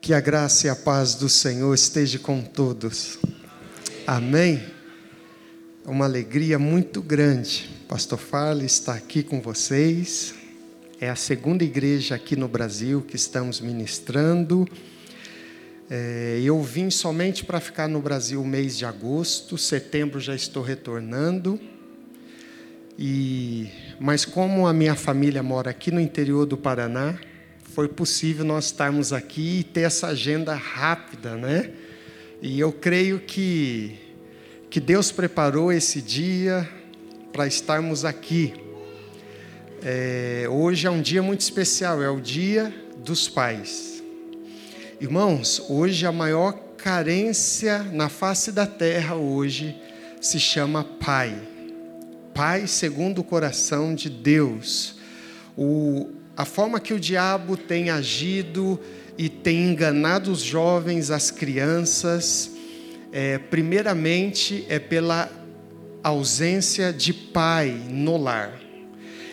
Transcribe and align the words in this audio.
Que 0.00 0.14
a 0.14 0.20
graça 0.20 0.66
e 0.66 0.70
a 0.70 0.74
paz 0.74 1.14
do 1.14 1.28
Senhor 1.28 1.74
esteja 1.74 2.18
com 2.18 2.40
todos. 2.40 3.18
Amém. 4.06 4.64
É 5.86 5.90
uma 5.90 6.06
alegria 6.06 6.58
muito 6.58 7.02
grande. 7.02 7.68
Pastor 7.86 8.18
Farley 8.18 8.64
está 8.64 8.94
aqui 8.94 9.22
com 9.22 9.42
vocês. 9.42 10.34
É 10.98 11.10
a 11.10 11.16
segunda 11.16 11.64
igreja 11.64 12.14
aqui 12.14 12.34
no 12.34 12.48
Brasil 12.48 13.02
que 13.02 13.14
estamos 13.14 13.60
ministrando. 13.60 14.66
É, 15.90 16.40
eu 16.42 16.62
vim 16.62 16.88
somente 16.88 17.44
para 17.44 17.60
ficar 17.60 17.86
no 17.86 18.00
Brasil 18.00 18.40
o 18.40 18.46
mês 18.46 18.78
de 18.78 18.86
agosto. 18.86 19.58
Setembro 19.58 20.18
já 20.18 20.34
estou 20.34 20.62
retornando. 20.62 21.60
E, 22.98 23.68
mas 24.00 24.24
como 24.24 24.66
a 24.66 24.72
minha 24.72 24.94
família 24.94 25.42
mora 25.42 25.70
aqui 25.70 25.90
no 25.90 26.00
interior 26.00 26.46
do 26.46 26.56
Paraná, 26.56 27.18
foi 27.80 27.88
possível 27.88 28.44
nós 28.44 28.66
estarmos 28.66 29.10
aqui 29.10 29.60
e 29.60 29.64
ter 29.64 29.80
essa 29.80 30.08
agenda 30.08 30.52
rápida, 30.52 31.34
né? 31.34 31.70
E 32.42 32.60
eu 32.60 32.70
creio 32.70 33.20
que, 33.20 33.98
que 34.68 34.78
Deus 34.78 35.10
preparou 35.10 35.72
esse 35.72 36.02
dia 36.02 36.68
para 37.32 37.46
estarmos 37.46 38.04
aqui. 38.04 38.52
É, 39.82 40.44
hoje 40.50 40.86
é 40.86 40.90
um 40.90 41.00
dia 41.00 41.22
muito 41.22 41.40
especial, 41.40 42.02
é 42.02 42.10
o 42.10 42.20
dia 42.20 42.70
dos 42.98 43.30
pais. 43.30 44.04
Irmãos, 45.00 45.64
hoje 45.70 46.04
a 46.04 46.12
maior 46.12 46.52
carência 46.76 47.78
na 47.84 48.10
face 48.10 48.52
da 48.52 48.66
terra 48.66 49.14
hoje 49.14 49.74
se 50.20 50.38
chama 50.38 50.84
pai. 50.84 51.34
Pai 52.34 52.66
segundo 52.66 53.20
o 53.20 53.24
coração 53.24 53.94
de 53.94 54.10
Deus. 54.10 54.96
O, 55.56 56.19
a 56.40 56.44
forma 56.46 56.80
que 56.80 56.94
o 56.94 56.98
diabo 56.98 57.54
tem 57.54 57.90
agido 57.90 58.80
e 59.18 59.28
tem 59.28 59.72
enganado 59.72 60.32
os 60.32 60.40
jovens, 60.40 61.10
as 61.10 61.30
crianças, 61.30 62.52
é, 63.12 63.36
primeiramente 63.36 64.64
é 64.66 64.78
pela 64.78 65.30
ausência 66.02 66.94
de 66.94 67.12
pai 67.12 67.78
no 67.90 68.16
lar. 68.16 68.58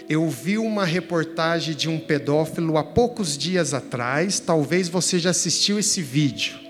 Eu 0.09 0.29
vi 0.29 0.57
uma 0.57 0.83
reportagem 0.83 1.73
de 1.73 1.87
um 1.87 1.97
pedófilo 1.97 2.77
há 2.77 2.83
poucos 2.83 3.37
dias 3.37 3.73
atrás, 3.73 4.41
talvez 4.41 4.89
você 4.89 5.17
já 5.17 5.29
assistiu 5.29 5.79
esse 5.79 6.01
vídeo. 6.01 6.66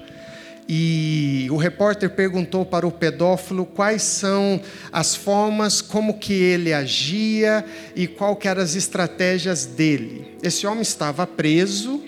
E 0.70 1.48
o 1.50 1.56
repórter 1.56 2.10
perguntou 2.10 2.66
para 2.66 2.86
o 2.86 2.92
pedófilo 2.92 3.66
quais 3.66 4.02
são 4.02 4.60
as 4.92 5.16
formas 5.16 5.82
como 5.82 6.20
que 6.20 6.34
ele 6.34 6.74
agia 6.74 7.64
e 7.96 8.06
qual 8.06 8.38
eram 8.44 8.62
as 8.62 8.76
estratégias 8.76 9.66
dele. 9.66 10.36
Esse 10.44 10.68
homem 10.68 10.82
estava 10.82 11.26
preso 11.26 12.04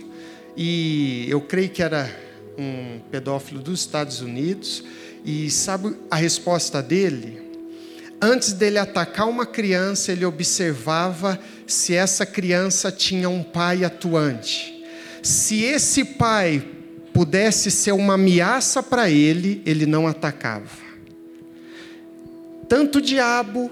e 0.57 1.25
eu 1.29 1.39
creio 1.39 1.69
que 1.69 1.81
era 1.81 2.13
um 2.57 2.99
pedófilo 3.09 3.61
dos 3.61 3.79
Estados 3.79 4.19
Unidos 4.19 4.83
e 5.23 5.49
sabe 5.49 5.95
a 6.11 6.17
resposta 6.17 6.81
dele? 6.81 7.41
Antes 8.21 8.51
dele 8.51 8.77
atacar 8.77 9.29
uma 9.29 9.45
criança, 9.45 10.11
ele 10.11 10.25
observava 10.25 11.39
se 11.65 11.95
essa 11.95 12.25
criança 12.25 12.91
tinha 12.91 13.29
um 13.29 13.41
pai 13.41 13.85
atuante. 13.85 14.83
Se 15.23 15.63
esse 15.63 16.03
pai 16.03 16.61
pudesse 17.19 17.69
ser 17.69 17.91
uma 17.91 18.13
ameaça 18.13 18.81
para 18.81 19.09
ele, 19.09 19.61
ele 19.65 19.85
não 19.85 20.07
atacava. 20.07 20.69
Tanto 22.69 22.99
o 22.99 23.01
diabo 23.01 23.69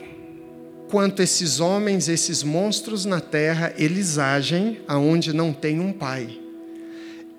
quanto 0.90 1.22
esses 1.22 1.62
homens, 1.62 2.10
esses 2.10 2.44
monstros 2.44 3.06
na 3.06 3.22
terra, 3.22 3.74
eles 3.78 4.18
agem 4.18 4.82
aonde 4.86 5.32
não 5.32 5.54
tem 5.54 5.80
um 5.80 5.94
pai. 5.94 6.38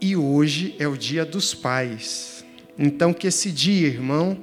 E 0.00 0.16
hoje 0.16 0.74
é 0.78 0.88
o 0.88 0.96
dia 0.96 1.26
dos 1.26 1.52
pais. 1.52 2.42
Então 2.78 3.12
que 3.12 3.26
esse 3.26 3.50
dia, 3.50 3.88
irmão, 3.88 4.38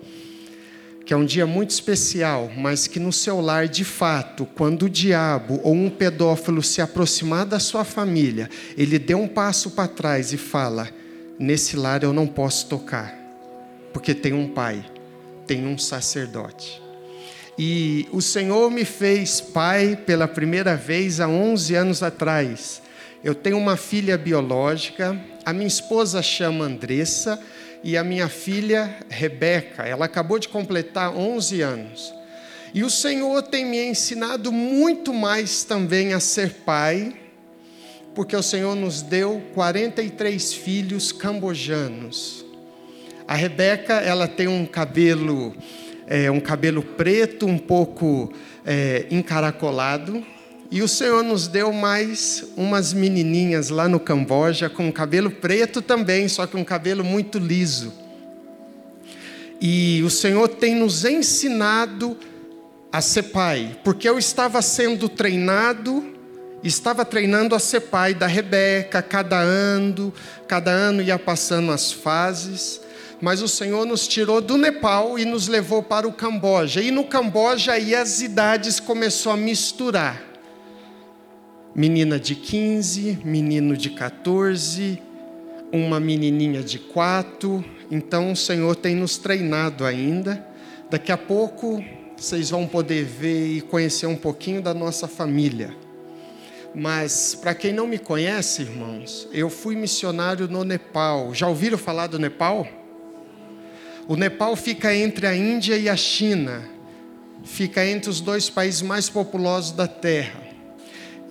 que 1.03 1.15
é 1.15 1.17
um 1.17 1.25
dia 1.25 1.47
muito 1.47 1.71
especial, 1.71 2.51
mas 2.55 2.85
que 2.85 2.99
no 2.99 3.11
seu 3.11 3.41
lar, 3.41 3.67
de 3.67 3.83
fato, 3.83 4.45
quando 4.53 4.83
o 4.83 4.89
diabo 4.89 5.59
ou 5.63 5.73
um 5.73 5.89
pedófilo 5.89 6.61
se 6.61 6.79
aproximar 6.79 7.43
da 7.43 7.57
sua 7.57 7.83
família, 7.83 8.51
ele 8.77 8.99
dê 8.99 9.15
um 9.15 9.27
passo 9.27 9.71
para 9.71 9.87
trás 9.87 10.31
e 10.31 10.37
fala: 10.37 10.93
nesse 11.39 11.75
lar 11.75 12.03
eu 12.03 12.13
não 12.13 12.27
posso 12.27 12.67
tocar, 12.67 13.13
porque 13.93 14.13
tem 14.13 14.33
um 14.33 14.47
pai, 14.47 14.83
tem 15.45 15.65
um 15.65 15.77
sacerdote. 15.77 16.81
E 17.57 18.07
o 18.11 18.21
Senhor 18.21 18.69
me 18.69 18.83
fez 18.83 19.39
pai 19.39 19.95
pela 19.95 20.27
primeira 20.27 20.75
vez 20.75 21.19
há 21.19 21.27
11 21.27 21.75
anos 21.75 22.03
atrás. 22.03 22.81
Eu 23.23 23.33
tenho 23.33 23.57
uma 23.57 23.77
filha 23.77 24.17
biológica, 24.17 25.19
a 25.45 25.53
minha 25.53 25.67
esposa 25.67 26.21
chama 26.21 26.65
Andressa 26.65 27.39
e 27.83 27.95
a 27.97 28.03
minha 28.03 28.27
filha 28.27 28.97
Rebeca, 29.09 29.83
ela 29.83 30.05
acabou 30.05 30.37
de 30.37 30.49
completar 30.49 31.15
11 31.15 31.61
anos. 31.61 32.13
E 32.73 32.83
o 32.83 32.89
Senhor 32.89 33.41
tem 33.43 33.65
me 33.65 33.77
ensinado 33.85 34.51
muito 34.51 35.13
mais 35.13 35.63
também 35.63 36.13
a 36.13 36.19
ser 36.19 36.51
pai 36.65 37.24
porque 38.15 38.35
o 38.35 38.41
Senhor 38.41 38.75
nos 38.75 39.01
deu 39.01 39.43
43 39.53 40.53
filhos 40.53 41.11
cambojanos. 41.11 42.45
A 43.27 43.35
Rebeca, 43.35 43.95
ela 43.95 44.25
tem 44.25 44.47
um 44.47 44.65
cabelo, 44.65 45.53
é, 46.07 46.31
um 46.31 46.39
cabelo 46.39 46.81
preto, 46.81 47.45
um 47.45 47.57
pouco 47.57 48.31
é, 48.65 49.05
encaracolado. 49.11 50.25
E 50.71 50.81
o 50.81 50.87
Senhor 50.87 51.23
nos 51.23 51.47
deu 51.47 51.73
mais 51.73 52.45
umas 52.55 52.93
menininhas 52.93 53.69
lá 53.69 53.89
no 53.89 53.99
Camboja 53.99 54.69
com 54.69 54.91
cabelo 54.91 55.29
preto 55.29 55.81
também, 55.81 56.27
só 56.29 56.47
que 56.47 56.55
um 56.55 56.63
cabelo 56.63 57.03
muito 57.03 57.37
liso. 57.37 57.93
E 59.59 60.01
o 60.03 60.09
Senhor 60.09 60.47
tem 60.47 60.73
nos 60.73 61.03
ensinado 61.03 62.17
a 62.91 63.01
ser 63.01 63.23
pai, 63.23 63.77
porque 63.83 64.07
eu 64.07 64.17
estava 64.17 64.61
sendo 64.61 65.09
treinado 65.09 66.14
estava 66.63 67.05
treinando 67.05 67.53
a 67.53 67.59
ser 67.59 67.81
pai 67.81 68.13
da 68.13 68.27
Rebeca, 68.27 69.01
cada 69.01 69.39
ano, 69.39 70.13
cada 70.47 70.71
ano 70.71 71.01
ia 71.01 71.19
passando 71.19 71.71
as 71.71 71.91
fases, 71.91 72.81
mas 73.21 73.41
o 73.41 73.47
Senhor 73.47 73.85
nos 73.85 74.07
tirou 74.07 74.41
do 74.41 74.57
Nepal 74.57 75.17
e 75.17 75.25
nos 75.25 75.47
levou 75.47 75.81
para 75.81 76.07
o 76.07 76.13
Camboja. 76.13 76.81
E 76.81 76.91
no 76.91 77.05
Camboja 77.05 77.73
aí 77.73 77.95
as 77.95 78.21
idades 78.21 78.79
começou 78.79 79.31
a 79.31 79.37
misturar. 79.37 80.21
Menina 81.73 82.19
de 82.19 82.35
15, 82.35 83.19
menino 83.23 83.75
de 83.75 83.89
14, 83.89 85.01
uma 85.71 85.99
menininha 85.99 86.63
de 86.63 86.79
4. 86.79 87.63
Então 87.91 88.31
o 88.31 88.35
Senhor 88.35 88.75
tem 88.75 88.95
nos 88.95 89.17
treinado 89.17 89.85
ainda. 89.85 90.45
Daqui 90.89 91.11
a 91.11 91.17
pouco 91.17 91.83
vocês 92.15 92.49
vão 92.49 92.65
poder 92.65 93.03
ver 93.03 93.57
e 93.57 93.61
conhecer 93.61 94.07
um 94.07 94.15
pouquinho 94.15 94.61
da 94.61 94.73
nossa 94.73 95.07
família. 95.07 95.84
Mas, 96.77 97.33
para 97.33 97.55
quem 97.55 97.71
não 97.71 97.87
me 97.87 97.97
conhece, 97.97 98.63
irmãos, 98.63 99.29
eu 99.31 99.49
fui 99.49 99.77
missionário 99.77 100.45
no 100.49 100.65
Nepal. 100.65 101.33
Já 101.33 101.47
ouviram 101.47 101.77
falar 101.77 102.07
do 102.07 102.19
Nepal? 102.19 102.67
O 104.09 104.17
Nepal 104.17 104.57
fica 104.57 104.93
entre 104.93 105.25
a 105.25 105.33
Índia 105.33 105.77
e 105.77 105.87
a 105.87 105.95
China, 105.95 106.63
fica 107.45 107.83
entre 107.85 108.09
os 108.09 108.19
dois 108.19 108.49
países 108.49 108.81
mais 108.81 109.09
populosos 109.09 109.71
da 109.71 109.87
Terra. 109.87 110.43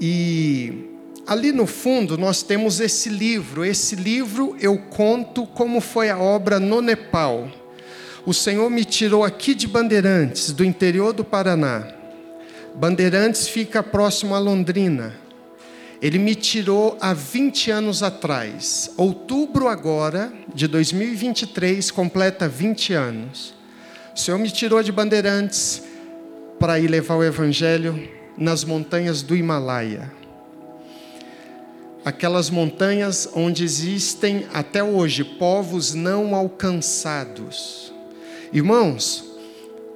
E 0.00 0.88
ali 1.27 1.53
no 1.53 1.66
fundo 1.66 2.16
nós 2.16 2.43
temos 2.43 2.81
esse 2.81 3.11
livro. 3.11 3.66
Esse 3.66 3.94
livro 3.94 4.56
eu 4.59 4.78
conto 4.78 5.47
como 5.47 5.78
foi 5.78 6.09
a 6.09 6.19
obra 6.19 6.59
no 6.59 6.81
Nepal. 6.81 7.50
O 8.25 8.32
Senhor 8.32 8.71
me 8.71 8.82
tirou 8.82 9.22
aqui 9.22 9.55
de 9.55 9.69
Bandeirantes, 9.69 10.53
do 10.53 10.65
interior 10.65 11.12
do 11.12 11.22
Paraná. 11.22 11.87
Bandeirantes 12.75 13.47
fica 13.47 13.82
próximo 13.82 14.34
a 14.34 14.38
Londrina. 14.38 15.24
Ele 16.04 16.19
me 16.19 16.34
tirou 16.34 16.98
há 17.00 17.15
20 17.15 17.70
anos 17.70 18.03
atrás. 18.03 18.91
Outubro 18.94 19.69
agora, 19.69 20.31
de 20.55 20.69
2023, 20.69 21.90
completa 21.90 22.46
20 22.46 22.93
anos. 22.93 23.55
O 24.14 24.19
Senhor 24.20 24.37
me 24.37 24.50
tirou 24.50 24.82
de 24.82 24.93
Bandeirantes 24.93 25.82
para 26.61 26.79
ir 26.79 26.88
levar 26.88 27.14
o 27.14 27.25
Evangelho 27.25 28.06
nas 28.37 28.64
montanhas 28.64 29.23
do 29.23 29.34
Himalaia. 29.34 30.12
Aquelas 32.05 32.50
montanhas 32.50 33.26
onde 33.34 33.64
existem 33.64 34.46
até 34.52 34.84
hoje 34.84 35.25
povos 35.25 35.94
não 35.94 36.34
alcançados. 36.34 37.94
Irmãos, 38.52 39.25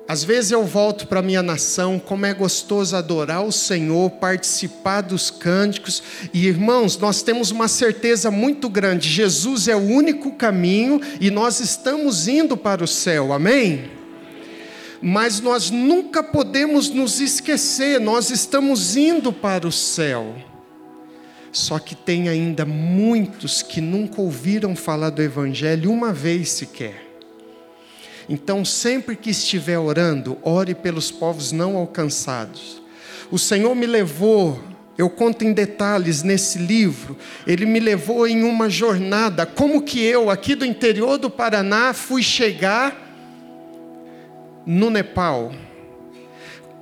às 0.09 0.25
vezes 0.25 0.53
eu 0.53 0.65
volto 0.65 1.07
para 1.07 1.21
minha 1.21 1.43
nação, 1.43 1.99
como 1.99 2.25
é 2.25 2.33
gostoso 2.33 2.97
adorar 2.97 3.45
o 3.45 3.53
Senhor, 3.53 4.09
participar 4.13 5.03
dos 5.03 5.31
cânticos. 5.31 6.03
E 6.33 6.47
irmãos, 6.47 6.97
nós 6.97 7.21
temos 7.21 7.51
uma 7.51 7.69
certeza 7.69 8.31
muito 8.31 8.71
grande: 8.71 9.07
Jesus 9.07 9.69
é 9.69 9.77
o 9.77 9.87
único 9.87 10.33
caminho 10.33 10.99
e 11.21 11.31
nós 11.31 11.61
estamos 11.61 12.27
indo 12.27 12.57
para 12.57 12.83
o 12.83 12.89
céu. 12.89 13.35
Amém? 13.35 13.91
Mas 15.03 15.41
nós 15.41 15.71
nunca 15.71 16.23
podemos 16.23 16.89
nos 16.89 17.21
esquecer, 17.21 18.01
nós 18.01 18.31
estamos 18.31 18.97
indo 18.97 19.31
para 19.31 19.69
o 19.69 19.73
céu. 19.73 20.35
Só 21.53 21.79
que 21.79 21.95
tem 21.95 22.31
ainda 22.31 22.65
muitos 22.65 23.61
que 23.61 23.83
nunca 23.83 24.23
ouviram 24.23 24.75
falar 24.75 25.11
do 25.11 25.21
Evangelho 25.21 25.93
uma 25.93 26.15
vez 26.15 26.49
sequer. 26.49 27.08
Então, 28.29 28.65
sempre 28.65 29.17
que 29.17 29.31
estiver 29.31 29.79
orando, 29.79 30.39
ore 30.43 30.75
pelos 30.75 31.11
povos 31.11 31.51
não 31.53 31.77
alcançados. 31.77 32.83
O 33.31 33.39
Senhor 33.39 33.75
me 33.75 33.87
levou, 33.87 34.63
eu 34.97 35.09
conto 35.09 35.45
em 35.45 35.53
detalhes 35.53 36.23
nesse 36.23 36.59
livro, 36.59 37.17
ele 37.47 37.65
me 37.65 37.81
levou 37.81 38.27
em 38.27 38.43
uma 38.43 38.69
jornada, 38.69 39.47
como 39.47 39.83
que 39.83 40.03
eu, 40.03 40.31
aqui 40.31 40.55
do 40.55 40.65
interior 40.65 41.17
do 41.19 41.31
Paraná, 41.31 41.93
fui 41.93 42.23
chegar 42.23 43.07
no 44.67 44.91
Nepal 44.91 45.53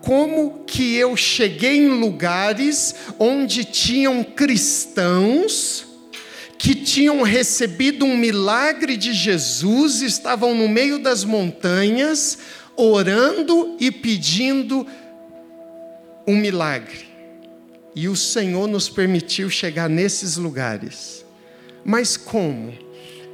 como 0.07 0.61
que 0.65 0.95
eu 0.95 1.17
cheguei 1.17 1.79
em 1.79 1.89
lugares 1.89 2.95
onde 3.19 3.65
tinham 3.65 4.23
cristãos 4.23 5.85
que 6.59 6.75
tinham 6.75 7.23
recebido 7.23 8.05
um 8.05 8.17
milagre 8.17 8.97
de 8.97 9.13
Jesus, 9.13 10.01
estavam 10.03 10.55
no 10.55 10.69
meio 10.69 10.99
das 10.99 11.25
montanhas, 11.25 12.39
orando 12.77 13.77
e 13.79 13.91
pedindo 13.91 14.87
um 16.27 16.37
milagre. 16.37 17.07
E 17.95 18.09
o 18.09 18.17
Senhor 18.17 18.67
nos 18.67 18.89
permitiu 18.89 19.49
chegar 19.49 19.89
nesses 19.89 20.37
lugares. 20.37 21.25
Mas 21.85 22.17
como? 22.17 22.73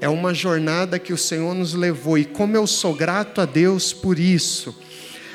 É 0.01 0.09
uma 0.09 0.35
jornada 0.35 0.99
que 0.99 1.13
o 1.13 1.19
Senhor 1.19 1.55
nos 1.55 1.75
levou, 1.75 2.19
e 2.19 2.25
como 2.25 2.57
eu 2.57 2.67
sou 2.67 2.95
grato 2.95 3.41
a 3.41 3.45
Deus 3.45 3.93
por 3.93 4.19
isso 4.19 4.75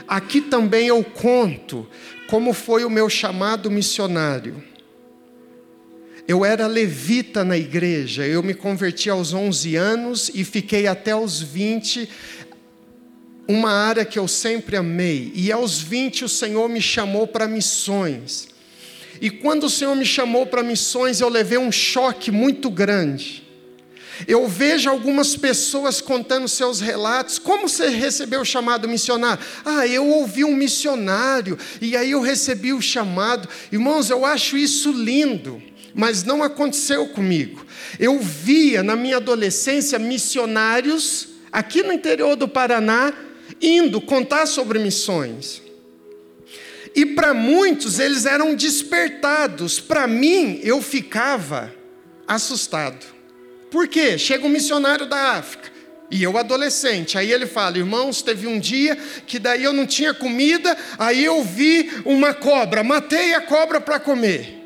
Aqui 0.07 0.39
também 0.39 0.87
eu 0.87 1.03
conto 1.03 1.85
como 2.29 2.53
foi 2.53 2.85
o 2.85 2.89
meu 2.89 3.09
chamado 3.09 3.69
missionário. 3.69 4.63
Eu 6.27 6.43
era 6.43 6.67
levita 6.67 7.45
na 7.45 7.57
igreja, 7.57 8.27
eu 8.27 8.43
me 8.43 8.53
converti 8.53 9.09
aos 9.09 9.33
11 9.33 9.77
anos 9.77 10.29
e 10.33 10.43
fiquei 10.43 10.85
até 10.85 11.15
os 11.15 11.41
20, 11.41 12.09
uma 13.47 13.71
área 13.71 14.03
que 14.03 14.19
eu 14.19 14.27
sempre 14.27 14.75
amei. 14.75 15.31
E 15.33 15.53
aos 15.53 15.79
20 15.79 16.25
o 16.25 16.29
Senhor 16.29 16.67
me 16.67 16.81
chamou 16.81 17.27
para 17.27 17.47
missões. 17.47 18.49
E 19.21 19.29
quando 19.29 19.63
o 19.63 19.69
Senhor 19.69 19.95
me 19.95 20.05
chamou 20.05 20.45
para 20.45 20.61
missões, 20.61 21.21
eu 21.21 21.29
levei 21.29 21.57
um 21.57 21.71
choque 21.71 22.29
muito 22.29 22.69
grande. 22.69 23.47
Eu 24.27 24.47
vejo 24.47 24.89
algumas 24.89 25.35
pessoas 25.35 26.01
contando 26.01 26.47
seus 26.47 26.79
relatos. 26.79 27.37
Como 27.37 27.69
você 27.69 27.89
recebeu 27.89 28.41
o 28.41 28.45
chamado 28.45 28.87
missionário? 28.87 29.43
Ah, 29.63 29.85
eu 29.85 30.07
ouvi 30.07 30.43
um 30.43 30.55
missionário 30.55 31.57
e 31.79 31.95
aí 31.95 32.11
eu 32.11 32.21
recebi 32.21 32.73
o 32.73 32.81
chamado. 32.81 33.47
Irmãos, 33.71 34.09
eu 34.09 34.25
acho 34.25 34.57
isso 34.57 34.91
lindo, 34.91 35.61
mas 35.93 36.23
não 36.23 36.43
aconteceu 36.43 37.07
comigo. 37.07 37.65
Eu 37.99 38.19
via 38.19 38.83
na 38.83 38.95
minha 38.95 39.17
adolescência 39.17 39.97
missionários 39.97 41.29
aqui 41.51 41.83
no 41.83 41.93
interior 41.93 42.35
do 42.35 42.47
Paraná 42.47 43.13
indo 43.61 44.01
contar 44.01 44.45
sobre 44.45 44.79
missões. 44.79 45.61
E 46.95 47.05
para 47.05 47.33
muitos 47.33 47.99
eles 47.99 48.25
eram 48.25 48.55
despertados. 48.55 49.79
Para 49.79 50.07
mim, 50.07 50.59
eu 50.63 50.81
ficava 50.81 51.73
assustado. 52.27 53.05
Por 53.69 53.87
quê? 53.87 54.17
Chega 54.17 54.45
um 54.45 54.49
missionário 54.49 55.05
da 55.05 55.33
África. 55.33 55.77
E 56.09 56.23
eu 56.23 56.37
adolescente, 56.37 57.17
aí 57.17 57.31
ele 57.31 57.45
fala, 57.45 57.77
irmãos, 57.77 58.21
teve 58.21 58.47
um 58.47 58.59
dia 58.59 58.97
que 59.27 59.37
daí 59.37 59.63
eu 59.63 59.73
não 59.73 59.85
tinha 59.85 60.13
comida, 60.13 60.75
aí 60.97 61.23
eu 61.25 61.43
vi 61.43 61.91
uma 62.05 62.33
cobra, 62.33 62.81
matei 62.81 63.33
a 63.33 63.41
cobra 63.41 63.81
para 63.81 63.99
comer. 63.99 64.56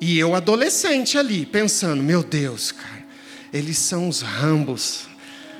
E 0.00 0.18
eu 0.18 0.34
adolescente 0.34 1.18
ali, 1.18 1.44
pensando, 1.44 2.02
meu 2.02 2.22
Deus, 2.22 2.70
cara, 2.70 3.04
eles 3.52 3.78
são 3.78 4.08
os 4.08 4.20
rambos 4.20 5.08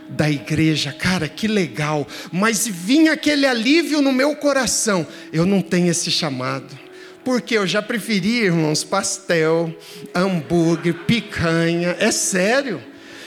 da 0.09 0.31
igreja, 0.31 0.93
cara, 0.93 1.29
que 1.29 1.49
legal. 1.49 2.07
Mas 2.33 2.67
vinha 2.67 3.13
aquele 3.13 3.47
alívio 3.47 4.01
no 4.01 4.13
meu 4.13 4.37
coração, 4.37 5.07
eu 5.33 5.45
não 5.45 5.61
tenho 5.61 5.91
esse 5.91 6.11
chamado. 6.11 6.79
Porque 7.25 7.59
eu 7.59 7.67
já 7.67 7.83
preferi, 7.83 8.45
irmãos, 8.45 8.85
pastel, 8.85 9.77
hambúrguer, 10.15 10.95
picanha, 11.05 11.97
é 11.99 12.11
sério. 12.11 12.83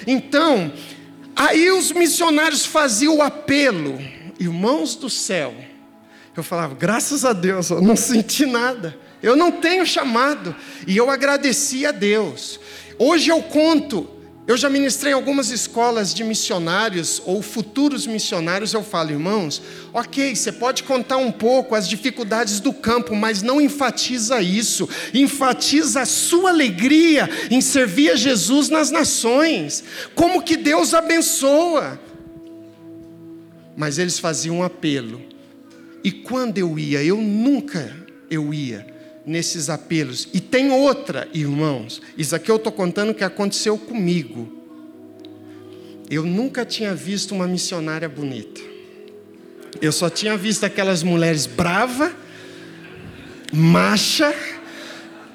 Então, 0.08 0.74
aí 1.36 1.70
os 1.70 1.92
missionários 1.92 2.66
faziam 2.66 3.18
o 3.18 3.22
apelo, 3.22 4.00
irmãos 4.40 4.96
do 4.96 5.10
céu. 5.10 5.54
Eu 6.36 6.42
falava, 6.42 6.74
graças 6.74 7.26
a 7.26 7.34
Deus, 7.34 7.70
eu 7.70 7.82
não 7.82 7.96
senti 7.96 8.46
nada. 8.46 8.98
Eu 9.22 9.36
não 9.36 9.52
tenho 9.52 9.86
chamado. 9.86 10.56
E 10.88 10.96
eu 10.98 11.10
agradeci 11.10 11.86
a 11.86 11.92
Deus. 11.92 12.60
Hoje 12.98 13.30
eu 13.30 13.42
conto 13.44 14.08
eu 14.48 14.58
já 14.58 14.70
ministrei 14.70 15.14
em 15.14 15.16
algumas 15.16 15.50
escolas 15.50 16.14
de 16.14 16.24
missionários 16.24 17.22
ou 17.26 17.42
futuros 17.42 18.08
missionários. 18.08 18.74
Eu 18.74 18.84
falo, 18.84 19.12
irmãos, 19.12 19.62
ok, 19.94 20.36
você 20.36 20.52
pode 20.52 20.84
contar 20.84 21.18
um 21.18 21.32
pouco 21.32 21.76
as 21.76 21.88
dificuldades 21.88 22.60
do 22.60 22.74
campo, 22.74 23.16
mas 23.16 23.44
não 23.44 23.62
enfatiza 23.62 24.42
isso. 24.42 24.90
Enfatiza 25.14 26.02
a 26.02 26.06
sua 26.06 26.50
alegria 26.50 27.30
em 27.52 27.62
servir 27.62 28.12
a 28.12 28.16
Jesus 28.16 28.68
nas 28.68 28.90
nações. 28.90 29.84
Como 30.16 30.42
que 30.42 30.58
Deus 30.58 30.94
abençoa. 30.94 31.98
Mas 33.78 34.00
eles 34.00 34.18
faziam 34.18 34.58
um 34.58 34.64
apelo. 34.64 35.22
E 36.04 36.12
quando 36.12 36.58
eu 36.58 36.78
ia, 36.80 37.04
eu 37.04 37.18
nunca 37.18 37.96
eu 38.30 38.54
ia 38.54 38.91
nesses 39.26 39.70
apelos. 39.70 40.28
E 40.34 40.40
tem 40.40 40.72
outra, 40.72 41.28
irmãos. 41.34 42.02
Isso 42.18 42.36
aqui 42.36 42.50
eu 42.50 42.56
estou 42.56 42.72
contando 42.72 43.14
que 43.14 43.24
aconteceu 43.24 43.78
comigo. 43.78 44.60
Eu 46.10 46.24
nunca 46.24 46.66
tinha 46.66 46.94
visto 46.94 47.34
uma 47.34 47.48
missionária 47.48 48.10
bonita. 48.10 48.62
Eu 49.82 49.92
só 49.92 50.10
tinha 50.10 50.36
visto 50.36 50.66
aquelas 50.66 51.04
mulheres 51.04 51.46
brava, 51.46 52.14
macha, 53.54 54.34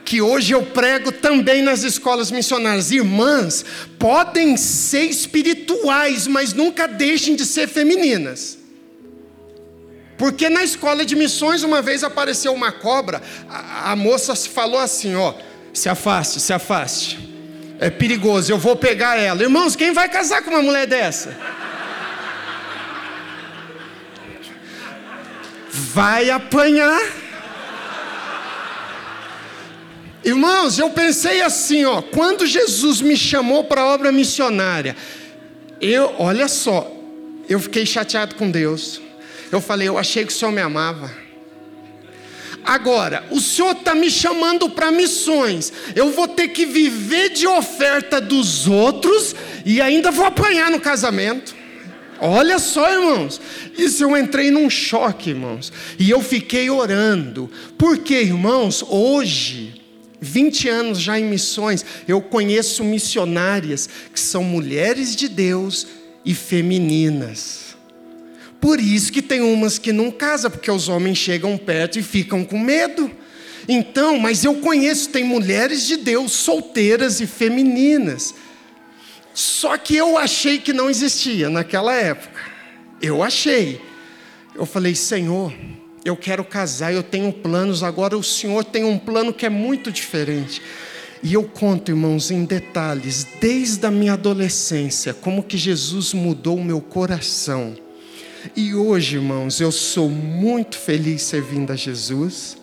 que 0.04 0.20
hoje 0.20 0.52
eu 0.52 0.62
prego 0.62 1.10
também 1.10 1.62
nas 1.62 1.82
escolas 1.82 2.30
missionárias. 2.30 2.90
Irmãs, 2.92 3.64
podem 3.98 4.56
ser 4.56 5.04
espirituais, 5.04 6.26
mas 6.26 6.52
nunca 6.52 6.86
deixem 6.86 7.34
de 7.34 7.44
ser 7.44 7.66
femininas. 7.66 8.55
Porque 10.16 10.48
na 10.48 10.64
escola 10.64 11.04
de 11.04 11.14
missões, 11.14 11.62
uma 11.62 11.82
vez 11.82 12.02
apareceu 12.02 12.52
uma 12.54 12.72
cobra, 12.72 13.22
a, 13.48 13.92
a 13.92 13.96
moça 13.96 14.34
falou 14.34 14.80
assim: 14.80 15.14
ó, 15.14 15.34
se 15.72 15.88
afaste, 15.88 16.40
se 16.40 16.52
afaste. 16.52 17.36
É 17.78 17.90
perigoso, 17.90 18.50
eu 18.50 18.58
vou 18.58 18.74
pegar 18.74 19.18
ela. 19.18 19.42
Irmãos, 19.42 19.76
quem 19.76 19.92
vai 19.92 20.08
casar 20.08 20.42
com 20.42 20.50
uma 20.50 20.62
mulher 20.62 20.86
dessa? 20.86 21.36
Vai 25.70 26.30
apanhar. 26.30 27.00
Irmãos, 30.24 30.78
eu 30.78 30.90
pensei 30.90 31.42
assim, 31.42 31.84
ó, 31.84 32.02
quando 32.02 32.46
Jesus 32.46 33.00
me 33.00 33.16
chamou 33.16 33.64
para 33.64 33.82
a 33.82 33.86
obra 33.86 34.10
missionária, 34.10 34.96
eu, 35.80 36.14
olha 36.18 36.48
só, 36.48 36.90
eu 37.48 37.60
fiquei 37.60 37.86
chateado 37.86 38.34
com 38.34 38.50
Deus. 38.50 39.00
Eu 39.50 39.60
falei, 39.60 39.88
eu 39.88 39.98
achei 39.98 40.24
que 40.24 40.32
o 40.32 40.34
Senhor 40.34 40.52
me 40.52 40.60
amava. 40.60 41.10
Agora, 42.64 43.24
o 43.30 43.40
Senhor 43.40 43.72
está 43.72 43.94
me 43.94 44.10
chamando 44.10 44.68
para 44.68 44.90
missões. 44.90 45.72
Eu 45.94 46.10
vou 46.10 46.26
ter 46.26 46.48
que 46.48 46.66
viver 46.66 47.30
de 47.30 47.46
oferta 47.46 48.20
dos 48.20 48.66
outros 48.66 49.36
e 49.64 49.80
ainda 49.80 50.10
vou 50.10 50.26
apanhar 50.26 50.68
no 50.68 50.80
casamento. 50.80 51.54
Olha 52.18 52.58
só, 52.58 52.90
irmãos. 52.90 53.40
Isso 53.78 54.02
eu 54.02 54.16
entrei 54.16 54.50
num 54.50 54.68
choque, 54.68 55.30
irmãos. 55.30 55.72
E 55.96 56.10
eu 56.10 56.20
fiquei 56.20 56.68
orando. 56.68 57.48
Porque, 57.78 58.14
irmãos, 58.14 58.84
hoje, 58.88 59.80
20 60.20 60.68
anos 60.68 61.00
já 61.00 61.20
em 61.20 61.24
missões, 61.24 61.84
eu 62.08 62.20
conheço 62.20 62.82
missionárias 62.82 63.88
que 64.12 64.18
são 64.18 64.42
mulheres 64.42 65.14
de 65.14 65.28
Deus 65.28 65.86
e 66.24 66.34
femininas. 66.34 67.65
Por 68.60 68.80
isso 68.80 69.12
que 69.12 69.22
tem 69.22 69.40
umas 69.40 69.78
que 69.78 69.92
não 69.92 70.10
casam, 70.10 70.50
porque 70.50 70.70
os 70.70 70.88
homens 70.88 71.18
chegam 71.18 71.56
perto 71.56 71.98
e 71.98 72.02
ficam 72.02 72.44
com 72.44 72.58
medo. 72.58 73.10
Então, 73.68 74.18
mas 74.18 74.44
eu 74.44 74.56
conheço, 74.56 75.10
tem 75.10 75.24
mulheres 75.24 75.86
de 75.86 75.96
Deus 75.96 76.32
solteiras 76.32 77.20
e 77.20 77.26
femininas. 77.26 78.34
Só 79.34 79.76
que 79.76 79.96
eu 79.96 80.16
achei 80.16 80.58
que 80.58 80.72
não 80.72 80.88
existia 80.88 81.50
naquela 81.50 81.94
época. 81.94 82.40
Eu 83.02 83.22
achei. 83.22 83.80
Eu 84.54 84.64
falei, 84.64 84.94
Senhor, 84.94 85.52
eu 86.04 86.16
quero 86.16 86.44
casar, 86.44 86.92
eu 86.92 87.02
tenho 87.02 87.32
planos, 87.32 87.82
agora 87.82 88.16
o 88.16 88.22
Senhor 88.22 88.64
tem 88.64 88.84
um 88.84 88.98
plano 88.98 89.32
que 89.32 89.44
é 89.44 89.50
muito 89.50 89.92
diferente. 89.92 90.62
E 91.22 91.34
eu 91.34 91.42
conto, 91.42 91.90
irmãos, 91.90 92.30
em 92.30 92.44
detalhes, 92.44 93.26
desde 93.40 93.84
a 93.84 93.90
minha 93.90 94.12
adolescência, 94.12 95.12
como 95.12 95.42
que 95.42 95.58
Jesus 95.58 96.14
mudou 96.14 96.56
o 96.56 96.64
meu 96.64 96.80
coração 96.80 97.76
e 98.54 98.74
hoje, 98.74 99.16
irmãos, 99.16 99.60
eu 99.60 99.72
sou 99.72 100.08
muito 100.08 100.76
feliz 100.76 101.22
servindo 101.22 101.72
a 101.72 101.76
Jesus. 101.76 102.56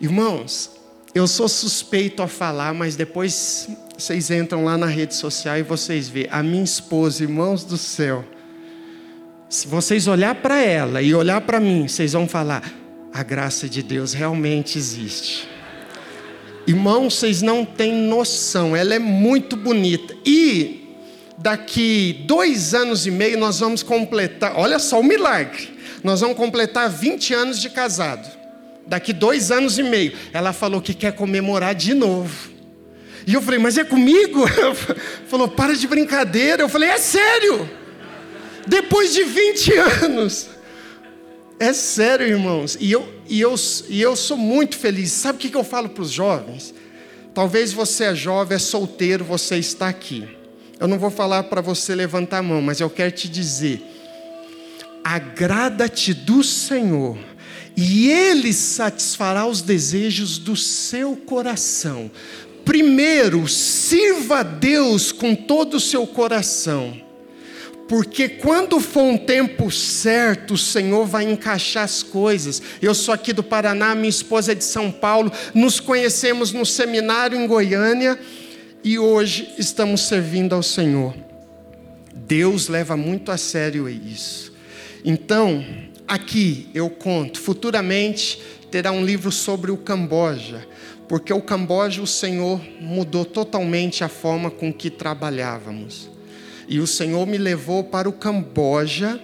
Irmãos, 0.00 0.70
Eu 1.14 1.28
sou 1.28 1.48
suspeito 1.48 2.24
a 2.24 2.26
falar, 2.26 2.74
mas 2.74 2.96
depois 2.96 3.68
vocês 3.96 4.32
entram 4.32 4.64
lá 4.64 4.76
na 4.76 4.86
rede 4.86 5.14
social 5.14 5.56
e 5.56 5.62
vocês 5.62 6.08
vê 6.08 6.26
a 6.28 6.42
minha 6.42 6.64
esposa, 6.64 7.22
irmãos 7.22 7.62
do 7.62 7.78
céu. 7.78 8.24
Se 9.48 9.68
vocês 9.68 10.08
olhar 10.08 10.34
para 10.34 10.60
ela 10.60 11.00
e 11.00 11.14
olhar 11.14 11.40
para 11.42 11.60
mim, 11.60 11.86
vocês 11.86 12.14
vão 12.14 12.26
falar: 12.26 12.68
a 13.12 13.22
graça 13.22 13.68
de 13.68 13.80
Deus 13.80 14.12
realmente 14.12 14.76
existe. 14.76 15.48
Irmãos, 16.66 17.14
vocês 17.14 17.42
não 17.42 17.64
têm 17.64 17.94
noção, 17.94 18.74
ela 18.74 18.92
é 18.92 18.98
muito 18.98 19.56
bonita. 19.56 20.16
E 20.26 20.83
daqui 21.44 22.24
dois 22.26 22.72
anos 22.72 23.06
e 23.06 23.10
meio 23.10 23.38
nós 23.38 23.60
vamos 23.60 23.82
completar, 23.82 24.54
olha 24.56 24.78
só 24.78 24.98
o 24.98 25.04
milagre, 25.04 25.76
nós 26.02 26.22
vamos 26.22 26.38
completar 26.38 26.88
20 26.88 27.34
anos 27.34 27.60
de 27.60 27.68
casado. 27.68 28.26
Daqui 28.86 29.12
dois 29.12 29.50
anos 29.50 29.78
e 29.78 29.82
meio. 29.82 30.12
Ela 30.32 30.54
falou 30.54 30.80
que 30.80 30.92
quer 30.92 31.12
comemorar 31.12 31.74
de 31.74 31.92
novo. 31.92 32.50
E 33.26 33.32
eu 33.32 33.40
falei, 33.40 33.58
mas 33.58 33.78
é 33.78 33.84
comigo? 33.84 34.44
Falou, 35.26 35.48
para 35.48 35.74
de 35.74 35.88
brincadeira. 35.88 36.62
Eu 36.62 36.68
falei, 36.68 36.90
é 36.90 36.98
sério. 36.98 37.66
Depois 38.66 39.14
de 39.14 39.24
20 39.24 39.72
anos. 40.02 40.48
É 41.58 41.72
sério, 41.72 42.26
irmãos. 42.26 42.76
E 42.78 42.92
eu, 42.92 43.08
e 43.26 43.40
eu, 43.40 43.54
e 43.88 44.02
eu 44.02 44.14
sou 44.14 44.36
muito 44.36 44.76
feliz. 44.76 45.10
Sabe 45.12 45.38
o 45.38 45.50
que 45.50 45.56
eu 45.56 45.64
falo 45.64 45.88
para 45.88 46.02
os 46.02 46.10
jovens? 46.10 46.74
Talvez 47.32 47.72
você 47.72 48.04
é 48.04 48.14
jovem, 48.14 48.56
é 48.56 48.58
solteiro, 48.58 49.24
você 49.24 49.56
está 49.56 49.88
aqui. 49.88 50.43
Eu 50.84 50.88
não 50.88 50.98
vou 50.98 51.10
falar 51.10 51.44
para 51.44 51.62
você 51.62 51.94
levantar 51.94 52.40
a 52.40 52.42
mão, 52.42 52.60
mas 52.60 52.78
eu 52.78 52.90
quero 52.90 53.10
te 53.10 53.26
dizer: 53.26 53.82
agrada-te 55.02 56.12
do 56.12 56.44
Senhor, 56.44 57.16
e 57.74 58.10
Ele 58.10 58.52
satisfará 58.52 59.46
os 59.46 59.62
desejos 59.62 60.36
do 60.36 60.54
seu 60.54 61.16
coração. 61.16 62.10
Primeiro, 62.66 63.48
sirva 63.48 64.40
a 64.40 64.42
Deus 64.42 65.10
com 65.10 65.34
todo 65.34 65.78
o 65.78 65.80
seu 65.80 66.06
coração. 66.06 66.94
Porque 67.88 68.28
quando 68.28 68.78
for 68.78 69.04
um 69.04 69.16
tempo 69.16 69.70
certo, 69.70 70.52
o 70.52 70.58
Senhor 70.58 71.06
vai 71.06 71.24
encaixar 71.24 71.84
as 71.84 72.02
coisas. 72.02 72.60
Eu 72.82 72.94
sou 72.94 73.14
aqui 73.14 73.32
do 73.32 73.42
Paraná, 73.42 73.94
minha 73.94 74.10
esposa 74.10 74.52
é 74.52 74.54
de 74.54 74.64
São 74.64 74.92
Paulo. 74.92 75.32
Nos 75.54 75.80
conhecemos 75.80 76.52
no 76.52 76.66
seminário 76.66 77.40
em 77.40 77.46
Goiânia 77.46 78.18
e 78.84 78.98
hoje 78.98 79.54
estamos 79.56 80.02
servindo 80.02 80.54
ao 80.54 80.62
Senhor. 80.62 81.14
Deus 82.14 82.68
leva 82.68 82.96
muito 82.98 83.32
a 83.32 83.38
sério 83.38 83.88
isso. 83.88 84.52
Então, 85.02 85.64
aqui 86.06 86.68
eu 86.74 86.90
conto, 86.90 87.40
futuramente 87.40 88.40
terá 88.70 88.92
um 88.92 89.02
livro 89.02 89.32
sobre 89.32 89.70
o 89.70 89.76
Camboja, 89.78 90.66
porque 91.08 91.32
o 91.32 91.40
Camboja 91.40 92.02
o 92.02 92.06
Senhor 92.06 92.60
mudou 92.78 93.24
totalmente 93.24 94.04
a 94.04 94.08
forma 94.08 94.50
com 94.50 94.70
que 94.70 94.90
trabalhávamos. 94.90 96.10
E 96.68 96.78
o 96.78 96.86
Senhor 96.86 97.26
me 97.26 97.38
levou 97.38 97.84
para 97.84 98.08
o 98.08 98.12
Camboja. 98.12 99.18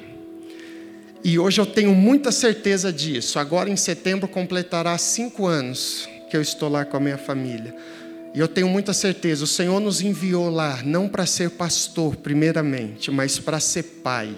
E 1.22 1.38
hoje 1.38 1.60
eu 1.60 1.66
tenho 1.66 1.94
muita 1.94 2.32
certeza 2.32 2.92
disso. 2.92 3.38
Agora 3.38 3.68
em 3.68 3.76
setembro 3.76 4.28
completará 4.28 4.96
cinco 4.96 5.46
anos 5.46 6.08
que 6.30 6.36
eu 6.36 6.40
estou 6.40 6.68
lá 6.68 6.84
com 6.84 6.96
a 6.96 7.00
minha 7.00 7.18
família. 7.18 7.74
E 8.34 8.38
eu 8.38 8.46
tenho 8.46 8.68
muita 8.68 8.92
certeza, 8.92 9.44
o 9.44 9.46
Senhor 9.46 9.80
nos 9.80 10.00
enviou 10.00 10.48
lá 10.48 10.80
não 10.84 11.08
para 11.08 11.26
ser 11.26 11.50
pastor, 11.50 12.16
primeiramente, 12.16 13.10
mas 13.10 13.38
para 13.38 13.58
ser 13.58 13.82
pai. 14.02 14.34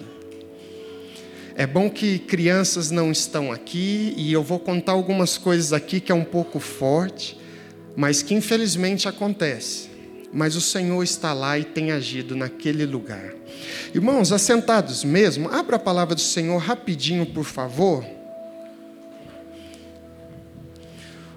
É 1.55 1.67
bom 1.67 1.89
que 1.89 2.17
crianças 2.17 2.89
não 2.89 3.11
estão 3.11 3.51
aqui 3.51 4.13
e 4.17 4.33
eu 4.33 4.41
vou 4.41 4.59
contar 4.59 4.93
algumas 4.93 5.37
coisas 5.37 5.71
aqui 5.71 5.99
que 5.99 6.11
é 6.11 6.15
um 6.15 6.23
pouco 6.23 6.59
forte, 6.59 7.37
mas 7.95 8.23
que 8.23 8.33
infelizmente 8.33 9.07
acontece 9.07 9.93
mas 10.33 10.55
o 10.55 10.61
Senhor 10.61 11.03
está 11.03 11.31
lá 11.31 11.59
e 11.59 11.63
tem 11.63 11.91
agido 11.91 12.35
naquele 12.35 12.85
lugar. 12.85 13.35
Irmãos, 13.93 14.31
assentados 14.31 15.03
mesmo, 15.03 15.47
abra 15.47 15.75
a 15.75 15.79
palavra 15.79 16.15
do 16.15 16.21
Senhor 16.21 16.57
rapidinho, 16.57 17.25
por 17.27 17.43
favor. 17.43 18.03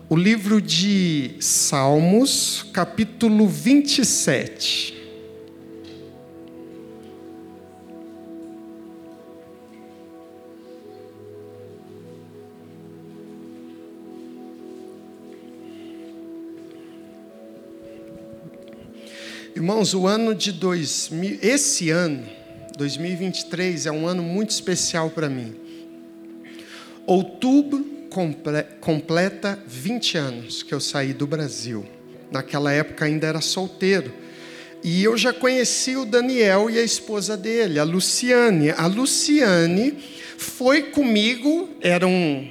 O 0.08 0.14
livro 0.14 0.62
de 0.62 1.34
Salmos, 1.40 2.64
capítulo 2.72 3.48
27. 3.48 4.94
Irmãos, 19.56 19.92
o 19.92 20.06
ano 20.06 20.36
de 20.36 20.52
2000, 20.52 21.40
esse 21.42 21.90
ano, 21.90 22.22
2023, 22.78 23.86
é 23.86 23.90
um 23.90 24.06
ano 24.06 24.22
muito 24.22 24.50
especial 24.50 25.10
para 25.10 25.28
mim. 25.28 25.52
Outubro 27.04 27.95
comple, 28.16 28.62
completa 28.80 29.58
20 29.66 30.16
anos 30.16 30.62
que 30.62 30.72
eu 30.72 30.80
saí 30.80 31.12
do 31.12 31.26
Brasil. 31.26 31.84
Naquela 32.32 32.72
época 32.72 33.04
ainda 33.04 33.26
era 33.26 33.42
solteiro. 33.42 34.10
E 34.82 35.04
eu 35.04 35.18
já 35.18 35.34
conheci 35.34 35.96
o 35.96 36.06
Daniel 36.06 36.70
e 36.70 36.78
a 36.78 36.82
esposa 36.82 37.36
dele, 37.36 37.78
a 37.78 37.84
Luciane. 37.84 38.70
A 38.70 38.86
Luciane 38.86 39.98
foi 40.38 40.84
comigo, 40.84 41.68
era 41.82 42.06
um, 42.06 42.50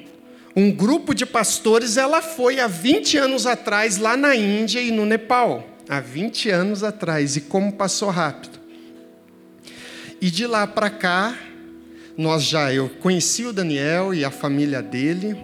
um 0.56 0.72
grupo 0.72 1.16
de 1.16 1.26
pastores, 1.26 1.98
ela 1.98 2.22
foi 2.22 2.60
há 2.60 2.68
20 2.68 3.18
anos 3.18 3.48
atrás 3.48 3.98
lá 3.98 4.16
na 4.16 4.36
Índia 4.36 4.80
e 4.80 4.92
no 4.92 5.04
Nepal 5.04 5.68
há 5.90 6.00
20 6.00 6.50
anos 6.52 6.84
atrás, 6.84 7.36
e 7.38 7.42
como 7.42 7.74
passou 7.74 8.10
rápido. 8.10 8.60
E 10.22 10.30
de 10.30 10.46
lá 10.46 10.68
para 10.68 10.92
cá, 10.92 11.36
nós 12.16 12.44
já, 12.44 12.72
eu 12.72 12.88
conheci 12.88 13.46
o 13.46 13.54
Daniel 13.54 14.14
e 14.14 14.24
a 14.24 14.32
família 14.32 14.82
dele, 14.82 15.36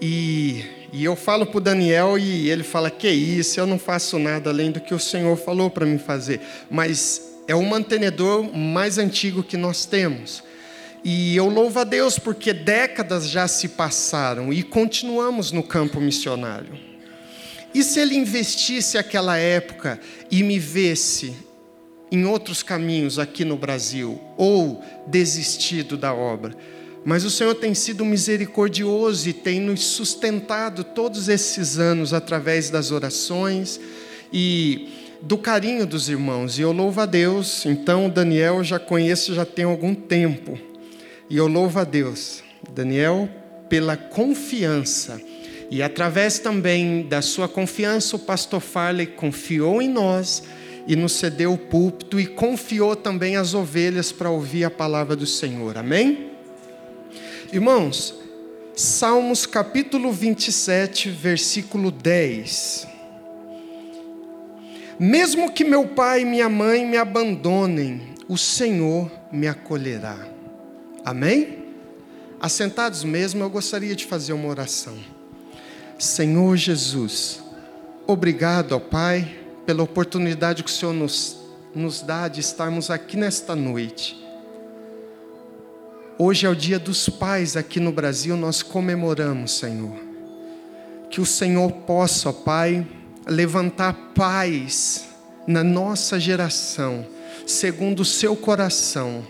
e, 0.00 0.64
e 0.92 1.04
eu 1.04 1.14
falo 1.14 1.46
para 1.46 1.58
o 1.58 1.60
Daniel 1.60 2.18
e 2.18 2.48
ele 2.50 2.62
fala: 2.62 2.90
Que 2.90 3.08
isso, 3.08 3.60
eu 3.60 3.66
não 3.66 3.78
faço 3.78 4.18
nada 4.18 4.50
além 4.50 4.70
do 4.70 4.80
que 4.80 4.94
o 4.94 4.98
Senhor 4.98 5.36
falou 5.36 5.68
para 5.68 5.84
mim 5.84 5.98
fazer. 5.98 6.40
Mas 6.70 7.30
é 7.46 7.54
o 7.54 7.62
mantenedor 7.62 8.54
mais 8.56 8.96
antigo 8.96 9.42
que 9.42 9.56
nós 9.56 9.84
temos. 9.84 10.42
E 11.02 11.34
eu 11.34 11.48
louvo 11.48 11.78
a 11.80 11.84
Deus 11.84 12.18
porque 12.18 12.52
décadas 12.52 13.28
já 13.28 13.48
se 13.48 13.68
passaram 13.68 14.52
e 14.52 14.62
continuamos 14.62 15.50
no 15.50 15.62
campo 15.62 16.00
missionário. 16.00 16.78
E 17.74 17.82
se 17.82 18.00
ele 18.00 18.16
investisse 18.16 18.98
aquela 18.98 19.36
época 19.36 20.00
e 20.30 20.42
me 20.42 20.58
vesse 20.58 21.34
em 22.10 22.24
outros 22.24 22.62
caminhos 22.62 23.18
aqui 23.18 23.44
no 23.44 23.56
Brasil, 23.56 24.20
ou 24.36 24.84
desistido 25.06 25.96
da 25.96 26.12
obra? 26.12 26.56
Mas 27.04 27.24
o 27.24 27.30
Senhor 27.30 27.54
tem 27.54 27.74
sido 27.74 28.04
misericordioso 28.04 29.28
e 29.28 29.32
tem 29.32 29.60
nos 29.60 29.82
sustentado 29.82 30.84
todos 30.84 31.28
esses 31.28 31.78
anos 31.78 32.12
através 32.12 32.68
das 32.70 32.90
orações 32.90 33.80
e 34.32 34.88
do 35.22 35.38
carinho 35.38 35.86
dos 35.86 36.08
irmãos. 36.08 36.58
E 36.58 36.62
eu 36.62 36.72
louvo 36.72 37.00
a 37.00 37.06
Deus. 37.06 37.64
Então, 37.64 38.08
Daniel 38.08 38.56
eu 38.56 38.64
já 38.64 38.78
conheço 38.78 39.34
já 39.34 39.44
tem 39.44 39.64
algum 39.64 39.94
tempo. 39.94 40.58
E 41.28 41.36
eu 41.36 41.46
louvo 41.46 41.78
a 41.78 41.84
Deus, 41.84 42.42
Daniel, 42.74 43.28
pela 43.68 43.96
confiança 43.96 45.20
e 45.70 45.84
através 45.84 46.40
também 46.40 47.06
da 47.06 47.22
sua 47.22 47.46
confiança, 47.46 48.16
o 48.16 48.18
pastor 48.18 48.60
Farley 48.60 49.06
confiou 49.06 49.80
em 49.80 49.88
nós 49.88 50.42
e 50.84 50.96
nos 50.96 51.12
cedeu 51.12 51.52
o 51.52 51.58
púlpito 51.58 52.18
e 52.18 52.26
confiou 52.26 52.96
também 52.96 53.36
as 53.36 53.54
ovelhas 53.54 54.10
para 54.10 54.28
ouvir 54.28 54.64
a 54.64 54.70
palavra 54.70 55.14
do 55.14 55.26
Senhor. 55.26 55.78
Amém? 55.78 56.29
Irmãos, 57.52 58.14
Salmos 58.76 59.44
capítulo 59.44 60.12
27, 60.12 61.10
versículo 61.10 61.90
10. 61.90 62.86
Mesmo 64.96 65.50
que 65.50 65.64
meu 65.64 65.88
pai 65.88 66.20
e 66.20 66.24
minha 66.24 66.48
mãe 66.48 66.86
me 66.86 66.96
abandonem, 66.96 68.14
o 68.28 68.38
Senhor 68.38 69.10
me 69.32 69.48
acolherá. 69.48 70.16
Amém? 71.04 71.64
Assentados 72.40 73.02
mesmo, 73.02 73.42
eu 73.42 73.50
gostaria 73.50 73.96
de 73.96 74.06
fazer 74.06 74.32
uma 74.32 74.48
oração. 74.48 74.96
Senhor 75.98 76.56
Jesus, 76.56 77.42
obrigado, 78.06 78.76
ó 78.76 78.78
Pai, 78.78 79.28
pela 79.66 79.82
oportunidade 79.82 80.62
que 80.62 80.70
o 80.70 80.72
Senhor 80.72 80.92
nos, 80.92 81.36
nos 81.74 82.00
dá 82.00 82.28
de 82.28 82.38
estarmos 82.38 82.90
aqui 82.90 83.16
nesta 83.16 83.56
noite. 83.56 84.29
Hoje 86.22 86.44
é 86.44 86.50
o 86.50 86.54
dia 86.54 86.78
dos 86.78 87.08
pais 87.08 87.56
aqui 87.56 87.80
no 87.80 87.90
Brasil, 87.90 88.36
nós 88.36 88.62
comemoramos, 88.62 89.56
Senhor. 89.56 89.96
Que 91.10 91.20
o 91.20 91.24
Senhor 91.24 91.72
possa, 91.72 92.28
ó 92.28 92.32
Pai, 92.32 92.86
levantar 93.26 93.94
pais 94.14 95.08
na 95.46 95.64
nossa 95.64 96.20
geração, 96.20 97.06
segundo 97.46 98.00
o 98.00 98.04
seu 98.04 98.36
coração 98.36 99.24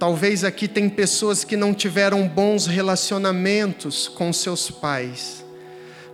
Talvez 0.00 0.44
aqui 0.44 0.66
tem 0.66 0.88
pessoas 0.88 1.44
que 1.44 1.58
não 1.58 1.74
tiveram 1.74 2.26
bons 2.26 2.66
relacionamentos 2.66 4.08
com 4.08 4.32
seus 4.32 4.70
pais, 4.70 5.44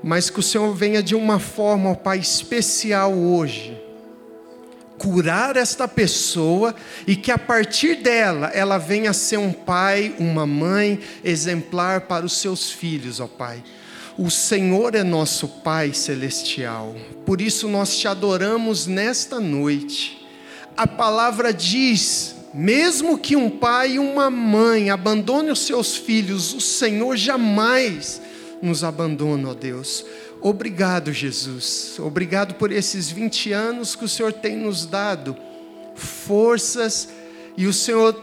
mas 0.02 0.28
que 0.28 0.40
o 0.40 0.42
Senhor 0.42 0.74
venha 0.74 1.00
de 1.00 1.14
uma 1.14 1.38
forma, 1.38 1.90
ó 1.90 1.94
Pai, 1.94 2.18
especial 2.18 3.14
hoje. 3.14 3.80
Curar 4.98 5.56
esta 5.56 5.86
pessoa 5.86 6.74
e 7.06 7.14
que 7.14 7.30
a 7.30 7.38
partir 7.38 7.96
dela 7.96 8.48
ela 8.48 8.78
venha 8.78 9.10
a 9.10 9.14
ser 9.14 9.36
um 9.36 9.52
pai, 9.52 10.14
uma 10.18 10.46
mãe 10.46 10.98
exemplar 11.22 12.02
para 12.02 12.24
os 12.24 12.34
seus 12.38 12.70
filhos, 12.70 13.20
ó 13.20 13.26
Pai. 13.26 13.62
O 14.18 14.30
Senhor 14.30 14.94
é 14.94 15.02
nosso 15.02 15.46
Pai 15.46 15.92
celestial, 15.92 16.94
por 17.26 17.40
isso 17.40 17.68
nós 17.68 17.96
te 17.98 18.08
adoramos 18.08 18.86
nesta 18.86 19.38
noite. 19.38 20.26
A 20.74 20.86
palavra 20.86 21.52
diz 21.52 22.34
mesmo 22.54 23.18
que 23.18 23.36
um 23.36 23.50
pai 23.50 23.92
e 23.92 23.98
uma 23.98 24.30
mãe 24.30 24.88
abandone 24.88 25.50
os 25.50 25.60
seus 25.60 25.94
filhos, 25.94 26.54
o 26.54 26.60
Senhor 26.60 27.14
jamais 27.14 28.22
nos 28.62 28.82
abandona, 28.82 29.50
ó 29.50 29.54
Deus. 29.54 30.04
Obrigado, 30.48 31.12
Jesus. 31.12 31.98
Obrigado 31.98 32.54
por 32.54 32.70
esses 32.70 33.10
20 33.10 33.50
anos 33.50 33.96
que 33.96 34.04
o 34.04 34.08
Senhor 34.08 34.32
tem 34.32 34.56
nos 34.56 34.86
dado, 34.86 35.36
forças, 35.96 37.08
e 37.56 37.66
o 37.66 37.72
Senhor 37.72 38.14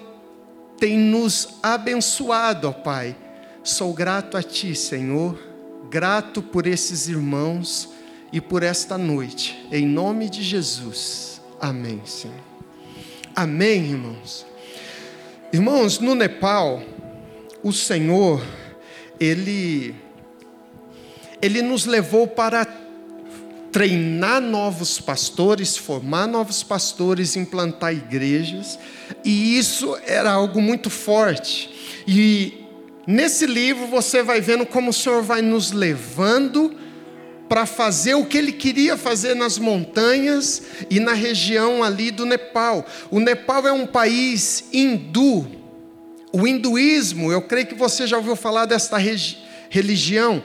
tem 0.79 0.97
nos 0.97 1.55
abençoado, 1.61 2.69
ó 2.69 2.71
Pai. 2.71 3.13
Sou 3.61 3.93
grato 3.93 4.37
a 4.37 4.41
Ti, 4.41 4.73
Senhor, 4.73 5.37
grato 5.89 6.41
por 6.41 6.65
esses 6.65 7.09
irmãos 7.09 7.89
e 8.31 8.39
por 8.39 8.63
esta 8.63 8.97
noite, 8.97 9.67
em 9.69 9.85
nome 9.85 10.29
de 10.29 10.41
Jesus. 10.41 11.41
Amém, 11.59 12.01
Senhor. 12.05 12.39
Amém, 13.35 13.83
irmãos? 13.83 14.45
Irmãos, 15.51 15.99
no 15.99 16.15
Nepal, 16.15 16.81
o 17.61 17.73
Senhor, 17.73 18.41
Ele, 19.19 19.93
Ele 21.43 21.61
nos 21.61 21.85
levou 21.85 22.25
para 22.25 22.65
treinar 23.69 24.39
novos 24.39 25.01
pastores, 25.01 25.75
formar 25.75 26.25
novos 26.25 26.63
pastores, 26.63 27.35
implantar 27.35 27.91
igrejas, 27.91 28.79
e 29.25 29.57
isso 29.57 29.97
era 30.05 30.31
algo 30.31 30.61
muito 30.61 30.89
forte. 30.89 31.69
E 32.07 32.63
nesse 33.05 33.45
livro 33.45 33.87
você 33.87 34.23
vai 34.23 34.39
vendo 34.39 34.65
como 34.65 34.91
o 34.91 34.93
Senhor 34.93 35.21
vai 35.21 35.41
nos 35.41 35.71
levando 35.71 36.77
para 37.49 37.65
fazer 37.65 38.13
o 38.13 38.25
que 38.25 38.37
ele 38.37 38.51
queria 38.51 38.95
fazer 38.95 39.35
nas 39.35 39.57
montanhas 39.57 40.61
e 40.89 40.99
na 40.99 41.13
região 41.13 41.83
ali 41.83 42.09
do 42.09 42.25
Nepal. 42.25 42.85
O 43.11 43.19
Nepal 43.19 43.67
é 43.67 43.71
um 43.73 43.85
país 43.85 44.65
hindu. 44.71 45.45
O 46.31 46.47
hinduísmo, 46.47 47.31
eu 47.31 47.41
creio 47.41 47.67
que 47.67 47.75
você 47.75 48.07
já 48.07 48.17
ouviu 48.17 48.35
falar 48.35 48.65
desta 48.65 48.97
religião. 49.69 50.41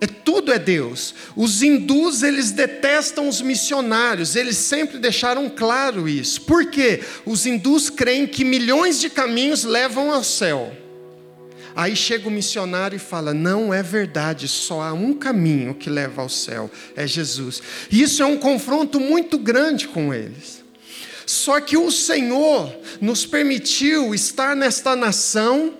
É 0.00 0.06
tudo 0.06 0.52
é 0.52 0.58
Deus. 0.58 1.14
Os 1.34 1.62
hindus, 1.62 2.22
eles 2.22 2.52
detestam 2.52 3.28
os 3.28 3.40
missionários, 3.40 4.36
eles 4.36 4.56
sempre 4.56 4.98
deixaram 4.98 5.50
claro 5.50 6.08
isso. 6.08 6.42
Por 6.42 6.66
quê? 6.66 7.00
Os 7.26 7.46
hindus 7.46 7.90
creem 7.90 8.26
que 8.26 8.44
milhões 8.44 9.00
de 9.00 9.10
caminhos 9.10 9.64
levam 9.64 10.12
ao 10.12 10.22
céu. 10.22 10.72
Aí 11.74 11.94
chega 11.94 12.28
o 12.28 12.30
missionário 12.30 12.96
e 12.96 12.98
fala: 12.98 13.32
Não 13.32 13.72
é 13.72 13.82
verdade, 13.82 14.48
só 14.48 14.82
há 14.82 14.92
um 14.92 15.14
caminho 15.14 15.74
que 15.74 15.88
leva 15.88 16.22
ao 16.22 16.28
céu, 16.28 16.70
é 16.96 17.06
Jesus. 17.06 17.62
E 17.90 18.02
isso 18.02 18.22
é 18.22 18.26
um 18.26 18.36
confronto 18.36 18.98
muito 18.98 19.38
grande 19.38 19.86
com 19.86 20.12
eles. 20.12 20.64
Só 21.24 21.60
que 21.60 21.76
o 21.76 21.90
Senhor 21.90 22.74
nos 23.00 23.26
permitiu 23.26 24.14
estar 24.14 24.56
nesta 24.56 24.96
nação. 24.96 25.74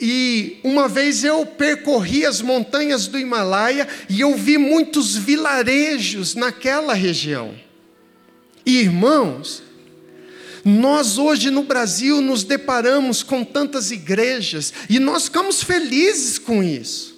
E 0.00 0.58
uma 0.62 0.88
vez 0.88 1.24
eu 1.24 1.44
percorri 1.44 2.24
as 2.24 2.40
montanhas 2.40 3.08
do 3.08 3.18
Himalaia 3.18 3.88
e 4.08 4.20
eu 4.20 4.36
vi 4.36 4.56
muitos 4.56 5.16
vilarejos 5.16 6.34
naquela 6.34 6.94
região. 6.94 7.54
E 8.64 8.78
irmãos, 8.78 9.62
nós 10.64 11.18
hoje 11.18 11.50
no 11.50 11.62
Brasil 11.62 12.20
nos 12.20 12.44
deparamos 12.44 13.22
com 13.22 13.42
tantas 13.42 13.90
igrejas 13.90 14.72
e 14.88 14.98
nós 14.98 15.24
ficamos 15.24 15.62
felizes 15.62 16.38
com 16.38 16.62
isso. 16.62 17.17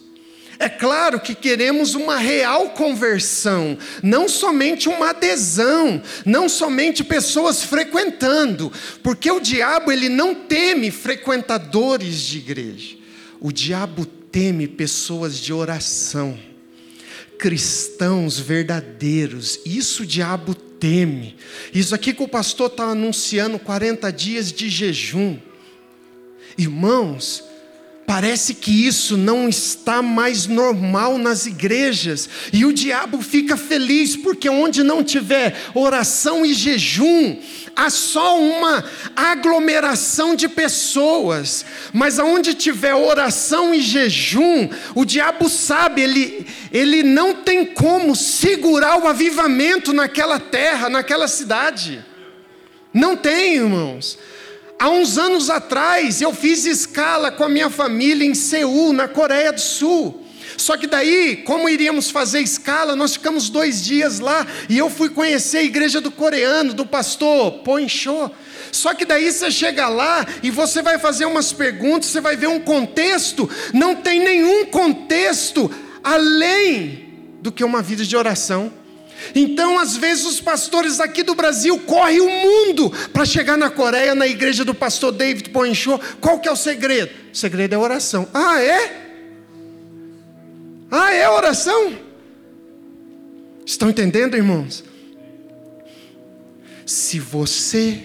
É 0.62 0.68
claro 0.68 1.18
que 1.18 1.35
queremos 1.35 1.94
uma 1.94 2.18
real 2.18 2.68
conversão, 2.70 3.79
não 4.03 4.29
somente 4.29 4.90
uma 4.90 5.09
adesão, 5.09 6.03
não 6.27 6.51
somente 6.51 7.03
pessoas 7.03 7.64
frequentando, 7.64 8.70
porque 9.03 9.31
o 9.31 9.40
diabo 9.40 9.90
ele 9.90 10.11
não 10.11 10.35
teme 10.35 10.90
frequentadores 10.90 12.20
de 12.20 12.37
igreja. 12.37 12.94
O 13.40 13.51
diabo 13.51 14.05
teme 14.05 14.68
pessoas 14.68 15.38
de 15.38 15.51
oração, 15.51 16.38
cristãos 17.38 18.38
verdadeiros. 18.38 19.61
Isso 19.64 20.03
o 20.03 20.07
diabo 20.07 20.55
teme. 20.55 21.37
Isso 21.73 21.94
aqui 21.94 22.12
que 22.12 22.23
o 22.23 22.29
pastor 22.29 22.66
está 22.66 22.85
anunciando 22.85 23.59
40 23.59 24.12
dias 24.12 24.53
de 24.53 24.68
jejum. 24.68 25.38
Irmãos, 26.59 27.49
Parece 28.11 28.55
que 28.55 28.88
isso 28.88 29.16
não 29.16 29.49
está 29.49 30.03
mais 30.03 30.49
normal 30.49 31.16
nas 31.16 31.46
igrejas, 31.46 32.29
e 32.53 32.64
o 32.64 32.73
diabo 32.73 33.23
fica 33.23 33.57
feliz, 33.57 34.16
porque 34.16 34.49
onde 34.51 34.83
não 34.83 35.05
tiver 35.05 35.57
oração 35.75 36.44
e 36.44 36.53
jejum, 36.53 37.37
há 37.77 37.88
só 37.88 38.40
uma 38.40 38.85
aglomeração 39.14 40.35
de 40.35 40.49
pessoas, 40.49 41.64
mas 41.92 42.18
aonde 42.18 42.53
tiver 42.53 42.96
oração 42.96 43.73
e 43.73 43.81
jejum, 43.81 44.68
o 44.92 45.05
diabo 45.05 45.49
sabe, 45.49 46.03
ele, 46.03 46.49
ele 46.73 47.05
não 47.05 47.33
tem 47.33 47.64
como 47.64 48.16
segurar 48.16 48.99
o 48.99 49.07
avivamento 49.07 49.92
naquela 49.92 50.40
terra, 50.40 50.88
naquela 50.90 51.29
cidade. 51.29 52.05
Não 52.92 53.16
tem, 53.16 53.55
irmãos. 53.55 54.18
Há 54.81 54.88
uns 54.88 55.19
anos 55.19 55.51
atrás, 55.51 56.23
eu 56.23 56.33
fiz 56.33 56.64
escala 56.64 57.31
com 57.31 57.45
a 57.45 57.51
minha 57.51 57.69
família 57.69 58.27
em 58.27 58.35
Seul, 58.35 58.95
na 58.95 59.07
Coreia 59.07 59.53
do 59.53 59.61
Sul. 59.61 60.25
Só 60.57 60.75
que 60.75 60.87
daí, 60.87 61.37
como 61.37 61.69
iríamos 61.69 62.11
fazer 62.11 62.40
escala, 62.40 62.97
nós 62.97 63.12
ficamos 63.12 63.51
dois 63.51 63.85
dias 63.85 64.21
lá 64.21 64.47
e 64.71 64.79
eu 64.79 64.88
fui 64.88 65.11
conhecer 65.11 65.59
a 65.59 65.62
igreja 65.62 66.01
do 66.01 66.11
coreano, 66.11 66.73
do 66.73 66.87
pastor 66.87 67.59
Poncho. 67.59 68.31
Só 68.73 68.95
que 68.95 69.05
daí 69.05 69.31
você 69.31 69.51
chega 69.51 69.87
lá 69.87 70.27
e 70.43 70.51
você 70.51 70.81
vai 70.81 70.99
fazer 70.99 71.27
umas 71.27 71.53
perguntas, 71.53 72.09
você 72.09 72.23
vai 72.23 72.35
ver 72.35 72.47
um 72.47 72.61
contexto, 72.61 73.51
não 73.75 73.97
tem 73.97 74.19
nenhum 74.19 74.64
contexto 74.64 75.71
além 76.03 77.07
do 77.43 77.53
que 77.53 77.62
uma 77.62 77.83
vida 77.83 78.03
de 78.03 78.16
oração. 78.16 78.80
Então, 79.35 79.78
às 79.78 79.96
vezes, 79.96 80.24
os 80.24 80.40
pastores 80.40 81.00
aqui 81.00 81.22
do 81.22 81.35
Brasil 81.35 81.78
correm 81.80 82.20
o 82.20 82.28
mundo 82.28 82.90
para 83.12 83.24
chegar 83.24 83.56
na 83.56 83.70
Coreia, 83.70 84.14
na 84.14 84.26
igreja 84.26 84.64
do 84.64 84.74
pastor 84.74 85.12
David 85.12 85.50
Poinchô. 85.50 85.98
Qual 86.20 86.38
que 86.40 86.48
é 86.48 86.52
o 86.52 86.56
segredo? 86.56 87.11
O 87.33 87.37
segredo 87.37 87.74
é 87.74 87.78
oração. 87.78 88.28
Ah, 88.33 88.61
é? 88.62 89.06
Ah, 90.90 91.12
é 91.12 91.28
oração? 91.28 91.98
Estão 93.64 93.88
entendendo, 93.88 94.37
irmãos? 94.37 94.83
Se 96.85 97.20
você 97.20 98.02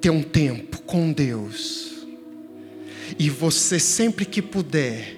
tem 0.00 0.12
um 0.12 0.22
tempo 0.22 0.82
com 0.82 1.12
Deus, 1.12 1.94
e 3.18 3.28
você 3.30 3.78
sempre 3.78 4.24
que 4.24 4.40
puder, 4.40 5.16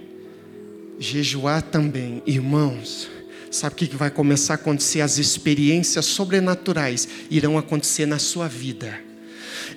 jejuar 0.98 1.62
também, 1.62 2.22
irmãos, 2.26 3.08
Sabe 3.56 3.72
o 3.72 3.78
que 3.78 3.96
vai 3.96 4.10
começar 4.10 4.52
a 4.52 4.56
acontecer? 4.56 5.00
As 5.00 5.16
experiências 5.16 6.04
sobrenaturais 6.04 7.08
irão 7.30 7.56
acontecer 7.56 8.04
na 8.04 8.18
sua 8.18 8.46
vida. 8.46 9.00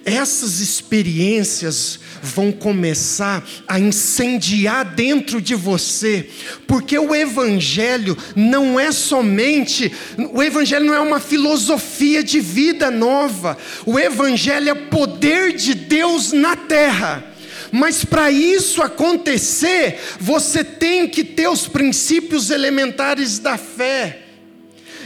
Essas 0.03 0.59
experiências 0.59 1.97
vão 2.21 2.51
começar 2.51 3.41
a 3.65 3.79
incendiar 3.79 4.83
dentro 4.83 5.41
de 5.41 5.55
você, 5.55 6.29
porque 6.67 6.99
o 6.99 7.15
Evangelho 7.15 8.17
não 8.35 8.77
é 8.77 8.91
somente, 8.91 9.89
o 10.33 10.43
Evangelho 10.43 10.85
não 10.85 10.93
é 10.93 10.99
uma 10.99 11.21
filosofia 11.21 12.21
de 12.21 12.41
vida 12.41 12.91
nova, 12.91 13.57
o 13.85 13.97
Evangelho 13.97 14.69
é 14.69 14.75
poder 14.75 15.55
de 15.55 15.73
Deus 15.73 16.33
na 16.33 16.57
terra. 16.57 17.28
Mas 17.71 18.03
para 18.03 18.32
isso 18.32 18.82
acontecer, 18.82 19.99
você 20.19 20.63
tem 20.63 21.08
que 21.08 21.23
ter 21.23 21.47
os 21.47 21.67
princípios 21.67 22.49
elementares 22.49 23.39
da 23.39 23.58
fé. 23.58 24.23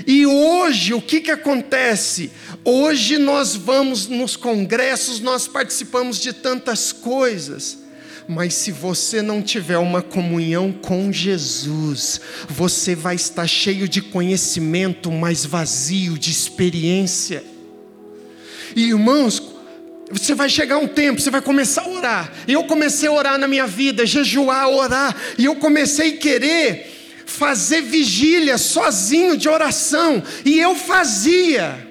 E 0.08 0.26
hoje, 0.26 0.94
o 0.94 1.02
que, 1.02 1.22
que 1.22 1.32
acontece? 1.32 2.32
Hoje 2.66 3.18
nós 3.18 3.56
vamos 3.56 4.08
nos 4.08 4.36
congressos, 4.36 5.20
nós 5.20 5.48
participamos 5.48 6.20
de 6.20 6.34
tantas 6.34 6.92
coisas. 6.92 7.84
Mas 8.28 8.54
se 8.54 8.72
você 8.72 9.22
não 9.22 9.42
tiver 9.42 9.78
uma 9.78 10.02
comunhão 10.02 10.72
com 10.72 11.12
Jesus, 11.12 12.22
você 12.48 12.96
vai 12.96 13.16
estar 13.16 13.46
cheio 13.48 13.88
de 13.88 14.02
conhecimento, 14.02 15.12
mas 15.12 15.46
vazio 15.46 16.18
de 16.18 16.32
experiência. 16.32 17.44
E 18.76 18.90
irmãos, 18.90 19.40
você 20.12 20.36
vai 20.36 20.50
chegar 20.50 20.78
um 20.78 20.88
tempo, 20.88 21.22
você 21.22 21.30
vai 21.30 21.42
começar 21.42 21.82
a 21.82 21.90
orar. 21.90 22.34
E 22.48 22.54
eu 22.54 22.64
comecei 22.66 23.08
a 23.08 23.12
orar 23.12 23.38
na 23.38 23.48
minha 23.48 23.66
vida, 23.66 24.06
jejuar, 24.06 24.70
orar. 24.70 25.16
E 25.38 25.46
eu 25.46 25.56
comecei 25.56 26.16
a 26.16 26.18
querer 26.18 26.94
fazer 27.26 27.82
vigília 27.82 28.58
sozinho 28.58 29.36
de 29.36 29.50
oração, 29.50 30.22
e 30.46 30.60
eu 30.60 30.76
fazia. 30.76 31.88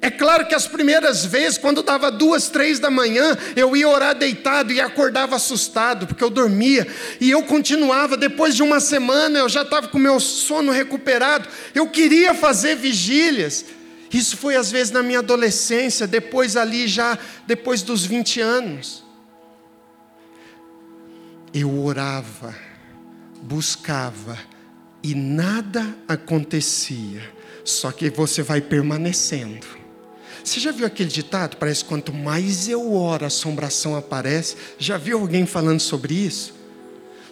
É 0.00 0.10
claro 0.10 0.46
que 0.46 0.54
as 0.54 0.66
primeiras 0.66 1.24
vezes, 1.24 1.56
quando 1.56 1.82
dava 1.82 2.10
duas, 2.10 2.48
três 2.48 2.80
da 2.80 2.90
manhã, 2.90 3.38
eu 3.54 3.76
ia 3.76 3.88
orar 3.88 4.16
deitado 4.16 4.72
e 4.72 4.80
acordava 4.80 5.36
assustado, 5.36 6.08
porque 6.08 6.24
eu 6.24 6.30
dormia, 6.30 6.86
e 7.20 7.30
eu 7.30 7.44
continuava. 7.44 8.16
Depois 8.16 8.56
de 8.56 8.64
uma 8.64 8.80
semana, 8.80 9.38
eu 9.38 9.48
já 9.48 9.62
estava 9.62 9.86
com 9.86 9.98
meu 9.98 10.18
sono 10.18 10.72
recuperado, 10.72 11.48
eu 11.74 11.88
queria 11.88 12.34
fazer 12.34 12.74
vigílias. 12.74 13.64
Isso 14.12 14.36
foi 14.36 14.56
às 14.56 14.70
vezes 14.70 14.92
na 14.92 15.02
minha 15.02 15.20
adolescência, 15.20 16.06
depois 16.06 16.56
ali 16.56 16.86
já, 16.86 17.18
depois 17.46 17.82
dos 17.82 18.04
20 18.04 18.40
anos. 18.40 19.04
Eu 21.54 21.84
orava, 21.84 22.54
buscava, 23.42 24.38
e 25.02 25.14
nada 25.14 25.96
acontecia, 26.06 27.22
só 27.64 27.90
que 27.90 28.10
você 28.10 28.42
vai 28.42 28.60
permanecendo 28.60 29.82
você 30.44 30.58
já 30.58 30.72
viu 30.72 30.86
aquele 30.86 31.08
ditado? 31.08 31.56
Parece 31.56 31.84
quanto 31.84 32.12
mais 32.12 32.68
eu 32.68 32.92
oro, 32.92 33.24
a 33.24 33.28
assombração 33.28 33.94
aparece. 33.96 34.56
Já 34.78 34.98
viu 34.98 35.20
alguém 35.20 35.46
falando 35.46 35.80
sobre 35.80 36.14
isso? 36.14 36.54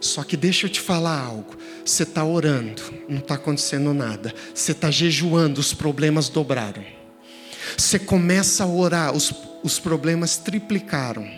Só 0.01 0.23
que 0.23 0.37
deixa 0.37 0.67
eu 0.67 0.71
te 0.71 0.81
falar 0.81 1.19
algo. 1.21 1.57
Você 1.85 2.05
está 2.05 2.25
orando, 2.25 2.83
não 3.09 3.19
está 3.19 3.35
acontecendo 3.35 3.93
nada. 3.93 4.35
Você 4.55 4.73
está 4.73 4.91
jejuando, 4.91 5.61
os 5.61 5.75
problemas 5.75 6.29
dobraram. 6.29 6.85
Você 7.77 7.99
começa 7.99 8.65
a 8.65 8.67
orar, 8.67 9.15
os, 9.15 9.33
os 9.63 9.79
problemas 9.79 10.37
triplicaram. 10.37 11.29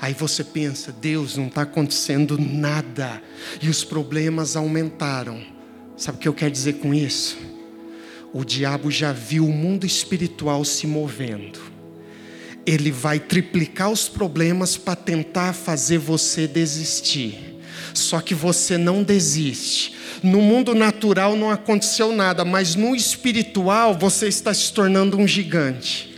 Aí 0.00 0.12
você 0.12 0.42
pensa, 0.42 0.92
Deus, 0.92 1.36
não 1.36 1.46
está 1.46 1.62
acontecendo 1.62 2.38
nada. 2.38 3.22
E 3.62 3.68
os 3.68 3.84
problemas 3.84 4.56
aumentaram. 4.56 5.40
Sabe 5.96 6.18
o 6.18 6.20
que 6.20 6.28
eu 6.28 6.34
quero 6.34 6.50
dizer 6.50 6.74
com 6.74 6.92
isso? 6.92 7.54
o 8.34 8.44
diabo 8.44 8.90
já 8.90 9.12
viu 9.12 9.46
o 9.46 9.52
mundo 9.52 9.86
espiritual 9.86 10.64
se 10.64 10.88
movendo. 10.88 11.60
Ele 12.66 12.90
vai 12.90 13.18
triplicar 13.18 13.90
os 13.90 14.08
problemas 14.08 14.76
para 14.76 14.96
tentar 14.96 15.52
fazer 15.52 15.98
você 15.98 16.46
desistir. 16.46 17.60
Só 17.92 18.20
que 18.20 18.34
você 18.34 18.76
não 18.78 19.02
desiste. 19.02 19.94
No 20.22 20.40
mundo 20.40 20.74
natural 20.74 21.36
não 21.36 21.50
aconteceu 21.50 22.12
nada, 22.12 22.44
mas 22.44 22.74
no 22.74 22.94
espiritual 22.96 23.94
você 23.94 24.26
está 24.26 24.52
se 24.54 24.72
tornando 24.72 25.18
um 25.18 25.28
gigante. 25.28 26.14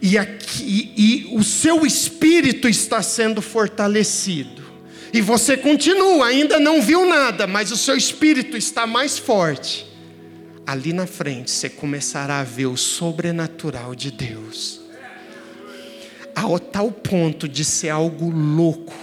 E, 0.00 0.16
aqui, 0.18 0.92
e, 0.96 1.28
o 1.32 1.42
seu 1.42 1.86
espírito 1.86 2.68
está 2.68 3.02
sendo 3.02 3.40
fortalecido. 3.42 4.64
E 5.12 5.20
você 5.20 5.56
continua, 5.56 6.26
ainda 6.26 6.58
não 6.58 6.82
viu 6.82 7.06
nada, 7.06 7.46
mas 7.46 7.70
o 7.70 7.76
seu 7.76 7.96
espírito 7.96 8.56
está 8.56 8.86
mais 8.86 9.18
forte 9.18 9.86
ali 10.66 10.92
na 10.92 11.06
frente 11.06 11.50
você 11.50 11.70
começará 11.70 12.40
a 12.40 12.44
ver 12.44 12.66
o 12.66 12.76
sobrenatural 12.76 13.94
de 13.94 14.10
Deus. 14.10 14.80
Ao 16.36 16.58
tal 16.58 16.92
ponto 16.92 17.48
de 17.48 17.64
ser 17.64 17.88
algo 17.88 18.28
louco 18.28 18.94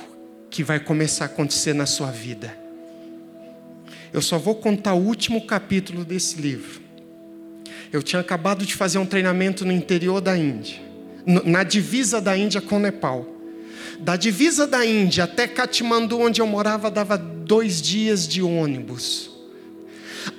que 0.52 0.64
vai 0.64 0.80
começar 0.80 1.26
a 1.26 1.28
acontecer 1.28 1.74
na 1.74 1.88
sua 1.88 2.12
vida. 2.12 2.56
Eu 4.14 4.22
só 4.22 4.38
vou 4.38 4.54
contar 4.54 4.94
o 4.94 5.04
último 5.04 5.42
capítulo 5.48 6.06
desse 6.06 6.40
livro. 6.40 6.80
Eu 7.92 8.04
tinha 8.04 8.20
acabado 8.20 8.64
de 8.68 8.76
fazer 8.76 9.00
um 9.00 9.06
treinamento 9.08 9.66
no 9.66 9.72
interior 9.72 10.22
da 10.22 10.38
Índia, 10.38 10.80
na 11.26 11.64
divisa 11.64 12.22
da 12.22 12.38
Índia 12.38 12.62
com 12.62 12.76
o 12.76 12.80
Nepal. 12.80 13.28
Da 14.00 14.16
divisa 14.16 14.68
da 14.68 14.86
Índia 14.86 15.24
até 15.24 15.48
Katmandu, 15.48 16.20
onde 16.20 16.40
eu 16.40 16.46
morava, 16.46 16.92
dava 16.92 17.18
dois 17.18 17.82
dias 17.82 18.28
de 18.28 18.44
ônibus. 18.44 19.32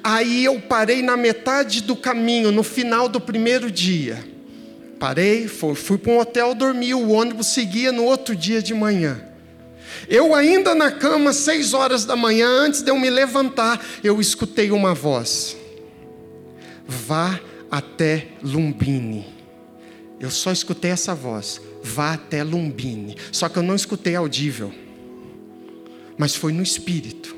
Aí 0.01 0.45
eu 0.45 0.61
parei 0.61 1.03
na 1.03 1.17
metade 1.17 1.83
do 1.83 1.97
caminho, 1.97 2.53
no 2.53 2.63
final 2.63 3.09
do 3.09 3.21
primeiro 3.21 3.69
dia. 3.69 4.34
Parei, 4.99 5.49
fui, 5.49 5.75
fui 5.75 5.99
para 5.99 6.13
um 6.13 6.19
hotel 6.19 6.55
dormir, 6.55 6.95
o 6.95 7.11
ônibus 7.11 7.49
seguia 7.49 7.93
no 7.93 8.05
outro 8.05 8.35
dia 8.35 8.63
de 8.63 8.73
manhã. 8.73 9.21
Eu 10.09 10.35
ainda 10.35 10.75
na 10.75 10.91
cama, 10.91 11.33
seis 11.33 11.73
horas 11.73 12.05
da 12.05 12.17
manhã, 12.17 12.49
antes 12.49 12.83
de 12.83 12.91
eu 12.91 12.99
me 12.99 13.11
levantar, 13.11 13.85
eu 14.03 14.21
escutei 14.21 14.71
uma 14.71 14.95
voz. 14.95 15.57
Vá 16.87 17.41
até 17.71 18.29
Lumbini. 18.43 19.27
Eu 20.21 20.31
só 20.31 20.53
escutei 20.53 20.91
essa 20.91 21.15
voz. 21.15 21.61
Vá 21.83 22.15
até 22.15 22.43
Lumbini. 22.43 23.17
Só 23.33 23.49
que 23.49 23.59
eu 23.59 23.63
não 23.63 23.75
escutei 23.75 24.15
audível. 24.15 24.73
Mas 26.17 26.35
foi 26.35 26.53
no 26.53 26.63
espírito. 26.63 27.35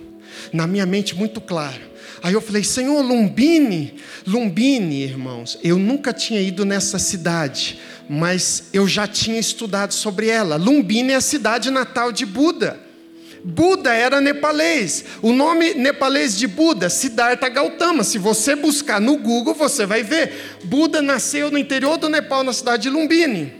Na 0.52 0.66
minha 0.66 0.86
mente 0.86 1.14
muito 1.14 1.40
claro. 1.40 1.80
Aí 2.26 2.32
eu 2.32 2.40
falei, 2.40 2.64
Senhor, 2.64 3.00
Lumbini, 3.02 3.94
Lumbini, 4.26 5.04
irmãos, 5.04 5.56
eu 5.62 5.78
nunca 5.78 6.12
tinha 6.12 6.42
ido 6.42 6.64
nessa 6.64 6.98
cidade, 6.98 7.78
mas 8.10 8.64
eu 8.72 8.88
já 8.88 9.06
tinha 9.06 9.38
estudado 9.38 9.94
sobre 9.94 10.26
ela. 10.26 10.56
Lumbini 10.56 11.12
é 11.12 11.14
a 11.14 11.20
cidade 11.20 11.70
natal 11.70 12.10
de 12.10 12.26
Buda. 12.26 12.80
Buda 13.44 13.94
era 13.94 14.20
nepalês. 14.20 15.04
O 15.22 15.32
nome 15.32 15.74
nepalês 15.74 16.36
de 16.36 16.48
Buda, 16.48 16.90
Siddhartha 16.90 17.48
Gautama. 17.48 18.02
Se 18.02 18.18
você 18.18 18.56
buscar 18.56 19.00
no 19.00 19.18
Google, 19.18 19.54
você 19.54 19.86
vai 19.86 20.02
ver. 20.02 20.58
Buda 20.64 21.00
nasceu 21.00 21.48
no 21.52 21.58
interior 21.58 21.96
do 21.96 22.08
Nepal, 22.08 22.42
na 22.42 22.52
cidade 22.52 22.82
de 22.82 22.90
Lumbini. 22.90 23.52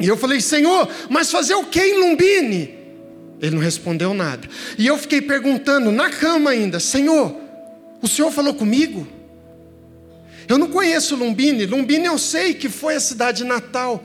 E 0.00 0.06
eu 0.06 0.16
falei, 0.16 0.40
Senhor, 0.40 0.88
mas 1.10 1.32
fazer 1.32 1.56
o 1.56 1.64
que 1.64 1.80
em 1.80 1.98
Lumbini? 1.98 2.78
Ele 3.42 3.56
não 3.56 3.60
respondeu 3.60 4.14
nada. 4.14 4.48
E 4.78 4.86
eu 4.86 4.96
fiquei 4.96 5.20
perguntando, 5.20 5.90
na 5.90 6.10
cama 6.10 6.50
ainda, 6.50 6.78
Senhor, 6.78 7.47
o 8.02 8.08
Senhor 8.08 8.30
falou 8.30 8.54
comigo? 8.54 9.06
Eu 10.48 10.56
não 10.56 10.68
conheço 10.68 11.14
Lumbini. 11.14 11.66
Lumbini 11.66 12.06
eu 12.06 12.18
sei 12.18 12.54
que 12.54 12.68
foi 12.68 12.94
a 12.94 13.00
cidade 13.00 13.44
natal 13.44 14.02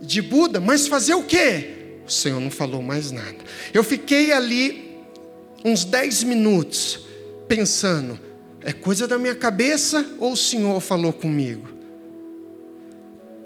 de 0.00 0.20
Buda, 0.20 0.60
mas 0.60 0.86
fazer 0.86 1.14
o 1.14 1.22
quê? 1.22 1.70
O 2.06 2.10
Senhor 2.10 2.40
não 2.40 2.50
falou 2.50 2.82
mais 2.82 3.10
nada. 3.10 3.38
Eu 3.72 3.82
fiquei 3.82 4.32
ali 4.32 4.98
uns 5.64 5.84
dez 5.84 6.22
minutos 6.22 7.06
pensando: 7.48 8.18
é 8.60 8.72
coisa 8.72 9.08
da 9.08 9.18
minha 9.18 9.34
cabeça 9.34 10.04
ou 10.18 10.32
o 10.32 10.36
Senhor 10.36 10.80
falou 10.80 11.12
comigo? 11.12 11.68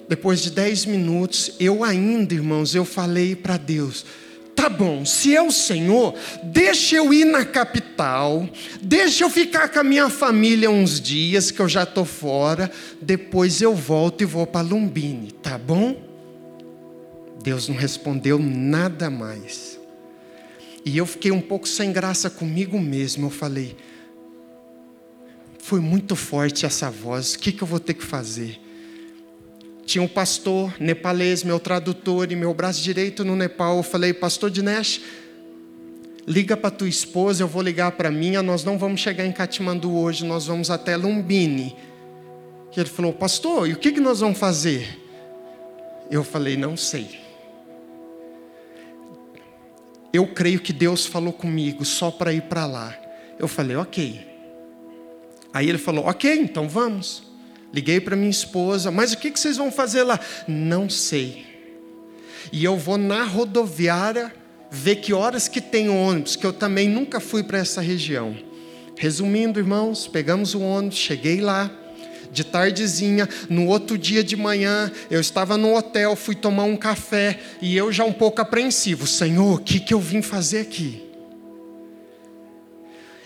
Depois 0.09 0.41
de 0.41 0.51
dez 0.51 0.85
minutos, 0.85 1.53
eu 1.59 1.83
ainda, 1.83 2.33
irmãos, 2.33 2.75
eu 2.75 2.85
falei 2.85 3.37
para 3.37 3.57
Deus: 3.57 4.05
tá 4.57 4.71
bom, 4.71 5.05
se 5.05 5.37
é 5.37 5.43
o 5.43 5.53
Senhor, 5.53 6.15
deixa 6.43 6.97
eu 6.97 7.13
ir 7.13 7.27
na 7.27 7.45
capital, 7.45 8.49
deixa 8.81 9.23
eu 9.23 9.31
ficar 9.31 9.69
com 9.69 9.79
a 9.79 9.85
minha 9.85 10.09
família 10.09 10.71
uns 10.71 10.99
dias, 10.99 11.51
que 11.51 11.61
eu 11.61 11.69
já 11.69 11.83
estou 11.83 12.07
fora, 12.07 12.73
depois 13.01 13.61
eu 13.61 13.75
volto 13.75 14.23
e 14.23 14.25
vou 14.25 14.47
para 14.47 14.67
Lumbini, 14.67 15.31
tá 15.31 15.59
bom? 15.59 16.03
Deus 17.45 17.69
não 17.69 17.77
respondeu 17.77 18.39
nada 18.41 19.09
mais. 19.09 19.79
E 20.85 20.97
eu 20.97 21.07
fiquei 21.07 21.31
um 21.31 21.41
pouco 21.41 21.69
sem 21.69 21.93
graça 21.93 22.31
comigo 22.31 22.79
mesmo. 22.79 23.27
Eu 23.27 23.31
falei, 23.31 23.77
foi 25.59 25.81
muito 25.81 26.17
forte 26.17 26.65
essa 26.65 26.91
voz, 26.91 27.35
o 27.35 27.39
que, 27.39 27.53
que 27.53 27.63
eu 27.63 27.69
vou 27.69 27.79
ter 27.79 27.95
que 27.95 28.05
fazer? 28.05 28.66
Tinha 29.87 30.03
um 30.03 30.09
pastor 30.09 30.75
nepalês, 30.81 31.45
meu 31.45 31.61
tradutor, 31.61 32.31
e 32.33 32.37
meu 32.37 32.53
braço 32.53 32.83
direito 32.83 33.25
no 33.25 33.37
Nepal. 33.37 33.77
Eu 33.77 33.83
falei, 33.85 34.13
pastor 34.13 34.51
Dinesh, 34.51 35.01
liga 36.27 36.57
para 36.57 36.73
tua 36.73 36.89
esposa, 36.89 37.45
eu 37.45 37.49
vou 37.49 37.63
ligar 37.63 37.93
para 37.93 38.11
minha, 38.11 38.43
nós 38.43 38.65
não 38.65 38.77
vamos 38.77 39.01
chegar 39.01 39.25
em 39.25 39.31
Katmandu 39.31 39.97
hoje, 39.97 40.25
nós 40.25 40.47
vamos 40.47 40.71
até 40.71 40.97
Lumbini. 40.97 41.77
E 42.77 42.81
ele 42.81 42.89
falou, 42.89 43.13
pastor, 43.13 43.69
e 43.69 43.73
o 43.73 43.77
que, 43.77 43.93
que 43.93 44.01
nós 44.01 44.21
vamos 44.21 44.39
fazer? 44.39 45.01
Eu 46.11 46.25
falei, 46.25 46.57
não 46.57 46.77
sei. 46.77 47.21
Eu 50.13 50.27
creio 50.27 50.61
que 50.61 50.73
Deus 50.73 51.07
falou 51.07 51.33
comigo 51.33 51.85
só 51.85 52.11
para 52.11 52.33
ir 52.33 52.43
para 52.43 52.67
lá. 52.67 52.95
Eu 53.39 53.47
falei, 53.47 53.77
ok. 53.77 54.27
Aí 55.53 55.69
ele 55.69 55.79
falou, 55.79 56.07
ok, 56.07 56.35
então 56.35 56.69
vamos. 56.69 57.26
Liguei 57.77 58.01
para 58.01 58.17
minha 58.17 58.31
esposa, 58.31 58.91
mas 58.91 59.13
o 59.13 59.19
que 59.19 59.31
vocês 59.31 59.59
vão 59.59 59.71
fazer 59.71 60.03
lá? 60.03 60.19
Não 60.49 60.89
sei. 60.89 61.45
E 62.51 62.65
eu 62.65 62.75
vou 62.79 62.97
na 62.97 63.23
rodoviária 63.23 64.33
ver 64.71 64.97
que 64.97 65.13
horas 65.13 65.47
que 65.47 65.61
tem 65.61 65.91
ônibus, 65.91 66.37
que 66.37 66.47
eu 66.47 66.55
também 66.55 66.89
nunca 66.89 67.21
fui 67.21 67.43
para 67.43 67.59
essa 67.59 67.83
região. 67.83 68.35
Resumindo, 68.97 69.61
irmãos, 69.61 70.09
pegamos 70.09 70.55
o 70.55 70.63
ônibus, 70.63 70.97
cheguei 70.97 71.43
lá, 71.43 71.71
de 72.33 72.45
tardezinha, 72.45 73.29
no 73.47 73.67
outro 73.67 73.99
dia 73.99 74.25
de 74.25 74.37
manhã, 74.37 74.91
eu 75.11 75.21
estava 75.21 75.59
no 75.59 75.77
hotel, 75.77 76.17
fui 76.17 76.35
tomar 76.35 76.65
um 76.65 76.79
café, 76.79 77.39
e 77.61 77.77
eu 77.77 77.93
já 77.93 78.07
um 78.07 78.13
pouco 78.13 78.41
apreensivo, 78.41 79.07
Senhor, 79.07 79.57
o 79.57 79.63
que, 79.63 79.81
que 79.81 79.93
eu 79.93 80.01
vim 80.01 80.23
fazer 80.23 80.61
aqui? 80.61 81.03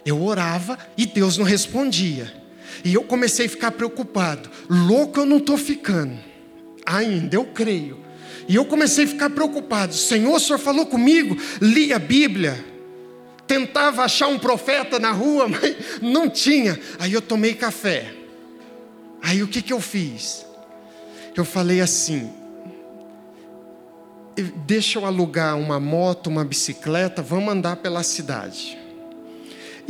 Eu 0.04 0.20
orava 0.20 0.76
e 0.96 1.06
Deus 1.06 1.36
não 1.36 1.44
respondia. 1.44 2.39
E 2.84 2.94
eu 2.94 3.02
comecei 3.02 3.46
a 3.46 3.48
ficar 3.48 3.72
preocupado. 3.72 4.50
Louco 4.68 5.20
eu 5.20 5.26
não 5.26 5.38
estou 5.38 5.56
ficando. 5.56 6.18
Ainda, 6.84 7.36
eu 7.36 7.44
creio. 7.44 7.98
E 8.48 8.56
eu 8.56 8.64
comecei 8.64 9.04
a 9.04 9.08
ficar 9.08 9.30
preocupado. 9.30 9.94
Senhor, 9.94 10.34
o 10.34 10.40
Senhor 10.40 10.58
falou 10.58 10.86
comigo. 10.86 11.36
Li 11.60 11.92
a 11.92 11.98
Bíblia. 11.98 12.64
tentava 13.46 14.02
achar 14.02 14.28
um 14.28 14.38
profeta 14.38 14.98
na 14.98 15.12
rua, 15.12 15.46
mas 15.50 15.76
não 16.00 16.28
tinha. 16.28 16.78
Aí 16.98 17.12
eu 17.12 17.22
tomei 17.22 17.54
café. 17.54 18.14
Aí 19.22 19.42
o 19.42 19.48
que, 19.48 19.60
que 19.60 19.72
eu 19.72 19.80
fiz? 19.80 20.46
Eu 21.36 21.44
falei 21.44 21.80
assim: 21.80 22.30
deixa 24.66 24.98
eu 24.98 25.04
alugar 25.04 25.58
uma 25.58 25.78
moto, 25.78 26.28
uma 26.28 26.44
bicicleta, 26.44 27.22
vamos 27.22 27.52
andar 27.52 27.76
pela 27.76 28.02
cidade. 28.02 28.79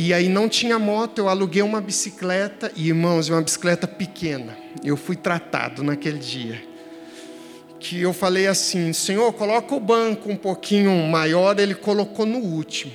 E 0.03 0.15
aí 0.15 0.31
não 0.31 0.49
tinha 0.49 0.79
moto, 0.79 1.19
eu 1.19 1.29
aluguei 1.29 1.61
uma 1.61 1.79
bicicleta, 1.79 2.73
e 2.75 2.89
irmãos, 2.89 3.29
uma 3.29 3.43
bicicleta 3.43 3.87
pequena. 3.87 4.57
Eu 4.83 4.97
fui 4.97 5.15
tratado 5.15 5.83
naquele 5.83 6.19
dia. 6.19 6.65
Que 7.79 8.01
eu 8.01 8.15
falei 8.15 8.47
assim: 8.47 8.95
Senhor, 8.95 9.31
coloca 9.35 9.75
o 9.75 9.79
banco 9.79 10.31
um 10.31 10.37
pouquinho 10.37 10.91
maior, 11.07 11.61
ele 11.61 11.75
colocou 11.75 12.25
no 12.25 12.39
último. 12.39 12.95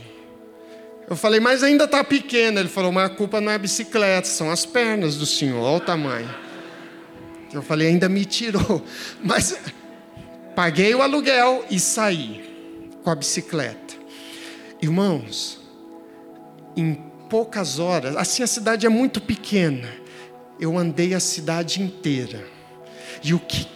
Eu 1.07 1.15
falei, 1.15 1.39
mas 1.39 1.61
ainda 1.61 1.83
está 1.83 2.03
pequeno. 2.03 2.59
Ele 2.59 2.69
falou, 2.69 2.91
mas 2.91 3.05
a 3.05 3.13
culpa 3.13 3.39
não 3.39 3.51
é 3.51 3.55
a 3.55 3.59
bicicleta, 3.59 4.27
são 4.27 4.49
as 4.49 4.65
pernas 4.65 5.15
do 5.15 5.27
senhor, 5.27 5.61
olha 5.61 5.77
o 5.77 5.79
tamanho. 5.79 6.33
Eu 7.53 7.61
falei, 7.61 7.89
ainda 7.89 8.09
me 8.09 8.25
tirou. 8.25 8.83
Mas 9.23 9.55
paguei 10.55 10.95
o 10.95 11.03
aluguel 11.03 11.63
e 11.69 11.79
saí 11.79 12.43
com 13.03 13.11
a 13.11 13.15
bicicleta. 13.15 13.93
Irmãos, 14.81 15.64
em 16.75 16.93
poucas 17.29 17.79
horas, 17.79 18.15
assim 18.15 18.43
a 18.43 18.47
cidade 18.47 18.85
é 18.85 18.89
muito 18.89 19.19
pequena, 19.19 19.89
eu 20.59 20.77
andei 20.77 21.13
a 21.13 21.19
cidade 21.19 21.81
inteira. 21.81 22.45
E 23.23 23.33
o 23.33 23.39
que, 23.39 23.67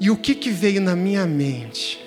e 0.00 0.10
o 0.10 0.16
que, 0.16 0.34
que 0.34 0.50
veio 0.50 0.80
na 0.80 0.94
minha 0.94 1.26
mente? 1.26 2.00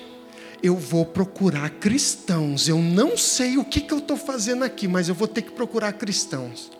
Eu 0.62 0.76
vou 0.76 1.04
procurar 1.04 1.70
cristãos. 1.70 2.68
Eu 2.68 2.78
não 2.78 3.16
sei 3.16 3.58
o 3.58 3.64
que, 3.64 3.80
que 3.80 3.92
eu 3.92 3.98
estou 3.98 4.16
fazendo 4.16 4.64
aqui, 4.64 4.88
mas 4.88 5.08
eu 5.08 5.14
vou 5.14 5.28
ter 5.28 5.42
que 5.42 5.52
procurar 5.52 5.92
cristãos. 5.92 6.70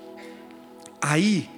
Aí, 1.00 1.48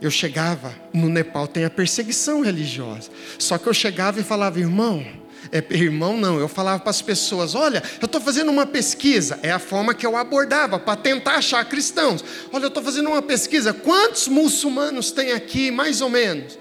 eu 0.00 0.10
chegava, 0.10 0.74
no 0.92 1.08
Nepal 1.08 1.46
tem 1.46 1.64
a 1.64 1.70
perseguição 1.70 2.42
religiosa. 2.42 3.10
Só 3.38 3.58
que 3.58 3.68
eu 3.68 3.74
chegava 3.74 4.20
e 4.20 4.24
falava, 4.24 4.58
irmão, 4.58 5.04
é, 5.52 5.62
irmão 5.72 6.16
não, 6.16 6.40
eu 6.40 6.48
falava 6.48 6.80
para 6.80 6.88
as 6.88 7.02
pessoas: 7.02 7.54
olha, 7.54 7.82
eu 8.00 8.06
estou 8.06 8.22
fazendo 8.22 8.50
uma 8.50 8.64
pesquisa, 8.64 9.38
é 9.42 9.50
a 9.50 9.58
forma 9.58 9.92
que 9.92 10.06
eu 10.06 10.16
abordava 10.16 10.78
para 10.78 10.96
tentar 10.96 11.34
achar 11.34 11.62
cristãos. 11.66 12.24
Olha, 12.50 12.64
eu 12.64 12.68
estou 12.68 12.82
fazendo 12.82 13.10
uma 13.10 13.20
pesquisa, 13.20 13.74
quantos 13.74 14.28
muçulmanos 14.28 15.12
tem 15.12 15.32
aqui, 15.32 15.70
mais 15.70 16.00
ou 16.00 16.08
menos? 16.08 16.58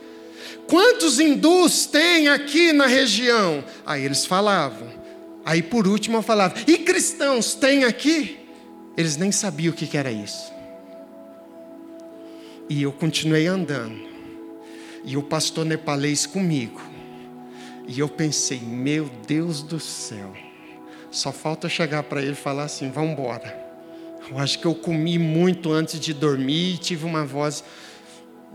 Quantos 0.67 1.21
hindus 1.21 1.85
tem 1.85 2.27
aqui 2.27 2.73
na 2.73 2.85
região? 2.85 3.63
Aí 3.85 4.03
eles 4.03 4.25
falavam. 4.25 4.89
Aí 5.45 5.61
por 5.61 5.87
último 5.87 6.17
eu 6.17 6.21
falava: 6.21 6.55
e 6.67 6.77
cristãos 6.79 7.55
tem 7.55 7.85
aqui? 7.85 8.39
Eles 8.97 9.15
nem 9.15 9.31
sabiam 9.31 9.73
o 9.73 9.75
que 9.75 9.97
era 9.97 10.11
isso. 10.11 10.51
E 12.67 12.83
eu 12.83 12.91
continuei 12.91 13.47
andando. 13.47 14.11
E 15.05 15.15
o 15.15 15.23
pastor 15.23 15.65
nepalês 15.65 16.25
comigo. 16.25 16.90
E 17.93 17.99
eu 17.99 18.07
pensei, 18.07 18.57
meu 18.61 19.11
Deus 19.27 19.61
do 19.61 19.77
céu, 19.77 20.33
só 21.11 21.29
falta 21.29 21.67
chegar 21.67 22.03
para 22.03 22.21
ele 22.21 22.31
e 22.31 22.35
falar 22.35 22.63
assim: 22.63 22.89
vamos 22.89 23.11
embora. 23.11 23.53
Eu 24.29 24.39
acho 24.39 24.59
que 24.59 24.65
eu 24.65 24.73
comi 24.73 25.19
muito 25.19 25.73
antes 25.73 25.99
de 25.99 26.13
dormir, 26.13 26.77
tive 26.77 27.03
uma 27.03 27.25
voz, 27.25 27.65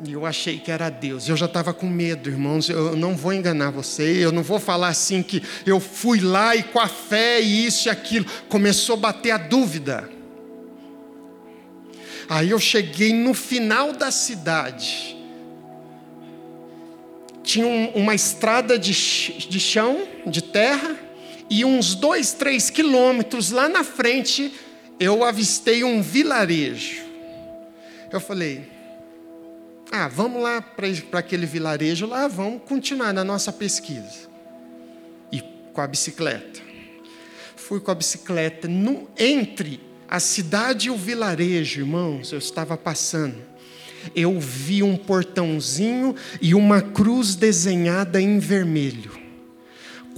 e 0.02 0.14
eu 0.14 0.24
achei 0.24 0.58
que 0.58 0.70
era 0.70 0.88
Deus. 0.88 1.28
Eu 1.28 1.36
já 1.36 1.44
estava 1.44 1.74
com 1.74 1.86
medo, 1.86 2.30
irmãos. 2.30 2.70
Eu 2.70 2.96
não 2.96 3.14
vou 3.14 3.30
enganar 3.30 3.68
você, 3.68 4.24
eu 4.24 4.32
não 4.32 4.42
vou 4.42 4.58
falar 4.58 4.88
assim 4.88 5.22
que 5.22 5.42
eu 5.66 5.80
fui 5.80 6.18
lá 6.18 6.56
e 6.56 6.62
com 6.62 6.80
a 6.80 6.88
fé 6.88 7.38
e 7.38 7.66
isso 7.66 7.88
e 7.88 7.90
aquilo. 7.90 8.24
Começou 8.48 8.94
a 8.94 9.00
bater 9.00 9.32
a 9.32 9.38
dúvida. 9.38 10.08
Aí 12.26 12.48
eu 12.48 12.58
cheguei 12.58 13.12
no 13.12 13.34
final 13.34 13.92
da 13.92 14.10
cidade 14.10 15.15
tinha 17.46 17.92
uma 17.94 18.12
estrada 18.12 18.76
de, 18.76 18.92
de 18.92 19.60
chão, 19.60 20.06
de 20.26 20.42
terra, 20.42 20.98
e 21.48 21.64
uns 21.64 21.94
dois, 21.94 22.32
três 22.32 22.68
quilômetros 22.70 23.52
lá 23.52 23.68
na 23.68 23.84
frente, 23.84 24.52
eu 24.98 25.22
avistei 25.22 25.84
um 25.84 26.02
vilarejo. 26.02 27.04
Eu 28.12 28.18
falei, 28.18 28.68
ah, 29.92 30.08
vamos 30.08 30.42
lá 30.42 30.60
para 30.60 31.20
aquele 31.20 31.46
vilarejo 31.46 32.04
lá, 32.04 32.26
vamos 32.26 32.62
continuar 32.64 33.12
na 33.12 33.22
nossa 33.22 33.52
pesquisa. 33.52 34.28
E 35.30 35.40
com 35.72 35.80
a 35.80 35.86
bicicleta. 35.86 36.60
Fui 37.54 37.78
com 37.78 37.92
a 37.92 37.94
bicicleta 37.94 38.66
no, 38.66 39.08
entre 39.16 39.80
a 40.08 40.18
cidade 40.18 40.88
e 40.88 40.90
o 40.90 40.96
vilarejo, 40.96 41.80
irmãos, 41.80 42.32
eu 42.32 42.38
estava 42.38 42.76
passando 42.76 43.55
eu 44.14 44.38
vi 44.38 44.82
um 44.82 44.96
portãozinho 44.96 46.14
e 46.40 46.54
uma 46.54 46.80
cruz 46.80 47.34
desenhada 47.34 48.20
em 48.20 48.38
vermelho. 48.38 49.12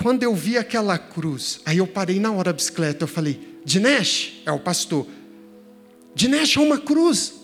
Quando 0.03 0.23
eu 0.23 0.35
vi 0.35 0.57
aquela 0.57 0.97
cruz, 0.97 1.61
aí 1.65 1.79
eu 1.79 1.87
parei 1.87 2.21
na 2.21 2.31
hora 2.31 2.45
da 2.45 2.53
bicicleta, 2.53 3.05
eu 3.05 3.09
falei: 3.09 3.59
Dinesh, 3.65 4.43
é 4.47 4.53
o 4.53 4.59
pastor, 4.61 5.07
Dinesh 6.15 6.57
é 6.57 6.61
uma 6.61 6.79
cruz. 6.79 7.35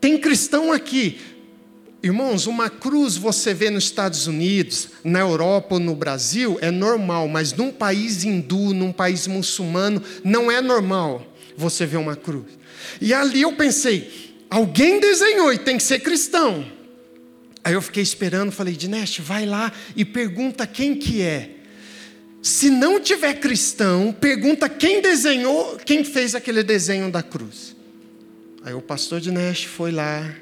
Tem 0.00 0.18
cristão 0.18 0.72
aqui. 0.72 1.18
Irmãos, 2.02 2.46
uma 2.46 2.70
cruz 2.70 3.16
você 3.18 3.52
vê 3.52 3.68
nos 3.68 3.84
Estados 3.84 4.26
Unidos, 4.26 4.88
na 5.04 5.20
Europa 5.20 5.74
ou 5.74 5.80
no 5.80 5.94
Brasil 5.94 6.56
é 6.62 6.70
normal, 6.70 7.28
mas 7.28 7.52
num 7.52 7.70
país 7.70 8.24
hindu, 8.24 8.72
num 8.72 8.90
país 8.90 9.26
muçulmano, 9.26 10.02
não 10.24 10.50
é 10.50 10.62
normal 10.62 11.26
você 11.56 11.84
ver 11.84 11.98
uma 11.98 12.16
cruz. 12.16 12.46
E 13.00 13.12
ali 13.12 13.42
eu 13.42 13.52
pensei, 13.52 14.29
Alguém 14.50 14.98
desenhou 14.98 15.52
e 15.52 15.58
tem 15.58 15.76
que 15.76 15.82
ser 15.82 16.00
cristão. 16.00 16.66
Aí 17.62 17.74
eu 17.74 17.80
fiquei 17.80 18.02
esperando, 18.02 18.50
falei, 18.50 18.74
Dinesh, 18.74 19.18
vai 19.18 19.46
lá 19.46 19.72
e 19.94 20.04
pergunta 20.04 20.66
quem 20.66 20.96
que 20.96 21.22
é. 21.22 21.50
Se 22.42 22.70
não 22.70 22.98
tiver 22.98 23.34
cristão, 23.34 24.12
pergunta 24.18 24.68
quem 24.68 25.00
desenhou, 25.00 25.76
quem 25.84 26.02
fez 26.02 26.34
aquele 26.34 26.62
desenho 26.62 27.10
da 27.10 27.22
cruz. 27.22 27.76
Aí 28.62 28.74
o 28.74 28.80
pastor 28.80 29.20
Dinesh 29.20 29.64
foi 29.64 29.92
lá, 29.92 30.34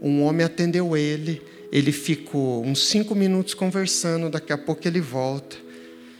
um 0.00 0.22
homem 0.22 0.46
atendeu 0.46 0.96
ele, 0.96 1.42
ele 1.70 1.92
ficou 1.92 2.64
uns 2.64 2.88
cinco 2.88 3.14
minutos 3.14 3.52
conversando, 3.52 4.30
daqui 4.30 4.52
a 4.52 4.58
pouco 4.58 4.86
ele 4.86 5.00
volta 5.00 5.56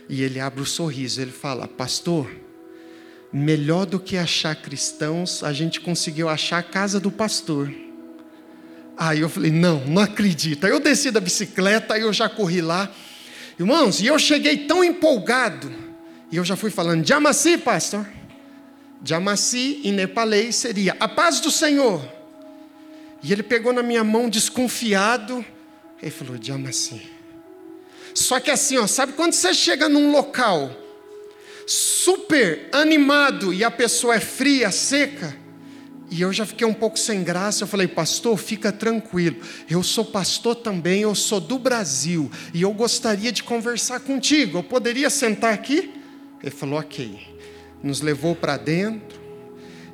e 0.09 0.23
ele 0.23 0.41
abre 0.41 0.61
o 0.61 0.67
sorriso, 0.67 1.21
ele 1.21 1.31
fala, 1.31 1.67
pastor, 1.67 2.29
melhor 3.33 3.85
do 3.87 4.01
que 4.01 4.17
achar 4.17 4.55
cristãos, 4.57 5.43
a 5.43 5.53
gente 5.53 5.81
conseguiu 5.81 6.29
achar 6.29 6.59
a 6.59 6.63
casa 6.63 6.99
do 6.99 7.11
pastor. 7.11 7.73
Aí 8.97 9.21
eu 9.21 9.29
falei: 9.29 9.51
não, 9.51 9.85
não 9.87 10.03
acredito. 10.03 10.65
Aí 10.65 10.73
eu 10.73 10.81
desci 10.81 11.11
da 11.11 11.21
bicicleta, 11.21 11.95
aí 11.95 12.03
eu 12.03 12.13
já 12.13 12.29
corri 12.29 12.61
lá. 12.61 12.91
Irmãos, 13.59 14.01
e 14.01 14.07
eu 14.07 14.19
cheguei 14.19 14.67
tão 14.67 14.83
empolgado, 14.83 15.73
e 16.31 16.37
eu 16.37 16.45
já 16.45 16.57
fui 16.57 16.71
falando: 16.71 17.07
Jamassi, 17.07 17.59
pastor. 17.59 18.07
Jamassi 19.05 19.81
em 19.85 19.93
nepalês 19.93 20.57
seria 20.57 20.97
a 20.99 21.07
paz 21.07 21.39
do 21.39 21.51
Senhor. 21.51 22.03
E 23.23 23.33
ele 23.33 23.43
pegou 23.43 23.73
na 23.73 23.83
minha 23.83 24.03
mão 24.03 24.29
desconfiado, 24.29 25.45
e 26.03 26.11
falou: 26.11 26.37
Jamassi. 26.41 27.19
Só 28.15 28.41
que 28.41 28.51
assim, 28.51 28.79
ó, 28.79 28.87
sabe 28.87 29.13
quando 29.13 29.35
você 29.35 29.55
chega 29.55 29.89
num 29.89 30.11
local 30.11 30.88
super 31.69 32.67
animado 32.73 33.53
e 33.53 33.63
a 33.63 33.71
pessoa 33.71 34.15
é 34.15 34.21
fria, 34.21 34.71
seca. 34.71 35.37
E 36.11 36.23
eu 36.23 36.33
já 36.33 36.47
fiquei 36.47 36.67
um 36.67 36.73
pouco 36.73 36.99
sem 36.99 37.23
graça. 37.23 37.65
Eu 37.65 37.69
falei, 37.69 37.87
pastor, 37.87 38.39
fica 38.39 38.73
tranquilo. 38.73 39.37
Eu 39.69 39.83
sou 39.83 40.07
pastor 40.07 40.57
também, 40.57 41.03
eu 41.03 41.15
sou 41.15 41.39
do 41.39 41.59
Brasil. 41.59 42.31
E 42.55 42.63
eu 42.63 42.73
gostaria 42.73 43.31
de 43.31 43.43
conversar 43.43 44.01
contigo. 44.01 44.59
Eu 44.59 44.63
poderia 44.63 45.11
sentar 45.11 45.53
aqui? 45.53 45.93
Ele 46.43 46.51
falou, 46.51 46.79
ok. 46.79 47.21
Nos 47.83 48.01
levou 48.01 48.35
para 48.35 48.57
dentro. 48.57 49.21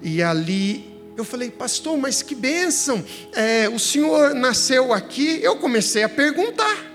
E 0.00 0.22
ali 0.22 0.94
eu 1.16 1.24
falei, 1.24 1.50
pastor, 1.50 1.98
mas 1.98 2.22
que 2.22 2.36
bênção. 2.36 3.04
É, 3.32 3.68
o 3.68 3.80
senhor 3.80 4.32
nasceu 4.32 4.92
aqui? 4.92 5.40
Eu 5.42 5.56
comecei 5.56 6.04
a 6.04 6.08
perguntar 6.08 6.93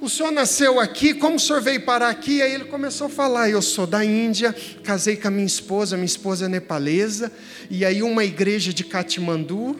o 0.00 0.08
senhor 0.08 0.32
nasceu 0.32 0.80
aqui, 0.80 1.12
como 1.12 1.36
o 1.36 1.38
senhor 1.38 1.60
veio 1.60 1.82
parar 1.82 2.08
aqui? 2.08 2.40
Aí 2.40 2.54
ele 2.54 2.64
começou 2.64 3.06
a 3.06 3.10
falar: 3.10 3.50
eu 3.50 3.60
sou 3.60 3.86
da 3.86 4.02
Índia, 4.02 4.54
casei 4.82 5.14
com 5.16 5.28
a 5.28 5.30
minha 5.30 5.46
esposa, 5.46 5.96
minha 5.96 6.06
esposa 6.06 6.46
é 6.46 6.48
nepalesa, 6.48 7.30
e 7.68 7.84
aí 7.84 8.02
uma 8.02 8.24
igreja 8.24 8.72
de 8.72 8.82
Katmandu 8.82 9.76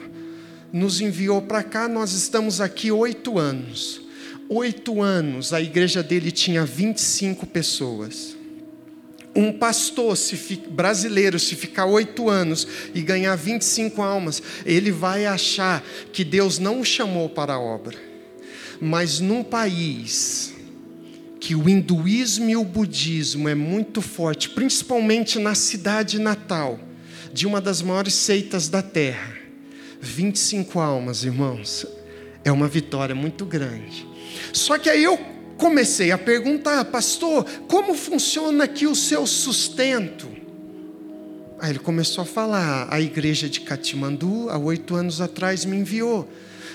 nos 0.71 1.01
enviou 1.01 1.41
para 1.41 1.63
cá, 1.63 1.87
nós 1.87 2.13
estamos 2.13 2.61
aqui 2.61 2.91
oito 2.91 3.39
anos. 3.39 4.01
Oito 4.47 5.01
anos, 5.01 5.53
a 5.53 5.61
igreja 5.61 6.03
dele 6.03 6.29
tinha 6.29 6.65
25 6.65 7.47
pessoas. 7.47 8.35
Um 9.33 9.53
pastor 9.53 10.17
se 10.17 10.35
brasileiro, 10.69 11.39
se 11.39 11.55
ficar 11.55 11.85
oito 11.85 12.29
anos 12.29 12.67
e 12.93 13.01
ganhar 13.01 13.35
25 13.35 14.01
almas, 14.01 14.43
ele 14.65 14.91
vai 14.91 15.25
achar 15.25 15.81
que 16.11 16.23
Deus 16.25 16.59
não 16.59 16.81
o 16.81 16.85
chamou 16.85 17.29
para 17.29 17.53
a 17.53 17.59
obra 17.59 18.10
mas 18.81 19.19
num 19.19 19.43
país 19.43 20.55
que 21.39 21.55
o 21.55 21.69
hinduísmo 21.69 22.49
e 22.49 22.55
o 22.55 22.63
budismo 22.63 23.47
é 23.47 23.55
muito 23.55 24.01
forte, 24.01 24.49
principalmente 24.49 25.39
na 25.39 25.53
cidade 25.53 26.19
natal 26.19 26.79
de 27.31 27.45
uma 27.45 27.61
das 27.61 27.81
maiores 27.81 28.13
seitas 28.13 28.67
da 28.67 28.81
terra. 28.81 29.37
25 30.01 30.79
almas, 30.79 31.23
irmãos. 31.23 31.85
É 32.43 32.51
uma 32.51 32.67
vitória 32.67 33.13
muito 33.13 33.45
grande. 33.45 34.07
Só 34.51 34.77
que 34.77 34.89
aí 34.89 35.03
eu 35.03 35.17
comecei 35.57 36.11
a 36.11 36.17
perguntar, 36.17 36.83
pastor, 36.85 37.45
como 37.67 37.93
funciona 37.93 38.63
aqui 38.63 38.87
o 38.87 38.95
seu 38.95 39.27
sustento? 39.27 40.27
Aí 41.59 41.69
ele 41.69 41.79
começou 41.79 42.23
a 42.23 42.25
falar: 42.25 42.87
a 42.91 42.99
igreja 42.99 43.47
de 43.47 43.61
Katimandu, 43.61 44.49
há 44.49 44.57
oito 44.57 44.95
anos 44.95 45.21
atrás, 45.21 45.63
me 45.65 45.77
enviou. 45.77 46.27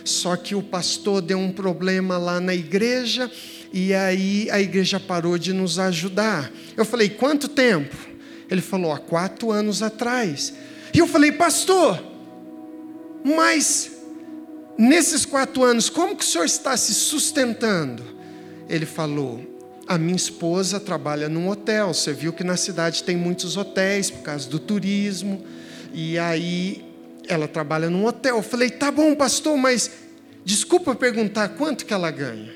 Só 0.08 0.36
que 0.36 0.54
o 0.54 0.62
pastor 0.62 1.20
deu 1.20 1.38
um 1.38 1.50
problema 1.50 2.16
lá 2.16 2.40
na 2.40 2.54
igreja 2.54 3.30
e 3.72 3.92
aí 3.92 4.48
a 4.50 4.60
igreja 4.60 5.00
parou 5.00 5.36
de 5.36 5.52
nos 5.52 5.78
ajudar. 5.78 6.50
Eu 6.76 6.84
falei: 6.84 7.10
quanto 7.10 7.48
tempo? 7.48 7.96
Ele 8.50 8.60
falou: 8.60 8.92
há 8.92 8.98
quatro 8.98 9.50
anos 9.50 9.82
atrás. 9.82 10.54
E 10.94 10.98
eu 10.98 11.06
falei: 11.06 11.32
pastor, 11.32 12.02
mas 13.24 13.90
nesses 14.78 15.26
quatro 15.26 15.64
anos, 15.64 15.90
como 15.90 16.16
que 16.16 16.24
o 16.24 16.26
senhor 16.26 16.44
está 16.44 16.76
se 16.76 16.94
sustentando? 16.94 18.02
Ele 18.68 18.86
falou: 18.86 19.40
a 19.86 19.98
minha 19.98 20.16
esposa 20.16 20.80
trabalha 20.80 21.28
num 21.28 21.48
hotel. 21.48 21.92
Você 21.92 22.12
viu 22.12 22.32
que 22.32 22.44
na 22.44 22.56
cidade 22.56 23.02
tem 23.02 23.16
muitos 23.16 23.56
hotéis 23.56 24.10
por 24.10 24.22
causa 24.22 24.48
do 24.48 24.58
turismo. 24.58 25.44
E 25.92 26.18
aí 26.18 26.85
ela 27.28 27.48
trabalha 27.48 27.90
num 27.90 28.06
hotel. 28.06 28.36
Eu 28.36 28.42
falei, 28.42 28.70
tá 28.70 28.90
bom, 28.90 29.14
pastor, 29.14 29.56
mas 29.56 29.90
desculpa 30.44 30.94
perguntar 30.94 31.50
quanto 31.50 31.84
que 31.84 31.92
ela 31.92 32.10
ganha. 32.10 32.54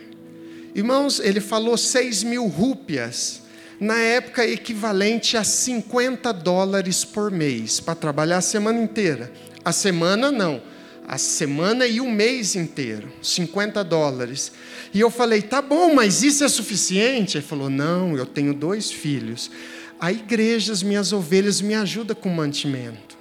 Irmãos, 0.74 1.20
ele 1.20 1.40
falou 1.40 1.76
6 1.76 2.22
mil 2.22 2.46
rúpias, 2.46 3.42
na 3.80 3.98
época 3.98 4.46
equivalente 4.46 5.37
a 5.37 5.42
50 5.42 6.33
dólares 6.33 7.04
por 7.04 7.30
mês, 7.30 7.80
para 7.80 7.94
trabalhar 7.94 8.38
a 8.38 8.42
semana 8.42 8.80
inteira. 8.80 9.33
A 9.64 9.72
semana 9.72 10.30
não, 10.30 10.62
a 11.09 11.18
semana 11.18 11.87
e 11.87 12.00
o 12.00 12.09
mês 12.09 12.54
inteiro, 12.54 13.11
50 13.20 13.83
dólares. 13.83 14.52
E 14.94 15.00
eu 15.00 15.11
falei, 15.11 15.42
tá 15.42 15.61
bom, 15.61 15.92
mas 15.92 16.22
isso 16.22 16.44
é 16.44 16.48
suficiente? 16.48 17.37
Ele 17.37 17.44
falou, 17.44 17.68
não, 17.68 18.16
eu 18.16 18.24
tenho 18.24 18.54
dois 18.54 18.92
filhos. 18.92 19.50
A 19.98 20.12
igreja, 20.12 20.72
as 20.72 20.83
minhas 20.83 21.12
ovelhas, 21.12 21.61
me 21.61 21.74
ajuda 21.74 22.14
com 22.14 22.28
mantimento. 22.28 23.18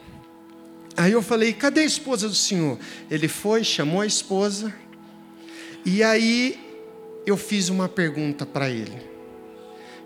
Aí 0.99 1.13
eu 1.13 1.21
falei, 1.21 1.53
cadê 1.53 1.79
a 1.79 1.85
esposa 1.85 2.27
do 2.27 2.35
senhor? 2.35 2.77
Ele 3.09 3.29
foi, 3.29 3.63
chamou 3.63 4.01
a 4.01 4.05
esposa, 4.05 4.73
e 5.85 6.03
aí 6.03 6.59
eu 7.25 7.38
fiz 7.38 7.69
uma 7.69 7.88
pergunta 7.88 8.45
para 8.45 8.69
ele, 8.69 9.01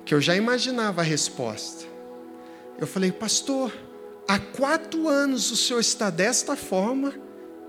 que 0.06 0.14
eu 0.14 0.22
já 0.22 0.36
imaginava 0.36 1.02
a 1.02 1.04
resposta. 1.04 1.84
Eu 2.78 2.86
falei, 2.86 3.12
pastor, 3.12 3.74
há 4.28 4.38
quatro 4.38 5.10
anos 5.10 5.50
o 5.50 5.58
senhor 5.58 5.80
está 5.80 6.12
desta 6.12 6.56
forma, 6.56 7.16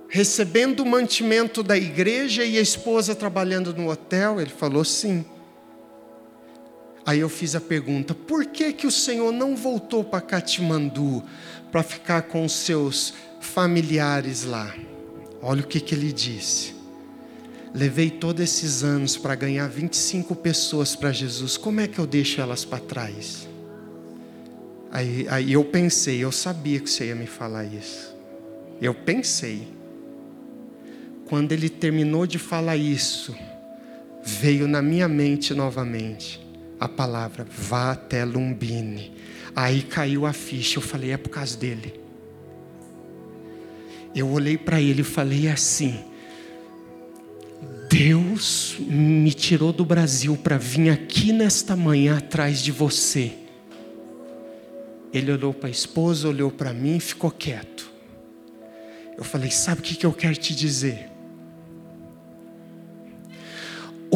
recebendo 0.06 0.80
o 0.80 0.86
mantimento 0.86 1.62
da 1.62 1.78
igreja 1.78 2.44
e 2.44 2.58
a 2.58 2.60
esposa 2.60 3.14
trabalhando 3.14 3.72
no 3.72 3.90
hotel? 3.90 4.38
Ele 4.38 4.50
falou 4.50 4.84
sim. 4.84 5.24
Aí 7.06 7.20
eu 7.20 7.28
fiz 7.28 7.54
a 7.54 7.60
pergunta: 7.60 8.14
por 8.14 8.46
que, 8.46 8.72
que 8.72 8.86
o 8.86 8.90
Senhor 8.90 9.32
não 9.32 9.54
voltou 9.54 10.02
para 10.02 10.20
Katmandu 10.20 11.22
para 11.70 11.82
ficar 11.82 12.22
com 12.22 12.44
os 12.44 12.52
seus 12.52 13.14
familiares 13.40 14.44
lá? 14.44 14.74
Olha 15.42 15.60
o 15.60 15.66
que, 15.66 15.80
que 15.80 15.94
ele 15.94 16.12
disse. 16.12 16.74
Levei 17.74 18.08
todos 18.08 18.42
esses 18.42 18.84
anos 18.84 19.16
para 19.16 19.34
ganhar 19.34 19.68
25 19.68 20.34
pessoas 20.36 20.94
para 20.94 21.10
Jesus, 21.10 21.56
como 21.56 21.80
é 21.80 21.88
que 21.88 21.98
eu 21.98 22.06
deixo 22.06 22.40
elas 22.40 22.64
para 22.64 22.78
trás? 22.78 23.48
Aí, 24.92 25.26
aí 25.28 25.52
eu 25.52 25.64
pensei, 25.64 26.22
eu 26.22 26.30
sabia 26.30 26.78
que 26.78 26.88
você 26.88 27.06
ia 27.06 27.16
me 27.16 27.26
falar 27.26 27.64
isso. 27.64 28.14
Eu 28.80 28.94
pensei. 28.94 29.66
Quando 31.26 31.50
ele 31.50 31.68
terminou 31.68 32.28
de 32.28 32.38
falar 32.38 32.76
isso, 32.76 33.34
veio 34.22 34.68
na 34.68 34.80
minha 34.80 35.08
mente 35.08 35.52
novamente 35.52 36.43
a 36.78 36.88
palavra 36.88 37.46
vá 37.50 37.92
até 37.92 38.24
Lumbine. 38.24 39.12
Aí 39.54 39.82
caiu 39.82 40.26
a 40.26 40.32
ficha, 40.32 40.78
eu 40.78 40.82
falei, 40.82 41.12
é 41.12 41.16
por 41.16 41.30
causa 41.30 41.56
dele. 41.56 42.00
Eu 44.14 44.28
olhei 44.30 44.56
para 44.56 44.80
ele 44.80 45.00
e 45.00 45.04
falei 45.04 45.48
assim: 45.48 45.98
Deus 47.88 48.76
me 48.80 49.32
tirou 49.32 49.72
do 49.72 49.84
Brasil 49.84 50.36
para 50.36 50.56
vir 50.56 50.90
aqui 50.90 51.32
nesta 51.32 51.76
manhã 51.76 52.18
atrás 52.18 52.60
de 52.60 52.70
você. 52.70 53.32
Ele 55.12 55.30
olhou 55.30 55.54
para 55.54 55.68
a 55.68 55.70
esposa, 55.70 56.28
olhou 56.28 56.50
para 56.50 56.72
mim 56.72 56.96
e 56.96 57.00
ficou 57.00 57.30
quieto. 57.30 57.90
Eu 59.16 59.24
falei: 59.24 59.50
Sabe 59.50 59.80
o 59.80 59.84
que 59.84 60.04
eu 60.04 60.12
quero 60.12 60.36
te 60.36 60.54
dizer? 60.54 61.13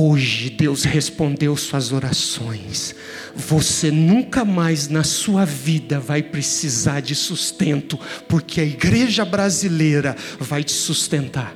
Hoje 0.01 0.49
Deus 0.49 0.85
respondeu 0.85 1.57
suas 1.57 1.91
orações. 1.91 2.95
Você 3.35 3.91
nunca 3.91 4.45
mais 4.45 4.87
na 4.87 5.03
sua 5.03 5.45
vida 5.45 5.99
vai 5.99 6.23
precisar 6.23 7.01
de 7.01 7.17
sustento, 7.17 7.99
porque 8.29 8.61
a 8.61 8.65
igreja 8.65 9.25
brasileira 9.25 10.15
vai 10.39 10.63
te 10.63 10.71
sustentar. 10.71 11.53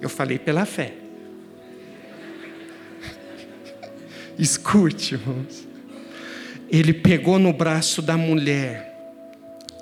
Eu 0.00 0.08
falei 0.08 0.38
pela 0.38 0.64
fé. 0.64 0.94
Escute, 4.38 5.16
irmãos. 5.16 5.68
Ele 6.70 6.94
pegou 6.94 7.38
no 7.38 7.52
braço 7.52 8.00
da 8.00 8.16
mulher 8.16 8.90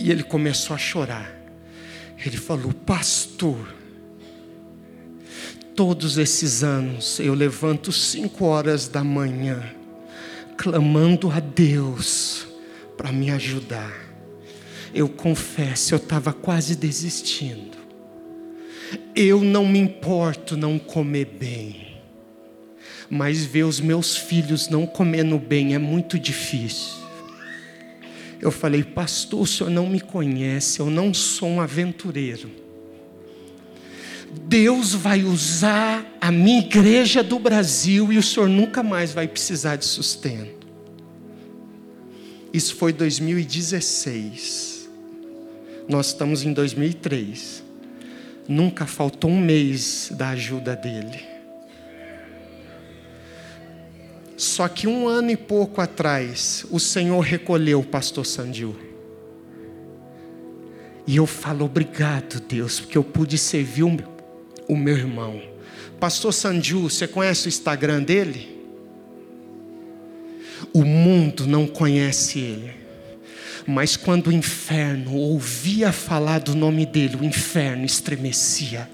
e 0.01 0.11
ele 0.11 0.25
começou 0.25 0.75
a 0.75 0.79
chorar. 0.81 1.33
Ele 2.27 2.39
falou: 2.39 2.73
Pastor, 2.73 3.73
todos 5.79 6.19
esses 6.19 6.65
anos 6.65 7.21
eu 7.21 7.35
levanto 7.35 7.93
cinco 7.93 8.47
horas 8.47 8.89
da 8.89 9.05
manhã, 9.05 9.63
clamando 10.57 11.31
a 11.31 11.39
Deus 11.39 12.49
para 12.97 13.13
me 13.13 13.31
ajudar. 13.31 13.95
Eu 14.93 15.09
confesso, 15.09 15.95
eu 15.95 15.99
estava 15.99 16.33
quase 16.33 16.75
desistindo. 16.75 17.79
Eu 19.15 19.41
não 19.41 19.65
me 19.65 19.79
importo 19.79 20.57
não 20.57 20.81
comer 20.81 21.27
bem, 21.39 22.01
mas 23.09 23.45
ver 23.45 23.63
os 23.63 23.79
meus 23.79 24.17
filhos 24.17 24.69
não 24.69 24.85
comendo 24.85 25.39
bem 25.39 25.77
é 25.77 25.79
muito 25.79 26.19
difícil. 26.19 26.99
Eu 28.41 28.51
falei, 28.51 28.83
pastor, 28.83 29.43
o 29.43 29.47
senhor 29.47 29.71
não 29.71 29.89
me 29.89 30.01
conhece, 30.01 30.81
eu 30.81 30.91
não 30.91 31.15
sou 31.15 31.49
um 31.49 31.61
aventureiro 31.61 32.67
Deus 34.31 34.95
vai 34.95 35.25
usar 35.25 36.05
a 36.21 36.31
minha 36.31 36.59
igreja 36.59 37.23
do 37.23 37.39
Brasil 37.39 38.13
e 38.13 38.19
o 38.19 38.23
senhor 38.23 38.49
nunca 38.49 38.83
mais 38.83 39.13
vai 39.13 39.27
precisar 39.27 39.77
de 39.77 39.85
sustento. 39.85 40.67
Isso 42.53 42.77
foi 42.77 42.93
2016. 42.93 44.89
Nós 45.89 46.09
estamos 46.09 46.45
em 46.45 46.53
2003. 46.53 47.63
Nunca 48.47 48.87
faltou 48.87 49.31
um 49.31 49.41
mês 49.41 50.11
da 50.13 50.31
ajuda 50.31 50.75
dele. 50.75 51.23
Só 54.37 54.69
que 54.69 54.87
um 54.87 55.09
ano 55.09 55.31
e 55.31 55.37
pouco 55.37 55.81
atrás, 55.81 56.65
o 56.71 56.79
Senhor 56.79 57.21
recolheu 57.21 57.81
o 57.81 57.85
pastor 57.85 58.25
Sandil. 58.25 58.77
E 61.07 61.17
eu 61.17 61.27
falo, 61.27 61.65
obrigado, 61.65 62.41
Deus, 62.41 62.81
porque 62.81 62.97
eu 62.97 63.03
pude 63.03 63.37
servir 63.37 63.83
o 63.83 63.91
meu 63.91 64.18
o 64.69 64.77
meu 64.77 64.97
irmão. 64.97 65.41
Pastor 65.99 66.33
Sanju, 66.33 66.83
você 66.83 67.09
conhece 67.09 67.47
o 67.47 67.49
Instagram 67.49 68.03
dele? 68.03 68.57
O 70.73 70.85
mundo 70.85 71.47
não 71.47 71.67
conhece 71.67 72.39
ele. 72.39 72.71
Mas 73.67 73.97
quando 73.97 74.29
o 74.29 74.33
inferno 74.33 75.15
ouvia 75.15 75.93
falar 75.93 76.39
do 76.39 76.55
nome 76.55 76.87
dele, 76.87 77.17
o 77.21 77.25
inferno 77.25 77.85
estremecia. 77.85 78.89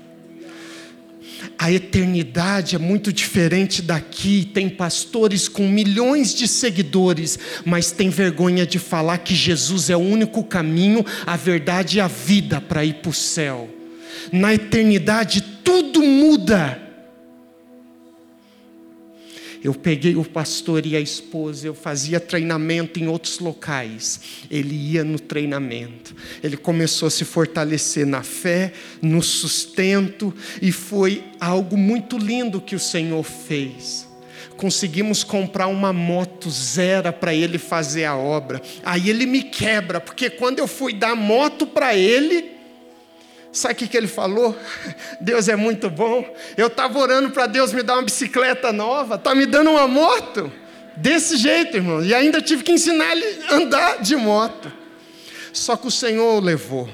A 1.58 1.70
eternidade 1.70 2.74
é 2.74 2.78
muito 2.78 3.12
diferente 3.12 3.82
daqui. 3.82 4.50
Tem 4.52 4.68
pastores 4.68 5.48
com 5.48 5.68
milhões 5.68 6.34
de 6.34 6.48
seguidores, 6.48 7.38
mas 7.64 7.90
tem 7.90 8.08
vergonha 8.08 8.66
de 8.66 8.78
falar 8.78 9.18
que 9.18 9.34
Jesus 9.34 9.90
é 9.90 9.96
o 9.96 10.00
único 10.00 10.42
caminho, 10.42 11.04
a 11.26 11.36
verdade 11.36 11.98
e 11.98 12.00
a 12.00 12.08
vida 12.08 12.60
para 12.60 12.84
ir 12.84 12.94
para 12.94 13.10
o 13.10 13.14
céu. 13.14 13.68
Na 14.32 14.54
eternidade 14.54 15.40
tudo 15.62 16.02
muda. 16.02 16.80
Eu 19.62 19.72
peguei 19.72 20.14
o 20.14 20.24
pastor 20.26 20.84
e 20.84 20.94
a 20.94 21.00
esposa, 21.00 21.66
eu 21.66 21.74
fazia 21.74 22.20
treinamento 22.20 23.00
em 23.00 23.08
outros 23.08 23.38
locais. 23.38 24.20
Ele 24.50 24.74
ia 24.74 25.02
no 25.02 25.18
treinamento. 25.18 26.14
Ele 26.42 26.54
começou 26.54 27.06
a 27.06 27.10
se 27.10 27.24
fortalecer 27.24 28.06
na 28.06 28.22
fé, 28.22 28.74
no 29.00 29.22
sustento, 29.22 30.34
e 30.60 30.70
foi 30.70 31.24
algo 31.40 31.78
muito 31.78 32.18
lindo 32.18 32.60
que 32.60 32.76
o 32.76 32.78
Senhor 32.78 33.22
fez. 33.22 34.06
conseguimos 34.56 35.24
comprar 35.24 35.66
uma 35.66 35.92
moto 35.92 36.50
zero 36.50 37.12
para 37.12 37.34
ele 37.34 37.58
fazer 37.58 38.04
a 38.04 38.16
obra. 38.16 38.62
Aí 38.84 39.10
ele 39.10 39.26
me 39.26 39.42
quebra, 39.42 40.00
porque 40.00 40.30
quando 40.30 40.58
eu 40.58 40.66
fui 40.68 40.92
dar 40.92 41.16
moto 41.16 41.66
para 41.66 41.96
ele, 41.96 42.53
sabe 43.54 43.74
o 43.74 43.76
que, 43.76 43.88
que 43.88 43.96
ele 43.96 44.08
falou? 44.08 44.54
Deus 45.20 45.48
é 45.48 45.56
muito 45.56 45.88
bom. 45.88 46.24
Eu 46.56 46.66
estava 46.66 46.98
orando 46.98 47.30
para 47.30 47.46
Deus 47.46 47.72
me 47.72 47.82
dar 47.82 47.94
uma 47.94 48.02
bicicleta 48.02 48.72
nova, 48.72 49.16
tá 49.16 49.34
me 49.34 49.46
dando 49.46 49.70
uma 49.70 49.88
moto. 49.88 50.52
Desse 50.96 51.36
jeito, 51.36 51.76
irmão. 51.76 52.04
E 52.04 52.14
ainda 52.14 52.40
tive 52.40 52.62
que 52.62 52.72
ensinar 52.72 53.12
ele 53.12 53.42
a 53.48 53.54
andar 53.54 54.02
de 54.02 54.14
moto. 54.14 54.70
Só 55.52 55.76
que 55.76 55.86
o 55.86 55.90
Senhor 55.90 56.36
o 56.36 56.40
levou. 56.40 56.88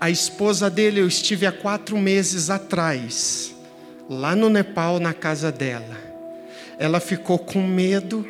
A 0.00 0.10
esposa 0.10 0.68
dele, 0.68 1.00
eu 1.00 1.06
estive 1.06 1.46
há 1.46 1.52
quatro 1.52 1.96
meses 1.96 2.50
atrás, 2.50 3.54
lá 4.08 4.36
no 4.36 4.50
Nepal, 4.50 5.00
na 5.00 5.14
casa 5.14 5.50
dela. 5.50 5.96
Ela 6.78 7.00
ficou 7.00 7.38
com 7.38 7.62
medo 7.62 8.26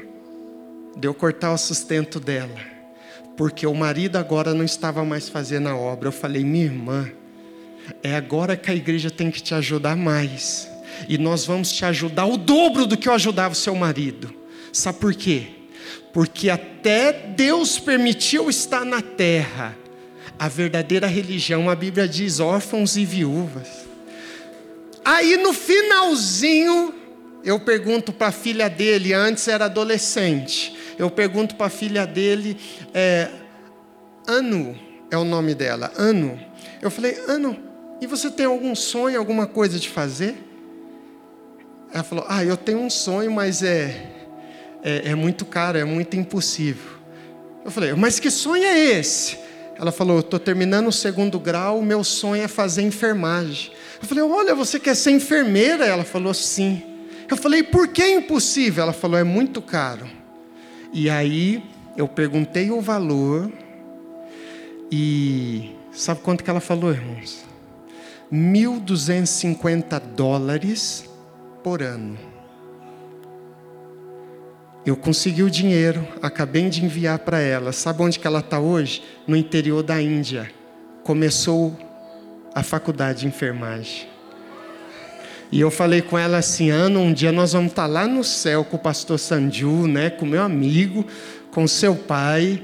de 0.97 1.09
eu 1.09 1.13
cortar 1.13 1.53
o 1.53 1.59
sustento 1.59 2.21
dela, 2.21 2.76
porque 3.37 3.67
o 3.67 3.75
marido 3.75 4.17
agora 4.17 4.55
não 4.55 4.65
estava 4.65 5.05
mais 5.05 5.29
fazendo 5.29 5.69
a 5.69 5.77
obra. 5.77 6.09
Eu 6.09 6.13
falei, 6.13 6.45
minha 6.45 6.65
irmã, 6.65 7.11
é 8.03 8.15
agora 8.15 8.57
que 8.57 8.71
a 8.71 8.75
igreja 8.75 9.11
tem 9.11 9.31
que 9.31 9.43
te 9.43 9.55
ajudar 9.55 9.97
mais, 9.97 10.69
e 11.09 11.19
nós 11.19 11.45
vamos 11.45 11.71
te 11.73 11.85
ajudar 11.85 12.27
o 12.27 12.37
dobro 12.37 12.87
do 12.87 12.97
que 12.97 13.09
eu 13.09 13.13
ajudava 13.13 13.53
o 13.53 13.57
seu 13.57 13.75
marido. 13.75 14.33
Sabe 14.73 14.99
por 14.99 15.15
quê? 15.15 15.49
Porque 16.13 16.49
até 16.49 17.13
Deus 17.13 17.79
permitiu 17.79 18.49
estar 18.49 18.85
na 18.85 19.03
terra 19.03 19.77
a 20.39 20.49
verdadeira 20.49 21.07
religião, 21.07 21.71
a 21.71 21.75
Bíblia 21.75 22.07
diz 22.07 22.41
órfãos 22.41 22.97
e 22.97 23.05
viúvas. 23.05 23.87
Aí 25.05 25.37
no 25.37 25.53
finalzinho, 25.53 26.95
eu 27.45 27.61
pergunto 27.61 28.13
para 28.13 28.29
a 28.29 28.33
filha 28.33 28.69
dele, 28.69 29.13
antes 29.13 29.49
era 29.49 29.67
adolescente, 29.67 30.76
eu 30.99 31.11
pergunto 31.11 31.55
para 31.55 31.67
a 31.67 31.71
filha 31.71 32.07
dele, 32.07 32.57
é, 32.93 33.29
Anu 34.27 34.77
é 35.11 35.17
o 35.17 35.25
nome 35.25 35.55
dela, 35.55 35.93
Anu. 35.97 36.39
Eu 36.81 36.91
falei, 36.91 37.17
Anu, 37.29 37.57
e 38.01 38.07
você 38.07 38.31
tem 38.31 38.47
algum 38.47 38.75
sonho, 38.75 39.19
alguma 39.19 39.47
coisa 39.47 39.79
de 39.79 39.89
fazer? 39.89 40.37
Ela 41.93 42.03
falou, 42.03 42.25
ah, 42.29 42.45
eu 42.45 42.57
tenho 42.57 42.81
um 42.81 42.91
sonho, 42.91 43.31
mas 43.31 43.63
é, 43.63 44.13
é, 44.83 45.11
é 45.11 45.15
muito 45.15 45.45
caro, 45.45 45.79
é 45.79 45.85
muito 45.85 46.17
impossível. 46.17 46.97
Eu 47.65 47.71
falei, 47.71 47.93
mas 47.95 48.21
que 48.21 48.31
sonho 48.31 48.65
é 48.65 48.79
esse? 48.79 49.47
Ela 49.79 49.93
falou: 49.93 50.21
estou 50.21 50.39
terminando 50.39 50.89
o 50.89 50.93
segundo 50.93 51.39
grau, 51.39 51.83
meu 51.83 52.03
sonho 52.03 52.43
é 52.43 52.49
fazer 52.49 52.83
enfermagem. 52.83 53.73
Eu 54.01 54.09
falei: 54.09 54.25
olha, 54.25 54.55
você 54.55 54.81
quer 54.81 54.95
ser 54.95 55.11
enfermeira? 55.11 55.85
Ela 55.85 56.05
falou: 56.05 56.33
sim. 56.33 56.83
Eu 57.29 57.37
falei: 57.37 57.63
por 57.63 57.89
que 57.89 58.03
é 58.03 58.15
impossível? 58.15 58.83
Ela 58.85 58.93
falou: 58.93 59.19
é 59.19 59.25
muito 59.25 59.61
caro. 59.61 60.09
E 60.99 61.11
aí 61.11 61.63
eu 61.95 62.09
perguntei 62.09 62.71
o 62.71 62.81
valor 62.81 63.53
e 64.91 65.77
sabe 65.93 66.23
quanto 66.23 66.43
que 66.43 66.49
ela 66.49 66.59
falou, 66.59 66.91
irmãos? 66.91 67.45
1.250 68.33 70.01
dólares 70.17 71.07
por 71.63 71.83
ano. 71.83 72.17
Eu 74.87 74.97
consegui 74.97 75.43
o 75.43 75.51
dinheiro, 75.51 76.09
acabei 76.23 76.67
de 76.71 76.83
enviar 76.83 77.19
para 77.19 77.41
ela. 77.41 77.73
Sabe 77.73 78.03
onde 78.03 78.19
que 78.19 78.27
ela 78.27 78.39
está 78.39 78.59
hoje? 78.59 79.05
No 79.27 79.37
interior 79.37 79.83
da 79.83 80.01
Índia. 80.01 80.51
Começou 81.05 81.77
a 82.55 82.63
faculdade 82.63 83.21
de 83.21 83.27
enfermagem. 83.27 84.16
E 85.51 85.61
eu 85.61 85.71
falei 85.71 86.03
com 86.03 86.19
ela 86.19 86.39
assim, 86.39 86.71
Ana, 86.71 86.99
um 86.99 87.13
dia 87.13 87.31
nós 87.31 87.53
vamos 87.53 87.71
estar 87.71 87.83
tá 87.83 87.89
lá 87.89 88.07
no 88.07 88.25
céu 88.25 88.65
com 88.65 88.77
o 88.77 88.81
pastor 88.81 89.19
Sanju, 89.19 89.87
né, 89.87 90.11
com 90.11 90.27
meu 90.27 90.43
amigo, 90.43 91.07
com 91.53 91.67
seu 91.69 91.95
pai, 91.95 92.63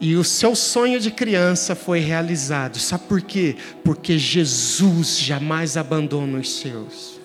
e 0.00 0.16
o 0.16 0.24
seu 0.24 0.54
sonho 0.54 1.00
de 1.00 1.10
criança 1.10 1.74
foi 1.74 2.00
realizado. 2.00 2.78
Sabe 2.78 3.04
por 3.08 3.20
quê? 3.20 3.56
Porque 3.84 4.18
Jesus 4.18 5.18
jamais 5.18 5.76
abandona 5.76 6.38
os 6.38 6.60
seus. 6.60 7.18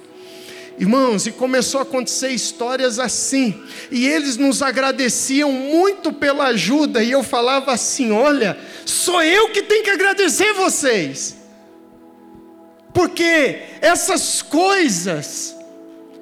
Irmãos, 0.79 1.27
e 1.27 1.31
começou 1.31 1.79
a 1.79 1.83
acontecer 1.83 2.29
histórias 2.29 2.97
assim, 2.97 3.61
e 3.91 4.07
eles 4.07 4.37
nos 4.37 4.63
agradeciam 4.63 5.51
muito 5.51 6.11
pela 6.11 6.45
ajuda, 6.45 7.03
e 7.03 7.11
eu 7.11 7.21
falava 7.21 7.71
assim: 7.71 8.11
olha, 8.11 8.57
sou 8.83 9.21
eu 9.21 9.49
que 9.49 9.61
tenho 9.61 9.83
que 9.83 9.91
agradecer 9.91 10.51
vocês, 10.53 11.35
porque 12.93 13.59
essas 13.81 14.41
coisas 14.41 15.55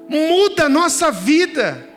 mudam 0.08 0.66
a 0.66 0.70
nossa 0.70 1.12
vida. 1.12 1.90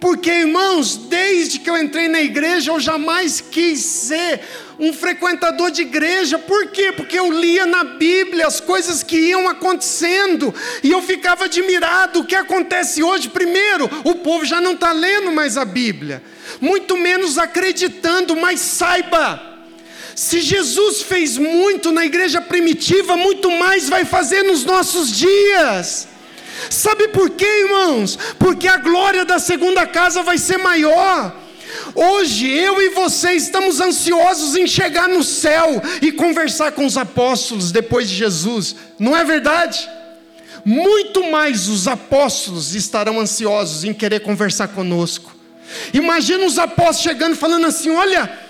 Porque, 0.00 0.30
irmãos, 0.30 0.96
desde 0.96 1.58
que 1.58 1.70
eu 1.70 1.78
entrei 1.78 2.08
na 2.08 2.20
igreja, 2.20 2.70
eu 2.70 2.78
jamais 2.78 3.40
quis 3.40 3.80
ser 3.80 4.40
um 4.78 4.92
frequentador 4.92 5.70
de 5.70 5.82
igreja. 5.82 6.38
Por 6.38 6.66
quê? 6.66 6.92
Porque 6.92 7.18
eu 7.18 7.32
lia 7.32 7.64
na 7.64 7.84
Bíblia 7.84 8.46
as 8.46 8.60
coisas 8.60 9.02
que 9.02 9.16
iam 9.16 9.48
acontecendo 9.48 10.54
e 10.82 10.90
eu 10.90 11.00
ficava 11.00 11.46
admirado. 11.46 12.20
O 12.20 12.26
que 12.26 12.34
acontece 12.34 13.02
hoje? 13.02 13.30
Primeiro, 13.30 13.88
o 14.04 14.16
povo 14.16 14.44
já 14.44 14.60
não 14.60 14.72
está 14.72 14.92
lendo 14.92 15.32
mais 15.32 15.56
a 15.56 15.64
Bíblia, 15.64 16.22
muito 16.60 16.96
menos 16.98 17.38
acreditando, 17.38 18.36
mas 18.36 18.60
saiba. 18.60 19.53
Se 20.14 20.40
Jesus 20.40 21.02
fez 21.02 21.36
muito 21.36 21.90
na 21.90 22.04
igreja 22.04 22.40
primitiva, 22.40 23.16
muito 23.16 23.50
mais 23.50 23.88
vai 23.88 24.04
fazer 24.04 24.42
nos 24.42 24.64
nossos 24.64 25.10
dias. 25.10 26.08
Sabe 26.70 27.08
por 27.08 27.30
quê, 27.30 27.46
irmãos? 27.64 28.16
Porque 28.38 28.68
a 28.68 28.76
glória 28.76 29.24
da 29.24 29.38
segunda 29.38 29.86
casa 29.86 30.22
vai 30.22 30.38
ser 30.38 30.58
maior. 30.58 31.34
Hoje 31.94 32.48
eu 32.48 32.80
e 32.80 32.90
você 32.90 33.32
estamos 33.32 33.80
ansiosos 33.80 34.56
em 34.56 34.66
chegar 34.66 35.08
no 35.08 35.24
céu 35.24 35.82
e 36.00 36.12
conversar 36.12 36.72
com 36.72 36.86
os 36.86 36.96
apóstolos 36.96 37.72
depois 37.72 38.08
de 38.08 38.14
Jesus, 38.14 38.76
não 38.98 39.16
é 39.16 39.24
verdade? 39.24 39.88
Muito 40.64 41.30
mais 41.30 41.68
os 41.68 41.88
apóstolos 41.88 42.74
estarão 42.74 43.20
ansiosos 43.20 43.84
em 43.84 43.92
querer 43.92 44.20
conversar 44.20 44.68
conosco. 44.68 45.34
Imagina 45.92 46.44
os 46.44 46.58
apóstolos 46.58 47.00
chegando 47.00 47.36
falando 47.36 47.66
assim: 47.66 47.90
olha, 47.90 48.43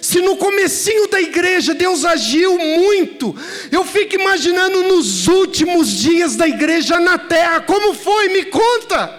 se 0.00 0.20
no 0.20 0.36
comecinho 0.36 1.08
da 1.08 1.20
igreja 1.20 1.74
Deus 1.74 2.04
agiu 2.04 2.58
muito, 2.58 3.34
eu 3.70 3.84
fico 3.84 4.14
imaginando 4.14 4.82
nos 4.84 5.28
últimos 5.28 5.88
dias 5.88 6.36
da 6.36 6.48
igreja 6.48 6.98
na 6.98 7.18
terra, 7.18 7.60
como 7.60 7.94
foi? 7.94 8.28
Me 8.28 8.44
conta. 8.46 9.18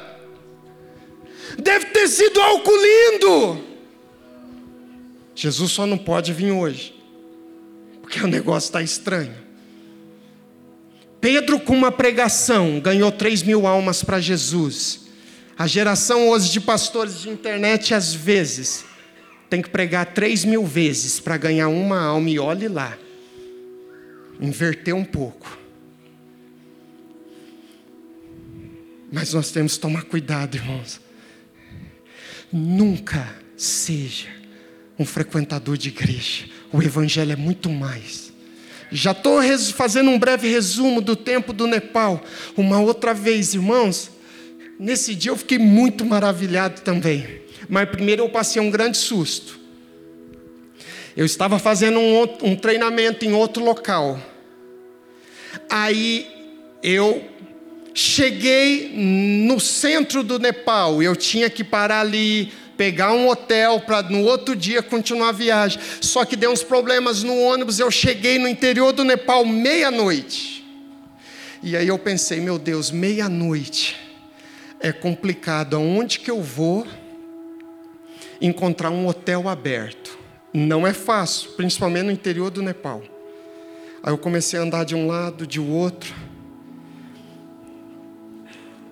Deve 1.57 1.88
ter 1.88 2.07
sido 2.07 2.41
algo 2.41 2.71
lindo. 2.71 3.63
Jesus 5.36 5.71
só 5.71 5.86
não 5.86 5.97
pode 5.97 6.34
vir 6.34 6.51
hoje, 6.51 6.95
porque 8.01 8.19
o 8.19 8.27
negócio 8.27 8.67
está 8.67 8.82
estranho. 8.82 9.36
Pedro, 11.19 11.59
com 11.59 11.73
uma 11.73 11.91
pregação, 11.91 12.79
ganhou 12.79 13.11
3 13.11 13.43
mil 13.43 13.67
almas 13.67 14.03
para 14.03 14.19
Jesus. 14.19 15.01
A 15.57 15.67
geração 15.67 16.29
hoje 16.29 16.51
de 16.51 16.59
pastores 16.59 17.21
de 17.21 17.29
internet, 17.29 17.93
às 17.93 18.13
vezes, 18.13 18.84
tem 19.51 19.61
que 19.61 19.69
pregar 19.69 20.05
3 20.13 20.45
mil 20.45 20.65
vezes 20.65 21.19
para 21.19 21.35
ganhar 21.35 21.67
uma 21.67 21.99
alma, 21.99 22.29
e 22.29 22.39
olhe 22.39 22.69
lá. 22.69 22.97
Inverter 24.39 24.95
um 24.95 25.03
pouco. 25.03 25.59
Mas 29.11 29.33
nós 29.33 29.51
temos 29.51 29.73
que 29.73 29.81
tomar 29.81 30.03
cuidado, 30.03 30.55
irmãos 30.55 31.01
Nunca 32.49 33.27
seja 33.57 34.29
um 34.97 35.03
frequentador 35.03 35.77
de 35.77 35.89
igreja. 35.89 36.45
O 36.71 36.81
Evangelho 36.81 37.33
é 37.33 37.35
muito 37.35 37.69
mais. 37.69 38.31
Já 38.89 39.11
estou 39.11 39.41
fazendo 39.73 40.09
um 40.09 40.17
breve 40.17 40.47
resumo 40.47 41.01
do 41.01 41.15
tempo 41.15 41.51
do 41.51 41.67
Nepal. 41.67 42.23
Uma 42.55 42.79
outra 42.79 43.13
vez, 43.13 43.53
irmãos, 43.53 44.11
nesse 44.79 45.13
dia 45.13 45.31
eu 45.31 45.37
fiquei 45.37 45.57
muito 45.57 46.05
maravilhado 46.05 46.81
também. 46.81 47.40
Mas 47.72 47.89
primeiro 47.89 48.22
eu 48.22 48.30
passei 48.30 48.61
um 48.61 48.69
grande 48.69 48.97
susto. 48.97 49.59
Eu 51.17 51.26
estava 51.26 51.57
fazendo 51.57 51.99
um, 51.99 52.22
um 52.43 52.55
treinamento 52.55 53.26
em 53.26 53.34
outro 53.34 53.63
local. 53.63 54.19
Aí 55.69 56.30
eu 56.84 57.32
Cheguei 57.93 58.93
no 58.95 59.59
centro 59.59 60.24
do 60.24 60.39
Nepal, 60.39 61.03
eu 61.03 61.13
tinha 61.13 61.49
que 61.49 61.61
parar 61.61 61.99
ali, 61.99 62.51
pegar 62.78 63.11
um 63.11 63.28
hotel 63.28 63.82
para 63.82 64.01
no 64.03 64.24
outro 64.24 64.55
dia 64.55 64.82
continuar 64.82 65.30
a 65.30 65.34
viagem. 65.34 65.80
Só 65.99 66.24
que 66.24 66.38
deu 66.38 66.51
uns 66.51 66.63
problemas 66.63 67.22
no 67.22 67.38
ônibus, 67.38 67.80
eu 67.80 67.91
cheguei 67.91 68.39
no 68.39 68.47
interior 68.47 68.93
do 68.93 69.03
Nepal 69.03 69.45
meia-noite. 69.45 70.65
E 71.61 71.76
aí 71.76 71.89
eu 71.89 71.99
pensei, 71.99 72.39
meu 72.39 72.57
Deus, 72.57 72.91
meia-noite 72.91 73.97
é 74.80 74.93
complicado. 74.93 75.76
Aonde 75.76 76.19
que 76.19 76.32
eu 76.32 76.41
vou 76.41 76.88
encontrar 78.41 78.89
um 78.89 79.07
hotel 79.07 79.47
aberto? 79.47 80.17
Não 80.53 80.85
é 80.85 80.93
fácil, 80.93 81.51
principalmente 81.51 82.05
no 82.05 82.11
interior 82.11 82.49
do 82.49 82.61
Nepal. 82.61 83.01
Aí 84.03 84.11
eu 84.11 84.17
comecei 84.17 84.59
a 84.59 84.63
andar 84.63 84.83
de 84.83 84.95
um 84.95 85.07
lado, 85.07 85.45
de 85.45 85.59
outro. 85.59 86.13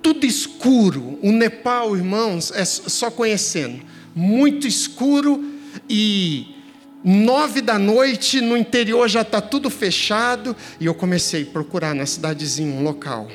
tudo 0.01 0.25
escuro. 0.25 1.19
O 1.21 1.31
Nepal, 1.31 1.95
irmãos, 1.95 2.51
é 2.51 2.65
só 2.65 3.11
conhecendo. 3.11 3.81
Muito 4.15 4.67
escuro 4.67 5.43
e 5.89 6.55
nove 7.03 7.61
da 7.61 7.77
noite 7.77 8.41
no 8.41 8.57
interior 8.57 9.07
já 9.07 9.21
está 9.21 9.39
tudo 9.39 9.69
fechado. 9.69 10.55
E 10.79 10.85
eu 10.85 10.95
comecei 10.95 11.43
a 11.43 11.45
procurar 11.45 11.93
na 11.93 12.05
cidadezinha 12.05 12.73
um 12.73 12.83
local. 12.83 13.29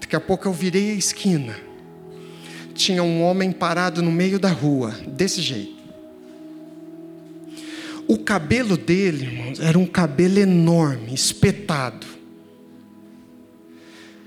Daqui 0.00 0.16
a 0.16 0.20
pouco 0.20 0.46
eu 0.46 0.52
virei 0.52 0.92
a 0.92 0.94
esquina. 0.94 1.67
Tinha 2.78 3.02
um 3.02 3.24
homem 3.24 3.50
parado 3.50 4.00
no 4.00 4.12
meio 4.12 4.38
da 4.38 4.50
rua, 4.50 4.94
desse 5.04 5.42
jeito. 5.42 5.76
O 8.06 8.16
cabelo 8.16 8.76
dele, 8.76 9.26
irmãos, 9.26 9.58
era 9.58 9.76
um 9.76 9.84
cabelo 9.84 10.38
enorme, 10.38 11.12
espetado. 11.12 12.06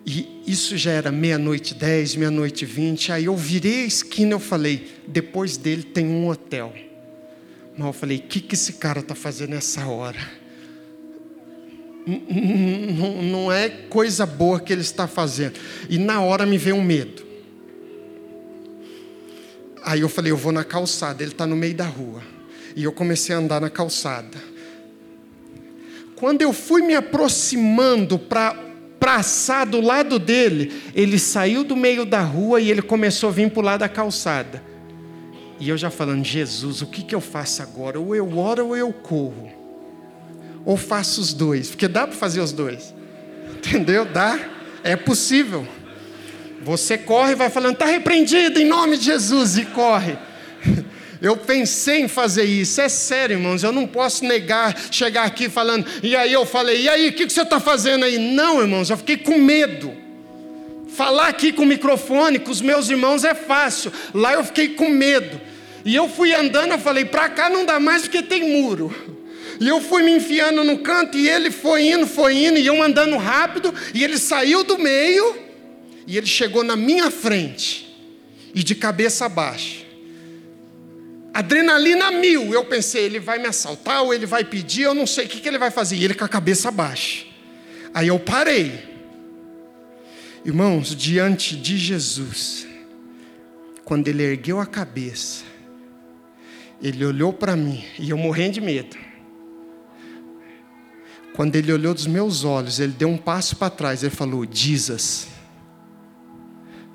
E 0.06 0.28
isso 0.46 0.76
já 0.76 0.92
era 0.92 1.14
meia-noite 1.14 1.74
dez, 1.74 2.14
meia-noite 2.14 2.66
vinte. 2.66 3.10
Aí 3.14 3.26
eu 3.26 3.38
virei 3.38 3.84
a 3.84 3.88
esquina 3.88 4.36
e 4.36 4.40
falei: 4.40 4.86
depois 5.08 5.56
dele 5.56 5.84
tem 5.84 6.06
um 6.06 6.28
hotel. 6.28 6.74
Mas 7.78 7.88
eu 7.88 7.94
falei: 7.94 8.18
o 8.18 8.24
que, 8.24 8.42
que 8.42 8.56
esse 8.56 8.74
cara 8.74 9.00
está 9.00 9.16
fazendo 9.16 9.52
nessa 9.52 9.88
hora? 9.88 10.20
Não 12.06 13.50
é 13.50 13.70
coisa 13.70 14.26
boa 14.26 14.60
que 14.60 14.74
ele 14.74 14.82
está 14.82 15.08
fazendo. 15.08 15.58
E 15.90 15.98
na 15.98 16.20
hora 16.20 16.46
me 16.46 16.58
veio 16.58 16.76
um 16.76 16.84
medo. 16.84 17.31
Aí 19.84 20.02
eu 20.02 20.10
falei: 20.10 20.32
eu 20.32 20.38
vou 20.38 20.52
na 20.52 20.64
calçada. 20.64 21.24
Ele 21.24 21.32
está 21.32 21.46
no 21.46 21.56
meio 21.56 21.76
da 21.76 21.86
rua. 21.86 22.22
E 22.76 22.84
eu 22.84 22.92
comecei 22.92 23.36
a 23.36 23.38
andar 23.38 23.60
na 23.60 23.70
calçada. 23.70 24.38
Quando 26.16 26.42
eu 26.42 26.54
fui 26.54 26.82
me 26.84 26.96
aproximando 26.96 28.20
para 28.20 28.56
praçar 29.00 29.66
do 29.66 29.82
lado 29.82 30.20
dele, 30.20 30.72
ele 30.94 31.18
saiu 31.18 31.64
do 31.64 31.76
meio 31.76 32.06
da 32.06 32.22
rua 32.22 32.62
e 32.62 32.70
ele 32.70 32.84
começou 32.84 33.30
a 33.30 33.32
vir 33.32 33.50
para 33.50 33.60
o 33.60 33.64
lado 33.64 33.80
da 33.80 33.90
calçada. 33.90 34.64
E 35.60 35.68
eu 35.70 35.78
já 35.78 35.90
falando, 35.90 36.24
Jesus, 36.24 36.82
o 36.82 36.86
que, 36.86 37.04
que 37.04 37.16
eu 37.16 37.22
faço 37.22 37.64
agora? 37.64 38.00
Ou 38.00 38.16
eu 38.16 38.38
oro 38.38 38.68
ou 38.68 38.78
eu 38.78 38.94
corro. 38.94 39.52
Ou 40.64 40.78
faço 40.78 41.20
os 41.20 41.34
dois, 41.34 41.70
porque 41.70 41.88
dá 41.88 42.06
para 42.06 42.16
fazer 42.16 42.40
os 42.40 42.52
dois. 42.52 42.94
Entendeu? 43.58 44.06
Dá. 44.06 44.40
É 44.84 44.96
possível. 44.96 45.68
Você 46.64 46.98
corre 46.98 47.32
e 47.32 47.36
vai 47.36 47.50
falando, 47.50 47.74
está 47.74 47.86
repreendido 47.86 48.60
em 48.60 48.66
nome 48.66 48.98
de 48.98 49.06
Jesus, 49.06 49.58
e 49.58 49.66
corre. 49.66 50.18
Eu 51.22 51.38
pensei 51.38 52.02
em 52.02 52.08
fazer 52.08 52.46
isso, 52.46 52.82
é 52.82 52.90
sério, 52.90 53.36
irmãos. 53.36 53.62
Eu 53.62 53.72
não 53.72 53.86
posso 53.86 54.26
negar, 54.26 54.76
chegar 54.90 55.24
aqui 55.24 55.48
falando, 55.48 55.86
e 56.02 56.16
aí 56.16 56.34
eu 56.34 56.48
falei, 56.48 56.82
e 56.82 56.90
aí, 56.90 57.10
o 57.10 57.14
que, 57.14 57.28
que 57.28 57.32
você 57.32 57.44
está 57.44 57.60
fazendo 57.60 58.04
aí? 58.04 58.18
Não, 58.18 58.60
irmãos, 58.60 58.90
eu 58.90 58.98
fiquei 58.98 59.18
com 59.18 59.38
medo. 59.38 59.94
Falar 60.88 61.28
aqui 61.28 61.54
com 61.54 61.62
o 61.62 61.66
microfone 61.68 62.40
com 62.40 62.50
os 62.50 62.60
meus 62.60 62.90
irmãos 62.90 63.24
é 63.24 63.36
fácil, 63.36 63.94
lá 64.16 64.34
eu 64.34 64.44
fiquei 64.44 64.70
com 64.70 64.90
medo. 64.90 65.40
E 65.86 65.96
eu 65.96 66.10
fui 66.10 66.34
andando, 66.34 66.72
eu 66.72 66.80
falei, 66.80 67.06
para 67.06 67.30
cá 67.30 67.52
não 67.52 67.66
dá 67.66 67.80
mais 67.80 68.02
porque 68.02 68.24
tem 68.24 68.60
muro. 68.60 68.92
E 69.60 69.68
eu 69.68 69.80
fui 69.80 70.02
me 70.02 70.12
enfiando 70.12 70.64
no 70.64 70.80
canto, 70.80 71.20
e 71.20 71.30
ele 71.30 71.52
foi 71.52 71.88
indo, 71.88 72.08
foi 72.08 72.36
indo, 72.36 72.58
e 72.58 72.66
eu 72.66 72.82
andando 72.82 73.16
rápido, 73.16 73.72
e 73.94 74.04
ele 74.04 74.18
saiu 74.18 74.64
do 74.64 74.80
meio, 74.80 75.51
e 76.12 76.18
ele 76.18 76.28
chegou 76.28 76.64
na 76.64 76.76
minha 76.76 77.10
frente, 77.10 77.88
e 78.54 78.64
de 78.64 78.76
cabeça 78.76 79.30
baixa 79.30 79.92
adrenalina 81.34 82.12
mil. 82.12 82.54
Eu 82.54 82.66
pensei, 82.66 83.06
ele 83.06 83.20
vai 83.20 83.40
me 83.40 83.48
assaltar 83.48 84.04
ou 84.04 84.14
ele 84.14 84.26
vai 84.26 84.44
pedir, 84.44 84.84
eu 84.84 84.94
não 84.94 85.08
sei 85.08 85.26
o 85.26 85.30
que, 85.30 85.40
que 85.40 85.48
ele 85.48 85.58
vai 85.58 85.72
fazer. 85.72 85.96
E 85.96 86.04
ele 86.04 86.14
com 86.14 86.26
a 86.26 86.30
cabeça 86.30 86.70
baixa. 86.72 87.26
Aí 87.94 88.08
eu 88.08 88.20
parei. 88.20 88.92
Irmãos, 90.46 90.96
diante 90.96 91.56
de 91.56 91.78
Jesus, 91.78 92.68
quando 93.86 94.08
ele 94.08 94.24
ergueu 94.24 94.60
a 94.60 94.66
cabeça, 94.66 95.44
ele 96.82 97.06
olhou 97.06 97.32
para 97.32 97.56
mim 97.56 97.84
e 98.00 98.10
eu 98.10 98.18
morrendo 98.18 98.54
de 98.54 98.62
medo. 98.62 98.98
Quando 101.36 101.56
ele 101.56 101.72
olhou 101.72 101.94
dos 101.94 102.08
meus 102.08 102.44
olhos, 102.44 102.80
ele 102.80 102.92
deu 102.92 103.08
um 103.08 103.18
passo 103.18 103.56
para 103.56 103.70
trás, 103.70 104.04
ele 104.04 104.14
falou: 104.14 104.46
Jesus. 104.50 105.28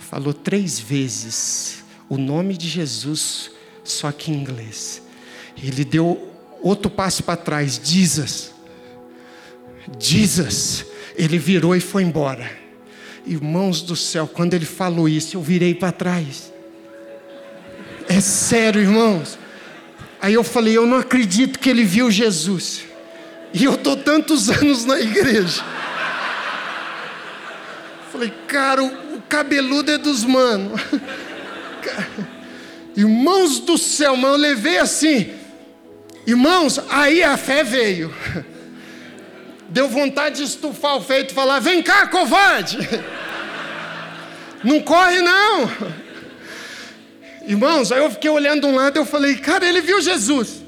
Falou 0.09 0.33
três 0.33 0.79
vezes 0.79 1.83
o 2.09 2.17
nome 2.17 2.57
de 2.57 2.69
Jesus 2.69 3.51
só 3.83 4.13
que 4.13 4.31
em 4.31 4.35
inglês. 4.35 5.03
Ele 5.61 5.85
deu 5.85 6.33
outro 6.63 6.89
passo 6.89 7.25
para 7.25 7.37
trás, 7.37 7.81
Jesus. 7.83 8.55
Jesus. 9.99 10.87
Ele 11.17 11.39
virou 11.39 11.75
e 11.75 11.81
foi 11.81 12.05
embora. 12.05 12.49
Irmãos 13.27 13.83
do 13.83 13.97
céu, 13.97 14.29
quando 14.29 14.55
ele 14.55 14.65
falou 14.65 15.09
isso, 15.09 15.37
eu 15.37 15.43
virei 15.43 15.75
para 15.75 15.91
trás. 15.91 16.53
É 18.09 18.21
sério, 18.21 18.81
irmãos. 18.81 19.37
Aí 20.23 20.35
eu 20.35 20.45
falei, 20.45 20.77
eu 20.77 20.87
não 20.87 20.99
acredito 20.99 21.59
que 21.59 21.69
ele 21.69 21.83
viu 21.83 22.13
Jesus. 22.13 22.85
E 23.53 23.65
eu 23.65 23.75
estou 23.75 23.97
tantos 23.97 24.49
anos 24.51 24.85
na 24.85 25.01
igreja. 25.01 25.65
Falei, 28.13 28.33
cara, 28.47 28.83
cabeludo 29.29 29.91
é 29.91 29.99
dos 29.99 30.25
manos. 30.25 30.81
Irmãos 32.97 33.61
do 33.61 33.77
céu, 33.77 34.17
mas 34.17 34.31
eu 34.31 34.37
levei 34.37 34.79
assim. 34.79 35.31
Irmãos, 36.27 36.81
aí 36.89 37.23
a 37.23 37.37
fé 37.37 37.63
veio. 37.63 38.13
Deu 39.69 39.89
vontade 39.89 40.37
de 40.37 40.45
estufar 40.45 40.97
o 40.97 41.01
feito 41.01 41.33
e 41.33 41.35
falar: 41.35 41.61
vem 41.61 41.83
cá, 41.83 42.07
covarde. 42.07 42.79
Não 44.65 44.81
corre, 44.81 45.21
não. 45.21 45.71
Irmãos, 47.47 47.93
aí 47.93 48.03
eu 48.03 48.11
fiquei 48.11 48.31
olhando 48.31 48.63
de 48.63 48.67
um 48.67 48.75
lado 48.75 48.97
e 48.97 48.99
eu 48.99 49.07
falei: 49.07 49.37
cara, 49.37 49.69
ele 49.69 49.81
viu 49.81 50.01
Jesus. 50.01 50.65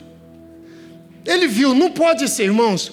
Ele 1.24 1.48
viu, 1.48 1.74
não 1.74 1.90
pode 1.90 2.28
ser, 2.28 2.44
irmãos. 2.44 2.92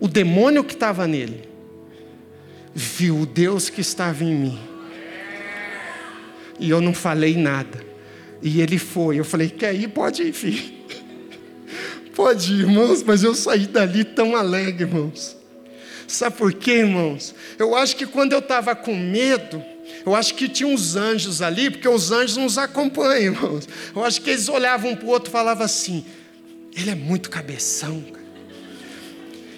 O 0.00 0.08
demônio 0.08 0.64
que 0.64 0.74
estava 0.74 1.06
nele 1.06 1.45
viu 2.76 3.20
o 3.20 3.26
Deus 3.26 3.70
que 3.70 3.80
estava 3.80 4.22
em 4.22 4.34
mim. 4.34 4.58
E 6.60 6.68
eu 6.68 6.80
não 6.82 6.92
falei 6.92 7.34
nada. 7.34 7.82
E 8.42 8.60
ele 8.60 8.78
foi. 8.78 9.18
Eu 9.18 9.24
falei: 9.24 9.48
Quer 9.48 9.74
ir? 9.74 9.88
Pode 9.88 10.22
ir, 10.22 10.32
filho. 10.34 10.76
Pode 12.14 12.52
ir, 12.52 12.60
irmãos, 12.60 13.02
mas 13.02 13.22
eu 13.22 13.34
saí 13.34 13.66
dali 13.66 14.04
tão 14.04 14.36
alegre, 14.36 14.84
irmãos. 14.84 15.36
Sabe 16.06 16.36
por 16.36 16.52
quê, 16.52 16.78
irmãos? 16.78 17.34
Eu 17.58 17.74
acho 17.74 17.96
que 17.96 18.06
quando 18.06 18.32
eu 18.32 18.38
estava 18.38 18.76
com 18.76 18.94
medo, 18.94 19.62
eu 20.04 20.14
acho 20.14 20.34
que 20.34 20.48
tinha 20.48 20.68
uns 20.68 20.94
anjos 20.96 21.42
ali, 21.42 21.70
porque 21.70 21.88
os 21.88 22.12
anjos 22.12 22.36
nos 22.36 22.58
acompanham, 22.58 23.34
irmãos. 23.34 23.66
Eu 23.94 24.04
acho 24.04 24.20
que 24.20 24.30
eles 24.30 24.48
olhavam 24.48 24.92
um 24.92 24.96
para 24.96 25.06
o 25.06 25.08
outro 25.08 25.30
e 25.30 25.32
falavam 25.32 25.64
assim: 25.64 26.04
ele 26.76 26.90
é 26.90 26.94
muito 26.94 27.30
cabeção. 27.30 28.04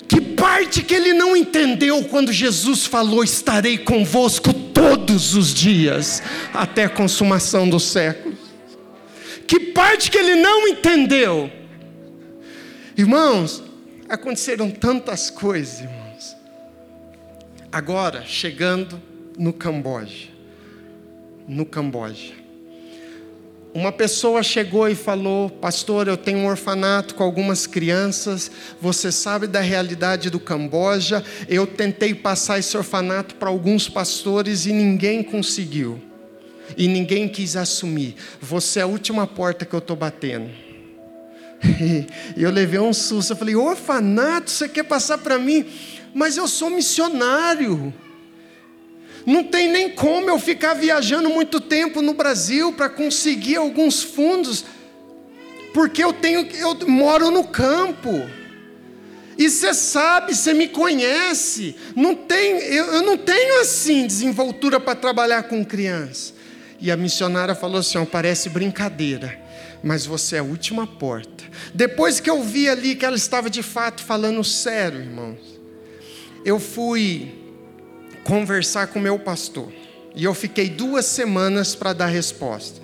Que 0.08 0.20
parte 0.20 0.82
que 0.82 0.94
ele 0.94 1.12
não 1.12 1.36
entendeu 1.36 2.02
quando 2.04 2.32
Jesus 2.32 2.86
falou: 2.86 3.22
estarei 3.22 3.76
convosco 3.76 4.52
todos 4.52 5.34
os 5.34 5.52
dias, 5.52 6.22
até 6.54 6.84
a 6.84 6.88
consumação 6.88 7.68
do 7.68 7.78
século? 7.78 8.36
Que 9.46 9.60
parte 9.60 10.10
que 10.10 10.18
ele 10.18 10.34
não 10.34 10.66
entendeu? 10.66 11.50
Irmãos, 12.96 13.62
aconteceram 14.08 14.70
tantas 14.70 15.30
coisas, 15.30 15.80
irmãos. 15.80 16.36
Agora, 17.70 18.24
chegando 18.26 19.00
no 19.38 19.52
Camboja. 19.52 20.28
No 21.46 21.64
Camboja. 21.64 22.37
Uma 23.78 23.92
pessoa 23.92 24.42
chegou 24.42 24.88
e 24.88 24.96
falou: 24.96 25.48
Pastor, 25.48 26.08
eu 26.08 26.16
tenho 26.16 26.38
um 26.38 26.46
orfanato 26.48 27.14
com 27.14 27.22
algumas 27.22 27.64
crianças. 27.64 28.50
Você 28.80 29.12
sabe 29.12 29.46
da 29.46 29.60
realidade 29.60 30.30
do 30.30 30.40
Camboja. 30.40 31.24
Eu 31.48 31.64
tentei 31.64 32.12
passar 32.12 32.58
esse 32.58 32.76
orfanato 32.76 33.36
para 33.36 33.48
alguns 33.48 33.88
pastores 33.88 34.66
e 34.66 34.72
ninguém 34.72 35.22
conseguiu 35.22 36.02
e 36.76 36.88
ninguém 36.88 37.28
quis 37.28 37.54
assumir. 37.54 38.16
Você 38.40 38.80
é 38.80 38.82
a 38.82 38.86
última 38.86 39.28
porta 39.28 39.64
que 39.64 39.74
eu 39.74 39.78
estou 39.78 39.94
batendo. 39.94 40.50
E 42.36 42.42
eu 42.42 42.50
levei 42.50 42.80
um 42.80 42.92
susto. 42.92 43.32
Eu 43.32 43.36
falei: 43.36 43.54
orfanato, 43.54 44.50
você 44.50 44.68
quer 44.68 44.82
passar 44.82 45.18
para 45.18 45.38
mim? 45.38 45.64
Mas 46.12 46.36
eu 46.36 46.48
sou 46.48 46.68
missionário. 46.68 47.94
Não 49.28 49.44
tem 49.44 49.70
nem 49.70 49.90
como 49.90 50.30
eu 50.30 50.38
ficar 50.38 50.72
viajando 50.72 51.28
muito 51.28 51.60
tempo 51.60 52.00
no 52.00 52.14
Brasil 52.14 52.72
para 52.72 52.88
conseguir 52.88 53.56
alguns 53.56 54.02
fundos, 54.02 54.64
porque 55.74 56.02
eu 56.02 56.14
tenho, 56.14 56.48
eu 56.56 56.88
moro 56.88 57.30
no 57.30 57.44
campo. 57.44 58.08
E 59.36 59.50
você 59.50 59.74
sabe, 59.74 60.34
você 60.34 60.54
me 60.54 60.66
conhece. 60.66 61.76
Não 61.94 62.14
tem, 62.14 62.52
eu, 62.72 62.86
eu 62.86 63.02
não 63.02 63.18
tenho 63.18 63.60
assim 63.60 64.06
desenvoltura 64.06 64.80
para 64.80 64.94
trabalhar 64.94 65.42
com 65.42 65.62
criança. 65.62 66.32
E 66.80 66.90
a 66.90 66.96
missionária 66.96 67.54
falou 67.54 67.80
assim: 67.80 68.02
parece 68.06 68.48
brincadeira, 68.48 69.38
mas 69.84 70.06
você 70.06 70.36
é 70.36 70.38
a 70.38 70.42
última 70.42 70.86
porta. 70.86 71.44
Depois 71.74 72.18
que 72.18 72.30
eu 72.30 72.42
vi 72.42 72.66
ali 72.66 72.96
que 72.96 73.04
ela 73.04 73.16
estava 73.16 73.50
de 73.50 73.62
fato 73.62 74.02
falando 74.02 74.42
sério, 74.42 75.00
irmãos, 75.00 75.60
eu 76.46 76.58
fui 76.58 77.46
conversar 78.28 78.88
com 78.88 79.00
meu 79.00 79.18
pastor. 79.18 79.72
e 80.14 80.24
eu 80.24 80.34
fiquei 80.34 80.68
duas 80.68 81.06
semanas 81.06 81.74
para 81.74 81.92
dar 81.94 82.06
resposta. 82.06 82.80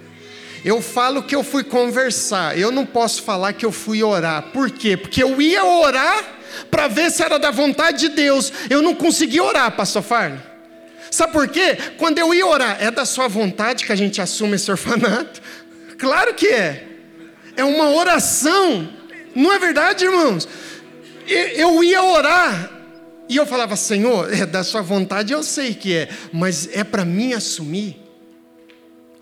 Eu 0.64 0.80
falo 0.80 1.22
que 1.22 1.34
eu 1.34 1.44
fui 1.44 1.62
conversar, 1.62 2.56
eu 2.56 2.70
não 2.70 2.86
posso 2.86 3.22
falar 3.22 3.52
que 3.52 3.66
eu 3.66 3.72
fui 3.72 4.02
orar. 4.02 4.44
Por 4.52 4.70
quê? 4.70 4.96
Porque 4.96 5.22
eu 5.22 5.42
ia 5.42 5.64
orar 5.64 6.24
para 6.70 6.88
ver 6.88 7.10
se 7.10 7.22
era 7.22 7.38
da 7.38 7.50
vontade 7.50 8.08
de 8.08 8.14
Deus. 8.14 8.52
Eu 8.70 8.80
não 8.80 8.94
consegui 8.94 9.40
orar, 9.40 9.72
pastor 9.72 10.02
Farley. 10.02 10.38
Sabe 11.10 11.32
por 11.32 11.48
quê? 11.48 11.76
Quando 11.98 12.18
eu 12.18 12.32
ia 12.32 12.46
orar, 12.46 12.78
é 12.80 12.90
da 12.90 13.04
sua 13.04 13.28
vontade 13.28 13.84
que 13.84 13.92
a 13.92 13.96
gente 13.96 14.22
assume 14.22 14.54
esse 14.54 14.70
orfanato? 14.70 15.42
Claro 15.96 16.34
que 16.34 16.48
é. 16.48 16.88
É 17.56 17.62
uma 17.62 17.90
oração. 17.90 18.88
Não 19.34 19.52
é 19.52 19.58
verdade, 19.58 20.04
irmãos? 20.04 20.48
Eu 21.26 21.84
ia 21.84 22.02
orar 22.02 22.73
e 23.28 23.36
eu 23.36 23.46
falava, 23.46 23.74
Senhor, 23.76 24.32
é 24.32 24.44
da 24.44 24.62
sua 24.62 24.82
vontade, 24.82 25.32
eu 25.32 25.42
sei 25.42 25.74
que 25.74 25.94
é, 25.94 26.08
mas 26.32 26.68
é 26.72 26.84
para 26.84 27.04
mim 27.04 27.32
assumir. 27.32 28.04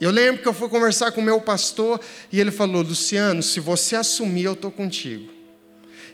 Eu 0.00 0.10
lembro 0.10 0.42
que 0.42 0.48
eu 0.48 0.52
fui 0.52 0.68
conversar 0.68 1.12
com 1.12 1.20
o 1.20 1.24
meu 1.24 1.40
pastor 1.40 2.00
e 2.32 2.40
ele 2.40 2.50
falou: 2.50 2.82
Luciano, 2.82 3.40
se 3.40 3.60
você 3.60 3.94
assumir, 3.94 4.42
eu 4.42 4.54
estou 4.54 4.68
contigo. 4.68 5.30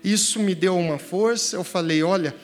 Isso 0.05 0.39
me 0.41 0.55
deu 0.55 0.77
uma 0.77 0.99
força. 0.99 1.57
Eu 1.57 1.65
falei: 1.65 2.03
olha, 2.03 2.37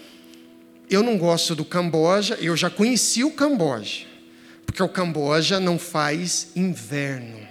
eu 0.89 1.03
não 1.03 1.19
gosto 1.19 1.55
do 1.55 1.63
Camboja, 1.63 2.39
eu 2.41 2.57
já 2.57 2.71
conheci 2.71 3.23
o 3.23 3.31
Camboja, 3.31 4.07
porque 4.65 4.83
o 4.83 4.89
Camboja 4.89 5.61
não 5.61 5.79
faz 5.79 6.49
inverno. 6.57 7.47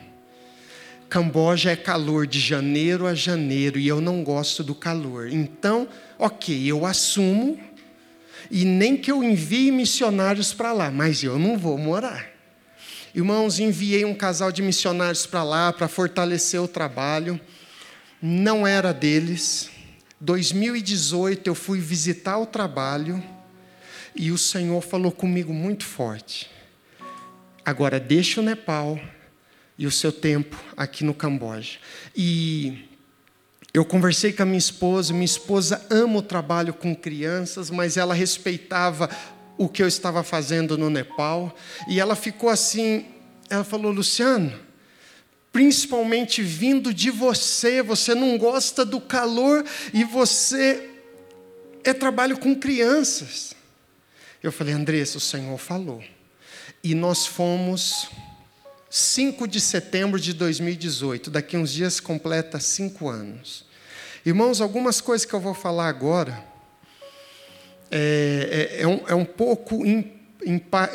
Camboja 1.08 1.70
é 1.70 1.76
calor 1.76 2.26
de 2.26 2.40
janeiro 2.40 3.06
a 3.06 3.14
janeiro 3.14 3.78
e 3.78 3.88
eu 3.88 4.02
não 4.02 4.24
gosto 4.24 4.64
do 4.64 4.74
calor. 4.74 5.32
Então, 5.32 5.88
ok, 6.18 6.66
eu 6.66 6.84
assumo 6.88 7.60
e 8.56 8.66
nem 8.66 8.96
que 8.96 9.12
eu 9.12 9.24
envie 9.24 9.72
missionários 9.72 10.54
para 10.54 10.72
lá, 10.72 10.92
mas 10.92 11.24
eu 11.24 11.40
não 11.40 11.58
vou 11.58 11.76
morar. 11.76 12.30
Irmãos, 13.16 13.58
enviei 13.60 14.06
um 14.06 14.14
casal 14.14 14.52
de 14.52 14.62
missionários 14.62 15.26
para 15.26 15.44
lá 15.44 15.74
para 15.74 15.88
fortalecer 15.88 16.62
o 16.62 16.68
trabalho. 16.68 17.42
Não 18.22 18.68
era 18.68 18.94
deles. 18.94 19.72
2018 20.22 21.48
eu 21.48 21.56
fui 21.56 21.80
visitar 21.80 22.38
o 22.38 22.46
trabalho 22.46 23.24
e 24.16 24.32
o 24.32 24.38
Senhor 24.38 24.82
falou 24.82 25.12
comigo 25.12 25.52
muito 25.52 25.84
forte. 25.84 26.48
Agora 27.66 28.00
deixa 28.00 28.40
o 28.40 28.44
Nepal 28.44 29.00
e 29.80 29.88
o 29.88 29.92
seu 29.92 30.12
tempo 30.12 30.64
aqui 30.78 31.04
no 31.04 31.16
Camboja. 31.16 31.80
E 32.16 32.88
eu 33.74 33.84
conversei 33.84 34.32
com 34.32 34.44
a 34.44 34.46
minha 34.46 34.58
esposa, 34.58 35.12
minha 35.12 35.26
esposa 35.26 35.84
ama 35.90 36.20
o 36.20 36.22
trabalho 36.22 36.76
com 36.76 36.96
crianças, 36.96 37.72
mas 37.72 37.98
ela 37.98 38.14
respeitava 38.14 39.10
o 39.58 39.68
que 39.68 39.82
eu 39.82 39.88
estava 39.88 40.24
fazendo 40.24 40.78
no 40.78 40.92
Nepal, 40.92 41.56
e 41.88 42.00
ela 42.00 42.16
ficou 42.16 42.50
assim, 42.50 43.06
ela 43.50 43.64
falou: 43.64 43.92
"Luciano, 43.92 44.54
principalmente 45.52 46.44
vindo 46.44 46.94
de 46.94 47.10
você, 47.10 47.82
você 47.82 48.14
não 48.14 48.38
gosta 48.38 48.86
do 48.86 49.02
calor 49.02 49.66
e 49.92 50.04
você 50.04 50.90
é 51.84 51.94
trabalho 51.94 52.38
com 52.38 52.56
crianças". 52.56 53.56
Eu 54.42 54.52
falei: 54.52 54.74
"Andressa, 54.76 55.18
o 55.18 55.22
Senhor 55.22 55.58
falou". 55.58 56.04
E 56.84 56.94
nós 56.94 57.26
fomos 57.26 58.10
5 58.96 59.48
de 59.48 59.60
setembro 59.60 60.20
de 60.20 60.34
2018, 60.34 61.32
daqui 61.32 61.58
uns 61.58 61.74
dias 61.74 62.00
completa 62.00 62.60
cinco 62.60 63.10
anos. 63.10 63.66
Irmãos, 64.24 64.62
algumas 64.62 65.02
coisas 65.02 65.26
que 65.26 65.34
eu 65.34 65.40
vou 65.40 65.56
falar 65.56 65.88
agora, 65.88 66.46
é, 67.90 68.70
é, 68.78 68.82
é, 68.84 68.88
um, 68.88 69.02
é 69.08 69.16
um 69.16 69.26
pouco 69.26 69.82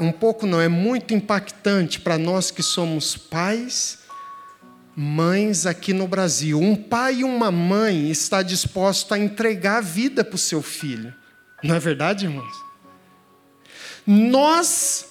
um 0.01 0.13
pouco 0.13 0.47
não, 0.47 0.61
é 0.61 0.69
muito 0.69 1.13
impactante 1.13 1.99
para 1.99 2.17
nós 2.17 2.53
que 2.53 2.63
somos 2.63 3.17
pais, 3.17 3.99
mães 4.95 5.67
aqui 5.67 5.93
no 5.93 6.07
Brasil. 6.07 6.61
Um 6.61 6.77
pai 6.77 7.17
e 7.17 7.25
uma 7.25 7.51
mãe 7.51 8.13
está 8.13 8.43
disposto 8.43 9.13
a 9.13 9.19
entregar 9.19 9.79
a 9.79 9.81
vida 9.81 10.23
para 10.23 10.37
o 10.37 10.39
seu 10.39 10.63
filho. 10.63 11.13
Não 11.65 11.75
é 11.75 11.81
verdade, 11.81 12.27
irmãos? 12.27 12.65
Nós 14.07 15.08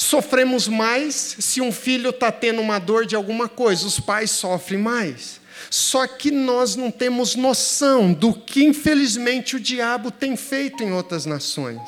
sofremos 0.00 0.66
mais 0.66 1.36
se 1.40 1.60
um 1.60 1.70
filho 1.70 2.08
está 2.08 2.32
tendo 2.32 2.62
uma 2.62 2.78
dor 2.78 3.04
de 3.04 3.14
alguma 3.14 3.48
coisa, 3.48 3.86
os 3.86 4.00
pais 4.00 4.30
sofrem 4.30 4.80
mais. 4.80 5.38
Só 5.68 6.06
que 6.06 6.30
nós 6.30 6.74
não 6.74 6.90
temos 6.90 7.36
noção 7.36 8.10
do 8.10 8.32
que, 8.32 8.64
infelizmente, 8.64 9.56
o 9.56 9.60
diabo 9.60 10.10
tem 10.10 10.36
feito 10.36 10.82
em 10.82 10.90
outras 10.90 11.26
nações. 11.26 11.82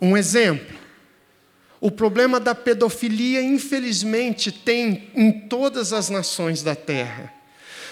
Um 0.00 0.16
exemplo: 0.16 0.78
o 1.80 1.90
problema 1.90 2.38
da 2.38 2.54
pedofilia, 2.54 3.42
infelizmente, 3.42 4.52
tem 4.52 5.10
em 5.12 5.32
todas 5.32 5.92
as 5.92 6.10
nações 6.10 6.62
da 6.62 6.76
terra. 6.76 7.34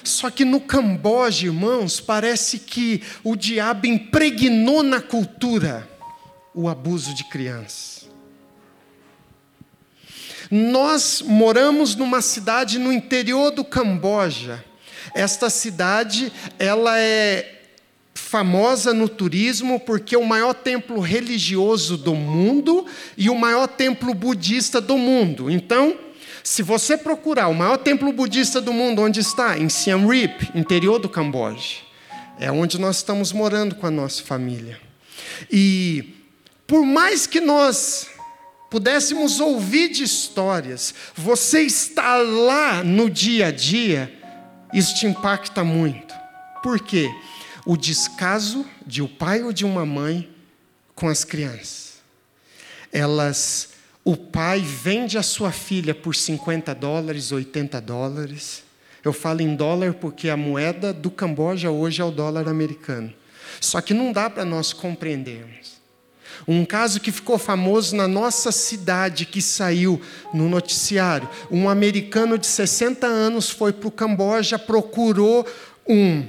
Só 0.05 0.31
que 0.31 0.45
no 0.45 0.61
Camboja, 0.61 1.47
irmãos, 1.47 2.01
parece 2.01 2.61
que 2.61 3.03
o 3.25 3.35
diabo 3.35 3.89
impregnou 3.89 4.85
na 4.85 5.03
cultura 5.03 5.89
o 6.55 6.69
abuso 6.69 7.13
de 7.13 7.25
crianças. 7.25 7.98
Nós 10.51 11.23
moramos 11.25 11.95
numa 11.95 12.23
cidade 12.23 12.79
no 12.79 12.93
interior 12.93 13.51
do 13.51 13.65
Camboja, 13.65 14.65
esta 15.15 15.51
cidade, 15.51 16.33
ela 16.59 16.99
é 16.99 17.55
famosa 18.15 18.93
no 18.93 19.09
turismo 19.09 19.81
porque 19.81 20.15
é 20.15 20.19
o 20.19 20.27
maior 20.27 20.53
templo 20.53 21.01
religioso 21.01 21.97
do 21.97 22.15
mundo 22.15 22.85
e 23.17 23.31
o 23.31 23.35
maior 23.35 23.67
templo 23.67 24.13
budista 24.13 24.81
do 24.81 24.99
mundo. 24.99 25.51
Então, 25.51 25.97
se 26.43 26.63
você 26.63 26.97
procurar 26.97 27.49
o 27.49 27.55
maior 27.55 27.79
templo 27.79 28.13
budista 28.13 28.61
do 28.61 28.73
mundo, 28.73 29.03
onde 29.03 29.21
está? 29.21 29.59
Em 29.59 29.69
Siem 29.69 30.07
Reap, 30.07 30.51
interior 30.55 30.99
do 30.99 31.09
Camboja. 31.09 31.77
É 32.39 32.51
onde 32.51 32.79
nós 32.79 32.97
estamos 32.97 33.33
morando 33.33 33.75
com 33.75 33.87
a 33.87 33.91
nossa 33.91 34.23
família. 34.23 34.79
E 35.51 36.15
por 36.67 36.85
mais 36.85 37.27
que 37.27 37.41
nós 37.41 38.09
pudéssemos 38.71 39.41
ouvir 39.41 39.89
de 39.89 40.03
histórias, 40.03 40.95
você 41.15 41.63
está 41.63 42.17
lá 42.17 42.85
no 42.85 43.09
dia 43.09 43.47
a 43.47 43.51
dia, 43.51 44.13
isso 44.73 44.95
te 44.95 45.07
impacta 45.07 45.65
muito. 45.65 46.15
Por 46.63 46.81
quê? 46.81 47.11
O 47.65 47.77
descaso 47.77 48.67
de 48.87 49.03
um 49.03 49.09
pai 49.09 49.43
ou 49.43 49.53
de 49.53 49.65
uma 49.65 49.87
mãe 49.87 50.29
com 50.95 51.09
as 51.09 51.25
crianças. 51.25 51.99
Elas, 52.93 53.71
o 54.05 54.17
pai 54.17 54.61
vende 54.61 55.19
a 55.19 55.23
sua 55.23 55.53
filha 55.53 55.95
por 55.95 56.15
50 56.15 56.75
dólares, 56.75 57.31
80 57.33 57.81
dólares. 57.81 58.63
Eu 59.05 59.13
falo 59.13 59.41
em 59.41 59.55
dólar 59.55 59.95
porque 59.95 60.29
a 60.29 60.37
moeda 60.37 60.93
do 60.93 61.11
Camboja 61.11 61.71
hoje 61.71 62.01
é 62.01 62.05
o 62.05 62.11
dólar 62.11 62.49
americano. 62.49 63.13
Só 63.61 63.81
que 63.81 63.95
não 63.95 64.13
dá 64.13 64.29
para 64.29 64.45
nós 64.45 64.73
compreendermos. 64.73 65.78
Um 66.49 66.65
caso 66.65 66.99
que 66.99 67.13
ficou 67.13 67.37
famoso 67.37 67.95
na 67.95 68.09
nossa 68.09 68.51
cidade, 68.51 69.27
que 69.27 69.43
saiu 69.43 70.01
no 70.33 70.49
noticiário. 70.49 71.29
Um 71.51 71.69
americano 71.69 72.39
de 72.39 72.47
60 72.47 73.07
anos 73.07 73.51
foi 73.51 73.71
para 73.71 73.87
o 73.87 73.93
Camboja, 73.93 74.59
procurou 74.59 75.47
um 75.87 76.27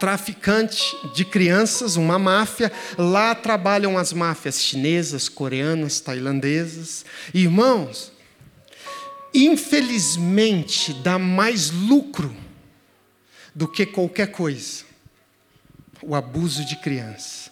traficante 0.00 0.82
de 1.14 1.24
crianças, 1.24 1.94
uma 1.94 2.18
máfia. 2.18 2.72
Lá 2.98 3.32
trabalham 3.32 3.96
as 3.96 4.12
máfias 4.12 4.60
chinesas, 4.60 5.28
coreanas, 5.28 6.00
tailandesas. 6.00 7.04
Irmãos, 7.32 8.10
infelizmente 9.32 10.92
dá 10.92 11.20
mais 11.20 11.70
lucro 11.70 12.34
do 13.54 13.68
que 13.68 13.86
qualquer 13.86 14.32
coisa 14.32 14.90
o 16.02 16.14
abuso 16.14 16.64
de 16.64 16.76
crianças. 16.76 17.50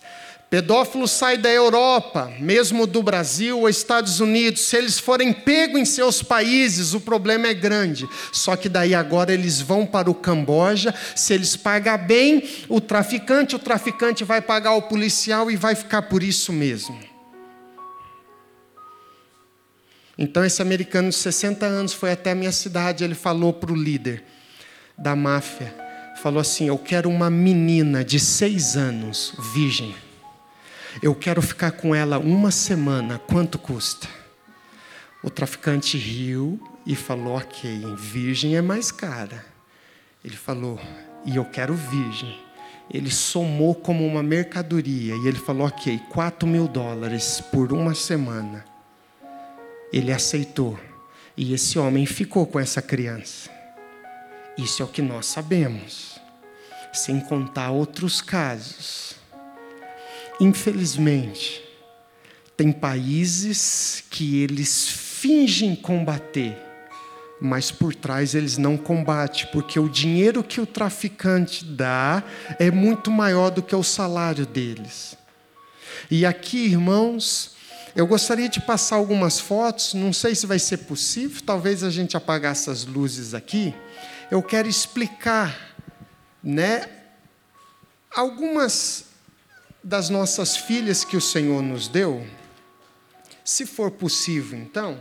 Pedófilo 0.51 1.07
sai 1.07 1.37
da 1.37 1.51
Europa, 1.51 2.33
mesmo 2.41 2.87
do 2.87 3.03
Brasil 3.03 3.61
ou 3.61 3.69
Estados 3.69 4.19
Unidos. 4.19 4.63
Se 4.63 4.79
eles 4.79 4.99
forem 4.99 5.31
pegos 5.31 5.79
em 5.79 5.85
seus 5.85 6.23
países, 6.23 6.95
o 6.95 7.01
problema 7.01 7.49
é 7.49 7.55
grande. 7.55 8.09
Só 8.33 8.57
que 8.57 8.67
daí 8.67 8.95
agora 8.95 9.33
eles 9.33 9.61
vão 9.61 9.85
para 9.85 10.11
o 10.11 10.15
Camboja. 10.15 10.95
Se 11.15 11.35
eles 11.35 11.55
pagam 11.55 11.99
bem 11.99 12.49
o 12.67 12.81
traficante, 12.81 13.57
o 13.57 13.59
traficante 13.59 14.25
vai 14.25 14.41
pagar 14.41 14.73
o 14.73 14.83
policial 14.83 15.51
e 15.51 15.57
vai 15.57 15.75
ficar 15.75 16.03
por 16.03 16.23
isso 16.23 16.51
mesmo. 16.51 16.99
Então 20.17 20.43
esse 20.43 20.63
americano 20.63 21.11
de 21.11 21.15
60 21.15 21.67
anos 21.67 21.93
foi 21.93 22.11
até 22.11 22.31
a 22.31 22.35
minha 22.35 22.53
cidade. 22.53 23.05
Ele 23.05 23.15
falou 23.15 23.53
para 23.53 23.71
o 23.71 23.77
líder 23.77 24.25
da 24.97 25.15
máfia, 25.15 25.75
falou 26.23 26.41
assim: 26.41 26.69
Eu 26.69 26.79
quero 26.79 27.11
uma 27.11 27.29
menina 27.29 28.03
de 28.03 28.19
seis 28.19 28.79
anos, 28.79 29.35
virgem. 29.53 30.08
Eu 31.01 31.15
quero 31.15 31.41
ficar 31.41 31.71
com 31.73 31.95
ela 31.95 32.19
uma 32.19 32.51
semana, 32.51 33.21
quanto 33.21 33.57
custa? 33.57 34.09
O 35.23 35.31
traficante 35.31 35.97
riu 35.97 36.61
e 36.85 36.97
falou: 36.97 37.37
Ok, 37.37 37.85
virgem 37.97 38.57
é 38.57 38.63
mais 38.63 38.91
cara. 38.91 39.45
Ele 40.25 40.37
falou: 40.37 40.81
E 41.25 41.37
eu 41.37 41.45
quero 41.45 41.75
virgem. 41.75 42.37
Ele 42.91 43.11
somou 43.11 43.77
como 43.77 44.05
uma 44.05 44.25
mercadoria 44.25 45.15
e 45.15 45.29
ele 45.29 45.39
falou: 45.39 45.69
Ok, 45.69 46.01
4 46.11 46.49
mil 46.49 46.67
dólares 46.67 47.41
por 47.53 47.73
uma 47.73 47.95
semana. 47.95 48.65
ele 49.93 50.13
aceitou. 50.13 50.79
E 51.37 51.55
esse 51.55 51.79
homem 51.79 52.05
ficou 52.07 52.45
com 52.45 52.59
essa 52.59 52.83
criança. 52.83 53.49
Isso 54.57 54.83
é 54.83 54.85
o 54.85 54.89
que 54.89 55.01
nós 55.01 55.27
sabemos, 55.27 56.21
sem 56.93 57.21
contar 57.21 57.71
outros 57.71 58.21
casos. 58.21 59.18
Infelizmente, 60.41 61.63
tem 62.57 62.71
países 62.71 64.05
que 64.09 64.43
eles 64.43 64.89
fingem 64.89 65.75
combater, 65.75 66.57
mas 67.41 67.71
por 67.71 67.95
trás 67.95 68.35
eles 68.35 68.57
não 68.57 68.77
combatem, 68.77 69.47
porque 69.53 69.81
o 69.81 69.89
dinheiro 69.89 70.45
que 70.45 70.61
o 70.61 70.67
traficante 70.67 71.65
dá 71.65 72.23
é 72.59 72.71
muito 72.71 73.11
maior 73.11 73.51
do 73.51 73.63
que 73.63 73.75
o 73.75 73.83
salário 73.83 74.47
deles. 74.47 75.17
E 76.09 76.25
aqui, 76.25 76.67
irmãos, 76.67 77.57
eu 77.97 78.07
gostaria 78.07 78.49
de 78.49 78.61
passar 78.61 78.95
algumas 78.95 79.41
fotos, 79.41 79.95
não 79.95 80.13
sei 80.13 80.37
se 80.37 80.47
vai 80.47 80.61
ser 80.61 80.79
possível, 80.79 81.43
talvez 81.45 81.83
a 81.83 81.91
gente 81.91 82.17
apagar 82.17 82.53
essas 82.53 82.85
luzes 82.85 83.35
aqui. 83.35 83.75
Eu 84.31 84.41
quero 84.41 84.69
explicar, 84.69 85.75
né, 86.43 86.89
algumas 88.15 89.08
das 89.83 90.09
nossas 90.09 90.57
filhas 90.57 91.05
que 91.05 91.17
o 91.17 91.21
Senhor 91.21 91.63
nos 91.63 91.89
deu. 91.89 92.27
Se 93.45 93.65
for 93.65 93.91
possível, 93.91 94.59
então. 94.59 95.01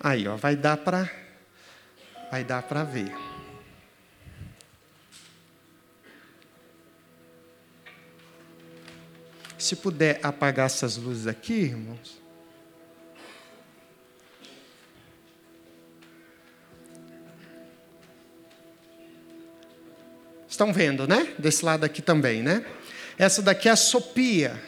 Aí, 0.00 0.28
ó, 0.28 0.36
vai 0.36 0.54
dar 0.54 0.76
para 0.76 1.10
vai 2.30 2.44
dar 2.44 2.62
para 2.62 2.84
ver. 2.84 3.12
Se 9.58 9.74
puder 9.74 10.20
apagar 10.22 10.66
essas 10.66 10.96
luzes 10.96 11.26
aqui, 11.26 11.54
irmãos. 11.54 12.27
Estão 20.48 20.72
vendo, 20.72 21.06
né? 21.06 21.28
Desse 21.38 21.64
lado 21.64 21.84
aqui 21.84 22.00
também, 22.00 22.42
né? 22.42 22.64
Essa 23.18 23.42
daqui 23.42 23.68
é 23.68 23.72
a 23.72 23.76
Sopia. 23.76 24.60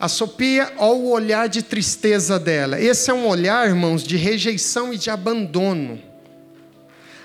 A 0.00 0.08
Sopia, 0.08 0.72
olha 0.78 0.98
o 0.98 1.10
olhar 1.10 1.48
de 1.48 1.62
tristeza 1.62 2.38
dela. 2.38 2.80
Esse 2.80 3.10
é 3.10 3.14
um 3.14 3.26
olhar, 3.26 3.68
irmãos, 3.68 4.02
de 4.02 4.16
rejeição 4.16 4.92
e 4.92 4.98
de 4.98 5.10
abandono. 5.10 6.00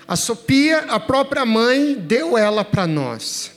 A 0.06 0.16
Sopia, 0.16 0.80
a 0.88 1.00
própria 1.00 1.46
mãe, 1.46 1.94
deu 1.94 2.36
ela 2.36 2.64
para 2.64 2.86
nós 2.86 3.54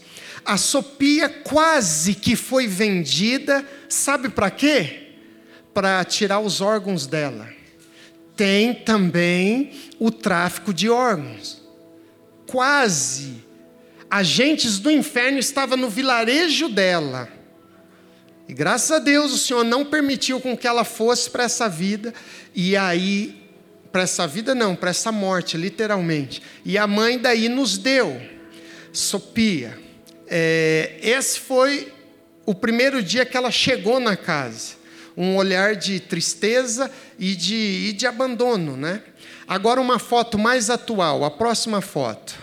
a 0.47 0.55
Sopia 0.55 1.28
quase 1.28 2.15
que 2.15 2.34
foi 2.34 2.67
vendida, 2.67 3.67
sabe 3.89 4.30
para 4.30 4.49
quê? 4.49 5.09
Para 5.73 6.01
tirar 6.05 6.39
os 6.39 6.61
órgãos 6.61 7.05
dela. 7.05 7.49
Tem 8.34 8.73
também 8.73 9.73
o 9.99 10.09
tráfico 10.09 10.73
de 10.73 10.89
órgãos. 10.89 11.61
Quase. 12.45 13.45
Agentes 14.10 14.80
do 14.80 14.89
inferno 14.89 15.39
estavam 15.39 15.78
no 15.78 15.89
vilarejo 15.89 16.70
dela. 16.70 17.30
E 18.47 18.53
graças 18.53 18.91
a 18.91 18.99
Deus 18.99 19.34
o 19.34 19.38
Senhor 19.38 19.64
não 19.64 19.84
permitiu 19.84 20.39
com 20.39 20.55
que 20.55 20.68
ela 20.68 20.84
fosse 20.84 21.30
para 21.30 21.43
essa 21.43 21.68
vida. 21.68 22.14
E 22.55 22.78
aí, 22.78 23.49
para 23.91 24.03
essa 24.03 24.26
vida 24.26 24.55
não, 24.55 24.76
para 24.76 24.91
essa 24.91 25.12
morte, 25.12 25.58
literalmente. 25.58 26.41
E 26.64 26.78
a 26.78 26.88
mãe 26.88 27.20
daí 27.20 27.49
nos 27.49 27.78
deu. 27.78 28.22
Sopia 28.93 29.88
é, 30.28 30.99
esse 31.01 31.39
foi 31.39 31.91
o 32.45 32.53
primeiro 32.53 33.01
dia 33.01 33.26
que 33.26 33.38
ela 33.38 33.49
chegou 33.49 33.99
na 33.99 34.16
casa. 34.16 34.76
Um 35.16 35.36
olhar 35.36 35.76
de 35.76 35.99
tristeza 35.99 36.91
e 37.18 37.36
de, 37.36 37.88
e 37.89 37.93
de 37.93 38.05
abandono, 38.05 38.78
né? 38.78 39.01
Agora 39.47 39.82
uma 39.82 39.97
foto 39.97 40.38
mais 40.38 40.70
atual, 40.70 41.24
a 41.24 41.32
próxima 41.32 41.82
foto. 41.82 42.38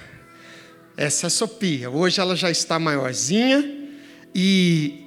Essa 0.96 1.26
é 1.26 1.28
a 1.28 1.30
Sofia. 1.30 1.90
Hoje 1.90 2.20
ela 2.20 2.36
já 2.36 2.50
está 2.50 2.78
maiorzinha 2.78 3.88
e 4.34 5.06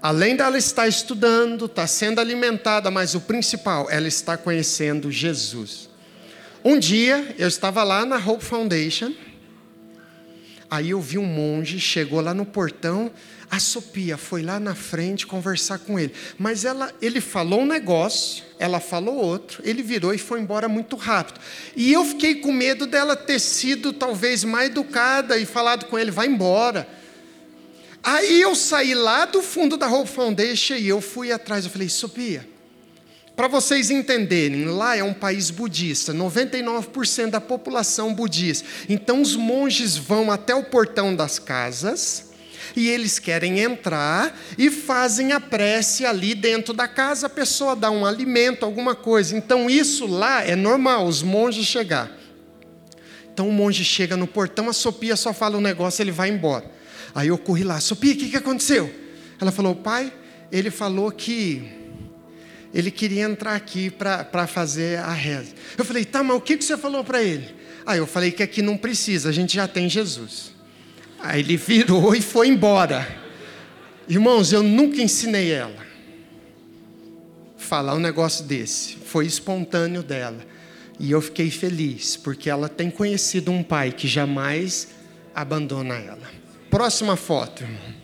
além 0.00 0.36
dela 0.36 0.56
estar 0.56 0.88
estudando, 0.88 1.66
está 1.66 1.86
sendo 1.86 2.20
alimentada, 2.20 2.90
mas 2.90 3.14
o 3.14 3.20
principal, 3.20 3.88
ela 3.90 4.08
está 4.08 4.36
conhecendo 4.36 5.10
Jesus. 5.10 5.88
Um 6.64 6.78
dia 6.78 7.34
eu 7.38 7.48
estava 7.48 7.82
lá 7.82 8.04
na 8.04 8.16
Hope 8.16 8.44
Foundation 8.44 9.12
Aí 10.70 10.90
eu 10.90 11.00
vi 11.00 11.18
um 11.18 11.24
monge, 11.24 11.78
chegou 11.78 12.20
lá 12.20 12.34
no 12.34 12.44
portão, 12.44 13.10
a 13.50 13.58
Sofia 13.58 14.16
foi 14.16 14.42
lá 14.42 14.58
na 14.58 14.74
frente 14.74 15.26
conversar 15.26 15.78
com 15.78 15.98
ele. 15.98 16.12
Mas 16.38 16.64
ela, 16.64 16.92
ele 17.00 17.20
falou 17.20 17.60
um 17.60 17.66
negócio, 17.66 18.44
ela 18.58 18.80
falou 18.80 19.14
outro, 19.16 19.62
ele 19.64 19.82
virou 19.82 20.14
e 20.14 20.18
foi 20.18 20.40
embora 20.40 20.68
muito 20.68 20.96
rápido. 20.96 21.40
E 21.74 21.92
eu 21.92 22.04
fiquei 22.04 22.36
com 22.36 22.52
medo 22.52 22.86
dela 22.86 23.14
ter 23.14 23.38
sido 23.38 23.92
talvez 23.92 24.44
mais 24.44 24.70
educada 24.70 25.36
e 25.38 25.44
falado 25.44 25.86
com 25.86 25.98
ele, 25.98 26.10
vai 26.10 26.26
embora. 26.26 26.88
Aí 28.02 28.40
eu 28.40 28.54
saí 28.54 28.94
lá 28.94 29.24
do 29.24 29.42
fundo 29.42 29.76
da 29.76 29.88
Hope 29.88 30.10
Foundation 30.10 30.74
e 30.74 30.88
eu 30.88 31.00
fui 31.00 31.32
atrás. 31.32 31.64
Eu 31.64 31.70
falei, 31.70 31.88
Sofia, 31.88 32.48
para 33.34 33.48
vocês 33.48 33.90
entenderem, 33.90 34.64
lá 34.64 34.96
é 34.96 35.02
um 35.02 35.12
país 35.12 35.50
budista, 35.50 36.14
99% 36.14 37.30
da 37.30 37.40
população 37.40 38.14
budista. 38.14 38.66
Então 38.88 39.20
os 39.20 39.36
monges 39.36 39.96
vão 39.96 40.30
até 40.30 40.54
o 40.54 40.64
portão 40.64 41.14
das 41.14 41.38
casas 41.38 42.25
e 42.76 42.88
eles 42.88 43.18
querem 43.18 43.60
entrar 43.60 44.38
e 44.58 44.70
fazem 44.70 45.32
a 45.32 45.40
prece 45.40 46.04
ali 46.04 46.34
dentro 46.34 46.74
da 46.74 46.86
casa, 46.86 47.26
a 47.26 47.30
pessoa 47.30 47.74
dá 47.74 47.90
um 47.90 48.04
alimento, 48.04 48.64
alguma 48.64 48.94
coisa. 48.94 49.36
Então 49.36 49.70
isso 49.70 50.06
lá 50.06 50.44
é 50.44 50.54
normal, 50.54 51.06
os 51.06 51.22
monges 51.22 51.66
chegar. 51.66 52.10
Então 53.32 53.48
o 53.48 53.52
monge 53.52 53.84
chega 53.84 54.16
no 54.16 54.26
portão, 54.26 54.68
a 54.68 54.72
Sofia 54.72 55.16
só 55.16 55.32
fala 55.32 55.56
um 55.56 55.60
negócio, 55.60 56.02
ele 56.02 56.12
vai 56.12 56.28
embora. 56.28 56.70
Aí 57.14 57.28
eu 57.28 57.38
corri 57.38 57.64
lá, 57.64 57.80
Sofia, 57.80 58.12
o 58.12 58.16
que, 58.16 58.28
que 58.28 58.36
aconteceu? 58.36 58.92
Ela 59.40 59.50
falou, 59.50 59.74
pai, 59.74 60.12
ele 60.52 60.70
falou 60.70 61.10
que 61.10 61.70
ele 62.74 62.90
queria 62.90 63.22
entrar 63.22 63.54
aqui 63.54 63.90
para 63.90 64.46
fazer 64.46 64.98
a 64.98 65.12
reza. 65.12 65.54
Eu 65.78 65.84
falei, 65.84 66.04
tá, 66.04 66.22
mas 66.22 66.36
o 66.36 66.40
que, 66.40 66.56
que 66.56 66.64
você 66.64 66.76
falou 66.76 67.02
para 67.02 67.22
ele? 67.22 67.54
Aí 67.86 67.98
eu 67.98 68.06
falei 68.06 68.30
que 68.30 68.42
aqui 68.42 68.60
não 68.60 68.76
precisa, 68.76 69.28
a 69.28 69.32
gente 69.32 69.54
já 69.54 69.66
tem 69.66 69.88
Jesus. 69.88 70.55
Aí 71.18 71.40
ele 71.40 71.56
virou 71.56 72.14
e 72.14 72.20
foi 72.20 72.48
embora. 72.48 73.06
Irmãos, 74.08 74.52
eu 74.52 74.62
nunca 74.62 75.00
ensinei 75.00 75.50
ela 75.50 75.84
falar 77.56 77.94
um 77.94 78.00
negócio 78.00 78.44
desse. 78.44 78.96
Foi 78.96 79.26
espontâneo 79.26 80.02
dela. 80.02 80.44
E 80.98 81.10
eu 81.10 81.20
fiquei 81.20 81.50
feliz, 81.50 82.16
porque 82.16 82.48
ela 82.48 82.68
tem 82.68 82.90
conhecido 82.90 83.50
um 83.50 83.62
pai 83.62 83.92
que 83.92 84.08
jamais 84.08 84.88
abandona 85.34 85.94
ela. 85.94 86.30
Próxima 86.70 87.16
foto, 87.16 87.62
irmão. 87.62 87.94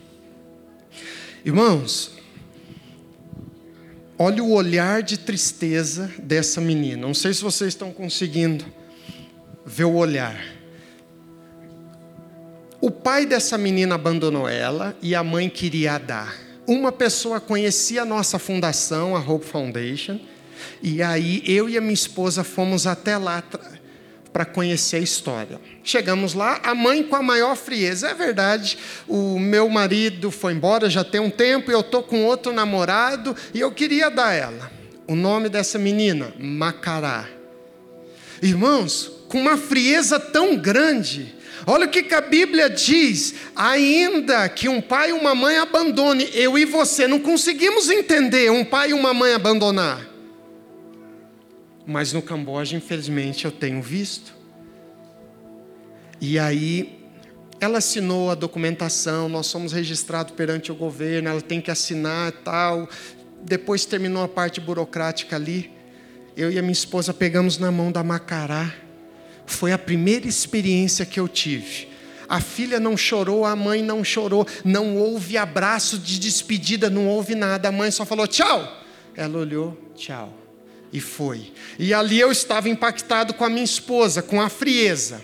Irmãos, 1.44 2.12
Olha 4.24 4.40
o 4.40 4.52
olhar 4.52 5.02
de 5.02 5.18
tristeza 5.18 6.08
dessa 6.22 6.60
menina. 6.60 7.02
Não 7.02 7.12
sei 7.12 7.34
se 7.34 7.42
vocês 7.42 7.70
estão 7.70 7.90
conseguindo 7.90 8.64
ver 9.66 9.82
o 9.82 9.94
olhar. 9.94 10.40
O 12.82 12.90
pai 12.90 13.24
dessa 13.24 13.56
menina 13.56 13.94
abandonou 13.94 14.48
ela 14.48 14.96
e 15.00 15.14
a 15.14 15.22
mãe 15.22 15.48
queria 15.48 15.98
dar. 15.98 16.34
Uma 16.66 16.90
pessoa 16.90 17.38
conhecia 17.38 18.02
a 18.02 18.04
nossa 18.04 18.40
fundação, 18.40 19.14
a 19.14 19.20
Hope 19.20 19.46
Foundation, 19.46 20.18
e 20.82 21.00
aí 21.00 21.44
eu 21.46 21.68
e 21.68 21.78
a 21.78 21.80
minha 21.80 21.94
esposa 21.94 22.42
fomos 22.42 22.84
até 22.84 23.16
lá 23.16 23.40
para 24.32 24.44
conhecer 24.44 24.96
a 24.96 24.98
história. 24.98 25.60
Chegamos 25.84 26.34
lá, 26.34 26.58
a 26.64 26.74
mãe 26.74 27.04
com 27.04 27.14
a 27.14 27.22
maior 27.22 27.54
frieza. 27.54 28.08
É 28.08 28.14
verdade, 28.14 28.76
o 29.06 29.38
meu 29.38 29.68
marido 29.68 30.32
foi 30.32 30.52
embora 30.52 30.90
já 30.90 31.04
tem 31.04 31.20
um 31.20 31.30
tempo 31.30 31.70
eu 31.70 31.82
estou 31.82 32.02
com 32.02 32.24
outro 32.24 32.52
namorado 32.52 33.36
e 33.54 33.60
eu 33.60 33.70
queria 33.70 34.10
dar 34.10 34.32
ela. 34.32 34.72
O 35.06 35.14
nome 35.14 35.48
dessa 35.48 35.78
menina, 35.78 36.34
Macará. 36.36 37.28
Irmãos, 38.42 39.08
com 39.28 39.38
uma 39.38 39.56
frieza 39.56 40.18
tão 40.18 40.56
grande, 40.56 41.32
olha 41.66 41.86
o 41.86 41.88
que, 41.90 42.14
a 42.14 42.20
Bíblia 42.20 42.68
diz: 42.68 43.34
ainda 43.54 44.48
que 44.48 44.68
um 44.68 44.80
pai 44.80 45.10
e 45.10 45.12
uma 45.12 45.34
mãe 45.34 45.58
abandone, 45.58 46.28
eu 46.32 46.58
e 46.58 46.64
você 46.64 47.06
não 47.06 47.18
conseguimos 47.18 47.90
entender 47.90 48.50
um 48.50 48.64
pai 48.64 48.90
e 48.90 48.94
uma 48.94 49.12
mãe 49.14 49.32
abandonar. 49.32 50.06
Mas 51.86 52.12
no 52.12 52.22
Camboja, 52.22 52.76
infelizmente, 52.76 53.44
eu 53.44 53.50
tenho 53.50 53.82
visto. 53.82 54.34
E 56.20 56.38
aí, 56.38 57.02
ela 57.60 57.78
assinou 57.78 58.30
a 58.30 58.34
documentação, 58.34 59.28
nós 59.28 59.46
somos 59.46 59.72
registrados 59.72 60.34
perante 60.34 60.72
o 60.72 60.74
governo, 60.74 61.28
ela 61.28 61.40
tem 61.40 61.60
que 61.60 61.70
assinar 61.70 62.32
tal. 62.44 62.88
Depois 63.42 63.84
terminou 63.84 64.22
a 64.22 64.28
parte 64.28 64.60
burocrática 64.60 65.36
ali. 65.36 65.70
Eu 66.36 66.50
e 66.50 66.58
a 66.58 66.62
minha 66.62 66.72
esposa 66.72 67.12
pegamos 67.12 67.58
na 67.58 67.70
mão 67.70 67.92
da 67.92 68.02
Macará. 68.02 68.72
Foi 69.46 69.72
a 69.72 69.78
primeira 69.78 70.26
experiência 70.26 71.04
que 71.04 71.18
eu 71.18 71.28
tive. 71.28 71.88
A 72.28 72.40
filha 72.40 72.80
não 72.80 72.96
chorou, 72.96 73.44
a 73.44 73.54
mãe 73.54 73.82
não 73.82 74.02
chorou, 74.02 74.46
não 74.64 74.96
houve 74.96 75.36
abraço 75.36 75.98
de 75.98 76.18
despedida, 76.18 76.88
não 76.88 77.06
houve 77.06 77.34
nada. 77.34 77.68
A 77.68 77.72
mãe 77.72 77.90
só 77.90 78.06
falou 78.06 78.26
tchau. 78.26 78.80
Ela 79.14 79.38
olhou, 79.38 79.76
tchau, 79.94 80.32
e 80.92 81.00
foi. 81.00 81.52
E 81.78 81.92
ali 81.92 82.18
eu 82.18 82.32
estava 82.32 82.68
impactado 82.68 83.34
com 83.34 83.44
a 83.44 83.50
minha 83.50 83.64
esposa, 83.64 84.22
com 84.22 84.40
a 84.40 84.48
frieza. 84.48 85.22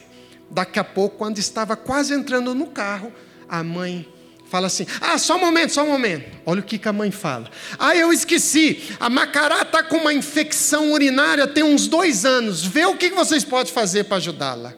Daqui 0.51 0.79
a 0.79 0.85
pouco, 0.85 1.17
quando 1.17 1.39
estava 1.39 1.77
quase 1.77 2.13
entrando 2.13 2.55
no 2.55 2.67
carro, 2.67 3.13
a 3.49 3.63
mãe 3.63 4.07
fala 4.49 4.67
assim: 4.67 4.87
Ah, 5.01 5.19
só 5.19 5.37
um 5.37 5.41
momento, 5.41 5.73
só 5.73 5.85
um 5.85 5.89
momento. 5.89 6.39
Olha 6.45 6.61
o 6.61 6.65
que, 6.65 6.79
que 6.79 6.89
a 6.89 6.93
mãe 6.93 7.11
fala. 7.11 7.51
Ah, 7.79 7.95
eu 7.95 8.13
esqueci. 8.13 8.83
A 8.99 9.09
Macará 9.09 9.63
está 9.63 9.83
com 9.83 9.97
uma 9.97 10.13
infecção 10.13 10.93
urinária 10.93 11.47
tem 11.47 11.63
uns 11.63 11.87
dois 11.87 12.25
anos. 12.25 12.65
Vê 12.65 12.87
o 12.87 12.97
que 12.97 13.11
vocês 13.11 13.45
podem 13.45 13.73
fazer 13.73 14.05
para 14.05 14.17
ajudá-la. 14.17 14.75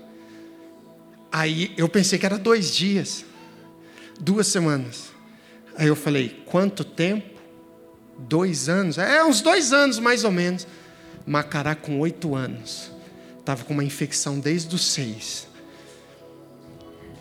Aí 1.32 1.72
eu 1.76 1.88
pensei 1.88 2.18
que 2.18 2.26
era 2.26 2.36
dois 2.36 2.74
dias, 2.74 3.24
duas 4.18 4.46
semanas. 4.48 5.10
Aí 5.76 5.86
eu 5.86 5.96
falei: 5.96 6.42
Quanto 6.46 6.84
tempo? 6.84 7.40
Dois 8.18 8.68
anos? 8.68 8.98
É, 8.98 9.24
uns 9.24 9.40
dois 9.40 9.72
anos 9.72 9.98
mais 9.98 10.24
ou 10.24 10.30
menos. 10.30 10.66
Macará 11.26 11.74
com 11.74 12.00
oito 12.00 12.34
anos. 12.34 12.90
Estava 13.38 13.64
com 13.64 13.72
uma 13.72 13.84
infecção 13.84 14.38
desde 14.38 14.74
os 14.74 14.84
seis. 14.84 15.48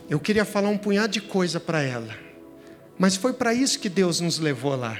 Eu 0.09 0.19
queria 0.19 0.43
falar 0.43 0.69
um 0.69 0.77
punhado 0.77 1.13
de 1.13 1.21
coisa 1.21 1.59
para 1.59 1.81
ela. 1.81 2.28
Mas 2.99 3.15
foi 3.15 3.33
para 3.33 3.53
isso 3.53 3.79
que 3.79 3.89
Deus 3.89 4.19
nos 4.19 4.37
levou 4.37 4.75
lá 4.75 4.99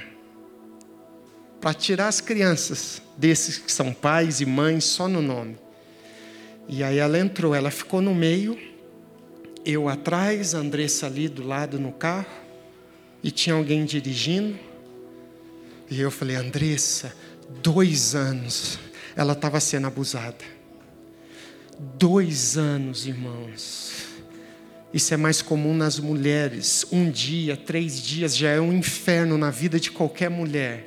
para 1.60 1.74
tirar 1.74 2.08
as 2.08 2.20
crianças 2.20 3.02
desses 3.18 3.58
que 3.58 3.70
são 3.70 3.92
pais 3.92 4.40
e 4.40 4.46
mães 4.46 4.84
só 4.84 5.06
no 5.06 5.20
nome. 5.20 5.58
E 6.66 6.82
aí 6.82 6.96
ela 6.96 7.18
entrou, 7.18 7.54
ela 7.54 7.70
ficou 7.70 8.00
no 8.00 8.14
meio, 8.14 8.58
eu 9.64 9.88
atrás, 9.88 10.54
a 10.54 10.58
Andressa 10.58 11.06
ali 11.06 11.28
do 11.28 11.46
lado 11.46 11.78
no 11.78 11.92
carro, 11.92 12.32
e 13.22 13.30
tinha 13.30 13.54
alguém 13.54 13.84
dirigindo. 13.84 14.58
E 15.90 16.00
eu 16.00 16.10
falei, 16.10 16.36
Andressa, 16.36 17.14
dois 17.62 18.14
anos 18.14 18.78
ela 19.14 19.34
estava 19.34 19.60
sendo 19.60 19.86
abusada. 19.86 20.44
Dois 21.78 22.56
anos, 22.56 23.06
irmãos. 23.06 23.89
Isso 24.92 25.14
é 25.14 25.16
mais 25.16 25.40
comum 25.40 25.74
nas 25.74 25.98
mulheres. 25.98 26.84
Um 26.90 27.10
dia, 27.10 27.56
três 27.56 28.02
dias 28.02 28.36
já 28.36 28.50
é 28.50 28.60
um 28.60 28.72
inferno 28.72 29.38
na 29.38 29.50
vida 29.50 29.78
de 29.78 29.90
qualquer 29.90 30.28
mulher. 30.28 30.86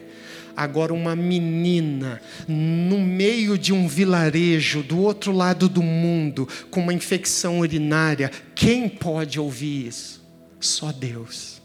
Agora, 0.56 0.94
uma 0.94 1.16
menina 1.16 2.22
no 2.48 3.00
meio 3.00 3.58
de 3.58 3.74
um 3.74 3.88
vilarejo, 3.88 4.84
do 4.84 5.00
outro 5.00 5.32
lado 5.32 5.68
do 5.68 5.82
mundo, 5.82 6.48
com 6.70 6.82
uma 6.82 6.94
infecção 6.94 7.60
urinária, 7.60 8.30
quem 8.54 8.88
pode 8.88 9.40
ouvir 9.40 9.88
isso? 9.88 10.24
Só 10.60 10.92
Deus. 10.92 11.62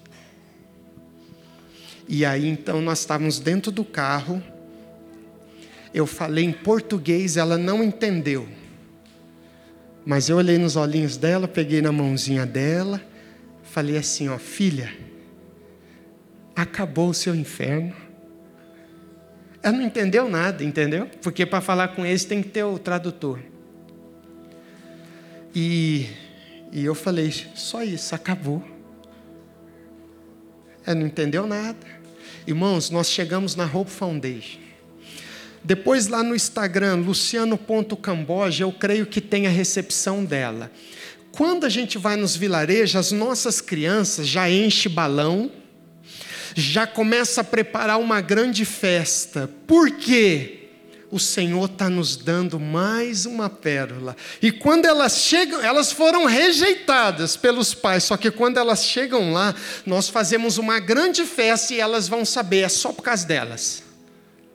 E 2.08 2.24
aí 2.24 2.48
então 2.48 2.80
nós 2.80 3.00
estávamos 3.00 3.38
dentro 3.38 3.70
do 3.70 3.84
carro, 3.84 4.42
eu 5.92 6.06
falei 6.06 6.44
em 6.44 6.52
português, 6.52 7.36
ela 7.36 7.58
não 7.58 7.84
entendeu. 7.84 8.48
Mas 10.08 10.30
eu 10.30 10.38
olhei 10.38 10.56
nos 10.56 10.74
olhinhos 10.74 11.18
dela, 11.18 11.46
peguei 11.46 11.82
na 11.82 11.92
mãozinha 11.92 12.46
dela, 12.46 12.98
falei 13.62 13.98
assim: 13.98 14.26
ó, 14.30 14.38
filha, 14.38 14.90
acabou 16.56 17.10
o 17.10 17.14
seu 17.14 17.34
inferno. 17.34 17.94
Ela 19.62 19.76
não 19.76 19.84
entendeu 19.84 20.26
nada, 20.30 20.64
entendeu? 20.64 21.10
Porque 21.20 21.44
para 21.44 21.60
falar 21.60 21.88
com 21.88 22.06
eles 22.06 22.24
tem 22.24 22.42
que 22.42 22.48
ter 22.48 22.64
o 22.64 22.78
tradutor. 22.78 23.38
E, 25.54 26.06
e 26.72 26.82
eu 26.86 26.94
falei: 26.94 27.30
só 27.54 27.82
isso, 27.82 28.14
acabou. 28.14 28.64
Ela 30.86 30.94
não 31.00 31.06
entendeu 31.06 31.46
nada. 31.46 31.86
Irmãos, 32.46 32.88
nós 32.88 33.10
chegamos 33.10 33.54
na 33.54 33.66
Hope 33.66 33.90
Foundation. 33.90 34.67
Depois 35.68 36.06
lá 36.06 36.22
no 36.22 36.34
Instagram, 36.34 36.94
luciano.camboja, 36.94 38.64
eu 38.64 38.72
creio 38.72 39.04
que 39.04 39.20
tem 39.20 39.46
a 39.46 39.50
recepção 39.50 40.24
dela. 40.24 40.72
Quando 41.30 41.66
a 41.66 41.68
gente 41.68 41.98
vai 41.98 42.16
nos 42.16 42.34
vilarejos, 42.34 42.96
as 42.96 43.12
nossas 43.12 43.60
crianças 43.60 44.26
já 44.26 44.48
enchem 44.48 44.90
balão, 44.90 45.52
já 46.56 46.86
começa 46.86 47.42
a 47.42 47.44
preparar 47.44 48.00
uma 48.00 48.22
grande 48.22 48.64
festa. 48.64 49.50
Por 49.66 49.90
quê? 49.90 50.54
o 51.10 51.18
Senhor 51.18 51.66
está 51.66 51.88
nos 51.88 52.16
dando 52.16 52.58
mais 52.60 53.26
uma 53.26 53.48
pérola. 53.50 54.16
E 54.42 54.50
quando 54.50 54.84
elas 54.86 55.18
chegam, 55.18 55.60
elas 55.60 55.90
foram 55.90 56.26
rejeitadas 56.26 57.34
pelos 57.34 57.72
pais, 57.74 58.04
só 58.04 58.16
que 58.16 58.30
quando 58.30 58.58
elas 58.58 58.84
chegam 58.84 59.32
lá, 59.32 59.54
nós 59.86 60.08
fazemos 60.08 60.58
uma 60.58 60.78
grande 60.78 61.24
festa 61.24 61.72
e 61.72 61.80
elas 61.80 62.08
vão 62.08 62.26
saber, 62.26 62.60
é 62.60 62.68
só 62.68 62.92
por 62.92 63.02
causa 63.02 63.26
delas. 63.26 63.87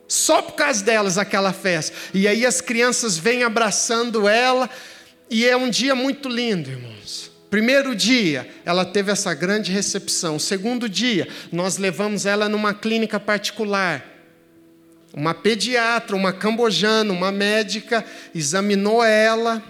Só 0.08 0.41
por 0.41 0.54
causa 0.54 0.84
delas 0.84 1.18
aquela 1.18 1.54
festa. 1.54 1.95
E 2.14 2.28
aí 2.28 2.45
as 2.45 2.62
crianças 2.62 3.18
vêm 3.18 3.43
abraçando 3.43 4.28
ela, 4.28 4.70
e 5.30 5.45
é 5.45 5.56
um 5.56 5.70
dia 5.70 5.95
muito 5.95 6.30
lindo, 6.30 6.70
irmãos. 6.70 7.32
Primeiro 7.49 7.95
dia, 7.95 8.47
ela 8.66 8.84
teve 8.84 9.12
essa 9.12 9.34
grande 9.34 9.72
recepção. 9.72 10.39
Segundo 10.39 10.89
dia, 10.89 11.28
nós 11.51 11.78
levamos 11.78 12.26
ela 12.26 12.49
numa 12.49 12.74
clínica 12.74 13.20
particular. 13.20 14.04
Uma 15.14 15.36
pediatra, 15.36 16.16
uma 16.16 16.34
cambojana, 16.34 17.14
uma 17.14 17.32
médica, 17.32 18.04
examinou 18.34 19.04
ela, 19.04 19.62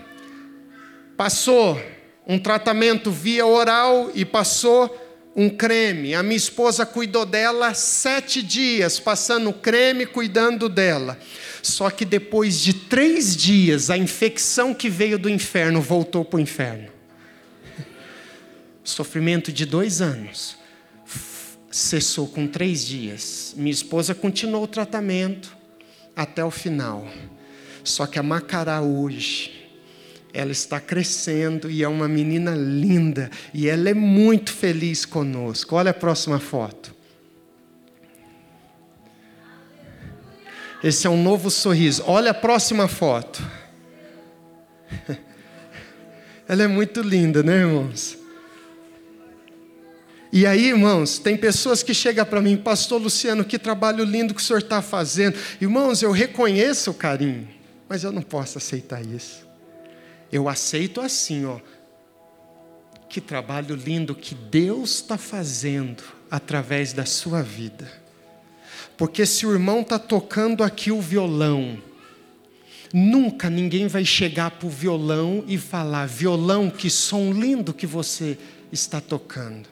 passou 1.17 1.77
um 2.25 2.39
tratamento 2.39 3.11
via 3.11 3.45
oral 3.45 4.09
e 4.15 4.23
passou 4.23 5.03
um 5.36 5.49
creme. 5.49 6.13
A 6.13 6.21
minha 6.21 6.38
esposa 6.38 6.86
cuidou 6.86 7.25
dela 7.25 7.73
sete 7.73 8.41
dias, 8.41 8.99
passando 8.99 9.51
creme, 9.53 10.05
cuidando 10.05 10.69
dela. 10.69 11.17
Só 11.61 11.89
que 11.89 12.05
depois 12.05 12.59
de 12.59 12.73
três 12.73 13.36
dias, 13.36 13.89
a 13.89 13.97
infecção 13.97 14.73
que 14.73 14.89
veio 14.89 15.17
do 15.17 15.29
inferno 15.29 15.81
voltou 15.81 16.23
para 16.23 16.38
o 16.38 16.41
inferno. 16.41 16.89
Sofrimento 18.84 19.51
de 19.51 19.65
dois 19.65 20.01
anos 20.01 20.57
cessou 21.71 22.27
com 22.27 22.47
três 22.47 22.86
dias. 22.86 23.53
Minha 23.57 23.71
esposa 23.71 24.13
continuou 24.13 24.63
o 24.63 24.67
tratamento 24.67 25.55
até 26.15 26.43
o 26.45 26.51
final. 26.51 27.07
Só 27.84 28.05
que 28.05 28.19
a 28.19 28.23
Macará 28.23 28.81
hoje 28.81 29.62
ela 30.34 30.51
está 30.51 30.79
crescendo 30.79 31.69
e 31.69 31.84
é 31.84 31.88
uma 31.88 32.07
menina 32.07 32.55
linda 32.55 33.29
e 33.53 33.69
ela 33.69 33.88
é 33.89 33.93
muito 33.93 34.51
feliz 34.51 35.05
conosco. 35.05 35.75
Olha 35.75 35.91
a 35.91 35.93
próxima 35.93 36.39
foto. 36.39 36.95
Esse 40.84 41.07
é 41.07 41.09
um 41.09 41.21
novo 41.21 41.49
sorriso. 41.51 42.03
Olha 42.07 42.31
a 42.31 42.34
próxima 42.34 42.89
foto. 42.89 43.41
Ela 46.45 46.63
é 46.63 46.67
muito 46.67 47.01
linda, 47.01 47.41
né, 47.41 47.59
irmãos? 47.59 48.17
E 50.29 50.45
aí, 50.45 50.69
irmãos, 50.69 51.19
tem 51.19 51.38
pessoas 51.38 51.81
que 51.81 51.93
chegam 51.93 52.25
para 52.25 52.41
mim, 52.41 52.57
Pastor 52.57 53.01
Luciano, 53.01 53.45
que 53.45 53.57
trabalho 53.57 54.03
lindo 54.03 54.34
que 54.34 54.41
o 54.41 54.43
senhor 54.43 54.59
está 54.59 54.81
fazendo. 54.81 55.38
Irmãos, 55.61 56.01
eu 56.01 56.11
reconheço 56.11 56.91
o 56.91 56.93
carinho, 56.93 57.47
mas 57.88 58.03
eu 58.03 58.11
não 58.11 58.21
posso 58.21 58.57
aceitar 58.57 59.05
isso. 59.05 59.42
Eu 60.34 60.49
aceito 60.49 60.99
assim, 60.99 61.45
ó. 61.45 61.59
Que 63.07 63.21
trabalho 63.21 63.75
lindo 63.75 64.15
que 64.15 64.34
Deus 64.34 64.95
está 64.95 65.15
fazendo 65.15 66.03
através 66.31 66.91
da 66.91 67.05
sua 67.05 67.43
vida. 67.43 67.88
Porque 68.97 69.27
se 69.27 69.45
o 69.45 69.51
irmão 69.53 69.81
está 69.81 69.99
tocando 69.99 70.63
aqui 70.63 70.91
o 70.91 70.99
violão, 70.99 71.79
nunca 72.91 73.47
ninguém 73.47 73.86
vai 73.86 74.03
chegar 74.03 74.49
para 74.49 74.65
o 74.65 74.71
violão 74.71 75.43
e 75.45 75.55
falar: 75.55 76.07
violão, 76.07 76.67
que 76.67 76.89
som 76.89 77.31
lindo 77.31 77.71
que 77.71 77.86
você 77.86 78.36
está 78.71 78.99
tocando. 78.99 79.69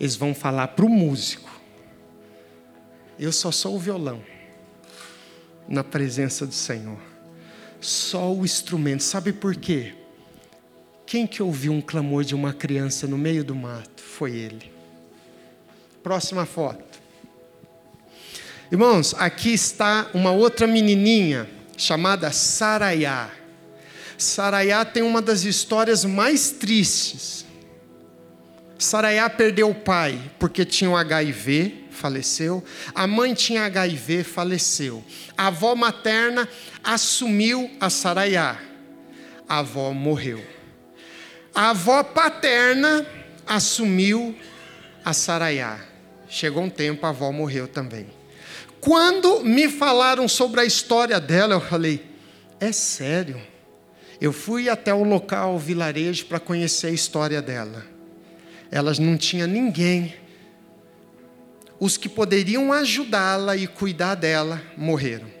Eles 0.00 0.16
vão 0.16 0.34
falar 0.34 0.66
para 0.66 0.84
o 0.84 0.88
músico: 0.88 1.48
eu 3.16 3.30
só 3.30 3.52
sou 3.52 3.76
o 3.76 3.78
violão 3.78 4.20
na 5.68 5.84
presença 5.84 6.44
do 6.44 6.54
Senhor 6.54 7.07
só 7.80 8.32
o 8.32 8.44
instrumento. 8.44 9.02
Sabe 9.02 9.32
por 9.32 9.54
quê? 9.56 9.94
Quem 11.06 11.26
que 11.26 11.42
ouviu 11.42 11.72
um 11.72 11.80
clamor 11.80 12.24
de 12.24 12.34
uma 12.34 12.52
criança 12.52 13.06
no 13.06 13.16
meio 13.16 13.42
do 13.42 13.54
mato? 13.54 14.02
Foi 14.02 14.32
ele. 14.32 14.70
Próxima 16.02 16.44
foto. 16.44 16.98
Irmãos, 18.70 19.14
aqui 19.18 19.54
está 19.54 20.10
uma 20.12 20.30
outra 20.30 20.66
menininha 20.66 21.48
chamada 21.76 22.30
Saraiá. 22.30 23.30
Saraiá 24.18 24.84
tem 24.84 25.02
uma 25.02 25.22
das 25.22 25.44
histórias 25.44 26.04
mais 26.04 26.50
tristes. 26.50 27.46
Saraiá 28.78 29.30
perdeu 29.30 29.70
o 29.70 29.74
pai 29.74 30.20
porque 30.38 30.64
tinha 30.64 30.90
um 30.90 30.96
HIV, 30.96 31.87
faleceu. 31.98 32.64
A 32.94 33.06
mãe 33.06 33.34
tinha 33.34 33.64
HIV, 33.64 34.24
faleceu. 34.24 35.04
A 35.36 35.48
avó 35.48 35.74
materna 35.74 36.48
assumiu 36.82 37.70
a 37.80 37.90
Saraiá. 37.90 38.58
A 39.48 39.58
avó 39.58 39.92
morreu. 39.92 40.42
A 41.54 41.70
avó 41.70 42.02
paterna 42.02 43.04
assumiu 43.46 44.34
a 45.04 45.12
Saraiá. 45.12 45.80
Chegou 46.28 46.62
um 46.62 46.70
tempo, 46.70 47.04
a 47.04 47.08
avó 47.08 47.32
morreu 47.32 47.66
também. 47.66 48.06
Quando 48.80 49.42
me 49.42 49.68
falaram 49.68 50.28
sobre 50.28 50.60
a 50.60 50.64
história 50.64 51.18
dela, 51.18 51.54
eu 51.54 51.60
falei: 51.60 52.04
é 52.60 52.70
sério? 52.70 53.40
Eu 54.20 54.32
fui 54.32 54.68
até 54.68 54.92
o 54.92 55.04
local, 55.04 55.54
o 55.54 55.58
vilarejo, 55.58 56.26
para 56.26 56.40
conhecer 56.40 56.88
a 56.88 56.90
história 56.90 57.40
dela. 57.40 57.84
Elas 58.70 58.98
não 58.98 59.16
tinha 59.16 59.46
ninguém. 59.46 60.14
Os 61.80 61.96
que 61.96 62.08
poderiam 62.08 62.72
ajudá-la 62.72 63.56
e 63.56 63.66
cuidar 63.66 64.14
dela 64.14 64.60
morreram. 64.76 65.38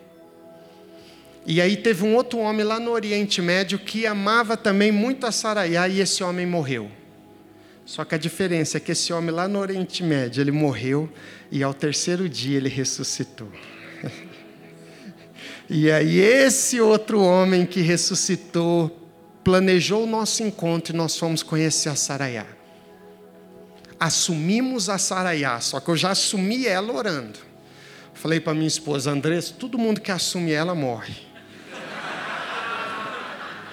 E 1.50 1.62
aí 1.62 1.76
teve 1.76 2.04
um 2.04 2.14
outro 2.14 2.38
homem 2.38 2.64
lá 2.64 2.78
no 2.78 2.90
Oriente 2.90 3.40
Médio 3.40 3.78
que 3.78 4.06
amava 4.06 4.56
também 4.56 4.92
muito 4.92 5.26
a 5.26 5.32
Saraiá 5.32 5.88
e 5.88 6.00
esse 6.00 6.22
homem 6.22 6.44
morreu. 6.44 6.90
Só 7.86 8.04
que 8.04 8.14
a 8.14 8.18
diferença 8.18 8.76
é 8.76 8.80
que 8.80 8.92
esse 8.92 9.14
homem 9.14 9.30
lá 9.30 9.48
no 9.48 9.58
Oriente 9.58 10.02
Médio, 10.02 10.42
ele 10.42 10.52
morreu 10.52 11.08
e 11.50 11.62
ao 11.62 11.72
terceiro 11.72 12.28
dia 12.28 12.58
ele 12.58 12.68
ressuscitou. 12.68 13.50
e 15.70 15.90
aí 15.90 16.18
esse 16.18 16.82
outro 16.82 17.22
homem 17.22 17.64
que 17.64 17.80
ressuscitou 17.80 18.94
planejou 19.42 20.04
o 20.04 20.06
nosso 20.06 20.42
encontro 20.42 20.94
e 20.94 20.96
nós 20.98 21.16
fomos 21.16 21.42
conhecer 21.42 21.88
a 21.88 21.94
Saraiá. 21.94 22.57
Assumimos 23.98 24.88
a 24.88 24.98
Saraiá, 24.98 25.60
só 25.60 25.80
que 25.80 25.88
eu 25.88 25.96
já 25.96 26.10
assumi 26.10 26.66
ela 26.66 26.92
orando. 26.92 27.38
Falei 28.14 28.40
para 28.40 28.54
minha 28.54 28.68
esposa, 28.68 29.10
Andressa, 29.10 29.54
todo 29.58 29.78
mundo 29.78 30.00
que 30.00 30.10
assume 30.10 30.52
ela 30.52 30.74
morre. 30.74 31.14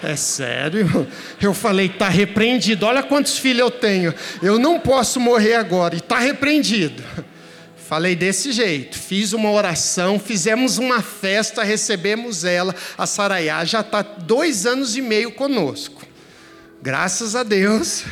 É 0.02 0.14
sério? 0.14 1.06
Eu 1.40 1.54
falei, 1.54 1.86
está 1.86 2.08
repreendido. 2.08 2.86
Olha 2.86 3.02
quantos 3.02 3.38
filhos 3.38 3.60
eu 3.60 3.70
tenho. 3.70 4.14
Eu 4.42 4.58
não 4.58 4.78
posso 4.78 5.18
morrer 5.18 5.54
agora. 5.54 5.94
E 5.94 5.98
está 5.98 6.18
repreendido. 6.18 7.02
Falei 7.76 8.14
desse 8.14 8.52
jeito. 8.52 8.98
Fiz 8.98 9.32
uma 9.32 9.50
oração, 9.50 10.18
fizemos 10.18 10.76
uma 10.76 11.00
festa, 11.02 11.62
recebemos 11.62 12.44
ela. 12.44 12.74
A 12.98 13.06
Saraiá 13.06 13.64
já 13.64 13.80
está 13.80 14.02
dois 14.02 14.66
anos 14.66 14.96
e 14.96 15.02
meio 15.02 15.32
conosco. 15.32 16.04
Graças 16.82 17.34
a 17.34 17.42
Deus, 17.42 18.04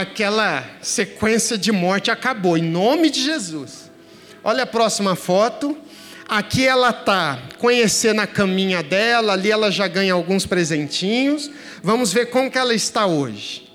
aquela 0.00 0.64
sequência 0.80 1.58
de 1.58 1.70
morte 1.70 2.10
acabou. 2.10 2.56
Em 2.56 2.62
nome 2.62 3.10
de 3.10 3.22
Jesus. 3.22 3.90
Olha 4.42 4.64
a 4.64 4.66
próxima 4.66 5.14
foto. 5.14 5.76
Aqui 6.28 6.66
ela 6.66 6.90
está 6.90 7.42
conhecendo 7.58 8.20
a 8.20 8.26
caminha 8.26 8.82
dela, 8.82 9.34
ali 9.34 9.50
ela 9.50 9.70
já 9.70 9.86
ganha 9.86 10.14
alguns 10.14 10.46
presentinhos. 10.46 11.50
Vamos 11.82 12.12
ver 12.12 12.30
como 12.30 12.50
que 12.50 12.56
ela 12.56 12.74
está 12.74 13.04
hoje. 13.04 13.70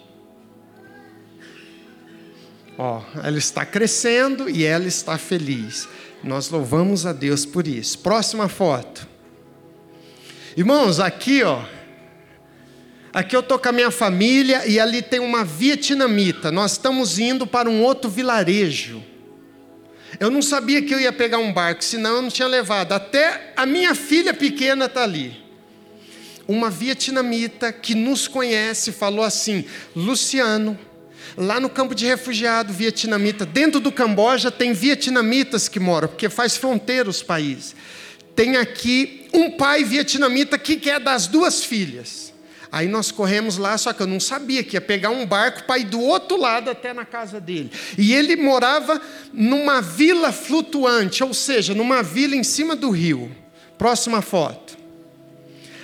Ó, 2.77 3.01
ela 3.23 3.37
está 3.37 3.65
crescendo 3.65 4.49
e 4.49 4.63
ela 4.63 4.87
está 4.87 5.17
feliz. 5.17 5.87
Nós 6.23 6.49
louvamos 6.49 7.05
a 7.05 7.13
Deus 7.13 7.45
por 7.45 7.67
isso. 7.67 7.99
Próxima 7.99 8.47
foto. 8.47 9.07
Irmãos, 10.55 10.99
aqui, 10.99 11.43
ó. 11.43 11.61
Aqui 13.13 13.35
eu 13.35 13.39
estou 13.39 13.57
com 13.57 13.69
a 13.69 13.71
minha 13.71 13.91
família 13.91 14.65
e 14.67 14.79
ali 14.79 15.01
tem 15.01 15.19
uma 15.19 15.43
vietnamita. 15.43 16.51
Nós 16.51 16.73
estamos 16.73 17.17
indo 17.17 17.47
para 17.47 17.69
um 17.69 17.81
outro 17.81 18.09
vilarejo. 18.09 19.03
Eu 20.19 20.31
não 20.31 20.41
sabia 20.41 20.81
que 20.81 20.93
eu 20.93 20.99
ia 20.99 21.11
pegar 21.11 21.37
um 21.37 21.53
barco, 21.53 21.83
senão 21.83 22.15
eu 22.15 22.21
não 22.21 22.29
tinha 22.29 22.47
levado. 22.47 22.93
Até 22.93 23.53
a 23.55 23.65
minha 23.65 23.93
filha 23.93 24.33
pequena 24.33 24.85
está 24.85 25.03
ali. 25.03 25.45
Uma 26.47 26.69
vietnamita 26.69 27.71
que 27.73 27.93
nos 27.93 28.27
conhece 28.27 28.91
falou 28.91 29.23
assim: 29.23 29.65
Luciano, 29.95 30.77
lá 31.35 31.59
no 31.59 31.69
campo 31.69 31.93
de 31.93 32.05
refugiado 32.05 32.73
vietnamita, 32.73 33.45
dentro 33.45 33.79
do 33.79 33.91
Camboja 33.91 34.49
tem 34.49 34.73
vietnamitas 34.73 35.67
que 35.67 35.79
moram, 35.79 36.07
porque 36.07 36.29
faz 36.29 36.55
fronteira 36.55 37.09
os 37.09 37.21
países. 37.21 37.75
Tem 38.35 38.55
aqui 38.55 39.27
um 39.33 39.51
pai 39.51 39.83
vietnamita 39.83 40.57
que 40.57 40.77
quer 40.77 40.99
das 40.99 41.27
duas 41.27 41.63
filhas. 41.63 42.33
Aí 42.71 42.87
nós 42.87 43.11
corremos 43.11 43.57
lá, 43.57 43.77
só 43.77 43.93
que 43.93 44.01
eu 44.01 44.07
não 44.07 44.19
sabia 44.19 44.63
que 44.63 44.75
ia 44.75 44.81
pegar 44.81 45.09
um 45.09 45.25
barco 45.25 45.63
para 45.63 45.79
ir 45.79 45.85
do 45.85 46.01
outro 46.01 46.37
lado 46.37 46.69
até 46.69 46.93
na 46.93 47.05
casa 47.05 47.39
dele. 47.39 47.71
E 47.97 48.13
ele 48.13 48.35
morava 48.35 49.01
numa 49.31 49.81
vila 49.81 50.31
flutuante, 50.31 51.23
ou 51.23 51.33
seja, 51.33 51.73
numa 51.73 52.03
vila 52.03 52.35
em 52.35 52.43
cima 52.43 52.75
do 52.75 52.89
rio. 52.89 53.33
Próxima 53.77 54.21
foto. 54.21 54.77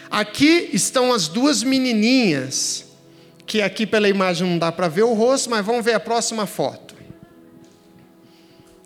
Aqui 0.09 0.69
estão 0.73 1.11
as 1.13 1.27
duas 1.27 1.63
menininhas, 1.63 2.85
que 3.45 3.61
aqui 3.61 3.85
pela 3.85 4.09
imagem 4.09 4.47
não 4.47 4.57
dá 4.57 4.71
para 4.71 4.87
ver 4.87 5.03
o 5.03 5.13
rosto, 5.13 5.49
mas 5.49 5.65
vamos 5.65 5.83
ver 5.83 5.93
a 5.93 5.99
próxima 5.99 6.45
foto. 6.45 6.93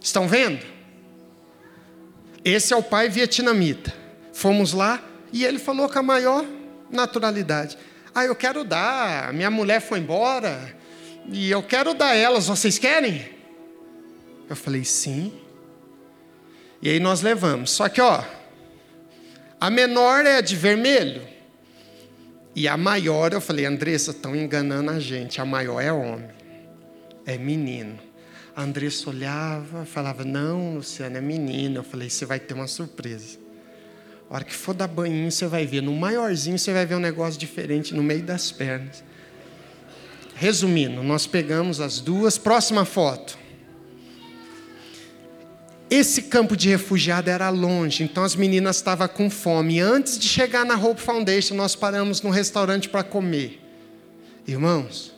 Estão 0.02 0.28
vendo? 0.28 0.66
Esse 2.46 2.74
é 2.74 2.78
o 2.78 2.84
pai 2.84 3.10
vietnamita. 3.10 3.94
Fomos 4.32 4.72
lá 4.72 5.04
e 5.34 5.44
ele 5.44 5.60
falou 5.60 5.90
com 5.90 6.00
a 6.00 6.04
maior 6.04 6.46
naturalidade. 6.90 7.78
Ah, 8.18 8.26
eu 8.26 8.36
quero 8.36 8.64
dar, 8.64 9.32
minha 9.32 9.52
mulher 9.52 9.80
foi 9.80 10.00
embora 10.00 10.76
e 11.32 11.52
eu 11.52 11.62
quero 11.62 11.94
dar 11.94 12.16
elas, 12.16 12.48
vocês 12.48 12.80
querem? 12.80 13.30
Eu 14.50 14.56
falei, 14.56 14.84
sim. 14.84 15.32
E 16.82 16.90
aí 16.90 17.00
nós 17.00 17.22
levamos. 17.22 17.70
Só 17.70 17.88
que, 17.88 18.02
ó, 18.02 18.24
a 19.62 19.70
menor 19.70 20.26
é 20.26 20.42
de 20.42 20.56
vermelho. 20.56 21.22
E 22.56 22.68
a 22.68 22.76
maior, 22.76 23.34
eu 23.34 23.40
falei, 23.40 23.66
Andressa, 23.66 24.10
estão 24.10 24.36
enganando 24.36 24.90
a 24.90 25.00
gente. 25.00 25.40
A 25.40 25.46
maior 25.46 25.80
é 25.80 25.94
homem, 25.94 26.32
é 27.24 27.38
menino. 27.38 28.00
A 28.56 28.64
Andressa 28.64 29.12
olhava, 29.12 29.86
falava, 29.86 30.26
não, 30.26 30.78
Luciana, 30.78 31.20
é 31.20 31.22
menino. 31.22 31.82
Eu 31.82 31.84
falei, 31.84 32.10
você 32.10 32.26
vai 32.26 32.40
ter 32.40 32.56
uma 32.56 32.66
surpresa. 32.66 33.38
A 34.30 34.36
hora 34.36 34.44
que 34.44 34.54
for 34.54 34.74
dar 34.74 34.88
banho, 34.88 35.32
você 35.32 35.48
vai 35.48 35.66
ver. 35.66 35.82
No 35.82 35.94
maiorzinho, 35.94 36.60
você 36.60 36.74
vai 36.74 36.86
ver 36.86 36.96
um 36.96 37.00
negócio 37.00 37.40
diferente 37.40 37.94
no 37.94 38.04
meio 38.04 38.24
das 38.24 38.52
pernas. 38.52 39.04
Resumindo, 40.36 41.02
nós 41.02 41.26
pegamos 41.26 41.80
as 41.80 42.00
duas. 42.00 42.38
Próxima 42.38 42.86
foto. 42.86 43.38
Esse 45.90 46.24
campo 46.24 46.58
de 46.58 46.68
refugiado 46.68 47.30
era 47.30 47.50
longe, 47.50 48.04
então 48.04 48.22
as 48.24 48.36
meninas 48.36 48.76
estavam 48.76 49.08
com 49.08 49.30
fome. 49.30 49.80
Antes 49.80 50.20
de 50.20 50.28
chegar 50.28 50.66
na 50.66 50.76
Hope 50.76 51.00
Foundation, 51.00 51.56
nós 51.56 51.76
paramos 51.76 52.22
num 52.22 52.30
restaurante 52.30 52.90
para 52.90 53.04
comer. 53.04 53.62
Irmãos, 54.46 55.14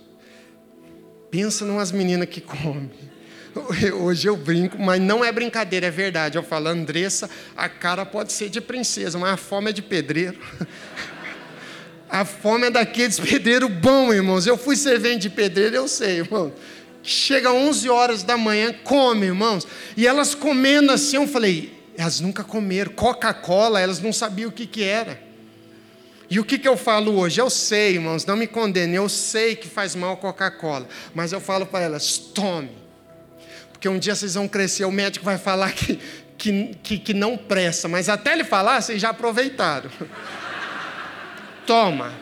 pensa 1.31 1.65
numas 1.65 1.91
meninas 1.91 2.29
que 2.29 2.39
comem. 2.39 2.91
Hoje 3.99 4.27
eu 4.27 4.37
brinco, 4.37 4.77
mas 4.77 5.01
não 5.01 5.23
é 5.25 5.31
brincadeira, 5.31 5.87
é 5.87 5.91
verdade. 5.91 6.37
Eu 6.37 6.43
falo, 6.43 6.67
Andressa, 6.67 7.29
a 7.57 7.67
cara 7.67 8.05
pode 8.05 8.31
ser 8.31 8.49
de 8.49 8.61
princesa, 8.61 9.17
mas 9.17 9.33
a 9.33 9.37
fome 9.37 9.69
é 9.69 9.73
de 9.73 9.81
pedreiro. 9.81 10.37
A 12.11 12.25
fome 12.25 12.65
é 12.65 12.71
daqueles 12.71 13.19
pedreiros 13.19 13.69
bom, 13.69 14.11
irmãos. 14.11 14.47
Eu 14.47 14.57
fui 14.57 14.75
servente 14.75 15.19
de 15.19 15.29
pedreiro, 15.29 15.75
eu 15.75 15.87
sei, 15.87 16.17
irmão. 16.17 16.51
Chega 17.03 17.51
11 17.51 17.87
horas 17.87 18.23
da 18.23 18.35
manhã, 18.35 18.73
come, 18.83 19.27
irmãos. 19.27 19.67
E 19.95 20.07
elas 20.07 20.33
comendo 20.33 20.91
assim, 20.91 21.17
eu 21.17 21.27
falei, 21.27 21.71
elas 21.95 22.19
nunca 22.19 22.43
comeram 22.43 22.91
Coca-Cola, 22.93 23.79
elas 23.79 23.99
não 23.99 24.11
sabiam 24.11 24.49
o 24.49 24.51
que, 24.51 24.65
que 24.65 24.83
era. 24.83 25.21
E 26.31 26.39
o 26.39 26.43
que, 26.43 26.57
que 26.57 26.67
eu 26.67 26.75
falo 26.75 27.15
hoje? 27.15 27.39
Eu 27.39 27.47
sei, 27.47 27.93
irmãos, 27.93 28.25
não 28.25 28.35
me 28.35 28.47
condenem, 28.47 28.95
eu 28.95 29.07
sei 29.07 29.55
que 29.55 29.67
faz 29.67 29.93
mal 29.93 30.17
Coca-Cola. 30.17 30.87
Mas 31.13 31.31
eu 31.31 31.39
falo 31.39 31.67
para 31.67 31.85
elas, 31.85 32.17
tome 32.17 32.88
porque 33.79 33.87
um 33.87 33.97
dia 33.97 34.13
vocês 34.13 34.33
vão 34.33 34.45
crescer, 34.45 34.83
o 34.83 34.91
médico 34.91 35.23
vai 35.23 35.37
falar 35.37 35.71
que, 35.71 35.97
que, 36.37 36.75
que, 36.83 36.99
que 36.99 37.13
não 37.13 37.37
presta, 37.37 37.87
mas 37.87 38.09
até 38.09 38.33
ele 38.33 38.43
falar, 38.43 38.81
vocês 38.81 39.01
já 39.01 39.11
aproveitaram. 39.11 39.89
Toma. 41.65 42.13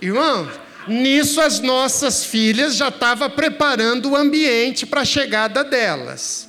Irmão, 0.00 0.48
nisso 0.86 1.40
as 1.40 1.58
nossas 1.58 2.24
filhas 2.24 2.76
já 2.76 2.86
estavam 2.86 3.28
preparando 3.28 4.10
o 4.10 4.16
ambiente 4.16 4.86
para 4.86 5.00
a 5.00 5.04
chegada 5.04 5.64
delas. 5.64 6.48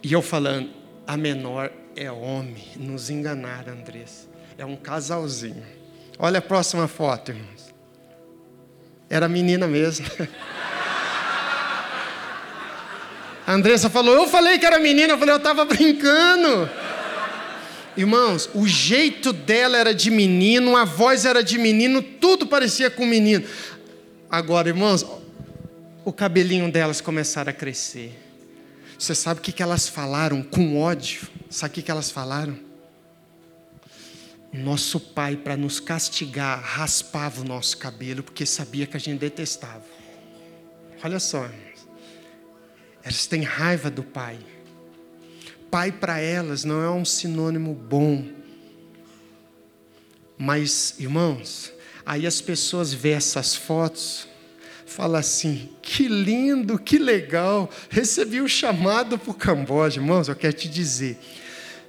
E 0.00 0.12
eu 0.12 0.22
falando, 0.22 0.70
a 1.04 1.16
menor 1.16 1.72
é 1.96 2.08
homem, 2.12 2.64
nos 2.76 3.10
enganaram, 3.10 3.72
Andressa. 3.72 4.28
É 4.56 4.64
um 4.64 4.76
casalzinho. 4.76 5.66
Olha 6.16 6.38
a 6.38 6.42
próxima 6.42 6.86
foto, 6.86 7.32
irmãos. 7.32 7.74
Era 9.10 9.28
menina 9.28 9.66
mesmo. 9.66 10.06
A 13.48 13.54
Andressa 13.54 13.88
falou: 13.88 14.14
Eu 14.14 14.28
falei 14.28 14.58
que 14.58 14.66
era 14.66 14.78
menina, 14.78 15.14
eu 15.14 15.18
falei, 15.18 15.32
eu 15.32 15.38
estava 15.38 15.64
brincando. 15.64 16.68
Irmãos, 17.96 18.50
o 18.52 18.68
jeito 18.68 19.32
dela 19.32 19.78
era 19.78 19.94
de 19.94 20.10
menino, 20.10 20.76
a 20.76 20.84
voz 20.84 21.24
era 21.24 21.42
de 21.42 21.56
menino, 21.56 22.02
tudo 22.02 22.46
parecia 22.46 22.90
com 22.90 23.06
menino. 23.06 23.48
Agora, 24.30 24.68
irmãos, 24.68 25.02
o 26.04 26.12
cabelinho 26.12 26.70
delas 26.70 27.00
começaram 27.00 27.48
a 27.48 27.54
crescer. 27.54 28.12
Você 28.98 29.14
sabe 29.14 29.40
o 29.40 29.42
que 29.42 29.62
elas 29.62 29.88
falaram 29.88 30.42
com 30.42 30.78
ódio? 30.78 31.26
Sabe 31.48 31.80
o 31.80 31.82
que 31.82 31.90
elas 31.90 32.10
falaram? 32.10 32.54
Nosso 34.52 35.00
pai, 35.00 35.36
para 35.36 35.56
nos 35.56 35.80
castigar, 35.80 36.60
raspava 36.62 37.40
o 37.40 37.44
nosso 37.44 37.78
cabelo, 37.78 38.22
porque 38.22 38.44
sabia 38.44 38.86
que 38.86 38.96
a 38.98 39.00
gente 39.00 39.18
detestava. 39.18 39.84
Olha 41.02 41.18
só, 41.18 41.44
irmãos. 41.44 41.67
Elas 43.02 43.26
têm 43.26 43.42
raiva 43.42 43.90
do 43.90 44.02
pai. 44.02 44.38
Pai 45.70 45.92
para 45.92 46.18
elas 46.20 46.64
não 46.64 46.82
é 46.82 46.90
um 46.90 47.04
sinônimo 47.04 47.74
bom. 47.74 48.24
Mas, 50.36 50.94
irmãos, 50.98 51.72
aí 52.06 52.26
as 52.26 52.40
pessoas 52.40 52.92
vê 52.94 53.10
essas 53.10 53.54
fotos, 53.54 54.28
fala 54.86 55.18
assim: 55.18 55.68
que 55.82 56.08
lindo, 56.08 56.78
que 56.78 56.96
legal, 56.96 57.68
recebi 57.90 58.40
o 58.40 58.44
um 58.44 58.48
chamado 58.48 59.18
para 59.18 59.30
o 59.30 59.34
Camboja. 59.34 60.00
Irmãos, 60.00 60.28
eu 60.28 60.36
quero 60.36 60.54
te 60.54 60.68
dizer, 60.68 61.18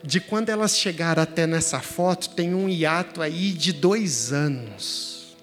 de 0.03 0.19
quando 0.19 0.49
elas 0.49 0.77
chegaram 0.77 1.21
até 1.21 1.45
nessa 1.45 1.79
foto, 1.79 2.31
tem 2.31 2.53
um 2.53 2.67
hiato 2.67 3.21
aí 3.21 3.51
de 3.51 3.71
dois 3.71 4.33
anos. 4.33 5.37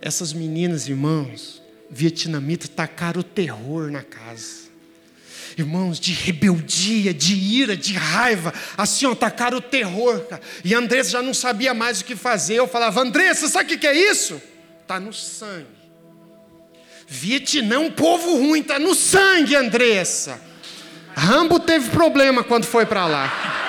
Essas 0.00 0.32
meninas, 0.32 0.88
irmãos, 0.88 1.61
vietnamitas, 1.92 2.70
tacaram 2.70 3.20
o 3.20 3.24
terror 3.24 3.90
na 3.90 4.02
casa. 4.02 4.62
Irmãos, 5.58 6.00
de 6.00 6.12
rebeldia, 6.12 7.12
de 7.12 7.34
ira, 7.34 7.76
de 7.76 7.92
raiva, 7.92 8.54
assim, 8.76 9.04
ó, 9.04 9.14
tacaram 9.14 9.58
o 9.58 9.60
terror. 9.60 10.20
Cara. 10.20 10.40
E 10.64 10.74
Andressa 10.74 11.10
já 11.10 11.22
não 11.22 11.34
sabia 11.34 11.74
mais 11.74 12.00
o 12.00 12.04
que 12.06 12.16
fazer. 12.16 12.54
Eu 12.54 12.66
falava, 12.66 13.02
Andressa, 13.02 13.46
sabe 13.48 13.74
o 13.74 13.78
que 13.78 13.86
é 13.86 14.10
isso? 14.10 14.40
Está 14.80 14.98
no 14.98 15.12
sangue. 15.12 15.66
Vietnã 17.06 17.74
é 17.74 17.78
um 17.78 17.90
povo 17.90 18.38
ruim, 18.38 18.60
está 18.60 18.78
no 18.78 18.94
sangue, 18.94 19.54
Andressa. 19.54 20.40
Rambo 21.14 21.60
teve 21.60 21.90
problema 21.90 22.42
quando 22.42 22.64
foi 22.64 22.86
para 22.86 23.06
lá. 23.06 23.58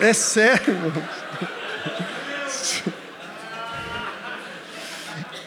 É 0.00 0.12
sério. 0.12 0.74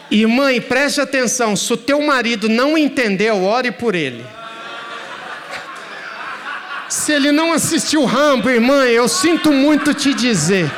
E 0.10 0.26
mãe, 0.26 0.62
preste 0.62 1.02
atenção: 1.02 1.56
se 1.56 1.72
o 1.74 1.78
teu 1.78 2.02
marido 2.02 2.48
não 2.48 2.78
entendeu, 2.78 3.44
ore 3.44 3.72
por 3.72 3.96
ele. 3.96 4.26
Se 6.88 7.12
ele 7.12 7.32
não 7.32 7.52
assistiu 7.52 8.06
Rambo, 8.06 8.50
irmã, 8.50 8.86
eu 8.86 9.08
sinto 9.08 9.52
muito 9.52 9.94
te 9.94 10.14
dizer. 10.14 10.72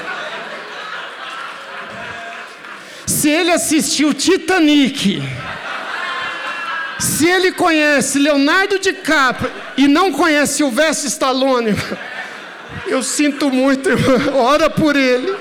Se 3.06 3.30
ele 3.30 3.52
assistiu 3.52 4.14
Titanic, 4.14 5.22
se 7.00 7.28
ele 7.28 7.52
conhece 7.52 8.20
Leonardo 8.20 8.80
DiCaprio 8.80 9.52
e 9.76 9.88
não 9.88 10.12
conhece 10.12 10.58
Sylvester 10.58 11.08
Stallone, 11.10 11.76
eu 12.88 13.04
sinto 13.04 13.50
muito, 13.50 13.90
irmã. 13.90 14.32
Ora 14.34 14.70
por 14.70 14.96
ele. 14.96 15.36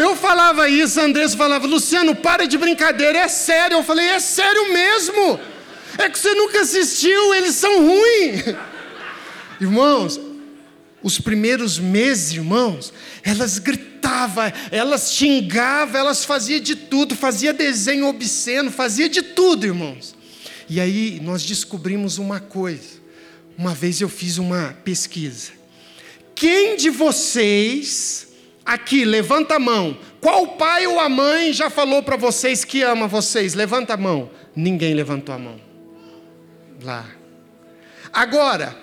Eu 0.00 0.16
falava 0.16 0.66
isso, 0.66 0.98
Andrés 0.98 1.34
falava, 1.34 1.66
Luciano, 1.66 2.16
para 2.16 2.46
de 2.46 2.56
brincadeira, 2.56 3.18
é 3.18 3.28
sério. 3.28 3.76
Eu 3.76 3.82
falei, 3.82 4.06
é 4.08 4.18
sério 4.18 4.72
mesmo. 4.72 5.38
É 5.98 6.08
que 6.08 6.18
você 6.18 6.34
nunca 6.34 6.62
assistiu, 6.62 7.34
eles 7.34 7.54
são 7.54 7.86
ruins. 7.86 8.44
Irmãos, 9.60 10.18
os 11.02 11.20
primeiros 11.20 11.78
meses, 11.78 12.32
irmãos, 12.32 12.94
elas 13.22 13.58
gritavam, 13.58 14.50
elas 14.70 15.12
xingavam, 15.12 16.00
elas 16.00 16.24
faziam 16.24 16.60
de 16.60 16.76
tudo, 16.76 17.14
fazia 17.14 17.52
desenho 17.52 18.06
obsceno, 18.06 18.70
fazia 18.70 19.06
de 19.06 19.20
tudo, 19.20 19.66
irmãos. 19.66 20.14
E 20.66 20.80
aí 20.80 21.20
nós 21.22 21.44
descobrimos 21.44 22.16
uma 22.16 22.40
coisa. 22.40 23.00
Uma 23.58 23.74
vez 23.74 24.00
eu 24.00 24.08
fiz 24.08 24.38
uma 24.38 24.74
pesquisa. 24.82 25.52
Quem 26.34 26.74
de 26.74 26.88
vocês 26.88 28.29
aqui, 28.70 29.04
levanta 29.04 29.56
a 29.56 29.58
mão. 29.58 29.98
Qual 30.20 30.56
pai 30.56 30.86
ou 30.86 31.00
a 31.00 31.08
mãe 31.08 31.52
já 31.52 31.68
falou 31.68 32.02
para 32.02 32.16
vocês 32.16 32.64
que 32.64 32.82
ama 32.82 33.08
vocês? 33.08 33.54
Levanta 33.54 33.94
a 33.94 33.96
mão. 33.96 34.30
Ninguém 34.54 34.94
levantou 34.94 35.34
a 35.34 35.38
mão. 35.38 35.60
Lá. 36.82 37.04
Agora, 38.12 38.76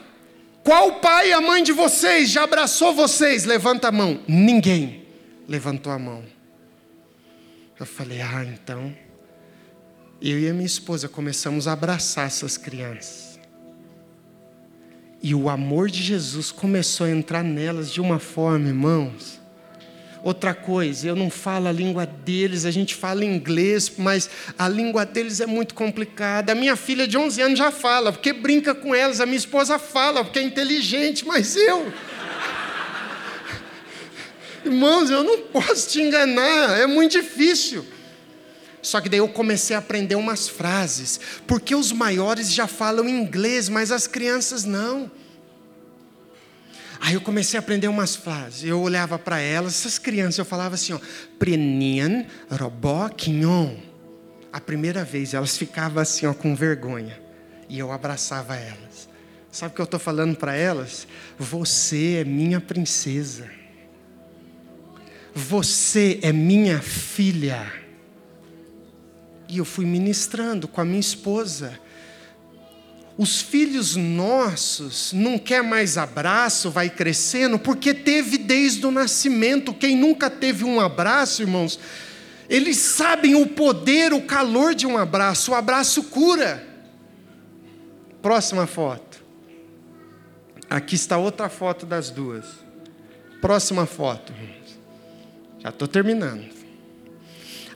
qual 0.63 0.99
pai 0.99 1.29
e 1.29 1.33
a 1.33 1.39
mãe 1.39 1.63
de 1.63 1.71
vocês 1.71 2.29
já 2.29 2.43
abraçou 2.43 2.93
vocês? 2.93 3.45
Levanta 3.45 3.87
a 3.87 3.91
mão. 3.91 4.19
Ninguém 4.27 5.05
levantou 5.47 5.91
a 5.91 5.97
mão. 5.97 6.23
Eu 7.79 7.85
falei, 7.85 8.19
ah, 8.21 8.43
então. 8.43 8.93
Eu 10.21 10.39
e 10.39 10.49
a 10.49 10.53
minha 10.53 10.65
esposa 10.65 11.07
começamos 11.07 11.67
a 11.67 11.73
abraçar 11.73 12.27
essas 12.27 12.57
crianças. 12.57 13.39
E 15.21 15.33
o 15.33 15.49
amor 15.49 15.89
de 15.89 16.03
Jesus 16.03 16.51
começou 16.51 17.05
a 17.05 17.11
entrar 17.11 17.43
nelas 17.43 17.91
de 17.91 18.01
uma 18.01 18.19
forma, 18.19 18.67
irmãos. 18.67 19.36
Outra 20.23 20.53
coisa, 20.53 21.07
eu 21.07 21.15
não 21.15 21.29
falo 21.29 21.67
a 21.67 21.71
língua 21.71 22.05
deles, 22.05 22.65
a 22.65 22.71
gente 22.71 22.95
fala 22.95 23.23
inglês, 23.23 23.91
mas 23.97 24.29
a 24.57 24.67
língua 24.67 25.05
deles 25.05 25.39
é 25.39 25.45
muito 25.45 25.73
complicada. 25.73 26.51
A 26.51 26.55
minha 26.55 26.75
filha 26.75 27.07
de 27.07 27.17
11 27.17 27.41
anos 27.41 27.59
já 27.59 27.71
fala, 27.71 28.11
porque 28.11 28.33
brinca 28.33 28.73
com 28.73 28.93
elas. 28.93 29.21
A 29.21 29.25
minha 29.25 29.37
esposa 29.37 29.77
fala, 29.77 30.23
porque 30.23 30.39
é 30.39 30.41
inteligente, 30.41 31.25
mas 31.25 31.55
eu. 31.55 31.91
Irmãos, 34.65 35.09
eu 35.09 35.23
não 35.23 35.43
posso 35.43 35.89
te 35.89 36.01
enganar, 36.01 36.77
é 36.77 36.87
muito 36.87 37.13
difícil. 37.13 37.85
Só 38.81 38.99
que 39.01 39.09
daí 39.09 39.19
eu 39.19 39.27
comecei 39.27 39.75
a 39.75 39.79
aprender 39.79 40.15
umas 40.15 40.47
frases, 40.47 41.19
porque 41.45 41.75
os 41.75 41.91
maiores 41.91 42.51
já 42.51 42.67
falam 42.67 43.07
inglês, 43.07 43.69
mas 43.69 43.91
as 43.91 44.07
crianças 44.07 44.63
não. 44.63 45.11
Aí 46.99 47.13
eu 47.13 47.21
comecei 47.21 47.57
a 47.57 47.61
aprender 47.61 47.87
umas 47.87 48.15
frases. 48.15 48.63
Eu 48.63 48.81
olhava 48.81 49.19
para 49.19 49.39
elas, 49.39 49.73
essas 49.73 49.99
crianças, 49.99 50.39
eu 50.39 50.45
falava 50.45 50.75
assim, 50.75 50.93
ó, 50.93 50.99
Prenian 51.37 52.25
robó 52.49 53.09
quinhon. 53.09 53.75
A 54.51 54.59
primeira 54.59 55.03
vez 55.03 55.33
elas 55.33 55.57
ficavam 55.57 56.01
assim, 56.01 56.25
ó, 56.25 56.33
com 56.33 56.55
vergonha. 56.55 57.19
E 57.69 57.77
eu 57.77 57.91
abraçava 57.91 58.55
elas. 58.55 59.09
Sabe 59.51 59.71
o 59.71 59.75
que 59.75 59.81
eu 59.81 59.85
estou 59.85 59.99
falando 59.99 60.35
para 60.35 60.55
elas? 60.55 61.07
Você 61.37 62.17
é 62.21 62.23
minha 62.23 62.61
princesa. 62.61 63.49
Você 65.33 66.19
é 66.21 66.31
minha 66.31 66.79
filha. 66.79 67.71
E 69.47 69.59
eu 69.59 69.65
fui 69.65 69.85
ministrando 69.85 70.67
com 70.67 70.81
a 70.81 70.85
minha 70.85 70.99
esposa 70.99 71.79
os 73.17 73.41
filhos 73.41 73.95
nossos 73.95 75.11
não 75.11 75.39
quer 75.39 75.63
mais 75.63 75.97
abraço, 75.97 76.69
vai 76.69 76.87
crescendo, 76.87 77.57
porque 77.57 77.91
teve 77.91 78.37
desde 78.37 78.85
o 78.85 78.91
nascimento. 78.91 79.73
Quem 79.73 79.97
nunca 79.97 80.29
teve 80.29 80.63
um 80.63 80.79
abraço, 80.79 81.41
irmãos, 81.41 81.79
eles 82.47 82.77
sabem 82.77 83.35
o 83.35 83.47
poder, 83.47 84.13
o 84.13 84.21
calor 84.21 84.75
de 84.75 84.85
um 84.85 84.97
abraço. 84.97 85.51
O 85.51 85.55
abraço 85.55 86.03
cura. 86.03 86.65
Próxima 88.21 88.67
foto. 88.67 89.23
Aqui 90.69 90.95
está 90.95 91.17
outra 91.17 91.49
foto 91.49 91.87
das 91.87 92.11
duas. 92.11 92.45
Próxima 93.41 93.87
foto. 93.87 94.31
Já 95.59 95.69
estou 95.69 95.87
terminando. 95.87 96.45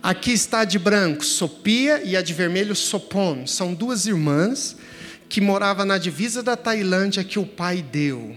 Aqui 0.04 0.32
está 0.32 0.64
de 0.66 0.78
branco 0.78 1.26
Sopia 1.26 2.02
e 2.04 2.16
a 2.16 2.22
de 2.22 2.34
vermelho 2.34 2.76
Sopon. 2.76 3.48
São 3.48 3.74
duas 3.74 4.06
irmãs 4.06 4.78
que 5.32 5.40
morava 5.40 5.86
na 5.86 5.98
divisa 5.98 6.44
da 6.44 6.58
Tailândia 6.58 7.24
que 7.24 7.40
o 7.40 7.46
pai 7.46 7.82
deu. 7.82 8.36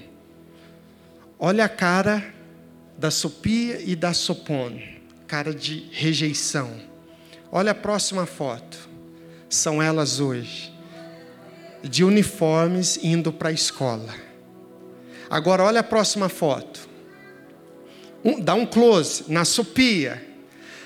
Olha 1.36 1.64
a 1.64 1.68
cara 1.68 2.32
da 2.96 3.10
Sopia 3.10 3.82
e 3.84 3.96
da 3.96 4.14
Sopon, 4.14 4.80
cara 5.26 5.52
de 5.52 5.88
rejeição. 5.90 6.72
Olha 7.50 7.72
a 7.72 7.74
próxima 7.74 8.26
foto. 8.26 8.88
São 9.50 9.82
elas 9.82 10.20
hoje, 10.20 10.72
de 11.82 12.04
uniformes 12.04 12.96
indo 13.02 13.32
para 13.32 13.48
a 13.48 13.52
escola. 13.52 14.14
Agora 15.28 15.64
olha 15.64 15.80
a 15.80 15.84
próxima 15.84 16.28
foto. 16.28 16.88
Um, 18.24 18.38
dá 18.38 18.54
um 18.54 18.64
close 18.64 19.24
na 19.26 19.44
Sopia. 19.44 20.24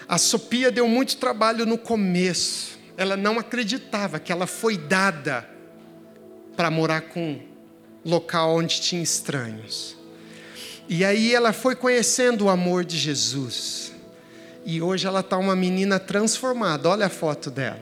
A 0.08 0.16
Sopia 0.16 0.70
deu 0.70 0.88
muito 0.88 1.18
trabalho 1.18 1.66
no 1.66 1.76
começo. 1.76 2.78
Ela 2.96 3.14
não 3.14 3.38
acreditava 3.38 4.18
que 4.18 4.32
ela 4.32 4.46
foi 4.46 4.78
dada 4.78 5.57
para 6.58 6.72
morar 6.72 7.02
com 7.02 7.38
local 8.04 8.56
onde 8.56 8.80
tinha 8.80 9.00
estranhos. 9.00 9.96
E 10.88 11.04
aí 11.04 11.32
ela 11.32 11.52
foi 11.52 11.76
conhecendo 11.76 12.46
o 12.46 12.48
amor 12.48 12.84
de 12.84 12.98
Jesus. 12.98 13.92
E 14.66 14.82
hoje 14.82 15.06
ela 15.06 15.20
está 15.20 15.38
uma 15.38 15.54
menina 15.54 16.00
transformada. 16.00 16.88
Olha 16.88 17.06
a 17.06 17.08
foto 17.08 17.48
dela. 17.48 17.78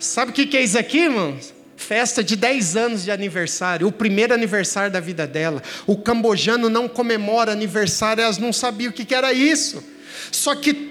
Sabe 0.00 0.30
o 0.30 0.34
que 0.34 0.56
é 0.56 0.62
isso 0.62 0.78
aqui, 0.78 1.00
irmãos? 1.00 1.52
Festa 1.76 2.24
de 2.24 2.34
10 2.34 2.76
anos 2.78 3.04
de 3.04 3.10
aniversário, 3.10 3.86
o 3.86 3.92
primeiro 3.92 4.32
aniversário 4.32 4.90
da 4.90 4.98
vida 4.98 5.26
dela. 5.26 5.62
O 5.86 5.98
cambojano 5.98 6.70
não 6.70 6.88
comemora 6.88 7.52
aniversário, 7.52 8.22
elas 8.22 8.38
não 8.38 8.54
sabiam 8.54 8.88
o 8.88 8.92
que 8.94 9.14
era 9.14 9.34
isso. 9.34 9.84
Só 10.32 10.54
que 10.54 10.87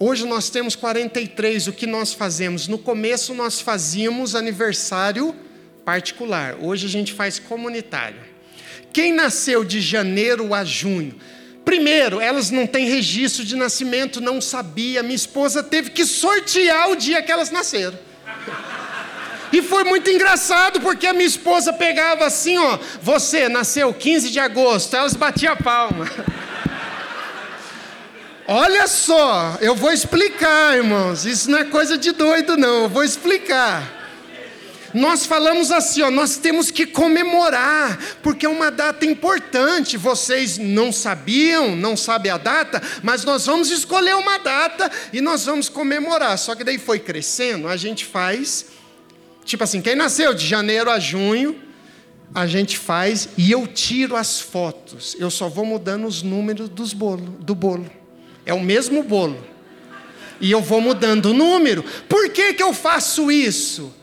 Hoje 0.00 0.24
nós 0.24 0.48
temos 0.48 0.76
43, 0.76 1.66
o 1.66 1.72
que 1.72 1.84
nós 1.84 2.12
fazemos? 2.12 2.68
No 2.68 2.78
começo 2.78 3.34
nós 3.34 3.60
fazíamos 3.60 4.36
aniversário 4.36 5.34
particular. 5.84 6.54
Hoje 6.60 6.86
a 6.86 6.88
gente 6.88 7.12
faz 7.12 7.40
comunitário. 7.40 8.20
Quem 8.92 9.12
nasceu 9.12 9.64
de 9.64 9.80
janeiro 9.80 10.54
a 10.54 10.62
junho? 10.64 11.16
Primeiro, 11.64 12.20
elas 12.20 12.48
não 12.48 12.64
têm 12.64 12.88
registro 12.88 13.44
de 13.44 13.56
nascimento, 13.56 14.20
não 14.20 14.40
sabia. 14.40 15.02
Minha 15.02 15.16
esposa 15.16 15.64
teve 15.64 15.90
que 15.90 16.06
sortear 16.06 16.90
o 16.90 16.96
dia 16.96 17.20
que 17.20 17.32
elas 17.32 17.50
nasceram. 17.50 17.98
E 19.52 19.60
foi 19.62 19.82
muito 19.82 20.08
engraçado, 20.10 20.80
porque 20.80 21.08
a 21.08 21.12
minha 21.12 21.26
esposa 21.26 21.72
pegava 21.72 22.24
assim, 22.24 22.56
ó, 22.56 22.78
você 23.02 23.48
nasceu 23.48 23.92
15 23.92 24.30
de 24.30 24.38
agosto, 24.38 24.94
elas 24.94 25.14
batiam 25.14 25.54
a 25.54 25.56
palma. 25.56 26.08
Olha 28.50 28.86
só, 28.86 29.58
eu 29.60 29.74
vou 29.74 29.92
explicar, 29.92 30.74
irmãos. 30.74 31.26
Isso 31.26 31.50
não 31.50 31.58
é 31.58 31.64
coisa 31.64 31.98
de 31.98 32.12
doido, 32.12 32.56
não. 32.56 32.84
Eu 32.84 32.88
vou 32.88 33.04
explicar. 33.04 33.98
Nós 34.94 35.26
falamos 35.26 35.70
assim, 35.70 36.00
ó, 36.00 36.10
nós 36.10 36.38
temos 36.38 36.70
que 36.70 36.86
comemorar, 36.86 37.98
porque 38.22 38.46
é 38.46 38.48
uma 38.48 38.70
data 38.70 39.04
importante. 39.04 39.98
Vocês 39.98 40.56
não 40.56 40.90
sabiam, 40.90 41.76
não 41.76 41.94
sabem 41.94 42.32
a 42.32 42.38
data, 42.38 42.80
mas 43.02 43.22
nós 43.22 43.44
vamos 43.44 43.70
escolher 43.70 44.16
uma 44.16 44.38
data 44.38 44.90
e 45.12 45.20
nós 45.20 45.44
vamos 45.44 45.68
comemorar. 45.68 46.38
Só 46.38 46.54
que 46.54 46.64
daí 46.64 46.78
foi 46.78 46.98
crescendo, 46.98 47.68
a 47.68 47.76
gente 47.76 48.06
faz, 48.06 48.64
tipo 49.44 49.62
assim, 49.62 49.82
quem 49.82 49.94
nasceu 49.94 50.32
de 50.32 50.46
janeiro 50.46 50.90
a 50.90 50.98
junho, 50.98 51.60
a 52.34 52.46
gente 52.46 52.78
faz 52.78 53.28
e 53.36 53.50
eu 53.50 53.66
tiro 53.66 54.16
as 54.16 54.40
fotos. 54.40 55.14
Eu 55.18 55.30
só 55.30 55.50
vou 55.50 55.66
mudando 55.66 56.06
os 56.06 56.22
números 56.22 56.70
dos 56.70 56.94
bolo, 56.94 57.36
do 57.40 57.54
bolo. 57.54 57.97
É 58.48 58.54
o 58.54 58.60
mesmo 58.60 59.02
bolo. 59.02 59.46
E 60.40 60.50
eu 60.50 60.62
vou 60.62 60.80
mudando 60.80 61.26
o 61.26 61.34
número. 61.34 61.82
Por 62.08 62.30
que, 62.30 62.54
que 62.54 62.62
eu 62.62 62.72
faço 62.72 63.30
isso? 63.30 63.94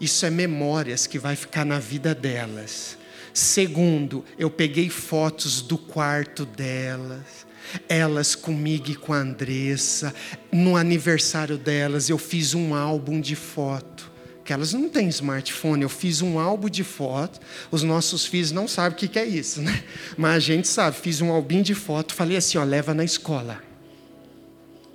Isso 0.00 0.24
é 0.24 0.30
memórias 0.30 1.06
que 1.06 1.18
vai 1.18 1.36
ficar 1.36 1.66
na 1.66 1.78
vida 1.78 2.14
delas. 2.14 2.96
Segundo, 3.34 4.24
eu 4.38 4.48
peguei 4.48 4.88
fotos 4.88 5.60
do 5.60 5.76
quarto 5.76 6.46
delas, 6.46 7.46
elas 7.86 8.34
comigo 8.34 8.90
e 8.90 8.94
com 8.94 9.12
a 9.12 9.18
Andressa. 9.18 10.14
No 10.50 10.74
aniversário 10.74 11.58
delas, 11.58 12.08
eu 12.08 12.16
fiz 12.16 12.54
um 12.54 12.74
álbum 12.74 13.20
de 13.20 13.36
foto. 13.36 14.10
Que 14.44 14.52
elas 14.52 14.72
não 14.72 14.88
têm 14.88 15.08
smartphone, 15.08 15.82
eu 15.82 15.88
fiz 15.88 16.20
um 16.20 16.38
álbum 16.38 16.68
de 16.68 16.82
foto. 16.82 17.40
Os 17.70 17.82
nossos 17.82 18.26
filhos 18.26 18.50
não 18.50 18.66
sabem 18.66 18.92
o 18.92 19.08
que 19.08 19.18
é 19.18 19.24
isso, 19.24 19.62
né? 19.62 19.82
Mas 20.16 20.36
a 20.36 20.40
gente 20.40 20.66
sabe, 20.66 20.96
fiz 20.96 21.20
um 21.20 21.30
álbum 21.30 21.62
de 21.62 21.74
foto, 21.74 22.12
falei 22.12 22.36
assim: 22.36 22.58
ó, 22.58 22.64
leva 22.64 22.92
na 22.92 23.04
escola. 23.04 23.62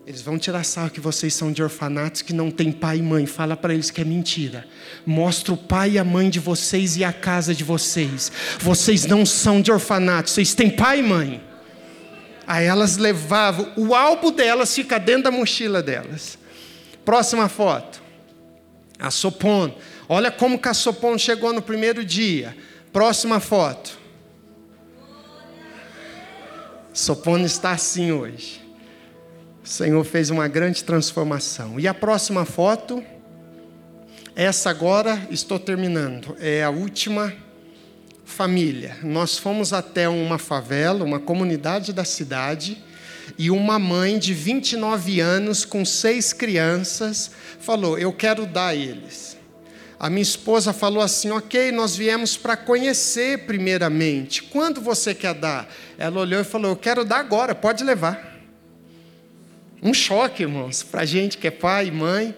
Eles 0.07 0.22
vão 0.22 0.40
tirar 0.40 0.64
sarro 0.64 0.90
que 0.90 1.02
vocês 1.02 1.34
são 1.34 1.52
de 1.52 1.61
orfanatos 1.61 2.22
que 2.22 2.32
não 2.32 2.49
tem 2.49 2.72
pai 2.72 2.99
e 2.99 3.02
mãe. 3.02 3.26
Fala 3.26 3.57
para 3.57 3.74
eles 3.74 3.91
que 3.91 3.99
é 3.99 4.06
mentira. 4.06 4.65
Mostra 5.06 5.53
o 5.53 5.57
pai 5.57 5.91
e 5.91 5.99
a 5.99 6.03
mãe 6.03 6.30
de 6.30 6.40
vocês 6.40 6.95
e 6.95 7.03
a 7.03 7.11
casa 7.11 7.53
de 7.53 7.65
vocês. 7.65 8.32
Vocês 8.57 9.06
não 9.06 9.26
são 9.26 9.61
de 9.61 9.69
orfanatos, 9.69 10.32
vocês 10.32 10.53
têm 10.53 10.69
pai 10.69 10.99
e 10.99 11.03
mãe. 11.03 11.44
Aí 12.48 12.65
elas 12.65 12.95
levavam, 12.95 13.74
o 13.76 13.94
álbum 13.94 14.32
delas 14.32 14.74
fica 14.74 14.98
dentro 14.98 15.24
da 15.24 15.32
mochila 15.32 15.84
delas. 15.84 16.38
Próxima 17.03 17.49
foto. 17.49 18.07
A 18.99 19.11
Sopon. 19.11 19.76
Olha 20.10 20.32
como 20.32 20.60
que 20.60 20.68
a 20.68 20.74
Sopon 20.74 21.18
chegou 21.18 21.53
no 21.53 21.61
primeiro 21.61 22.03
dia. 22.03 22.56
Próxima 22.91 23.40
foto. 23.40 23.98
Sopon 26.94 27.40
está 27.40 27.72
assim 27.72 28.11
hoje. 28.11 28.65
O 29.64 29.68
Senhor 29.68 30.03
fez 30.03 30.30
uma 30.30 30.48
grande 30.48 30.84
transformação. 30.84 31.80
E 31.80 31.88
a 31.88 31.94
próxima 31.94 32.45
foto, 32.45 33.03
essa 34.36 34.69
agora 34.69 35.28
estou 35.30 35.60
terminando, 35.60 36.36
é 36.40 36.64
a 36.64 36.69
última 36.69 37.34
família. 38.24 38.98
Nós 39.03 39.38
fomos 39.38 39.74
até 39.74 40.07
uma 40.07 40.38
favela, 40.38 41.03
uma 41.03 41.19
comunidade 41.19 41.94
da 41.94 42.03
cidade, 42.03 42.84
e 43.38 43.49
uma 43.49 43.80
mãe 43.80 44.20
de 44.20 44.34
29 44.34 45.20
anos 45.20 45.66
com 45.66 45.84
seis 45.84 46.34
crianças 46.34 47.32
falou: 47.60 47.98
Eu 47.98 48.14
quero 48.14 48.45
dar 48.45 48.68
a 48.68 48.76
eles. 48.76 49.38
A 49.99 50.10
minha 50.10 50.22
esposa 50.22 50.74
falou 50.74 51.02
assim: 51.02 51.32
Ok, 51.32 51.72
nós 51.72 51.95
viemos 51.95 52.38
para 52.38 52.56
conhecer 52.56 53.45
primeiramente. 53.45 54.44
Quando 54.44 54.80
você 54.80 55.16
quer 55.16 55.34
dar? 55.34 55.68
Ela 55.98 56.22
olhou 56.22 56.41
e 56.41 56.44
falou: 56.44 56.72
Eu 56.72 56.76
quero 56.76 57.04
dar 57.04 57.20
agora, 57.20 57.56
pode 57.56 57.84
levar. 57.84 58.38
Um 59.82 59.94
choque, 59.94 60.44
irmãos, 60.44 60.84
para 60.84 61.02
a 61.02 61.06
gente 61.06 61.38
que 61.38 61.48
é 61.48 61.52
pai 61.52 61.88
e 61.88 61.91
mãe. 61.91 62.36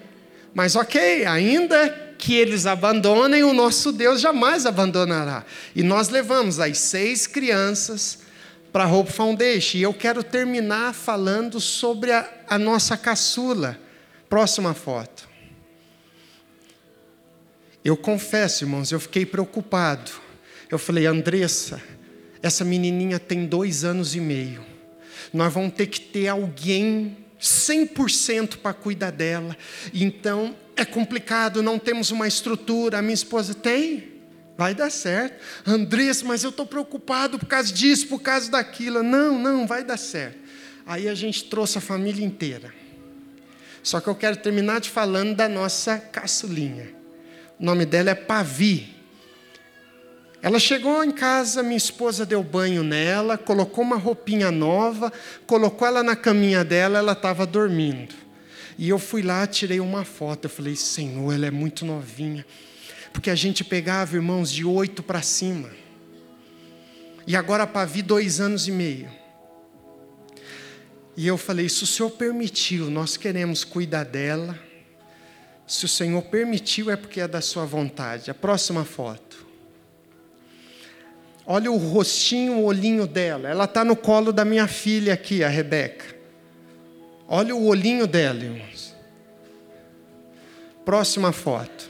Mas 0.54 0.76
ok, 0.76 1.26
ainda 1.26 1.90
que 2.18 2.36
eles 2.36 2.66
abandonem, 2.66 3.44
o 3.44 3.54
nosso 3.54 3.92
Deus 3.92 4.20
jamais 4.20 4.66
abandonará. 4.66 5.46
E 5.76 5.82
nós 5.82 6.10
levamos 6.10 6.60
as 6.60 6.78
seis 6.78 7.26
crianças 7.28 8.20
para 8.72 8.84
a 8.84 8.92
Hope 8.92 9.12
Foundation. 9.12 9.78
E 9.78 9.82
eu 9.82 9.94
quero 9.94 10.24
terminar 10.24 10.94
falando 10.94 11.60
sobre 11.60 12.12
a, 12.12 12.30
a 12.48 12.58
nossa 12.58 12.98
caçula. 12.98 13.80
Próxima 14.30 14.74
foto. 14.74 15.28
Eu 17.84 17.98
confesso, 17.98 18.64
irmãos, 18.64 18.92
eu 18.92 19.00
fiquei 19.00 19.26
preocupado. 19.26 20.12
Eu 20.70 20.78
falei, 20.78 21.06
Andressa, 21.06 21.82
essa 22.42 22.64
menininha 22.64 23.20
tem 23.20 23.46
dois 23.46 23.84
anos 23.84 24.16
e 24.16 24.20
meio. 24.20 24.64
Nós 25.34 25.54
vamos 25.54 25.74
ter 25.74 25.88
que 25.88 26.00
ter 26.00 26.28
alguém 26.28 27.18
100% 27.40 28.58
para 28.58 28.74
cuidar 28.74 29.12
dela. 29.12 29.56
Então, 29.94 30.56
é 30.76 30.86
complicado, 30.86 31.64
não 31.64 31.80
temos 31.80 32.12
uma 32.12 32.28
estrutura. 32.28 33.00
A 33.00 33.02
minha 33.02 33.14
esposa 33.14 33.54
tem, 33.54 34.19
vai 34.60 34.76
dar 34.76 34.90
certo. 34.90 35.42
Andressa, 35.66 36.26
mas 36.26 36.44
eu 36.44 36.50
estou 36.50 36.66
preocupado 36.66 37.40
por 37.40 37.46
causa 37.46 37.72
disso, 37.72 38.08
por 38.08 38.22
causa 38.22 38.52
daquilo. 38.52 39.02
Não, 39.02 39.40
não, 39.40 39.66
vai 39.66 39.86
dar 39.86 39.96
certo. 39.96 40.38
Aí 40.86 41.08
a 41.08 41.16
gente 41.16 41.46
trouxe 41.46 41.78
a 41.78 41.82
família 41.82 42.26
inteira. 42.26 42.74
Só 43.82 44.02
que 44.02 44.10
eu 44.10 44.16
quero 44.16 44.36
terminar 44.36 44.82
de 44.82 44.90
falando 44.90 45.34
da 45.34 45.48
nossa 45.48 45.98
caçulinha. 45.98 46.94
O 47.58 47.64
nome 47.64 47.86
dela 47.86 48.10
é 48.10 48.16
Pavi. 48.16 48.94
Ela 50.42 50.60
chegou 50.60 51.06
em 51.06 51.12
casa, 51.12 51.64
minha 51.64 51.78
esposa 51.78 52.26
deu 52.26 52.44
banho 52.44 52.84
nela, 52.84 53.38
colocou 53.38 53.82
uma 53.82 53.96
roupinha 53.96 54.52
nova, 54.52 55.12
colocou 55.48 55.88
ela 55.88 56.04
na 56.04 56.18
caminha 56.18 56.66
dela, 56.66 57.00
ela 57.00 57.14
estava 57.14 57.46
dormindo. 57.46 58.14
E 58.78 58.90
eu 58.90 59.00
fui 59.00 59.22
lá, 59.22 59.48
tirei 59.48 59.80
uma 59.80 60.04
foto. 60.04 60.46
Eu 60.46 60.50
falei, 60.50 60.76
Senhor, 60.76 61.34
ela 61.34 61.46
é 61.46 61.52
muito 61.52 61.86
novinha. 61.86 62.46
Porque 63.20 63.30
a 63.30 63.36
gente 63.36 63.66
pegava, 63.66 64.16
irmãos, 64.16 64.50
de 64.50 64.64
oito 64.64 65.04
para 65.04 65.22
cima. 65.22 65.70
E 67.28 67.36
agora 67.36 67.68
para 67.68 67.86
vir 67.86 68.02
dois 68.02 68.40
anos 68.40 68.66
e 68.66 68.72
meio. 68.72 69.12
E 71.18 71.28
eu 71.28 71.38
falei, 71.38 71.68
se 71.68 71.84
o 71.84 71.86
Senhor 71.86 72.12
permitiu, 72.12 72.90
nós 72.90 73.18
queremos 73.18 73.66
cuidar 73.66 74.06
dela. 74.06 74.58
Se 75.68 75.84
o 75.84 75.88
Senhor 75.90 76.22
permitiu, 76.22 76.90
é 76.90 76.96
porque 76.96 77.20
é 77.20 77.28
da 77.28 77.42
sua 77.42 77.66
vontade. 77.66 78.32
A 78.32 78.34
próxima 78.34 78.86
foto. 78.86 79.46
Olha 81.46 81.70
o 81.70 81.76
rostinho, 81.76 82.60
o 82.60 82.64
olhinho 82.64 83.06
dela. 83.06 83.50
Ela 83.50 83.66
está 83.66 83.84
no 83.84 83.98
colo 83.98 84.32
da 84.32 84.46
minha 84.46 84.66
filha 84.66 85.14
aqui, 85.14 85.44
a 85.44 85.50
Rebeca. 85.50 86.16
Olha 87.28 87.54
o 87.54 87.66
olhinho 87.66 88.08
dela, 88.08 88.42
irmãos. 88.42 88.96
Próxima 90.86 91.34
foto. 91.34 91.89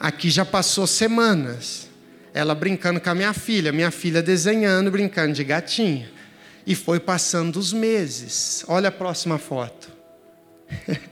Aqui 0.00 0.30
já 0.30 0.46
passou 0.46 0.86
semanas. 0.86 1.86
Ela 2.32 2.54
brincando 2.54 2.98
com 2.98 3.10
a 3.10 3.14
minha 3.14 3.34
filha, 3.34 3.70
minha 3.70 3.90
filha 3.90 4.22
desenhando, 4.22 4.90
brincando 4.90 5.34
de 5.34 5.44
gatinha. 5.44 6.10
E 6.66 6.74
foi 6.74 6.98
passando 6.98 7.58
os 7.58 7.70
meses. 7.70 8.64
Olha 8.66 8.88
a 8.88 8.92
próxima 8.92 9.36
foto. 9.36 9.90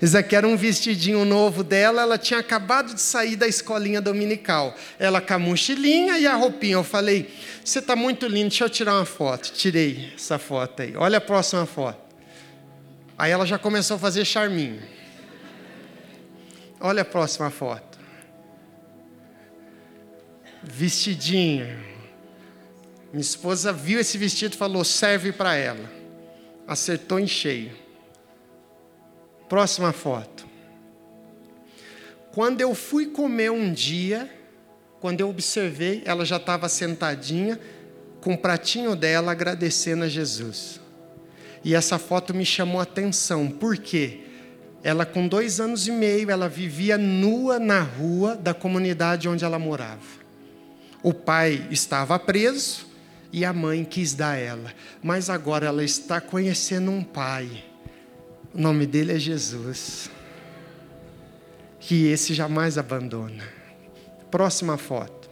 Isso 0.00 0.16
aqui 0.16 0.36
era 0.36 0.46
um 0.46 0.56
vestidinho 0.56 1.24
novo 1.24 1.64
dela, 1.64 2.02
ela 2.02 2.16
tinha 2.16 2.38
acabado 2.38 2.94
de 2.94 3.00
sair 3.00 3.34
da 3.34 3.48
escolinha 3.48 4.00
dominical. 4.00 4.76
Ela 4.98 5.20
com 5.20 5.34
a 5.34 5.38
mochilinha 5.38 6.18
e 6.18 6.26
a 6.26 6.34
roupinha. 6.34 6.74
Eu 6.74 6.84
falei, 6.84 7.34
você 7.64 7.78
está 7.78 7.96
muito 7.96 8.26
lindo, 8.26 8.50
deixa 8.50 8.64
eu 8.64 8.70
tirar 8.70 8.94
uma 8.94 9.06
foto. 9.06 9.52
Tirei 9.52 10.12
essa 10.14 10.38
foto 10.38 10.82
aí. 10.82 10.94
Olha 10.96 11.18
a 11.18 11.20
próxima 11.20 11.64
foto. 11.64 11.98
Aí 13.16 13.32
ela 13.32 13.46
já 13.46 13.58
começou 13.58 13.96
a 13.96 13.98
fazer 13.98 14.24
charminho. 14.24 14.80
Olha 16.78 17.02
a 17.02 17.04
próxima 17.06 17.50
foto. 17.50 17.87
Vestidinho. 20.68 21.66
Minha 23.10 23.22
esposa 23.22 23.72
viu 23.72 23.98
esse 23.98 24.18
vestido 24.18 24.54
e 24.54 24.58
falou: 24.58 24.84
serve 24.84 25.32
para 25.32 25.54
ela. 25.54 25.90
Acertou 26.66 27.18
em 27.18 27.26
cheio. 27.26 27.72
Próxima 29.48 29.92
foto. 29.92 30.46
Quando 32.32 32.60
eu 32.60 32.74
fui 32.74 33.06
comer 33.06 33.50
um 33.50 33.72
dia, 33.72 34.30
quando 35.00 35.20
eu 35.20 35.30
observei, 35.30 36.02
ela 36.04 36.24
já 36.24 36.36
estava 36.36 36.68
sentadinha, 36.68 37.58
com 38.20 38.34
o 38.34 38.38
pratinho 38.38 38.94
dela, 38.94 39.32
agradecendo 39.32 40.04
a 40.04 40.08
Jesus. 40.08 40.80
E 41.64 41.74
essa 41.74 41.98
foto 41.98 42.34
me 42.34 42.44
chamou 42.44 42.78
a 42.78 42.82
atenção, 42.82 43.48
por 43.48 43.76
quê? 43.78 44.20
Ela, 44.82 45.04
com 45.04 45.26
dois 45.26 45.58
anos 45.58 45.88
e 45.88 45.90
meio, 45.90 46.30
ela 46.30 46.48
vivia 46.48 46.96
nua 46.96 47.58
na 47.58 47.80
rua 47.80 48.36
da 48.36 48.54
comunidade 48.54 49.28
onde 49.28 49.44
ela 49.44 49.58
morava. 49.58 50.27
O 51.02 51.12
pai 51.12 51.66
estava 51.70 52.18
preso 52.18 52.86
e 53.32 53.44
a 53.44 53.52
mãe 53.52 53.84
quis 53.84 54.14
dar 54.14 54.36
ela. 54.36 54.72
Mas 55.02 55.30
agora 55.30 55.66
ela 55.66 55.84
está 55.84 56.20
conhecendo 56.20 56.90
um 56.90 57.02
pai. 57.02 57.64
O 58.54 58.60
nome 58.60 58.86
dele 58.86 59.12
é 59.12 59.18
Jesus. 59.18 60.10
Que 61.78 62.06
esse 62.08 62.34
jamais 62.34 62.76
abandona. 62.76 63.44
Próxima 64.30 64.76
foto. 64.76 65.28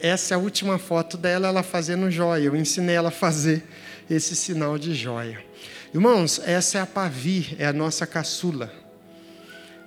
Essa 0.00 0.34
é 0.34 0.36
a 0.36 0.38
última 0.38 0.78
foto 0.78 1.16
dela, 1.16 1.48
ela 1.48 1.62
fazendo 1.62 2.10
joia. 2.10 2.44
Eu 2.44 2.56
ensinei 2.56 2.94
ela 2.94 3.08
a 3.08 3.12
fazer 3.12 3.64
esse 4.08 4.34
sinal 4.36 4.78
de 4.78 4.94
joia. 4.94 5.44
Irmãos, 5.92 6.40
essa 6.44 6.78
é 6.78 6.80
a 6.80 6.86
Pavi, 6.86 7.56
é 7.58 7.66
a 7.66 7.72
nossa 7.72 8.06
caçula. 8.06 8.72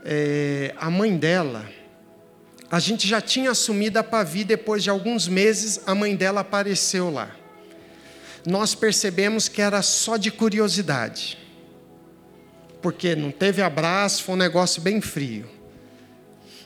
É, 0.03 0.73
a 0.77 0.89
mãe 0.89 1.15
dela, 1.15 1.65
a 2.71 2.79
gente 2.79 3.05
já 3.05 3.19
tinha 3.19 3.51
assumido 3.51 3.99
a 3.99 4.03
Pavi 4.03 4.45
depois 4.45 4.81
de 4.81 4.89
alguns 4.89 5.27
meses, 5.27 5.81
a 5.85 5.93
mãe 5.93 6.15
dela 6.15 6.39
apareceu 6.39 7.11
lá. 7.11 7.29
Nós 8.45 8.73
percebemos 8.73 9.49
que 9.49 9.61
era 9.61 9.81
só 9.81 10.15
de 10.15 10.31
curiosidade, 10.31 11.37
porque 12.81 13.13
não 13.13 13.29
teve 13.29 13.61
abraço, 13.61 14.23
foi 14.23 14.35
um 14.35 14.37
negócio 14.37 14.81
bem 14.81 15.01
frio. 15.01 15.49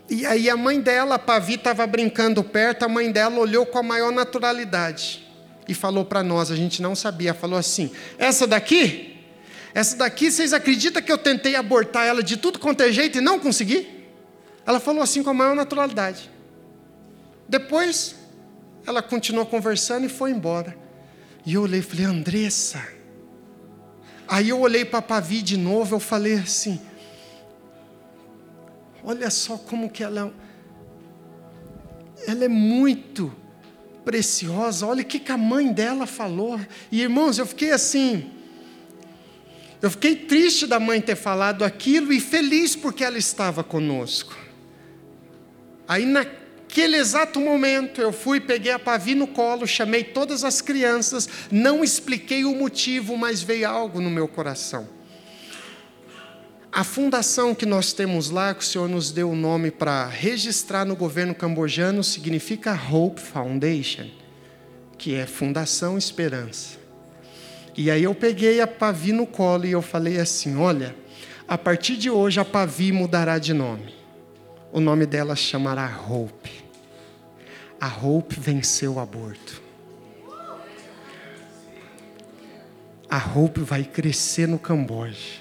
E 0.07 0.27
aí 0.27 0.47
a 0.47 0.55
mãe 0.55 0.79
dela, 0.79 1.15
a 1.15 1.19
Pavi, 1.19 1.55
estava 1.55 1.87
brincando 1.87 2.43
perto, 2.43 2.83
a 2.83 2.87
mãe 2.87 3.11
dela 3.11 3.39
olhou 3.39 3.65
com 3.65 3.79
a 3.79 3.83
maior 3.83 4.11
naturalidade 4.11 5.25
e 5.67 5.73
falou 5.73 6.05
para 6.05 6.21
nós, 6.21 6.51
a 6.51 6.55
gente 6.55 6.83
não 6.83 6.95
sabia, 6.95 7.33
falou 7.33 7.57
assim: 7.57 7.89
essa 8.19 8.45
daqui 8.45 9.15
essa 9.75 9.97
daqui, 9.97 10.31
vocês 10.31 10.53
acreditam 10.53 11.01
que 11.01 11.11
eu 11.11 11.17
tentei 11.17 11.53
abortar 11.53 12.07
ela 12.07 12.23
de 12.23 12.37
tudo 12.37 12.57
quanto 12.59 12.81
é 12.81 12.93
jeito 12.93 13.17
e 13.17 13.21
não 13.21 13.37
consegui? 13.37 13.94
Ela 14.65 14.79
falou 14.79 15.01
assim 15.01 15.21
com 15.21 15.29
a 15.29 15.33
maior 15.33 15.55
naturalidade. 15.55 16.29
Depois, 17.47 18.15
ela 18.85 19.01
continuou 19.01 19.45
conversando 19.45 20.05
e 20.05 20.09
foi 20.09 20.31
embora. 20.31 20.75
E 21.45 21.53
eu 21.53 21.61
olhei 21.61 21.79
e 21.79 21.83
falei, 21.83 22.05
Andressa. 22.05 22.95
Aí 24.27 24.49
eu 24.49 24.59
olhei 24.59 24.83
para 24.83 24.99
a 24.99 25.03
Pavi 25.03 25.41
de 25.41 25.55
novo, 25.55 25.95
eu 25.95 25.99
falei 25.99 26.33
assim, 26.33 26.81
olha 29.03 29.29
só 29.29 29.55
como 29.55 29.89
que 29.89 30.03
ela, 30.03 30.33
ela 32.27 32.45
é 32.45 32.47
muito 32.47 33.31
preciosa, 34.03 34.87
olha 34.87 35.03
o 35.03 35.05
que, 35.05 35.19
que 35.19 35.31
a 35.31 35.37
mãe 35.37 35.71
dela 35.71 36.07
falou. 36.07 36.59
E 36.91 37.01
irmãos, 37.01 37.37
eu 37.37 37.45
fiquei 37.45 37.71
assim, 37.71 38.31
eu 39.79 39.91
fiquei 39.91 40.15
triste 40.15 40.65
da 40.65 40.79
mãe 40.79 40.99
ter 40.99 41.15
falado 41.15 41.63
aquilo 41.63 42.11
e 42.11 42.19
feliz 42.19 42.75
porque 42.75 43.03
ela 43.03 43.19
estava 43.19 43.63
conosco. 43.63 44.44
Aí 45.87 46.05
naquele 46.05 46.97
exato 46.97 47.39
momento 47.39 48.01
eu 48.01 48.11
fui, 48.11 48.39
peguei 48.39 48.71
a 48.71 48.79
Pavi 48.79 49.15
no 49.15 49.27
colo, 49.27 49.67
chamei 49.67 50.03
todas 50.03 50.43
as 50.43 50.61
crianças, 50.61 51.29
não 51.51 51.83
expliquei 51.83 52.45
o 52.45 52.55
motivo, 52.55 53.17
mas 53.17 53.41
veio 53.41 53.67
algo 53.67 54.01
no 54.01 54.09
meu 54.09 54.27
coração. 54.27 54.87
A 56.71 56.83
fundação 56.83 57.55
que 57.55 57.65
nós 57.65 57.93
temos 57.93 58.29
lá, 58.29 58.53
que 58.53 58.61
o 58.61 58.67
Senhor 58.67 58.89
nos 58.89 59.09
deu 59.09 59.29
o 59.29 59.35
nome 59.35 59.71
para 59.71 60.07
registrar 60.07 60.83
no 60.83 60.93
governo 60.93 61.33
cambojano, 61.33 62.03
significa 62.03 62.73
Hope 62.73 63.21
Foundation, 63.21 64.07
que 64.97 65.15
é 65.15 65.25
Fundação 65.25 65.97
Esperança. 65.97 66.77
E 67.77 67.89
aí 67.89 68.03
eu 68.03 68.13
peguei 68.13 68.59
a 68.59 68.67
Pavi 68.67 69.13
no 69.13 69.25
colo 69.25 69.65
e 69.65 69.71
eu 69.71 69.81
falei 69.81 70.19
assim: 70.19 70.57
olha, 70.57 70.93
a 71.47 71.57
partir 71.57 71.95
de 71.95 72.09
hoje 72.09 72.41
a 72.41 72.45
Pavi 72.45 72.91
mudará 72.91 73.39
de 73.39 73.53
nome. 73.53 74.04
O 74.75 74.81
nome 74.81 75.05
dela 75.05 75.37
chamará 75.37 75.89
Hope. 76.05 76.51
A 77.79 77.87
Hope 77.87 78.37
venceu 78.37 78.95
o 78.95 78.99
aborto. 78.99 79.61
A 83.09 83.17
Hope 83.17 83.61
vai 83.61 83.85
crescer 83.85 84.49
no 84.49 84.59
Camboja. 84.59 85.39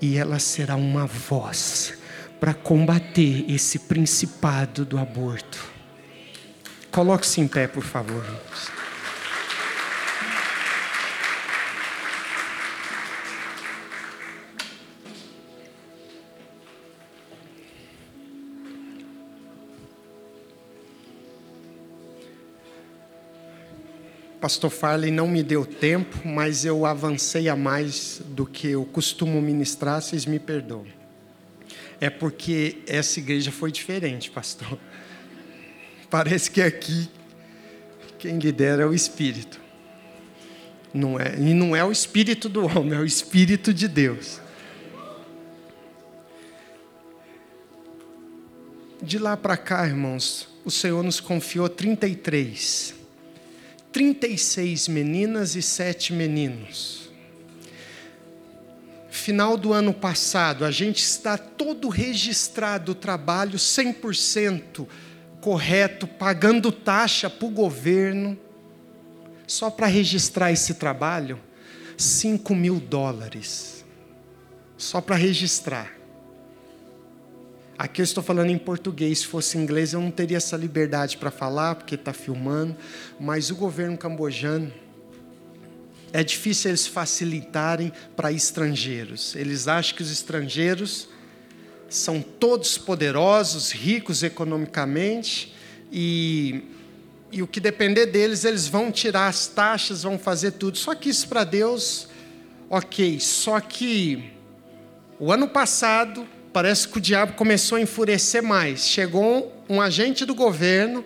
E 0.00 0.16
ela 0.16 0.38
será 0.38 0.74
uma 0.74 1.04
voz 1.04 1.98
para 2.40 2.54
combater 2.54 3.44
esse 3.46 3.80
principado 3.80 4.86
do 4.86 4.96
aborto. 4.96 5.62
Coloque-se 6.90 7.42
em 7.42 7.46
pé, 7.46 7.68
por 7.68 7.84
favor. 7.84 8.24
Pastor 24.40 24.70
Farley 24.70 25.10
não 25.10 25.26
me 25.26 25.42
deu 25.42 25.66
tempo, 25.66 26.16
mas 26.26 26.64
eu 26.64 26.86
avancei 26.86 27.48
a 27.48 27.56
mais 27.56 28.22
do 28.24 28.46
que 28.46 28.68
eu 28.68 28.84
costumo 28.84 29.42
ministrar, 29.42 30.00
vocês 30.00 30.26
me 30.26 30.38
perdoam. 30.38 30.86
É 32.00 32.08
porque 32.08 32.78
essa 32.86 33.18
igreja 33.18 33.50
foi 33.50 33.72
diferente, 33.72 34.30
pastor. 34.30 34.78
Parece 36.08 36.50
que 36.52 36.62
aqui 36.62 37.10
quem 38.16 38.38
lidera 38.38 38.84
é 38.84 38.86
o 38.86 38.94
Espírito. 38.94 39.60
Não 40.94 41.18
é, 41.18 41.34
e 41.36 41.52
não 41.52 41.74
é 41.74 41.84
o 41.84 41.90
Espírito 41.90 42.48
do 42.48 42.64
homem, 42.64 42.94
é 42.94 43.00
o 43.00 43.04
Espírito 43.04 43.74
de 43.74 43.88
Deus. 43.88 44.40
De 49.02 49.18
lá 49.18 49.36
para 49.36 49.56
cá, 49.56 49.84
irmãos, 49.84 50.48
o 50.64 50.70
Senhor 50.70 51.02
nos 51.02 51.18
confiou 51.18 51.68
33 51.68 52.97
36 53.98 54.86
meninas 54.86 55.56
e 55.56 55.62
7 55.62 56.12
meninos. 56.12 57.10
Final 59.10 59.56
do 59.56 59.72
ano 59.72 59.92
passado, 59.92 60.64
a 60.64 60.70
gente 60.70 61.02
está 61.02 61.36
todo 61.36 61.88
registrado 61.88 62.92
o 62.92 62.94
trabalho 62.94 63.58
100% 63.58 64.86
correto, 65.40 66.06
pagando 66.06 66.70
taxa 66.70 67.28
para 67.28 67.48
o 67.48 67.50
governo. 67.50 68.38
Só 69.48 69.68
para 69.68 69.88
registrar 69.88 70.52
esse 70.52 70.74
trabalho, 70.74 71.40
5 71.96 72.54
mil 72.54 72.78
dólares. 72.78 73.84
Só 74.76 75.00
para 75.00 75.16
registrar. 75.16 75.97
Aqui 77.78 78.00
eu 78.00 78.04
estou 78.04 78.24
falando 78.24 78.50
em 78.50 78.58
português, 78.58 79.20
se 79.20 79.26
fosse 79.28 79.56
inglês 79.56 79.92
eu 79.92 80.00
não 80.00 80.10
teria 80.10 80.38
essa 80.38 80.56
liberdade 80.56 81.16
para 81.16 81.30
falar, 81.30 81.76
porque 81.76 81.94
está 81.94 82.12
filmando, 82.12 82.76
mas 83.20 83.50
o 83.50 83.54
governo 83.54 83.96
cambojano, 83.96 84.72
é 86.12 86.24
difícil 86.24 86.72
eles 86.72 86.88
facilitarem 86.88 87.92
para 88.16 88.32
estrangeiros. 88.32 89.36
Eles 89.36 89.68
acham 89.68 89.94
que 89.94 90.02
os 90.02 90.10
estrangeiros 90.10 91.08
são 91.88 92.20
todos 92.20 92.76
poderosos, 92.76 93.70
ricos 93.70 94.24
economicamente, 94.24 95.54
e, 95.92 96.64
e 97.30 97.42
o 97.42 97.46
que 97.46 97.60
depender 97.60 98.06
deles, 98.06 98.44
eles 98.44 98.66
vão 98.66 98.90
tirar 98.90 99.28
as 99.28 99.46
taxas, 99.46 100.02
vão 100.02 100.18
fazer 100.18 100.50
tudo. 100.52 100.76
Só 100.78 100.96
que 100.96 101.10
isso 101.10 101.28
para 101.28 101.44
Deus, 101.44 102.08
ok. 102.68 103.20
Só 103.20 103.60
que 103.60 104.32
o 105.20 105.30
ano 105.32 105.46
passado, 105.46 106.26
parece 106.52 106.88
que 106.88 106.98
o 106.98 107.00
diabo 107.00 107.34
começou 107.34 107.76
a 107.76 107.80
enfurecer 107.80 108.42
mais. 108.42 108.86
Chegou 108.86 109.52
um 109.68 109.80
agente 109.80 110.24
do 110.24 110.34
governo, 110.34 111.04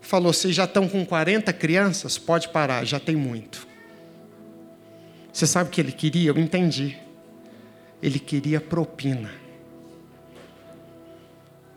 falou: 0.00 0.32
Vocês 0.32 0.54
já 0.54 0.64
estão 0.64 0.88
com 0.88 1.04
40 1.04 1.52
crianças? 1.52 2.18
Pode 2.18 2.48
parar, 2.48 2.84
já 2.84 3.00
tem 3.00 3.16
muito. 3.16 3.66
Você 5.32 5.46
sabe 5.46 5.68
o 5.68 5.72
que 5.72 5.80
ele 5.80 5.92
queria? 5.92 6.30
Eu 6.30 6.38
entendi. 6.38 6.96
Ele 8.02 8.18
queria 8.18 8.60
propina. 8.60 9.30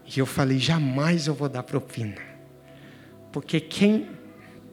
E 0.06 0.20
eu 0.20 0.26
falei: 0.26 0.60
jamais 0.60 1.28
eu 1.28 1.34
vou 1.34 1.50
dar 1.50 1.64
propina. 1.64 2.22
Porque 3.32 3.60
quem 3.60 4.10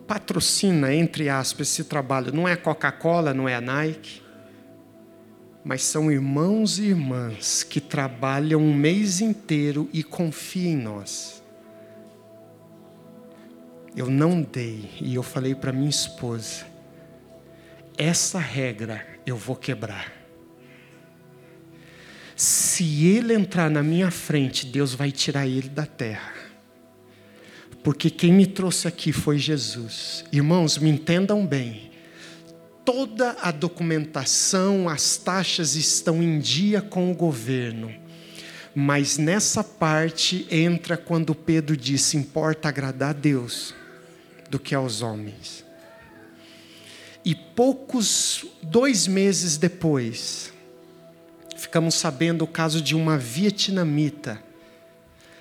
patrocina, 0.06 0.94
entre 0.94 1.28
aspas, 1.28 1.68
esse 1.68 1.84
trabalho 1.84 2.32
não 2.32 2.46
é 2.46 2.52
a 2.52 2.56
Coca-Cola, 2.56 3.32
não 3.32 3.48
é 3.48 3.54
a 3.54 3.60
Nike, 3.60 4.21
mas 5.64 5.82
são 5.82 6.10
irmãos 6.10 6.78
e 6.78 6.86
irmãs 6.86 7.62
que 7.62 7.80
trabalham 7.80 8.60
um 8.60 8.74
mês 8.74 9.20
inteiro 9.20 9.88
e 9.92 10.02
confiam 10.02 10.72
em 10.72 10.76
nós. 10.76 11.42
Eu 13.94 14.10
não 14.10 14.42
dei 14.42 14.90
e 15.00 15.14
eu 15.14 15.22
falei 15.22 15.54
para 15.54 15.72
minha 15.72 15.90
esposa: 15.90 16.66
essa 17.96 18.38
regra 18.38 19.06
eu 19.24 19.36
vou 19.36 19.54
quebrar. 19.54 20.12
Se 22.34 23.04
ele 23.04 23.34
entrar 23.34 23.70
na 23.70 23.82
minha 23.82 24.10
frente, 24.10 24.66
Deus 24.66 24.94
vai 24.94 25.12
tirar 25.12 25.46
ele 25.46 25.68
da 25.68 25.86
terra. 25.86 26.32
Porque 27.84 28.10
quem 28.10 28.32
me 28.32 28.46
trouxe 28.46 28.88
aqui 28.88 29.12
foi 29.12 29.38
Jesus. 29.38 30.24
Irmãos, 30.32 30.78
me 30.78 30.88
entendam 30.88 31.46
bem 31.46 31.91
toda 32.84 33.36
a 33.40 33.50
documentação, 33.50 34.88
as 34.88 35.16
taxas 35.16 35.74
estão 35.76 36.22
em 36.22 36.38
dia 36.38 36.80
com 36.80 37.10
o 37.10 37.14
governo. 37.14 37.94
Mas 38.74 39.18
nessa 39.18 39.62
parte 39.62 40.46
entra 40.50 40.96
quando 40.96 41.34
Pedro 41.34 41.76
disse: 41.76 42.16
importa 42.16 42.68
agradar 42.68 43.10
a 43.10 43.12
Deus 43.12 43.74
do 44.48 44.58
que 44.58 44.74
aos 44.74 45.02
homens. 45.02 45.64
E 47.24 47.34
poucos, 47.34 48.44
dois 48.62 49.06
meses 49.06 49.56
depois, 49.56 50.52
ficamos 51.56 51.94
sabendo 51.94 52.42
o 52.42 52.48
caso 52.48 52.80
de 52.80 52.96
uma 52.96 53.16
vietnamita 53.16 54.42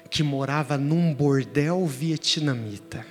que 0.10 0.22
morava 0.22 0.78
num 0.78 1.14
bordel 1.14 1.88
vietnamita. 1.88 3.06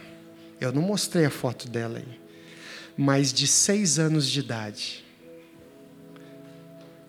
Eu 0.61 0.71
não 0.71 0.83
mostrei 0.83 1.25
a 1.25 1.31
foto 1.31 1.69
dela 1.69 1.99
aí, 1.99 2.21
mas 3.03 3.33
de 3.33 3.47
seis 3.47 3.99
anos 3.99 4.29
de 4.29 4.41
idade. 4.41 5.03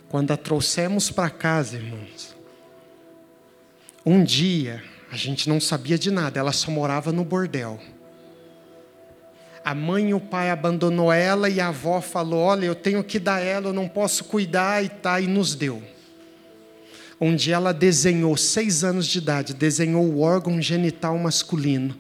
Quando 0.08 0.32
a 0.32 0.38
trouxemos 0.38 1.12
para 1.12 1.30
casa, 1.30 1.76
irmãos, 1.76 2.34
um 4.06 4.24
dia 4.24 4.82
a 5.12 5.18
gente 5.18 5.50
não 5.50 5.60
sabia 5.60 5.98
de 5.98 6.10
nada, 6.10 6.40
ela 6.40 6.54
só 6.54 6.72
morava 6.72 7.12
no 7.12 7.26
bordel. 7.26 7.78
A 9.66 9.76
mãe 9.76 10.12
e 10.12 10.14
o 10.14 10.22
pai 10.22 10.50
abandonou 10.50 11.12
ela 11.12 11.50
e 11.50 11.60
a 11.60 11.68
avó 11.68 12.00
falou: 12.00 12.40
Olha, 12.40 12.66
eu 12.66 12.76
tenho 12.76 13.04
que 13.04 13.20
dar 13.20 13.42
ela, 13.42 13.68
eu 13.68 13.74
não 13.74 13.90
posso 13.90 14.24
cuidar, 14.24 14.82
e 14.82 14.88
tá, 14.88 15.20
e 15.20 15.28
nos 15.28 15.56
deu. 15.56 15.84
Onde 17.20 17.52
ela 17.52 17.74
desenhou, 17.74 18.38
seis 18.38 18.86
anos 18.86 19.08
de 19.08 19.18
idade, 19.18 19.54
desenhou 19.54 20.06
o 20.06 20.22
órgão 20.22 20.62
genital 20.62 21.18
masculino. 21.18 21.94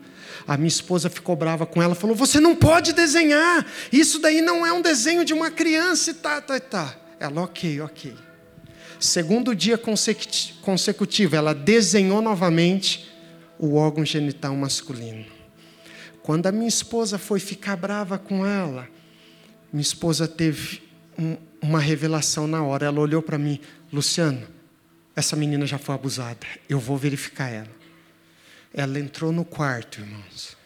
A 0.47 0.57
minha 0.57 0.67
esposa 0.67 1.09
ficou 1.09 1.35
brava 1.35 1.65
com 1.65 1.81
ela, 1.81 1.95
falou: 1.95 2.15
Você 2.15 2.39
não 2.39 2.55
pode 2.55 2.93
desenhar, 2.93 3.65
isso 3.91 4.19
daí 4.19 4.41
não 4.41 4.65
é 4.65 4.71
um 4.71 4.81
desenho 4.81 5.25
de 5.25 5.33
uma 5.33 5.51
criança, 5.51 6.11
e 6.11 6.13
tá, 6.13 6.41
tá, 6.41 6.59
tá. 6.59 6.95
Ela, 7.19 7.41
ok, 7.41 7.81
ok. 7.81 8.13
Segundo 8.99 9.55
dia 9.55 9.79
consecutivo, 10.61 11.35
ela 11.35 11.55
desenhou 11.55 12.21
novamente 12.21 13.11
o 13.57 13.75
órgão 13.75 14.05
genital 14.05 14.55
masculino. 14.55 15.25
Quando 16.21 16.47
a 16.47 16.51
minha 16.51 16.67
esposa 16.67 17.17
foi 17.17 17.39
ficar 17.39 17.75
brava 17.75 18.17
com 18.19 18.45
ela, 18.45 18.87
minha 19.73 19.81
esposa 19.81 20.27
teve 20.27 20.83
um, 21.17 21.35
uma 21.61 21.79
revelação 21.79 22.45
na 22.45 22.63
hora. 22.63 22.85
Ela 22.85 22.99
olhou 22.99 23.21
para 23.21 23.37
mim, 23.37 23.59
Luciano, 23.91 24.47
essa 25.15 25.35
menina 25.35 25.65
já 25.65 25.77
foi 25.77 25.95
abusada. 25.95 26.45
Eu 26.69 26.79
vou 26.79 26.97
verificar 26.97 27.49
ela. 27.49 27.80
Ela 28.73 28.99
entrou 28.99 29.31
no 29.31 29.43
quarto, 29.43 29.99
irmãos. 30.01 30.57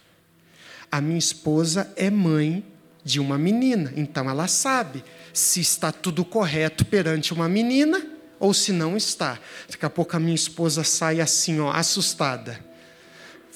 A 0.90 1.00
minha 1.00 1.18
esposa 1.18 1.92
é 1.96 2.10
mãe 2.10 2.64
de 3.04 3.20
uma 3.20 3.38
menina, 3.38 3.92
então 3.96 4.28
ela 4.28 4.48
sabe 4.48 5.04
se 5.32 5.60
está 5.60 5.92
tudo 5.92 6.24
correto 6.24 6.84
perante 6.84 7.32
uma 7.32 7.48
menina 7.48 8.04
ou 8.38 8.52
se 8.52 8.72
não 8.72 8.96
está. 8.96 9.38
Daqui 9.68 9.84
a 9.86 9.90
pouco 9.90 10.16
a 10.16 10.20
minha 10.20 10.34
esposa 10.34 10.82
sai 10.82 11.20
assim, 11.20 11.60
ó, 11.60 11.70
assustada 11.70 12.64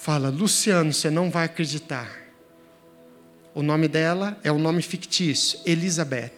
fala: 0.01 0.31
Luciano, 0.31 0.93
você 0.93 1.11
não 1.11 1.31
vai 1.31 1.45
acreditar. 1.45 2.11
O 3.55 3.63
nome 3.63 3.87
dela 3.87 4.39
é 4.43 4.51
um 4.51 4.59
nome 4.59 4.81
fictício, 4.81 5.61
Elizabeth. 5.67 6.33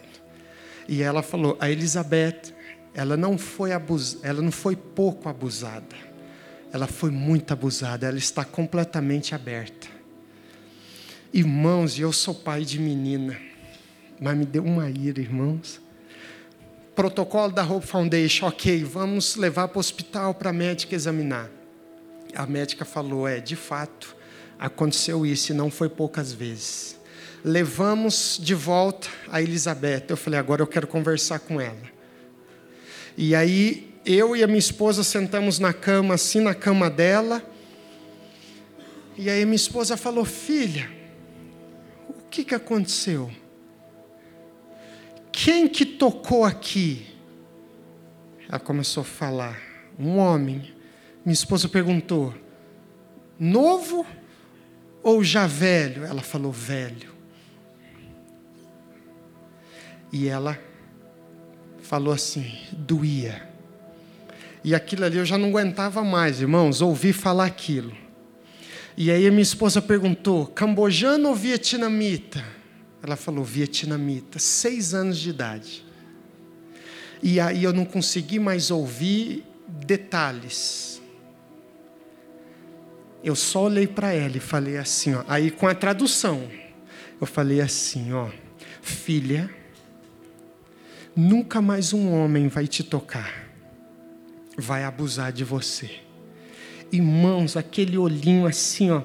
E 0.87 1.01
ela 1.01 1.23
falou: 1.23 1.57
a 1.59 1.71
Elizabeth, 1.71 2.53
ela 2.93 3.15
não 3.15 3.37
foi 3.37 3.71
abus... 3.71 4.17
ela 4.21 4.41
não 4.41 4.51
foi 4.51 4.75
pouco 4.75 5.29
abusada. 5.29 6.12
Ela 6.73 6.87
foi 6.87 7.11
muito 7.11 7.53
abusada, 7.53 8.07
ela 8.07 8.17
está 8.17 8.43
completamente 8.43 9.33
aberta. 9.33 9.87
Irmãos, 11.31 11.97
eu 11.97 12.11
sou 12.11 12.35
pai 12.35 12.65
de 12.65 12.79
menina, 12.79 13.39
mas 14.19 14.35
me 14.35 14.45
deu 14.45 14.65
uma 14.65 14.89
ira, 14.89 15.21
irmãos. 15.21 15.79
Protocolo 16.93 17.53
da 17.53 17.63
Hope 17.63 17.87
Foundation, 17.87 18.47
ok, 18.47 18.83
vamos 18.83 19.37
levar 19.37 19.69
para 19.69 19.77
o 19.77 19.79
hospital 19.79 20.33
para 20.33 20.49
a 20.49 20.53
médica 20.53 20.93
examinar 20.93 21.49
a 22.35 22.45
médica 22.45 22.85
falou: 22.85 23.27
é, 23.27 23.39
de 23.39 23.55
fato, 23.55 24.15
aconteceu 24.59 25.25
isso 25.25 25.51
e 25.51 25.55
não 25.55 25.69
foi 25.69 25.89
poucas 25.89 26.33
vezes. 26.33 26.97
Levamos 27.43 28.39
de 28.41 28.55
volta 28.55 29.07
a 29.29 29.41
Elizabeth. 29.41 30.05
Eu 30.09 30.17
falei: 30.17 30.39
agora 30.39 30.61
eu 30.61 30.67
quero 30.67 30.87
conversar 30.87 31.39
com 31.39 31.59
ela. 31.59 31.93
E 33.15 33.35
aí, 33.35 33.92
eu 34.05 34.35
e 34.35 34.43
a 34.43 34.47
minha 34.47 34.59
esposa 34.59 35.03
sentamos 35.03 35.59
na 35.59 35.73
cama, 35.73 36.15
assim, 36.15 36.41
na 36.41 36.53
cama 36.53 36.89
dela. 36.89 37.41
E 39.17 39.29
aí, 39.29 39.45
minha 39.45 39.55
esposa 39.55 39.95
falou: 39.95 40.25
filha, 40.25 40.89
o 42.09 42.13
que, 42.29 42.43
que 42.43 42.55
aconteceu? 42.55 43.31
Quem 45.31 45.67
que 45.67 45.85
tocou 45.85 46.43
aqui? 46.43 47.07
Ela 48.47 48.59
começou 48.59 49.01
a 49.01 49.05
falar: 49.05 49.59
um 49.97 50.17
homem. 50.17 50.73
Minha 51.23 51.33
esposa 51.33 51.69
perguntou: 51.69 52.33
novo 53.39 54.05
ou 55.01 55.23
já 55.23 55.47
velho? 55.47 56.03
Ela 56.03 56.21
falou: 56.21 56.51
velho. 56.51 57.13
E 60.11 60.27
ela 60.27 60.59
falou 61.81 62.13
assim: 62.13 62.51
doía. 62.71 63.52
E 64.63 64.73
aquilo 64.73 65.05
ali 65.05 65.17
eu 65.17 65.25
já 65.25 65.37
não 65.37 65.49
aguentava 65.49 66.03
mais, 66.03 66.39
irmãos, 66.39 66.81
ouvir 66.81 67.13
falar 67.13 67.45
aquilo. 67.45 67.95
E 68.95 69.11
aí 69.11 69.27
a 69.27 69.31
minha 69.31 69.43
esposa 69.43 69.81
perguntou: 69.81 70.47
cambojano 70.47 71.29
ou 71.29 71.35
vietnamita? 71.35 72.43
Ela 73.01 73.15
falou: 73.15 73.43
vietnamita, 73.43 74.39
seis 74.39 74.93
anos 74.93 75.17
de 75.17 75.29
idade. 75.29 75.85
E 77.21 77.39
aí 77.39 77.63
eu 77.63 77.73
não 77.73 77.85
consegui 77.85 78.39
mais 78.39 78.71
ouvir 78.71 79.43
detalhes 79.67 80.93
eu 83.23 83.35
só 83.35 83.63
olhei 83.63 83.87
para 83.87 84.11
ela 84.11 84.35
e 84.35 84.41
falei 84.41 84.77
assim, 84.77 85.13
ó, 85.13 85.23
aí 85.27 85.49
com 85.49 85.65
a 85.65 85.73
tradução, 85.73 86.45
eu 87.21 87.25
falei 87.25 87.61
assim, 87.61 88.11
ó, 88.11 88.29
filha, 88.81 89.49
nunca 91.15 91.61
mais 91.61 91.93
um 91.93 92.11
homem 92.11 92.49
vai 92.49 92.67
te 92.67 92.83
tocar, 92.83 93.42
vai 94.57 94.83
abusar 94.83 95.31
de 95.31 95.43
você. 95.43 95.89
Irmãos, 96.91 97.57
aquele 97.57 97.97
olhinho 97.97 98.45
assim, 98.45 98.91
ó. 98.91 99.01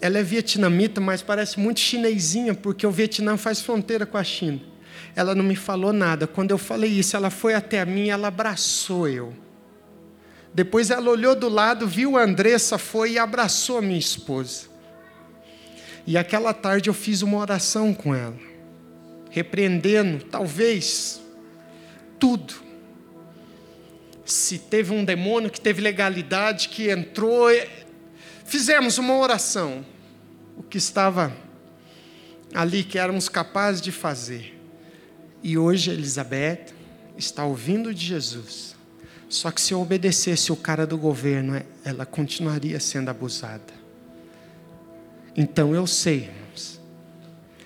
Ela 0.00 0.18
é 0.18 0.22
vietnamita, 0.22 1.00
mas 1.00 1.22
parece 1.22 1.58
muito 1.58 1.80
chinesinha, 1.80 2.54
porque 2.54 2.86
o 2.86 2.90
Vietnã 2.90 3.36
faz 3.36 3.60
fronteira 3.60 4.04
com 4.04 4.16
a 4.16 4.24
China. 4.24 4.60
Ela 5.14 5.34
não 5.34 5.42
me 5.42 5.56
falou 5.56 5.92
nada. 5.92 6.26
Quando 6.26 6.50
eu 6.50 6.58
falei 6.58 6.90
isso, 6.90 7.16
ela 7.16 7.30
foi 7.30 7.54
até 7.54 7.84
mim 7.84 8.08
ela 8.08 8.28
abraçou 8.28 9.08
eu. 9.08 9.34
Depois 10.52 10.90
ela 10.90 11.10
olhou 11.10 11.34
do 11.34 11.48
lado, 11.48 11.86
viu 11.86 12.16
a 12.16 12.22
Andressa, 12.22 12.78
foi 12.78 13.12
e 13.12 13.18
abraçou 13.18 13.78
a 13.78 13.82
minha 13.82 13.98
esposa. 13.98 14.68
E 16.06 16.16
aquela 16.16 16.54
tarde 16.54 16.88
eu 16.88 16.94
fiz 16.94 17.20
uma 17.22 17.38
oração 17.38 17.92
com 17.92 18.14
ela, 18.14 18.36
repreendendo, 19.30 20.24
talvez, 20.24 21.20
tudo. 22.18 22.65
Se 24.26 24.58
teve 24.58 24.92
um 24.92 25.04
demônio 25.04 25.50
que 25.50 25.60
teve 25.60 25.80
legalidade, 25.80 26.68
que 26.68 26.90
entrou, 26.90 27.48
fizemos 28.44 28.98
uma 28.98 29.16
oração. 29.16 29.86
O 30.58 30.62
que 30.62 30.76
estava 30.76 31.34
ali 32.52 32.84
que 32.84 32.98
éramos 32.98 33.28
capazes 33.28 33.80
de 33.80 33.90
fazer. 33.90 34.58
E 35.42 35.56
hoje 35.56 35.90
Elizabeth 35.90 36.66
está 37.16 37.44
ouvindo 37.44 37.94
de 37.94 38.04
Jesus 38.04 38.76
só 39.28 39.50
que 39.50 39.60
se 39.60 39.74
eu 39.74 39.80
obedecesse 39.80 40.52
o 40.52 40.56
cara 40.56 40.86
do 40.86 40.96
governo, 40.96 41.60
ela 41.84 42.06
continuaria 42.06 42.78
sendo 42.78 43.08
abusada. 43.08 43.74
Então 45.36 45.74
eu 45.74 45.86
sei, 45.86 46.30
irmãos, 46.30 46.80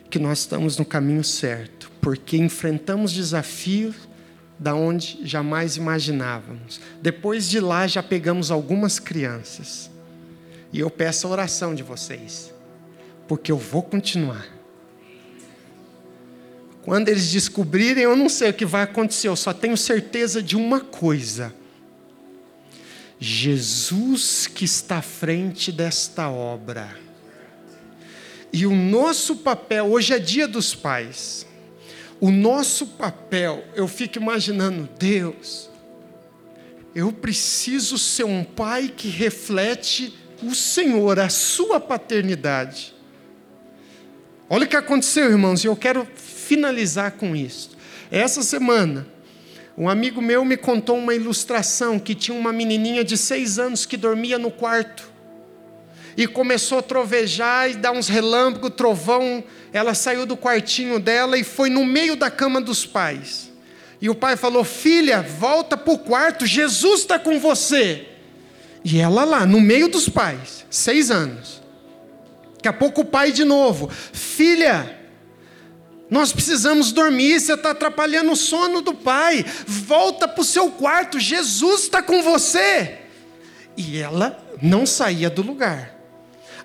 que 0.09 0.19
nós 0.19 0.41
estamos 0.41 0.79
no 0.79 0.85
caminho 0.85 1.23
certo, 1.23 1.91
porque 2.01 2.37
enfrentamos 2.37 3.13
desafios 3.13 4.09
da 4.61 4.75
onde 4.75 5.19
jamais 5.25 5.79
imaginávamos. 5.79 6.79
Depois 7.01 7.49
de 7.49 7.59
lá 7.59 7.87
já 7.87 8.03
pegamos 8.03 8.51
algumas 8.51 8.99
crianças. 8.99 9.91
E 10.71 10.79
eu 10.81 10.91
peço 10.91 11.27
a 11.27 11.31
oração 11.31 11.75
de 11.75 11.83
vocês, 11.83 12.53
porque 13.27 13.51
eu 13.51 13.57
vou 13.57 13.83
continuar. 13.83 14.47
Quando 16.83 17.09
eles 17.09 17.31
descobrirem, 17.31 18.05
eu 18.05 18.15
não 18.15 18.29
sei 18.29 18.51
o 18.51 18.55
que 18.55 18.67
vai 18.67 18.83
acontecer, 18.83 19.29
eu 19.29 19.37
só 19.37 19.55
tenho 19.55 19.79
certeza 19.79 20.43
de 20.43 20.57
uma 20.57 20.81
coisa. 20.81 21.55
Jesus 23.19 24.47
que 24.47 24.67
está 24.67 24.99
à 24.99 25.03
frente 25.03 25.73
desta 25.73 26.29
obra. 26.29 26.97
E 28.53 28.67
o 28.67 28.75
nosso 28.75 29.37
papel, 29.37 29.87
hoje 29.87 30.13
é 30.13 30.19
dia 30.19 30.47
dos 30.47 30.75
pais. 30.75 31.47
O 32.21 32.31
nosso 32.31 32.87
papel, 32.87 33.65
eu 33.75 33.89
fico 33.89 34.19
imaginando, 34.19 34.89
Deus, 34.99 35.71
eu 36.95 37.11
preciso 37.11 37.97
ser 37.97 38.25
um 38.25 38.45
pai 38.45 38.93
que 38.95 39.09
reflete 39.09 40.15
o 40.43 40.55
Senhor, 40.55 41.19
a 41.19 41.31
sua 41.31 41.81
paternidade. 41.81 42.95
Olha 44.51 44.67
o 44.67 44.69
que 44.69 44.77
aconteceu, 44.77 45.31
irmãos, 45.31 45.65
e 45.65 45.67
eu 45.67 45.77
quero 45.77 46.07
finalizar 46.15 47.13
com 47.13 47.35
isso. 47.35 47.71
Essa 48.11 48.43
semana, 48.43 49.07
um 49.79 49.89
amigo 49.89 50.21
meu 50.21 50.45
me 50.45 50.57
contou 50.57 50.99
uma 50.99 51.15
ilustração 51.15 51.99
que 51.99 52.15
tinha 52.15 52.37
uma 52.37 52.53
menininha 52.53 53.03
de 53.03 53.17
seis 53.17 53.59
anos 53.59 53.87
que 53.87 53.97
dormia 53.97 54.39
no 54.39 54.51
quarto. 54.51 55.10
E 56.21 56.27
começou 56.27 56.81
a 56.81 56.83
trovejar 56.83 57.71
e 57.71 57.77
dar 57.77 57.93
uns 57.93 58.07
relâmpagos, 58.07 58.75
trovão. 58.77 59.43
Ela 59.73 59.95
saiu 59.95 60.27
do 60.27 60.37
quartinho 60.37 61.01
dela 61.01 61.39
e 61.39 61.43
foi 61.43 61.71
no 61.71 61.83
meio 61.83 62.15
da 62.15 62.31
cama 62.31 62.61
dos 62.61 62.85
pais. 62.85 63.51
E 64.03 64.11
o 64.11 64.15
pai 64.15 64.37
falou: 64.37 64.63
Filha, 64.63 65.23
volta 65.23 65.79
para 65.79 65.95
o 65.95 65.99
quarto, 65.99 66.45
Jesus 66.45 67.01
está 67.01 67.19
com 67.19 67.41
você. 67.41 68.07
E 68.85 69.01
ela 69.01 69.25
lá, 69.25 69.47
no 69.47 69.63
meio 69.63 69.89
dos 69.89 70.11
pais, 70.11 70.67
seis 70.69 71.11
anos. 71.11 71.63
Daqui 72.57 72.69
a 72.69 72.73
pouco 72.75 73.01
o 73.01 73.07
pai 73.07 73.33
de 73.33 73.43
novo: 73.43 73.89
Filha, 74.13 75.01
nós 76.11 76.35
precisamos 76.35 76.93
dormir, 76.93 77.41
você 77.41 77.55
está 77.55 77.71
atrapalhando 77.71 78.33
o 78.33 78.37
sono 78.37 78.83
do 78.83 78.93
pai. 78.93 79.43
Volta 79.67 80.29
para 80.29 80.43
o 80.43 80.45
seu 80.45 80.71
quarto, 80.73 81.19
Jesus 81.19 81.85
está 81.85 82.03
com 82.03 82.23
você. 82.23 82.99
E 83.75 83.97
ela 83.97 84.39
não 84.61 84.85
saía 84.85 85.31
do 85.31 85.41
lugar. 85.41 85.99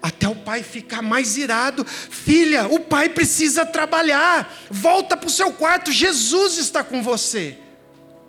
Até 0.06 0.30
o 0.30 0.36
pai 0.36 0.62
ficar 0.62 1.02
mais 1.02 1.36
irado. 1.36 1.84
Filha, 1.84 2.68
o 2.68 2.80
pai 2.80 3.10
precisa 3.10 3.66
trabalhar. 3.66 4.56
Volta 4.70 5.18
para 5.18 5.26
o 5.26 5.32
seu 5.32 5.52
quarto, 5.52 5.92
Jesus 5.92 6.60
está 6.60 6.84
com 6.84 7.02
você. 7.02 7.58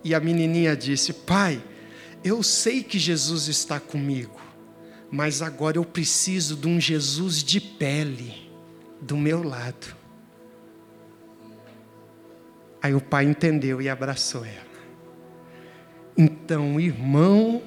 E 0.02 0.14
a 0.14 0.18
menininha 0.18 0.74
disse: 0.74 1.12
Pai, 1.12 1.62
eu 2.24 2.42
sei 2.42 2.82
que 2.82 2.98
Jesus 2.98 3.48
está 3.48 3.78
comigo, 3.78 4.40
mas 5.10 5.42
agora 5.42 5.76
eu 5.76 5.84
preciso 5.84 6.56
de 6.56 6.66
um 6.66 6.80
Jesus 6.80 7.44
de 7.44 7.60
pele 7.60 8.50
do 8.98 9.14
meu 9.14 9.42
lado. 9.42 9.94
Aí 12.80 12.94
o 12.94 13.02
pai 13.02 13.26
entendeu 13.26 13.82
e 13.82 13.88
abraçou 13.90 14.46
ela. 14.46 14.64
Então, 16.16 16.80
irmão, 16.80 17.62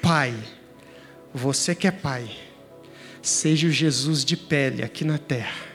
pai, 0.00 0.34
você 1.34 1.74
que 1.74 1.86
é 1.86 1.90
pai, 1.90 2.45
seja 3.28 3.66
o 3.66 3.70
Jesus 3.70 4.24
de 4.24 4.36
pele 4.36 4.82
aqui 4.82 5.04
na 5.04 5.18
terra. 5.18 5.66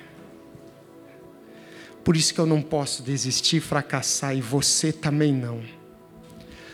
Por 2.04 2.16
isso 2.16 2.34
que 2.34 2.40
eu 2.40 2.46
não 2.46 2.62
posso 2.62 3.04
desistir, 3.04 3.60
fracassar 3.60 4.36
e 4.36 4.42
você 4.42 4.92
também 4.92 5.34
não. 5.34 5.62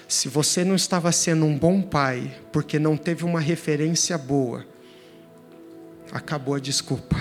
Se 0.08 0.30
você 0.30 0.64
não 0.64 0.76
estava 0.76 1.12
sendo 1.12 1.46
um 1.46 1.58
bom 1.58 1.82
pai 1.82 2.40
porque 2.54 2.80
não 2.80 2.96
teve 2.96 3.26
uma 3.26 3.42
referência 3.42 4.18
boa, 4.18 4.66
acabou 6.12 6.56
a 6.56 6.60
desculpa. 6.60 7.18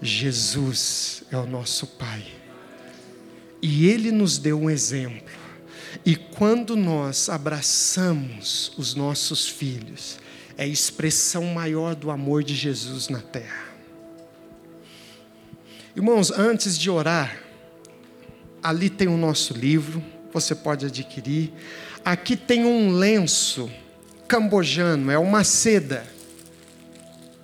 Jesus 0.00 1.24
é 1.30 1.36
o 1.36 1.46
nosso 1.46 1.86
pai. 1.86 2.24
E 3.60 3.86
ele 3.86 4.10
nos 4.10 4.38
deu 4.38 4.58
um 4.58 4.70
exemplo. 4.70 5.38
E 6.06 6.16
quando 6.16 6.74
nós 6.74 7.28
abraçamos 7.28 8.72
os 8.78 8.94
nossos 8.94 9.46
filhos, 9.46 10.18
é 10.60 10.64
a 10.64 10.66
expressão 10.66 11.42
maior 11.46 11.94
do 11.94 12.10
amor 12.10 12.44
de 12.44 12.54
Jesus 12.54 13.08
na 13.08 13.18
terra. 13.18 13.64
Irmãos, 15.96 16.30
antes 16.30 16.76
de 16.76 16.90
orar, 16.90 17.40
ali 18.62 18.90
tem 18.90 19.08
o 19.08 19.16
nosso 19.16 19.54
livro, 19.54 20.04
você 20.30 20.54
pode 20.54 20.84
adquirir. 20.84 21.50
Aqui 22.04 22.36
tem 22.36 22.66
um 22.66 22.92
lenço 22.92 23.70
cambojano, 24.28 25.10
é 25.10 25.18
uma 25.18 25.44
seda. 25.44 26.04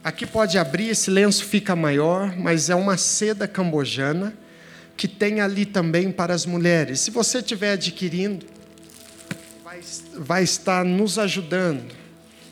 Aqui 0.05 0.27
pode 0.27 0.59
abrir, 0.59 0.91
esse 0.91 1.11
lenço 1.11 1.43
fica 1.47 1.75
maior, 1.75 2.37
mas 2.37 2.69
é 2.69 2.75
uma 2.75 2.99
seda 2.99 3.49
cambojana 3.49 4.37
que 4.95 5.09
tem 5.09 5.41
ali 5.41 5.65
também 5.65 6.13
para 6.13 6.35
as 6.35 6.45
mulheres. 6.45 7.01
Se 7.01 7.11
você 7.11 7.39
estiver 7.39 7.73
adquirindo, 7.73 8.45
vai, 9.65 9.81
vai 10.19 10.43
estar 10.43 10.85
nos 10.85 11.19
ajudando 11.19 12.05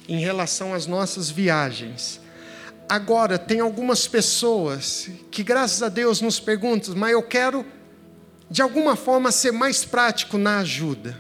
em 0.09 0.19
relação 0.21 0.75
às 0.75 0.87
nossas 0.87 1.31
viagens. 1.31 2.21
Agora, 2.89 3.39
tem 3.39 3.61
algumas 3.61 4.07
pessoas 4.07 5.09
que, 5.31 5.43
graças 5.43 5.83
a 5.83 5.89
Deus, 5.89 6.21
nos 6.21 6.39
perguntam, 6.39 6.95
mas 6.95 7.13
eu 7.13 7.23
quero, 7.23 7.65
de 8.51 8.61
alguma 8.61 8.95
forma, 8.95 9.33
ser 9.33 9.53
mais 9.53 9.85
prático 9.85 10.37
na 10.37 10.59
ajuda. 10.59 11.19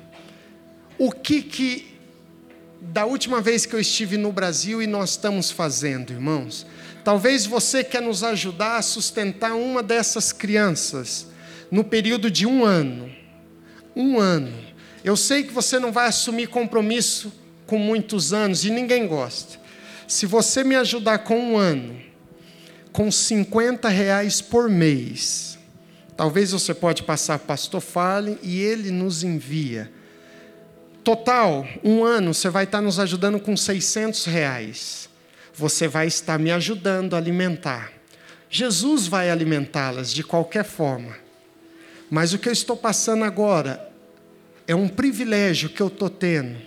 O 0.98 1.10
que 1.10 1.42
que, 1.42 1.98
da 2.80 3.06
última 3.06 3.40
vez 3.40 3.64
que 3.64 3.74
eu 3.74 3.80
estive 3.80 4.18
no 4.18 4.30
Brasil 4.30 4.82
e 4.82 4.86
nós 4.86 5.10
estamos 5.10 5.50
fazendo, 5.50 6.12
irmãos? 6.12 6.66
Talvez 7.02 7.46
você 7.46 7.82
quer 7.82 8.02
nos 8.02 8.22
ajudar 8.22 8.76
a 8.76 8.82
sustentar 8.82 9.54
uma 9.54 9.82
dessas 9.82 10.32
crianças 10.32 11.26
no 11.70 11.82
período 11.82 12.30
de 12.30 12.46
um 12.46 12.64
ano. 12.64 13.10
Um 13.96 14.18
ano. 14.18 14.52
Eu 15.02 15.16
sei 15.16 15.42
que 15.42 15.52
você 15.52 15.78
não 15.78 15.90
vai 15.90 16.08
assumir 16.08 16.48
compromisso 16.48 17.32
com 17.66 17.78
muitos 17.78 18.32
anos 18.32 18.64
e 18.64 18.70
ninguém 18.70 19.06
gosta. 19.06 19.58
Se 20.06 20.26
você 20.26 20.62
me 20.62 20.74
ajudar 20.76 21.18
com 21.18 21.38
um 21.38 21.56
ano, 21.56 22.00
com 22.92 23.10
50 23.10 23.88
reais 23.88 24.40
por 24.40 24.68
mês, 24.68 25.58
talvez 26.16 26.52
você 26.52 26.74
pode 26.74 27.02
passar 27.02 27.38
pastor 27.38 27.80
Fale 27.80 28.38
e 28.42 28.60
ele 28.60 28.90
nos 28.90 29.24
envia. 29.24 29.90
Total, 31.02 31.66
um 31.82 32.04
ano 32.04 32.32
você 32.32 32.48
vai 32.48 32.64
estar 32.64 32.80
nos 32.80 32.98
ajudando 32.98 33.40
com 33.40 33.56
600 33.56 34.24
reais 34.26 35.08
você 35.54 35.86
vai 35.86 36.08
estar 36.08 36.38
me 36.38 36.50
ajudando 36.50 37.14
a 37.14 37.16
alimentar. 37.16 37.92
Jesus 38.50 39.06
vai 39.06 39.30
alimentá-las 39.30 40.12
de 40.12 40.24
qualquer 40.24 40.64
forma. 40.64 41.16
Mas 42.10 42.32
o 42.32 42.38
que 42.38 42.48
eu 42.48 42.52
estou 42.52 42.76
passando 42.76 43.24
agora 43.24 43.90
é 44.66 44.74
um 44.74 44.88
privilégio 44.88 45.68
que 45.68 45.80
eu 45.80 45.86
estou 45.86 46.10
tendo 46.10 46.58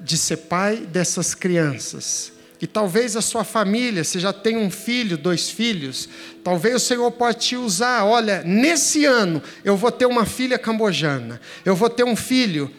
de 0.00 0.16
ser 0.16 0.36
pai 0.38 0.76
dessas 0.78 1.34
crianças. 1.34 2.32
E 2.60 2.66
talvez 2.66 3.16
a 3.16 3.22
sua 3.22 3.42
família, 3.42 4.04
você 4.04 4.20
já 4.20 4.32
tem 4.32 4.56
um 4.56 4.70
filho, 4.70 5.16
dois 5.16 5.48
filhos, 5.48 6.08
talvez 6.44 6.76
o 6.76 6.80
Senhor 6.80 7.10
pode 7.12 7.38
te 7.38 7.56
usar. 7.56 8.04
Olha, 8.04 8.42
nesse 8.42 9.06
ano 9.06 9.42
eu 9.64 9.76
vou 9.76 9.90
ter 9.90 10.06
uma 10.06 10.26
filha 10.26 10.58
cambojana, 10.58 11.40
eu 11.64 11.74
vou 11.74 11.88
ter 11.88 12.04
um 12.04 12.14
filho 12.14 12.70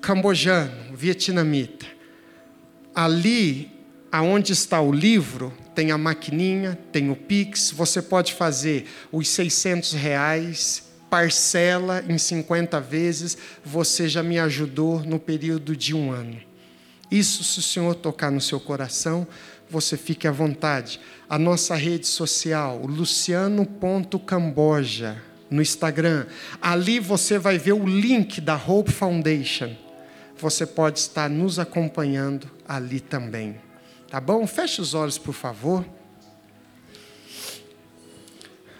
cambojano, 0.00 0.96
vietnamita. 0.96 1.86
Ali 2.92 3.70
aonde 4.10 4.52
está 4.52 4.80
o 4.80 4.90
livro, 4.90 5.52
tem 5.74 5.92
a 5.92 5.98
maquininha, 5.98 6.76
tem 6.90 7.10
o 7.10 7.16
Pix, 7.16 7.70
você 7.70 8.02
pode 8.02 8.34
fazer 8.34 8.86
os 9.12 9.28
600 9.28 9.92
reais, 9.92 10.82
parcela 11.08 12.04
em 12.08 12.18
50 12.18 12.80
vezes, 12.80 13.38
você 13.64 14.08
já 14.08 14.22
me 14.22 14.38
ajudou 14.38 15.00
no 15.04 15.18
período 15.18 15.76
de 15.76 15.94
um 15.94 16.10
ano. 16.10 16.49
Isso, 17.10 17.42
se 17.42 17.58
o 17.58 17.62
Senhor 17.62 17.94
tocar 17.94 18.30
no 18.30 18.40
seu 18.40 18.60
coração, 18.60 19.26
você 19.68 19.96
fique 19.96 20.28
à 20.28 20.32
vontade. 20.32 21.00
A 21.28 21.38
nossa 21.38 21.74
rede 21.74 22.06
social, 22.06 22.86
luciano.camboja, 22.86 25.20
no 25.50 25.60
Instagram. 25.60 26.26
Ali 26.60 27.00
você 27.00 27.38
vai 27.38 27.58
ver 27.58 27.72
o 27.72 27.86
link 27.86 28.40
da 28.40 28.54
Hope 28.56 28.92
Foundation. 28.92 29.74
Você 30.38 30.64
pode 30.64 31.00
estar 31.00 31.28
nos 31.28 31.58
acompanhando 31.58 32.48
ali 32.66 33.00
também. 33.00 33.60
Tá 34.08 34.20
bom? 34.20 34.46
Feche 34.46 34.80
os 34.80 34.94
olhos, 34.94 35.18
por 35.18 35.34
favor. 35.34 35.84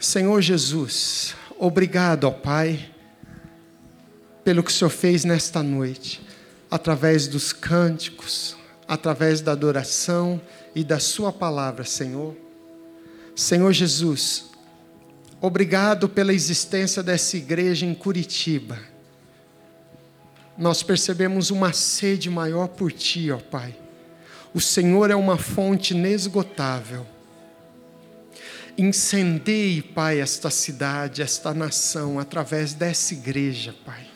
Senhor 0.00 0.40
Jesus, 0.40 1.36
obrigado, 1.58 2.24
ó 2.24 2.30
Pai, 2.30 2.90
pelo 4.42 4.62
que 4.62 4.70
o 4.70 4.72
Senhor 4.72 4.88
fez 4.88 5.26
nesta 5.26 5.62
noite, 5.62 6.22
através 6.70 7.26
dos 7.26 7.52
cânticos, 7.52 8.56
através 8.86 9.40
da 9.40 9.52
adoração 9.52 10.40
e 10.74 10.84
da 10.84 10.98
Sua 10.98 11.32
palavra, 11.32 11.84
Senhor. 11.84 12.36
Senhor 13.34 13.72
Jesus, 13.72 14.50
obrigado 15.40 16.08
pela 16.08 16.32
existência 16.32 17.02
dessa 17.02 17.36
igreja 17.36 17.84
em 17.86 17.94
Curitiba. 17.94 18.78
Nós 20.56 20.82
percebemos 20.82 21.50
uma 21.50 21.72
sede 21.72 22.28
maior 22.28 22.68
por 22.68 22.92
Ti, 22.92 23.30
ó 23.30 23.38
Pai 23.38 23.74
o 24.52 24.60
Senhor 24.60 25.10
é 25.10 25.14
uma 25.14 25.36
fonte 25.38 25.94
inesgotável. 25.94 27.06
Incendeie, 28.76 29.82
Pai, 29.82 30.20
esta 30.20 30.50
cidade, 30.50 31.22
esta 31.22 31.54
nação, 31.54 32.18
através 32.18 32.74
dessa 32.74 33.14
igreja, 33.14 33.74
Pai. 33.84 34.06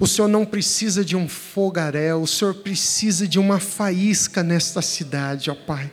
O 0.00 0.06
Senhor 0.06 0.28
não 0.28 0.44
precisa 0.44 1.04
de 1.04 1.16
um 1.16 1.28
fogaréu, 1.28 2.22
o 2.22 2.26
Senhor 2.26 2.54
precisa 2.54 3.26
de 3.26 3.38
uma 3.38 3.58
faísca 3.58 4.44
nesta 4.44 4.80
cidade, 4.80 5.50
ó 5.50 5.54
Pai, 5.54 5.90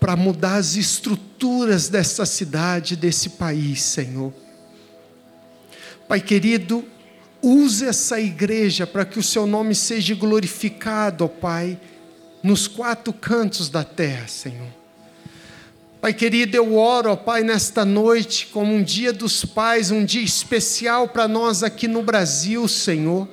para 0.00 0.16
mudar 0.16 0.56
as 0.56 0.74
estruturas 0.74 1.88
desta 1.88 2.24
cidade, 2.24 2.96
desse 2.96 3.30
país, 3.30 3.82
Senhor. 3.82 4.32
Pai 6.08 6.20
querido, 6.20 6.82
use 7.42 7.84
essa 7.84 8.18
igreja 8.18 8.86
para 8.86 9.04
que 9.04 9.18
o 9.18 9.22
Seu 9.22 9.46
nome 9.46 9.74
seja 9.74 10.14
glorificado, 10.14 11.24
ó 11.24 11.28
Pai 11.28 11.78
nos 12.42 12.66
quatro 12.66 13.12
cantos 13.12 13.68
da 13.68 13.84
terra, 13.84 14.28
Senhor. 14.28 14.68
Pai 16.00 16.12
querido, 16.12 16.56
eu 16.56 16.74
oro, 16.74 17.10
ó 17.10 17.16
Pai, 17.16 17.42
nesta 17.42 17.84
noite, 17.84 18.46
como 18.46 18.74
um 18.74 18.82
dia 18.82 19.12
dos 19.12 19.44
pais, 19.44 19.90
um 19.90 20.04
dia 20.04 20.22
especial 20.22 21.06
para 21.06 21.28
nós 21.28 21.62
aqui 21.62 21.86
no 21.86 22.02
Brasil, 22.02 22.66
Senhor, 22.66 23.28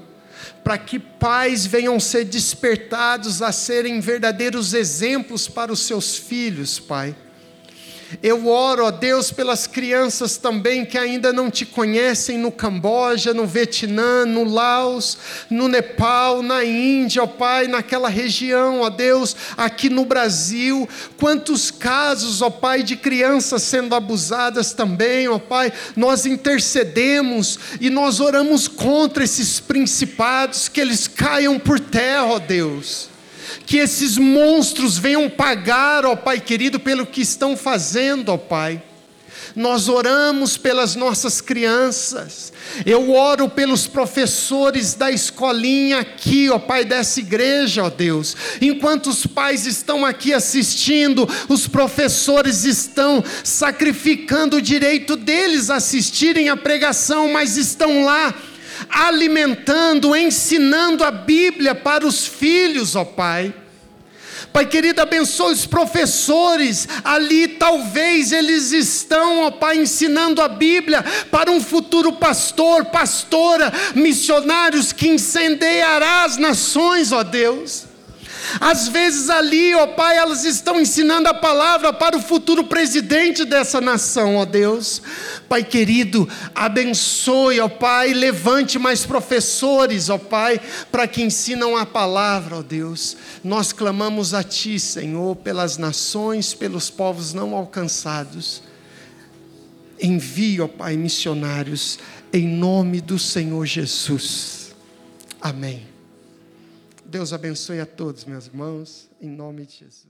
para 0.63 0.77
que 0.77 0.99
pais 0.99 1.65
venham 1.65 1.99
ser 1.99 2.25
despertados 2.25 3.41
a 3.41 3.51
serem 3.51 3.99
verdadeiros 3.99 4.73
exemplos 4.73 5.47
para 5.47 5.71
os 5.71 5.79
seus 5.79 6.15
filhos, 6.15 6.79
Pai. 6.79 7.15
Eu 8.23 8.47
oro, 8.47 8.85
ó 8.85 8.91
Deus, 8.91 9.31
pelas 9.31 9.67
crianças 9.67 10.35
também 10.35 10.83
que 10.83 10.97
ainda 10.97 11.31
não 11.31 11.51
te 11.51 11.63
conhecem 11.63 12.39
no 12.39 12.51
Camboja, 12.51 13.35
no 13.35 13.45
Vietnã, 13.45 14.25
no 14.25 14.43
Laos, 14.43 15.17
no 15.49 15.67
Nepal, 15.67 16.41
na 16.41 16.65
Índia, 16.65 17.21
ó 17.21 17.27
Pai, 17.27 17.67
naquela 17.67 18.09
região, 18.09 18.81
ó 18.81 18.89
Deus, 18.89 19.35
aqui 19.55 19.89
no 19.89 20.05
Brasil. 20.05 20.89
Quantos 21.17 21.69
casos, 21.69 22.41
ó 22.41 22.49
Pai, 22.49 22.81
de 22.81 22.95
crianças 22.95 23.61
sendo 23.61 23.93
abusadas 23.93 24.73
também, 24.73 25.27
ó 25.27 25.37
Pai. 25.37 25.71
Nós 25.95 26.25
intercedemos 26.25 27.59
e 27.79 27.91
nós 27.91 28.19
oramos 28.19 28.67
contra 28.67 29.23
esses 29.23 29.59
principados, 29.59 30.67
que 30.67 30.81
eles 30.81 31.07
caiam 31.07 31.59
por 31.59 31.79
terra, 31.79 32.25
ó 32.25 32.39
Deus 32.39 33.09
que 33.65 33.77
esses 33.77 34.17
monstros 34.17 34.97
venham 34.97 35.29
pagar, 35.29 36.05
ó 36.05 36.15
Pai 36.15 36.39
querido, 36.39 36.79
pelo 36.79 37.05
que 37.05 37.21
estão 37.21 37.55
fazendo, 37.55 38.29
ó 38.29 38.37
Pai. 38.37 38.81
Nós 39.55 39.89
oramos 39.89 40.57
pelas 40.57 40.95
nossas 40.95 41.41
crianças, 41.41 42.53
eu 42.85 43.11
oro 43.11 43.49
pelos 43.49 43.87
professores 43.87 44.93
da 44.93 45.11
escolinha 45.11 45.99
aqui, 45.99 46.49
ó 46.49 46.59
Pai, 46.59 46.85
dessa 46.85 47.19
igreja, 47.19 47.83
ó 47.83 47.89
Deus. 47.89 48.35
Enquanto 48.61 49.07
os 49.07 49.25
pais 49.25 49.65
estão 49.65 50.05
aqui 50.05 50.33
assistindo, 50.33 51.27
os 51.47 51.67
professores 51.67 52.63
estão 52.63 53.23
sacrificando 53.43 54.57
o 54.57 54.61
direito 54.61 55.15
deles 55.15 55.69
assistirem 55.69 56.49
a 56.49 56.55
pregação, 56.55 57.31
mas 57.31 57.57
estão 57.57 58.03
lá 58.03 58.33
alimentando, 58.89 60.15
ensinando 60.15 61.03
a 61.03 61.11
Bíblia 61.11 61.75
para 61.75 62.05
os 62.05 62.25
filhos, 62.25 62.95
ó 62.95 63.05
Pai. 63.05 63.53
Pai 64.51 64.65
querido, 64.65 65.01
abençoe 65.01 65.53
os 65.53 65.67
professores 65.67 66.87
ali, 67.03 67.47
talvez 67.47 68.31
eles 68.31 68.71
estão, 68.71 69.43
ó 69.43 69.51
Pai, 69.51 69.77
ensinando 69.77 70.41
a 70.41 70.47
Bíblia 70.47 71.03
para 71.29 71.51
um 71.51 71.61
futuro 71.61 72.13
pastor, 72.13 72.85
pastora, 72.85 73.71
missionários 73.93 74.91
que 74.91 75.07
incendiará 75.07 76.23
as 76.23 76.37
nações, 76.37 77.11
ó 77.11 77.23
Deus. 77.23 77.88
Às 78.59 78.87
vezes 78.87 79.29
ali, 79.29 79.75
ó 79.75 79.87
Pai, 79.87 80.17
elas 80.17 80.45
estão 80.45 80.79
ensinando 80.79 81.27
a 81.27 81.33
palavra 81.33 81.91
para 81.91 82.17
o 82.17 82.21
futuro 82.21 82.63
presidente 82.63 83.45
dessa 83.45 83.81
nação, 83.81 84.37
ó 84.37 84.45
Deus. 84.45 85.01
Pai 85.47 85.63
querido, 85.63 86.27
abençoe, 86.55 87.59
ó 87.59 87.67
Pai, 87.67 88.13
levante 88.13 88.79
mais 88.79 89.05
professores, 89.05 90.09
ó 90.09 90.17
Pai, 90.17 90.59
para 90.91 91.07
que 91.07 91.21
ensinam 91.21 91.75
a 91.75 91.85
palavra, 91.85 92.57
ó 92.57 92.61
Deus. 92.61 93.17
Nós 93.43 93.71
clamamos 93.71 94.33
a 94.33 94.43
Ti, 94.43 94.79
Senhor, 94.79 95.35
pelas 95.35 95.77
nações, 95.77 96.53
pelos 96.53 96.89
povos 96.89 97.33
não 97.33 97.53
alcançados. 97.53 98.63
Envie, 100.01 100.61
ó 100.61 100.67
Pai, 100.67 100.95
missionários, 100.95 101.99
em 102.31 102.47
nome 102.47 103.01
do 103.01 103.19
Senhor 103.19 103.65
Jesus. 103.65 104.71
Amém. 105.41 105.98
Deus 107.09 107.33
abençoe 107.33 107.79
a 107.79 107.85
todos, 107.87 108.23
meus 108.23 108.45
irmãos, 108.45 109.09
em 109.19 109.29
nome 109.29 109.65
de 109.65 109.77
Jesus. 109.77 110.08